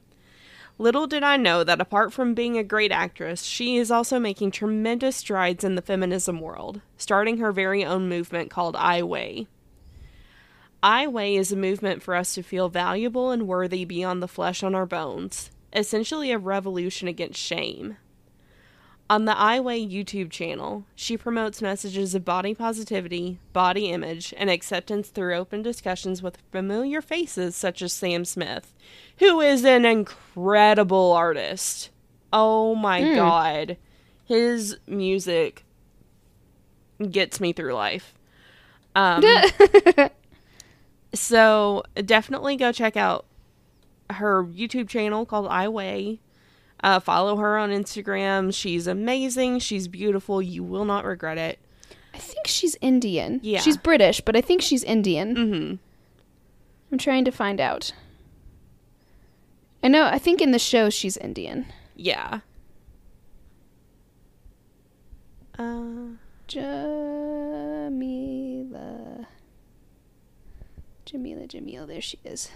Little 0.78 1.08
did 1.08 1.24
I 1.24 1.38
know 1.38 1.64
that 1.64 1.80
apart 1.80 2.12
from 2.12 2.34
being 2.34 2.58
a 2.58 2.64
great 2.64 2.92
actress, 2.92 3.44
she 3.44 3.78
is 3.78 3.92
also 3.92 4.20
making 4.20 4.52
tremendous 4.52 5.16
strides 5.16 5.64
in 5.64 5.76
the 5.76 5.82
feminism 5.82 6.42
world, 6.42 6.82
starting 6.98 7.38
her 7.38 7.54
very 7.54 7.86
own 7.86 8.10
movement 8.10 8.50
called 8.50 8.76
I 8.76 9.02
Weigh. 9.02 9.48
I 10.84 11.08
Weigh 11.08 11.38
is 11.38 11.54
a 11.54 11.56
movement 11.56 12.04
for 12.04 12.14
us 12.14 12.36
to 12.36 12.44
feel 12.44 12.68
valuable 12.68 13.32
and 13.32 13.48
worthy 13.48 13.86
beyond 13.86 14.22
the 14.22 14.28
flesh 14.28 14.64
on 14.64 14.76
our 14.76 14.86
bones, 14.86 15.50
essentially 15.72 16.32
a 16.32 16.38
revolution 16.38 17.08
against 17.08 17.40
shame. 17.40 17.96
On 19.08 19.26
the 19.26 19.38
I 19.38 19.60
Weigh 19.60 19.86
YouTube 19.88 20.32
channel, 20.32 20.84
she 20.96 21.16
promotes 21.16 21.62
messages 21.62 22.16
of 22.16 22.26
body 22.26 22.56
positivity, 22.56 23.38
body 23.54 23.92
image, 23.92 24.34
and 24.36 24.50
acceptance 24.50 25.10
through 25.10 25.36
open 25.36 25.62
discussions 25.62 26.24
with 26.24 26.40
familiar 26.52 27.02
faces 27.04 27.56
such 27.56 27.84
as 27.84 27.94
Sam 27.94 28.26
Smith, 28.26 28.74
who 29.20 29.42
is 29.42 29.64
an 29.64 29.86
incredible 29.86 31.12
artist. 31.12 31.92
Oh 32.34 32.74
my 32.74 33.02
Mm. 33.02 33.16
god. 33.16 33.78
His 34.26 34.78
music 34.88 35.64
gets 37.12 37.40
me 37.40 37.54
through 37.54 37.74
life. 37.76 38.16
Um, 38.96 39.24
so 41.14 41.84
definitely 42.06 42.56
go 42.56 42.72
check 42.72 42.98
out 42.98 43.26
her 44.10 44.44
YouTube 44.46 44.90
channel 44.90 45.26
called 45.28 45.48
I 45.48 45.68
Weigh. 45.68 46.20
Uh, 46.86 47.00
follow 47.00 47.36
her 47.38 47.58
on 47.58 47.72
Instagram. 47.72 48.54
She's 48.54 48.86
amazing. 48.86 49.58
She's 49.58 49.88
beautiful. 49.88 50.40
You 50.40 50.64
will 50.64 50.86
not 50.86 51.04
regret 51.04 51.40
it. 51.40 51.58
I 52.14 52.20
think 52.20 52.46
she's 52.46 52.78
Indian. 52.80 53.40
Yeah. 53.42 53.60
She's 53.60 53.76
British, 53.76 54.22
but 54.22 54.36
I 54.36 54.42
think 54.42 54.62
she's 54.62 54.84
Indian. 54.84 55.36
Mm-hmm. 55.36 55.76
I'm 56.92 56.98
trying 57.00 57.26
to 57.26 57.32
find 57.32 57.60
out. 57.60 57.92
I 59.82 59.88
know, 59.88 60.06
I 60.06 60.20
think 60.20 60.44
in 60.44 60.52
the 60.52 60.60
show 60.60 60.92
she's 60.92 61.18
Indian. 61.18 61.66
Yeah. 61.96 62.42
Uh, 65.58 66.10
Jamila. 66.48 67.96
Jamila, 71.06 71.48
Jamil, 71.48 71.88
there 71.88 72.02
she 72.02 72.20
is. 72.24 72.50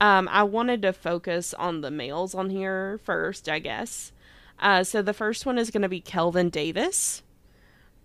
um, 0.00 0.28
I 0.30 0.42
wanted 0.42 0.82
to 0.82 0.92
focus 0.92 1.54
on 1.54 1.80
the 1.80 1.90
males 1.90 2.34
on 2.34 2.50
here 2.50 3.00
first, 3.04 3.48
I 3.48 3.58
guess. 3.58 4.12
Uh, 4.58 4.84
so 4.84 5.02
the 5.02 5.14
first 5.14 5.46
one 5.46 5.58
is 5.58 5.70
going 5.70 5.82
to 5.82 5.88
be 5.88 6.00
Kelvin 6.00 6.50
Davis. 6.50 7.22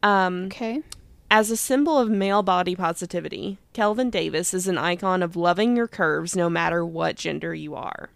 Um, 0.01 0.45
Okay. 0.45 0.81
As 1.29 1.51
a 1.51 1.57
symbol 1.57 1.97
of 1.97 2.09
male 2.09 2.41
body 2.41 2.73
positivity, 2.73 3.57
Kelvin 3.73 4.09
Davis 4.09 4.53
is 4.53 4.69
an 4.69 4.77
icon 4.77 5.21
of 5.21 5.35
loving 5.35 5.75
your 5.75 5.87
curves 5.87 6.37
no 6.37 6.49
matter 6.49 6.85
what 6.85 7.17
gender 7.17 7.53
you 7.53 7.75
are. 7.75 8.09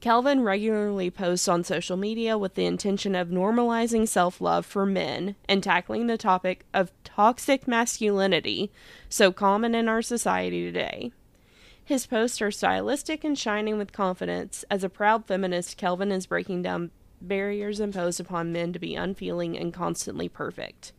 Kelvin 0.00 0.42
regularly 0.42 1.10
posts 1.10 1.48
on 1.48 1.64
social 1.64 1.96
media 1.96 2.36
with 2.36 2.54
the 2.54 2.66
intention 2.66 3.14
of 3.14 3.28
normalizing 3.28 4.06
self 4.06 4.42
love 4.42 4.66
for 4.66 4.84
men 4.84 5.34
and 5.48 5.62
tackling 5.62 6.06
the 6.06 6.18
topic 6.18 6.66
of 6.74 6.92
toxic 7.02 7.66
masculinity, 7.66 8.70
so 9.08 9.32
common 9.32 9.74
in 9.74 9.88
our 9.88 10.02
society 10.02 10.62
today. 10.64 11.12
His 11.82 12.04
posts 12.04 12.42
are 12.42 12.50
stylistic 12.50 13.24
and 13.24 13.38
shining 13.38 13.78
with 13.78 13.92
confidence. 13.92 14.66
As 14.70 14.84
a 14.84 14.90
proud 14.90 15.24
feminist, 15.24 15.78
Kelvin 15.78 16.12
is 16.12 16.26
breaking 16.26 16.60
down 16.60 16.90
barriers 17.22 17.80
imposed 17.80 18.20
upon 18.20 18.52
men 18.52 18.74
to 18.74 18.78
be 18.78 18.96
unfeeling 18.96 19.56
and 19.56 19.72
constantly 19.72 20.28
perfect. 20.28 20.92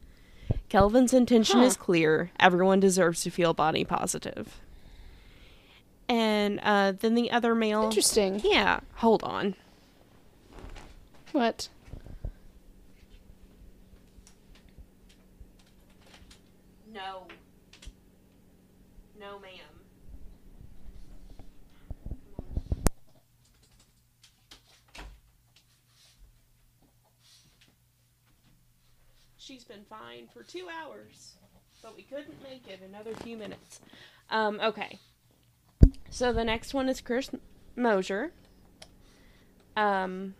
Kelvin's 0.69 1.13
intention 1.13 1.59
Huh. 1.59 1.65
is 1.65 1.77
clear. 1.77 2.31
Everyone 2.39 2.79
deserves 2.79 3.21
to 3.23 3.29
feel 3.29 3.53
body 3.53 3.83
positive. 3.83 4.59
And 6.09 6.59
uh, 6.63 6.93
then 6.99 7.15
the 7.15 7.31
other 7.31 7.55
male. 7.55 7.83
Interesting. 7.83 8.41
Yeah, 8.43 8.79
hold 8.95 9.23
on. 9.23 9.55
What? 11.31 11.69
No. 16.91 17.27
No, 19.19 19.39
ma'am. 19.39 19.59
She's 29.37 29.63
been 29.63 29.82
fine 29.99 30.27
for 30.33 30.43
two 30.43 30.67
hours, 30.81 31.35
but 31.81 31.95
we 31.95 32.03
couldn't 32.03 32.41
make 32.43 32.67
it 32.67 32.81
another 32.81 33.13
few 33.15 33.37
minutes. 33.37 33.79
Um, 34.29 34.59
okay. 34.63 34.99
So 36.09 36.33
the 36.33 36.43
next 36.43 36.73
one 36.73 36.89
is 36.89 37.01
Chris 37.01 37.29
Mosier. 37.75 38.31
Um, 39.75 40.35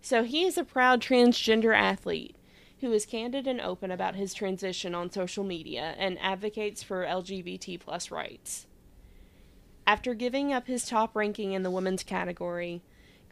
so 0.00 0.24
he 0.24 0.44
is 0.44 0.56
a 0.56 0.64
proud 0.64 1.00
transgender 1.00 1.76
athlete 1.76 2.36
who 2.80 2.92
is 2.92 3.06
candid 3.06 3.46
and 3.46 3.60
open 3.60 3.90
about 3.90 4.16
his 4.16 4.34
transition 4.34 4.94
on 4.94 5.10
social 5.10 5.44
media 5.44 5.94
and 5.98 6.18
advocates 6.20 6.82
for 6.82 7.04
LGBT 7.04 7.78
plus 7.78 8.10
rights. 8.10 8.66
After 9.86 10.14
giving 10.14 10.52
up 10.52 10.66
his 10.66 10.86
top 10.86 11.14
ranking 11.14 11.52
in 11.52 11.62
the 11.62 11.70
women's 11.70 12.02
category, 12.02 12.82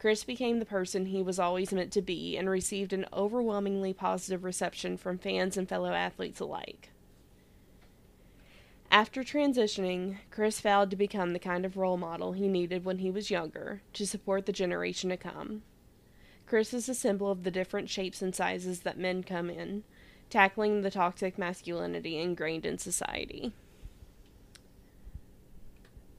Chris 0.01 0.24
became 0.24 0.60
the 0.60 0.64
person 0.64 1.05
he 1.05 1.22
was 1.22 1.39
always 1.39 1.74
meant 1.74 1.93
to 1.93 2.01
be 2.01 2.35
and 2.35 2.48
received 2.48 2.94
an 2.94 3.05
overwhelmingly 3.12 3.93
positive 3.93 4.44
reception 4.44 4.97
from 4.97 5.18
fans 5.18 5.59
and 5.59 5.68
fellow 5.68 5.93
athletes 5.93 6.40
alike. 6.40 6.89
After 8.90 9.22
transitioning, 9.22 10.16
Chris 10.31 10.59
vowed 10.62 10.89
to 10.89 10.97
become 10.97 11.35
the 11.35 11.39
kind 11.39 11.66
of 11.66 11.77
role 11.77 11.98
model 11.98 12.32
he 12.32 12.48
needed 12.48 12.82
when 12.82 13.01
he 13.01 13.10
was 13.10 13.31
younger 13.31 13.82
to 13.93 14.06
support 14.06 14.47
the 14.47 14.52
generation 14.52 15.10
to 15.10 15.18
come. 15.18 15.64
Chris 16.47 16.72
is 16.72 16.89
a 16.89 16.94
symbol 16.94 17.31
of 17.31 17.43
the 17.43 17.51
different 17.51 17.90
shapes 17.90 18.22
and 18.22 18.35
sizes 18.35 18.81
that 18.81 18.98
men 18.98 19.22
come 19.22 19.51
in, 19.51 19.85
tackling 20.31 20.81
the 20.81 20.90
toxic 20.90 21.36
masculinity 21.36 22.16
ingrained 22.16 22.64
in 22.64 22.78
society. 22.78 23.52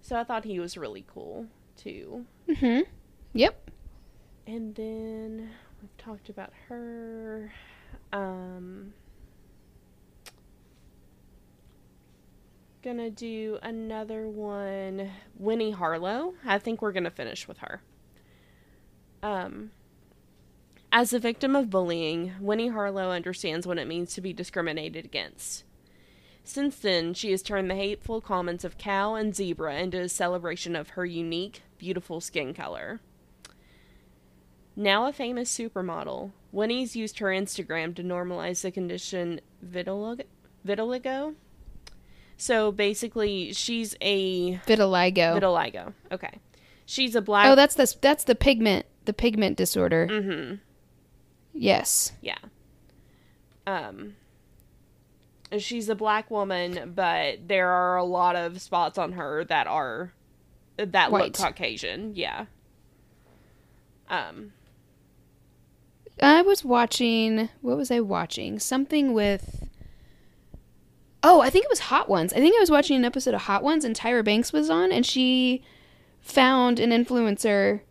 So 0.04 0.18
I 0.18 0.24
thought 0.24 0.46
he 0.46 0.60
was 0.60 0.78
really 0.78 1.04
cool 1.12 1.48
too. 1.76 2.28
Mm 2.48 2.58
hmm. 2.60 2.82
Yep. 3.34 3.71
And 4.52 4.76
then 4.76 5.50
we've 5.82 5.98
talked 5.98 6.28
about 6.28 6.52
her. 6.68 7.54
Um, 8.12 8.92
gonna 12.84 13.10
do 13.10 13.60
another 13.64 14.28
one. 14.28 15.10
Winnie 15.38 15.72
Harlow. 15.72 16.34
I 16.46 16.60
think 16.60 16.82
we're 16.82 16.92
gonna 16.92 17.10
finish 17.10 17.48
with 17.48 17.60
her. 17.60 17.82
Um, 19.24 19.72
as 20.92 21.14
a 21.14 21.20
victim 21.20 21.56
of 21.56 21.70
bullying, 21.70 22.34
Winnie 22.42 22.68
Harlow 22.68 23.12
understands 23.12 23.66
what 23.66 23.78
it 23.78 23.88
means 23.88 24.14
to 24.16 24.22
be 24.22 24.34
discriminated 24.34 25.06
against. 25.06 25.64
Since 26.44 26.76
then, 26.76 27.14
she 27.14 27.32
has 27.32 27.42
turned 27.42 27.72
the 27.72 27.76
hateful 27.76 28.20
comments 28.20 28.66
of 28.66 28.78
cow 28.78 29.16
and 29.16 29.34
zebra 29.34 29.76
into 29.76 30.02
a 30.02 30.10
celebration 30.10 30.76
of 30.76 30.90
her 30.90 31.06
unique, 31.06 31.62
beautiful 31.78 32.20
skin 32.20 32.54
color. 32.54 33.00
Now 34.76 35.08
a 35.08 35.14
famous 35.14 35.56
supermodel, 35.56 36.32
Winnie's 36.52 36.96
used 36.96 37.20
her 37.20 37.28
Instagram 37.28 37.96
to 37.96 38.04
normalize 38.04 38.62
the 38.62 38.72
condition 38.72 39.42
vitiligo. 39.66 40.24
vitiligo. 40.66 41.36
So 42.38 42.72
basically, 42.72 43.54
she's 43.54 43.96
a 44.02 44.56
Vitiligo. 44.66 45.40
vitiligo. 45.40 45.94
Okay, 46.12 46.40
she's 46.86 47.16
a 47.16 47.22
black. 47.22 47.48
oh, 47.48 47.56
that's 47.56 47.76
the 47.76 47.94
that's 48.02 48.24
the 48.24 48.36
pigment 48.36 48.86
the 49.06 49.14
pigment 49.14 49.58
disorder. 49.58 50.08
mm-hmm. 50.10 50.56
Yes. 51.54 52.14
Yeah. 52.22 52.38
Um. 53.68 54.16
She's 55.58 55.90
a 55.90 55.96
black 55.96 56.32
woman, 56.32 56.94
but 56.96 57.48
there 57.48 57.70
are 57.70 57.98
a 57.98 58.06
lot 58.06 58.38
of 58.38 58.62
spots 58.62 58.98
on 58.98 59.12
her 59.14 59.44
that 59.46 59.68
are 59.68 60.14
that 60.78 61.12
look 61.12 61.34
Caucasian. 61.34 62.16
Yeah. 62.16 62.46
Um. 64.10 64.54
I 66.22 66.42
was 66.42 66.64
watching. 66.64 67.50
What 67.62 67.78
was 67.78 67.92
I 67.92 68.00
watching? 68.00 68.60
Something 68.60 69.14
with. 69.14 69.68
Oh, 71.24 71.42
I 71.42 71.50
think 71.52 71.66
it 71.66 71.70
was 71.72 71.80
Hot 71.82 72.10
Ones. 72.10 72.34
I 72.34 72.38
think 72.38 72.56
I 72.56 72.60
was 72.60 72.72
watching 72.72 72.96
an 72.98 73.06
episode 73.06 73.34
of 73.36 73.42
Hot 73.42 73.64
Ones, 73.64 73.86
and 73.86 73.96
Tyra 73.96 74.24
Banks 74.26 74.52
was 74.52 74.70
on, 74.70 74.92
and 74.92 75.06
she 75.06 75.64
found 76.20 76.80
an 76.80 76.90
influencer. 76.90 77.82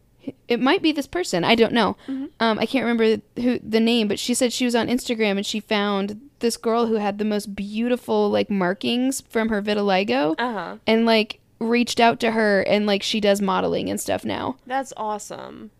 It 0.48 0.60
might 0.60 0.82
be 0.82 0.92
this 0.92 1.06
person. 1.06 1.44
I 1.44 1.54
don't 1.54 1.72
know. 1.72 1.96
Mhm. 2.08 2.30
Um, 2.40 2.58
I 2.58 2.66
can't 2.66 2.84
remember 2.84 3.22
who 3.40 3.58
the 3.60 3.80
name, 3.80 4.06
but 4.08 4.18
she 4.18 4.34
said 4.34 4.52
she 4.52 4.64
was 4.64 4.74
on 4.74 4.88
Instagram 4.88 5.32
and 5.38 5.46
she 5.46 5.60
found 5.60 6.20
this 6.40 6.56
girl 6.56 6.86
who 6.86 6.96
had 6.96 7.18
the 7.18 7.24
most 7.24 7.54
beautiful 7.54 8.28
like 8.28 8.50
markings 8.50 9.22
from 9.22 9.48
her 9.48 9.62
vitiligo, 9.62 10.34
Uh 10.38 10.52
huh. 10.52 10.76
and 10.86 11.06
like 11.06 11.40
reached 11.58 12.00
out 12.00 12.18
to 12.20 12.32
her, 12.32 12.62
and 12.62 12.84
like 12.86 13.02
she 13.02 13.20
does 13.20 13.40
modeling 13.40 13.88
and 13.88 14.00
stuff 14.00 14.24
now. 14.24 14.56
That's 14.66 14.92
awesome. 14.96 15.70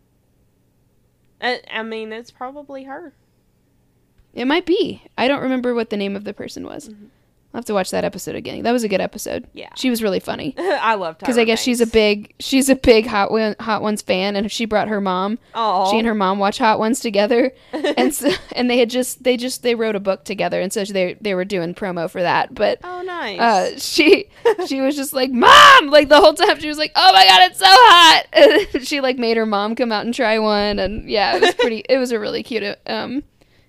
I, 1.41 1.61
I 1.71 1.83
mean, 1.83 2.13
it's 2.13 2.31
probably 2.31 2.85
her. 2.85 3.15
It 4.33 4.45
might 4.47 4.67
be. 4.67 5.03
I 5.19 5.27
don't 5.29 5.43
remember 5.43 5.75
what 5.75 5.91
the 5.91 5.97
name 5.97 6.15
of 6.15 6.25
the 6.25 6.33
person 6.35 6.65
was. 6.65 6.89
Mm-hmm. 6.89 7.07
I'll 7.53 7.59
have 7.59 7.65
to 7.65 7.75
watch 7.75 7.91
that 7.91 8.05
episode 8.05 8.37
again. 8.37 8.63
That 8.63 8.71
was 8.71 8.85
a 8.85 8.89
good 8.89 9.01
episode. 9.01 9.49
Yeah. 9.55 9.71
She 9.77 9.91
was 9.91 10.05
really 10.05 10.21
funny 10.21 10.55
I 10.59 10.95
love 10.95 11.19
because 11.19 11.37
I 11.37 11.43
guess 11.45 11.61
she's 11.61 11.81
a 11.81 11.87
big 11.87 12.33
she's 12.39 12.69
a 12.69 12.77
big 12.77 13.07
Hot 13.07 13.33
One, 13.33 13.57
Hot 13.59 13.83
Ones 13.83 14.03
fan, 14.03 14.37
and 14.37 14.51
she 14.53 14.67
brought 14.67 14.87
her 14.87 15.01
mom. 15.01 15.39
Oh. 15.55 15.91
She 15.91 15.99
and 15.99 16.07
her 16.07 16.15
mom 16.15 16.39
watch 16.39 16.59
Hot 16.59 16.79
Ones 16.79 17.01
together, 17.01 17.53
and 17.73 18.15
so, 18.15 18.31
and 18.53 18.71
they 18.71 18.79
had 18.79 18.89
just 18.89 19.25
they 19.25 19.37
just 19.37 19.63
they 19.65 19.75
wrote 19.75 19.97
a 19.97 20.01
book 20.01 20.25
together, 20.25 20.61
and 20.61 20.73
so 20.73 20.85
they 20.85 21.15
they 21.21 21.35
were 21.35 21.45
doing 21.45 21.75
promo 21.75 22.09
for 22.09 22.23
that. 22.23 22.55
But 22.55 22.79
Oh, 22.85 23.03
nice. 23.03 23.41
uh, 23.41 23.79
she 23.79 24.29
she 24.69 24.81
was 24.81 24.95
just 24.95 25.13
like 25.13 25.31
mom 25.33 25.89
like 25.89 26.09
the 26.09 26.21
whole 26.21 26.35
time 26.35 26.59
she 26.61 26.69
was 26.69 26.79
like 26.79 26.93
oh 26.95 27.13
my 27.13 27.25
god 27.27 27.51
it's 27.51 27.59
so 27.59 27.67
hot 27.69 28.25
and 28.75 28.87
she 28.87 29.01
like 29.01 29.19
made 29.19 29.37
her 29.37 29.47
mom 29.47 29.75
come 29.75 29.91
out 29.93 30.05
and 30.05 30.15
try 30.15 30.39
one 30.39 30.79
and 30.79 31.09
yeah 31.11 31.37
it 31.37 31.41
was 31.43 31.55
pretty 31.55 31.85
it 31.89 31.99
was 31.99 32.13
a 32.13 32.19
really 32.19 32.43
cute 32.43 32.63
um 32.87 33.19
it 33.19 33.25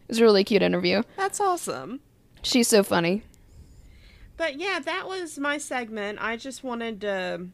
was 0.08 0.20
a 0.20 0.24
really 0.24 0.44
cute 0.44 0.62
interview 0.62 1.02
That's 1.18 1.40
awesome. 1.40 2.00
she's 2.44 2.68
so 2.68 2.84
funny 2.84 3.24
But 4.38 4.58
yeah, 4.60 4.80
that 4.80 5.08
was 5.08 5.38
my 5.38 5.58
segment. 5.58 6.20
I 6.22 6.36
just 6.38 6.64
wanted 6.64 7.02
to 7.02 7.48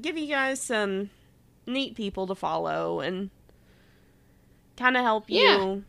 give 0.00 0.18
you 0.18 0.26
guys 0.26 0.60
some 0.60 1.10
neat 1.66 1.94
people 1.94 2.26
to 2.26 2.34
follow 2.34 3.00
and 3.00 3.30
kind 4.76 4.96
of 4.96 5.02
help 5.04 5.30
you 5.30 5.84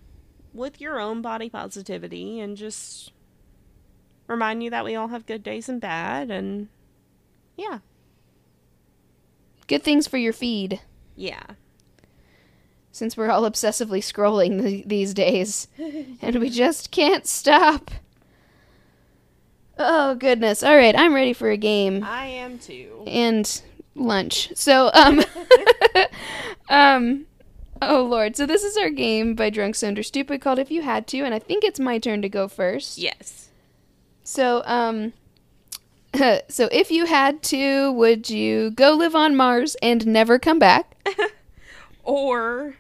with 0.54 0.80
your 0.80 1.00
own 1.00 1.22
body 1.22 1.50
positivity 1.50 2.40
and 2.40 2.56
just 2.56 3.12
remind 4.28 4.64
you 4.64 4.70
that 4.70 4.86
we 4.86 4.96
all 4.96 5.10
have 5.10 5.26
good 5.26 5.44
days 5.44 5.68
and 5.68 5.82
bad 5.82 6.32
and 6.32 6.70
yeah. 7.58 7.80
good 9.68 9.84
things 9.84 10.08
for 10.08 10.18
your 10.18 10.32
feed 10.34 10.80
Yeah. 11.16 11.44
since 12.92 13.18
we're 13.18 13.30
all 13.32 13.42
obsessively 13.50 14.00
scrolling 14.00 14.62
th- 14.62 14.86
these 14.88 15.14
days 15.14 15.68
and 16.22 16.38
we 16.38 16.50
just 16.50 16.92
can't 16.92 17.28
stop 17.28 17.92
oh 19.78 20.16
goodness 20.16 20.64
all 20.64 20.76
right 20.76 20.98
i'm 20.98 21.14
ready 21.14 21.34
for 21.34 21.50
a 21.50 21.58
game 21.58 22.04
I 22.04 22.26
am 22.28 22.60
too. 22.60 23.04
and 23.08 23.62
lunch. 23.96 24.52
So 24.56 24.92
um 24.94 25.24
um 26.70 27.26
oh 27.82 28.04
lord. 28.04 28.36
So 28.36 28.46
this 28.46 28.64
is 28.64 28.78
our 28.78 28.90
game 28.90 29.36
by 29.36 29.50
Drunk 29.50 29.76
Stupid 29.76 30.42
called 30.42 30.60
If 30.60 30.70
You 30.72 30.82
Had 30.82 31.08
To 31.08 31.20
and 31.22 31.34
I 31.34 31.40
think 31.40 31.64
it's 31.64 31.80
my 31.80 31.98
turn 31.98 32.22
to 32.22 32.30
go 32.30 32.48
first. 32.48 32.98
Yes. 32.98 33.50
So 34.24 34.62
um 34.66 35.14
so 36.48 36.70
if 36.72 36.92
you 36.92 37.06
had 37.06 37.42
to, 37.44 37.92
would 37.94 38.30
you 38.30 38.72
go 38.72 38.92
live 38.92 39.16
on 39.16 39.36
Mars 39.36 39.76
and 39.82 40.06
never 40.06 40.40
come 40.40 40.60
back? 40.60 40.96
Or 42.08 42.76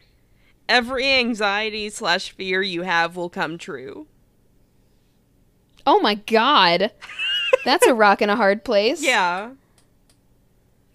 every 0.69 1.07
anxiety 1.07 1.89
slash 1.89 2.30
fear 2.30 2.61
you 2.61 2.84
have 2.84 3.15
will 3.15 3.30
come 3.30 3.57
true. 3.57 4.05
Oh 5.85 5.99
my 5.99 6.15
god. 6.15 6.91
That's 7.63 7.85
a 7.85 7.93
rock 8.03 8.21
and 8.21 8.31
a 8.31 8.35
hard 8.35 8.63
place. 8.63 9.01
Yeah. 9.03 9.51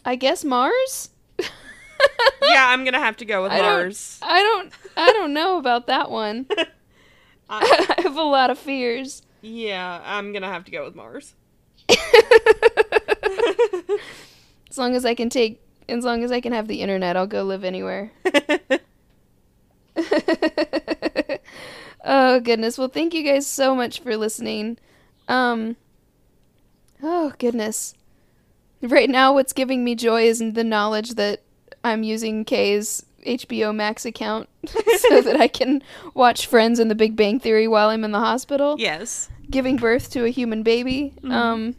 I 0.04 0.16
guess 0.16 0.44
Mars? 0.44 1.10
Yeah, 1.38 1.46
I'm 2.68 2.84
gonna 2.84 2.98
have 2.98 3.16
to 3.18 3.24
go 3.24 3.42
with 3.42 3.52
I 3.52 3.58
don't- 3.58 3.66
Mars. 3.66 4.18
I 4.22 4.40
don't 4.42 4.72
I 4.96 5.12
don't 5.12 5.32
know 5.34 5.58
about 5.58 5.86
that 5.88 6.10
one. 6.10 6.46
I- 6.50 6.66
I 7.98 8.00
have 8.02 8.16
a 8.16 8.22
lot 8.22 8.50
of 8.50 8.58
fears. 8.58 9.22
yeah, 9.42 10.00
I'm 10.04 10.32
gonna 10.32 10.48
have 10.50 10.64
to 10.64 10.70
go 10.70 10.84
with 10.84 10.94
Mars. 10.94 11.34
as 14.70 14.78
long 14.78 14.94
as 14.94 15.04
I 15.04 15.14
can 15.14 15.28
take, 15.30 15.60
as 15.88 16.04
long 16.04 16.22
as 16.24 16.30
I 16.32 16.40
can 16.40 16.52
have 16.52 16.68
the 16.68 16.80
internet, 16.80 17.16
I'll 17.16 17.26
go 17.26 17.42
live 17.42 17.64
anywhere. 17.64 18.12
Oh 22.04 22.40
goodness. 22.40 22.78
Well, 22.78 22.88
thank 22.88 23.14
you 23.14 23.22
guys 23.22 23.46
so 23.46 23.74
much 23.74 24.00
for 24.00 24.16
listening. 24.16 24.78
Um. 25.28 25.76
Oh 27.02 27.32
goodness. 27.38 27.94
Right 28.82 29.10
now, 29.10 29.34
what's 29.34 29.52
giving 29.52 29.84
me 29.84 29.94
joy 29.94 30.22
is 30.22 30.38
the 30.38 30.64
knowledge 30.64 31.10
that 31.14 31.42
I'm 31.84 32.02
using 32.02 32.44
Kay's 32.44 33.04
HBO 33.26 33.74
Max 33.74 34.06
account 34.06 34.48
so 34.66 35.20
that 35.20 35.36
I 35.38 35.48
can 35.48 35.82
watch 36.14 36.46
Friends 36.46 36.78
and 36.78 36.90
The 36.90 36.94
Big 36.94 37.14
Bang 37.16 37.38
Theory 37.40 37.68
while 37.68 37.90
I'm 37.90 38.04
in 38.04 38.12
the 38.12 38.18
hospital 38.18 38.76
yes. 38.78 39.28
giving 39.50 39.76
birth 39.76 40.10
to 40.12 40.24
a 40.24 40.30
human 40.30 40.62
baby. 40.62 41.12
Mhm. 41.22 41.32
Um, 41.32 41.76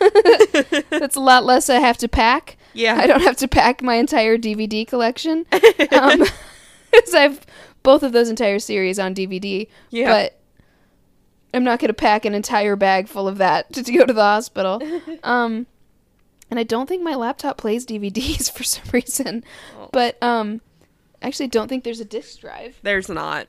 that's 0.90 1.16
a 1.16 1.20
lot 1.20 1.44
less 1.44 1.68
I 1.68 1.78
have 1.78 1.98
to 1.98 2.08
pack. 2.08 2.56
Yeah. 2.72 2.94
I 2.96 3.06
don't 3.06 3.20
have 3.22 3.36
to 3.38 3.48
pack 3.48 3.82
my 3.82 3.96
entire 3.96 4.38
DVD 4.38 4.86
collection. 4.86 5.44
Um, 5.92 6.24
'cause 6.92 7.14
I've 7.14 7.40
both 7.82 8.02
of 8.02 8.12
those 8.12 8.28
entire 8.28 8.58
series 8.58 8.98
on 8.98 9.14
DVD. 9.14 9.66
yeah. 9.90 10.06
But 10.10 10.38
I'm 11.52 11.64
not 11.64 11.80
going 11.80 11.88
to 11.88 11.94
pack 11.94 12.24
an 12.24 12.34
entire 12.34 12.76
bag 12.76 13.08
full 13.08 13.26
of 13.26 13.38
that 13.38 13.72
to, 13.72 13.82
to 13.82 13.92
go 13.92 14.04
to 14.06 14.12
the 14.12 14.22
hospital. 14.22 14.80
Um, 15.24 15.66
and 16.50 16.58
I 16.58 16.64
don't 16.64 16.88
think 16.88 17.02
my 17.02 17.14
laptop 17.14 17.58
plays 17.58 17.86
DVDs 17.86 18.50
for 18.56 18.64
some 18.64 18.84
reason. 18.92 19.44
Oh. 19.78 19.88
But 19.92 20.20
um, 20.22 20.60
actually, 21.22 21.46
don't 21.48 21.68
think 21.68 21.84
there's 21.84 22.00
a 22.00 22.04
disk 22.04 22.40
drive. 22.40 22.78
There's 22.82 23.08
not. 23.08 23.46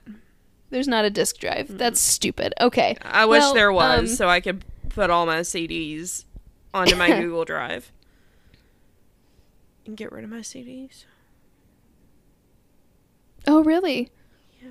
There's 0.69 0.87
not 0.87 1.03
a 1.05 1.09
disk 1.09 1.37
drive. 1.39 1.77
That's 1.77 1.99
stupid. 1.99 2.53
Okay. 2.61 2.95
I 3.01 3.25
wish 3.25 3.41
Well, 3.41 3.53
there 3.53 3.71
was, 3.71 3.99
um, 3.99 4.07
so 4.07 4.29
I 4.29 4.39
could 4.39 4.63
put 4.89 5.09
all 5.09 5.25
my 5.25 5.39
CDs 5.39 6.25
onto 6.73 6.95
my 6.95 7.07
Google 7.19 7.43
Drive. 7.43 7.91
And 9.85 9.97
get 9.97 10.11
rid 10.11 10.23
of 10.23 10.29
my 10.29 10.37
CDs. 10.39 11.05
Oh, 13.47 13.63
really? 13.63 14.11
Yeah. 14.61 14.69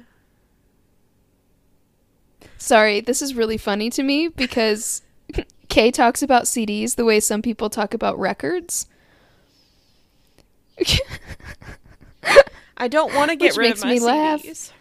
Sorry, 2.61 3.01
this 3.01 3.23
is 3.23 3.35
really 3.35 3.57
funny 3.57 3.89
to 3.89 4.03
me 4.03 4.29
because 4.29 5.01
Kay 5.71 5.91
talks 5.91 6.23
about 6.23 6.45
CDs 6.45 6.95
the 6.97 7.07
way 7.07 7.19
some 7.19 7.41
people 7.41 7.71
talk 7.71 7.95
about 7.95 8.19
records. 8.19 8.87
I 12.77 12.87
don't 12.89 13.15
want 13.15 13.31
to 13.31 13.37
get 13.37 13.53
Which 13.53 13.57
rid 13.57 13.69
makes 13.69 13.81
of 13.81 13.87
my 13.87 13.93
me 13.95 14.01
laugh. 14.01 14.43
CDs. 14.43 14.73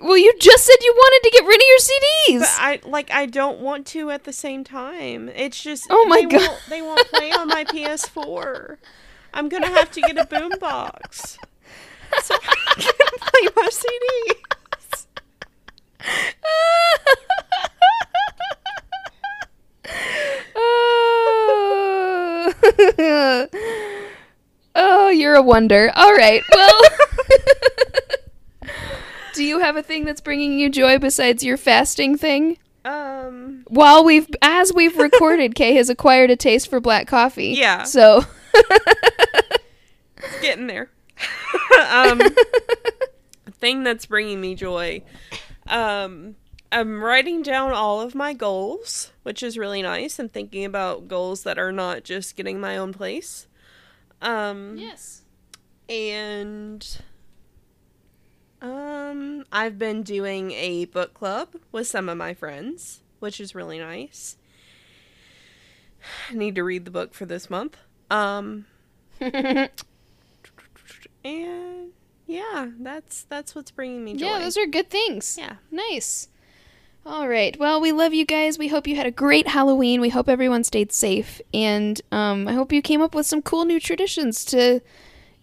well, 0.00 0.16
you 0.16 0.32
just 0.40 0.64
said 0.64 0.76
you 0.80 0.92
wanted 0.96 1.28
to 1.28 1.30
get 1.38 1.44
rid 1.46 1.60
of 1.60 1.66
your 1.68 1.78
CDs. 1.78 2.40
But 2.40 2.48
I 2.58 2.80
like 2.88 3.10
I 3.10 3.26
don't 3.26 3.60
want 3.60 3.86
to 3.88 4.10
at 4.10 4.24
the 4.24 4.32
same 4.32 4.64
time. 4.64 5.28
It's 5.28 5.62
just 5.62 5.86
Oh 5.90 6.06
my 6.06 6.20
they 6.20 6.26
God. 6.26 6.40
Won't, 6.48 6.62
they 6.70 6.82
won't 6.82 7.08
play 7.08 7.32
on 7.32 7.48
my 7.48 7.64
PS4. 7.64 8.78
I'm 9.34 9.48
gonna 9.50 9.68
have 9.68 9.90
to 9.92 10.00
get 10.00 10.16
a 10.16 10.24
boombox. 10.24 11.36
So 12.22 12.34
I 12.34 12.74
can 12.76 12.92
play 13.20 13.48
my 13.56 13.70
CDs. 13.72 14.51
Oh. 20.54 22.52
oh, 24.74 25.08
you're 25.10 25.34
a 25.34 25.42
wonder. 25.42 25.90
All 25.94 26.12
right. 26.14 26.42
Well, 26.54 26.80
do 29.34 29.44
you 29.44 29.60
have 29.60 29.76
a 29.76 29.82
thing 29.82 30.04
that's 30.04 30.20
bringing 30.20 30.58
you 30.58 30.70
joy 30.70 30.98
besides 30.98 31.44
your 31.44 31.56
fasting 31.56 32.16
thing? 32.16 32.58
Um. 32.84 33.64
While 33.68 34.04
we've, 34.04 34.28
as 34.42 34.72
we've 34.72 34.96
recorded, 34.98 35.54
Kay 35.54 35.74
has 35.74 35.88
acquired 35.88 36.30
a 36.30 36.36
taste 36.36 36.68
for 36.68 36.80
black 36.80 37.06
coffee. 37.06 37.54
Yeah. 37.56 37.84
So, 37.84 38.24
It's 40.24 40.40
getting 40.40 40.66
there. 40.66 40.90
um, 41.90 42.20
thing 43.52 43.82
that's 43.84 44.06
bringing 44.06 44.40
me 44.40 44.54
joy. 44.54 45.02
Um, 45.72 46.36
I'm 46.70 47.02
writing 47.02 47.42
down 47.42 47.72
all 47.72 48.00
of 48.00 48.14
my 48.14 48.34
goals, 48.34 49.10
which 49.24 49.42
is 49.42 49.58
really 49.58 49.82
nice. 49.82 50.18
I'm 50.18 50.28
thinking 50.28 50.64
about 50.64 51.08
goals 51.08 51.42
that 51.42 51.58
are 51.58 51.72
not 51.72 52.04
just 52.04 52.36
getting 52.36 52.60
my 52.60 52.76
own 52.76 52.92
place. 52.92 53.48
Um, 54.20 54.76
yes. 54.76 55.22
and 55.88 56.86
um, 58.60 59.44
I've 59.50 59.78
been 59.78 60.04
doing 60.04 60.52
a 60.52 60.84
book 60.84 61.12
club 61.12 61.56
with 61.72 61.88
some 61.88 62.08
of 62.08 62.16
my 62.16 62.34
friends, 62.34 63.00
which 63.18 63.40
is 63.40 63.54
really 63.54 63.80
nice. 63.80 64.36
I 66.30 66.34
need 66.34 66.54
to 66.54 66.62
read 66.62 66.84
the 66.84 66.90
book 66.90 67.14
for 67.14 67.26
this 67.26 67.50
month. 67.50 67.76
Um, 68.10 68.66
and 69.20 69.70
yeah, 72.26 72.68
that's 72.80 73.22
that's 73.24 73.54
what's 73.54 73.70
bringing 73.70 74.04
me 74.04 74.14
joy. 74.14 74.26
Yeah, 74.26 74.38
those 74.38 74.56
are 74.56 74.66
good 74.66 74.90
things. 74.90 75.36
yeah. 75.38 75.56
Nice. 75.70 76.28
All 77.04 77.26
right. 77.26 77.58
Well, 77.58 77.80
we 77.80 77.90
love 77.90 78.14
you 78.14 78.24
guys. 78.24 78.58
We 78.58 78.68
hope 78.68 78.86
you 78.86 78.94
had 78.94 79.06
a 79.06 79.10
great 79.10 79.48
Halloween. 79.48 80.00
We 80.00 80.10
hope 80.10 80.28
everyone 80.28 80.62
stayed 80.62 80.92
safe, 80.92 81.40
and 81.52 82.00
um, 82.12 82.46
I 82.46 82.52
hope 82.52 82.72
you 82.72 82.80
came 82.80 83.02
up 83.02 83.12
with 83.14 83.26
some 83.26 83.42
cool 83.42 83.64
new 83.64 83.80
traditions 83.80 84.44
to, 84.46 84.80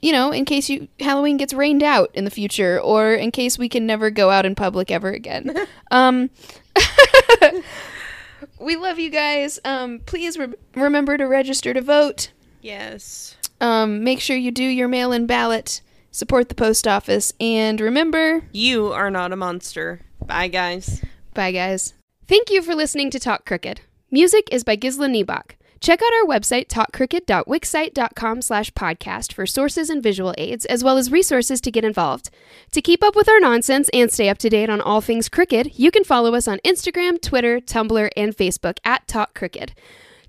you 0.01 0.13
know, 0.13 0.31
in 0.31 0.45
case 0.45 0.69
you 0.69 0.87
Halloween 1.01 1.35
gets 1.35 1.53
rained 1.53 1.83
out 1.83 2.11
in 2.13 2.23
the 2.23 2.31
future, 2.31 2.79
or 2.79 3.13
in 3.13 3.31
case 3.31 3.57
we 3.57 3.67
can 3.67 3.85
never 3.85 4.09
go 4.09 4.29
out 4.29 4.45
in 4.45 4.55
public 4.55 4.89
ever 4.89 5.09
again. 5.09 5.53
um, 5.91 6.29
we 8.59 8.77
love 8.77 8.97
you 8.97 9.09
guys. 9.09 9.59
Um, 9.65 9.99
please 10.05 10.37
re- 10.37 10.53
remember 10.75 11.17
to 11.17 11.25
register 11.25 11.73
to 11.73 11.81
vote. 11.81 12.31
Yes. 12.61 13.35
Um, 13.61 14.03
make 14.03 14.21
sure 14.21 14.37
you 14.37 14.51
do 14.51 14.63
your 14.63 14.87
mail-in 14.87 15.25
ballot. 15.25 15.81
Support 16.11 16.49
the 16.49 16.55
post 16.55 16.87
office, 16.87 17.33
and 17.39 17.79
remember. 17.79 18.43
You 18.51 18.91
are 18.91 19.11
not 19.11 19.31
a 19.31 19.35
monster. 19.35 20.01
Bye, 20.25 20.47
guys. 20.47 21.03
Bye, 21.33 21.51
guys. 21.51 21.93
Thank 22.27 22.49
you 22.49 22.61
for 22.61 22.75
listening 22.75 23.09
to 23.11 23.19
Talk 23.19 23.45
Cricket. 23.45 23.81
Music 24.11 24.47
is 24.51 24.63
by 24.63 24.75
Gisla 24.75 25.09
Niebach. 25.09 25.51
Check 25.79 26.01
out 26.01 26.13
our 26.13 26.25
website, 26.25 26.67
talkcricket.wixsite.com 26.67 28.41
slash 28.41 28.71
podcast 28.71 29.31
for 29.31 29.45
sources 29.45 29.89
and 29.89 30.03
visual 30.03 30.33
aids, 30.37 30.65
as 30.65 30.83
well 30.83 30.97
as 30.97 31.11
resources 31.11 31.61
to 31.61 31.71
get 31.71 31.85
involved. 31.85 32.29
To 32.71 32.81
keep 32.81 33.01
up 33.01 33.15
with 33.15 33.29
our 33.29 33.39
nonsense 33.39 33.89
and 33.93 34.11
stay 34.11 34.27
up 34.27 34.37
to 34.39 34.49
date 34.49 34.69
on 34.69 34.81
all 34.81 34.99
things 34.99 35.29
cricket, 35.29 35.79
you 35.79 35.89
can 35.89 36.03
follow 36.03 36.35
us 36.35 36.47
on 36.47 36.59
Instagram, 36.65 37.21
Twitter, 37.21 37.61
Tumblr, 37.61 38.09
and 38.17 38.35
Facebook 38.35 38.79
at 38.83 39.07
Talk 39.07 39.33
Cricket. 39.33 39.73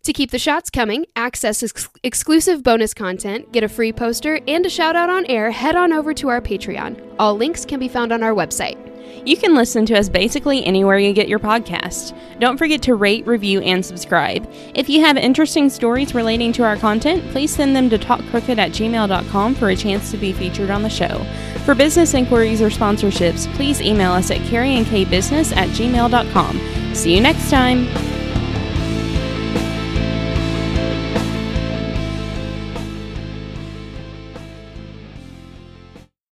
To 0.05 0.13
keep 0.15 0.31
the 0.31 0.39
shots 0.39 0.71
coming, 0.71 1.05
access 1.15 1.63
ex- 1.63 1.89
exclusive 2.03 2.63
bonus 2.63 2.95
content, 2.95 3.53
get 3.53 3.63
a 3.63 3.69
free 3.69 3.93
poster, 3.93 4.41
and 4.49 4.65
a 4.65 4.71
shout 4.71 4.97
out 4.97 5.11
on 5.11 5.27
air, 5.27 5.51
head 5.51 5.77
on 5.77 5.93
over 5.93 6.15
to 6.15 6.29
our 6.29 6.41
Patreon. 6.41 7.17
All 7.19 7.37
links 7.37 7.67
can 7.67 7.79
be 7.79 7.89
found 7.89 8.11
on 8.11 8.23
our 8.23 8.33
website. 8.33 8.79
You 9.27 9.37
can 9.37 9.55
listen 9.55 9.85
to 9.87 9.99
us 9.99 10.09
basically 10.09 10.65
anywhere 10.65 10.99
you 10.99 11.13
get 11.13 11.29
your 11.29 11.39
podcast. 11.39 12.17
Don't 12.39 12.57
forget 12.57 12.81
to 12.83 12.95
rate, 12.95 13.27
review, 13.27 13.61
and 13.61 13.85
subscribe. 13.85 14.51
If 14.75 14.89
you 14.89 15.05
have 15.05 15.19
interesting 15.19 15.69
stories 15.69 16.15
relating 16.15 16.53
to 16.55 16.65
our 16.65 16.77
content, 16.77 17.23
please 17.31 17.55
send 17.55 17.77
them 17.77 17.91
to 17.91 17.99
talkcricket 17.99 18.59
at 18.59 18.71
gmail.com 18.71 19.55
for 19.55 19.69
a 19.69 19.77
chance 19.77 20.11
to 20.13 20.17
be 20.17 20.33
featured 20.33 20.71
on 20.71 20.83
the 20.83 20.89
show. 20.89 21.23
For 21.67 21.75
business 21.75 22.15
inquiries 22.15 22.63
or 22.63 22.71
sponsorships, 22.71 23.53
please 23.55 23.83
email 23.83 24.13
us 24.13 24.31
at 24.31 24.39
carrieandkbusiness 24.39 25.55
at 25.55 25.69
gmail.com. 25.71 26.95
See 26.95 27.15
you 27.15 27.21
next 27.21 27.51
time! 27.51 28.20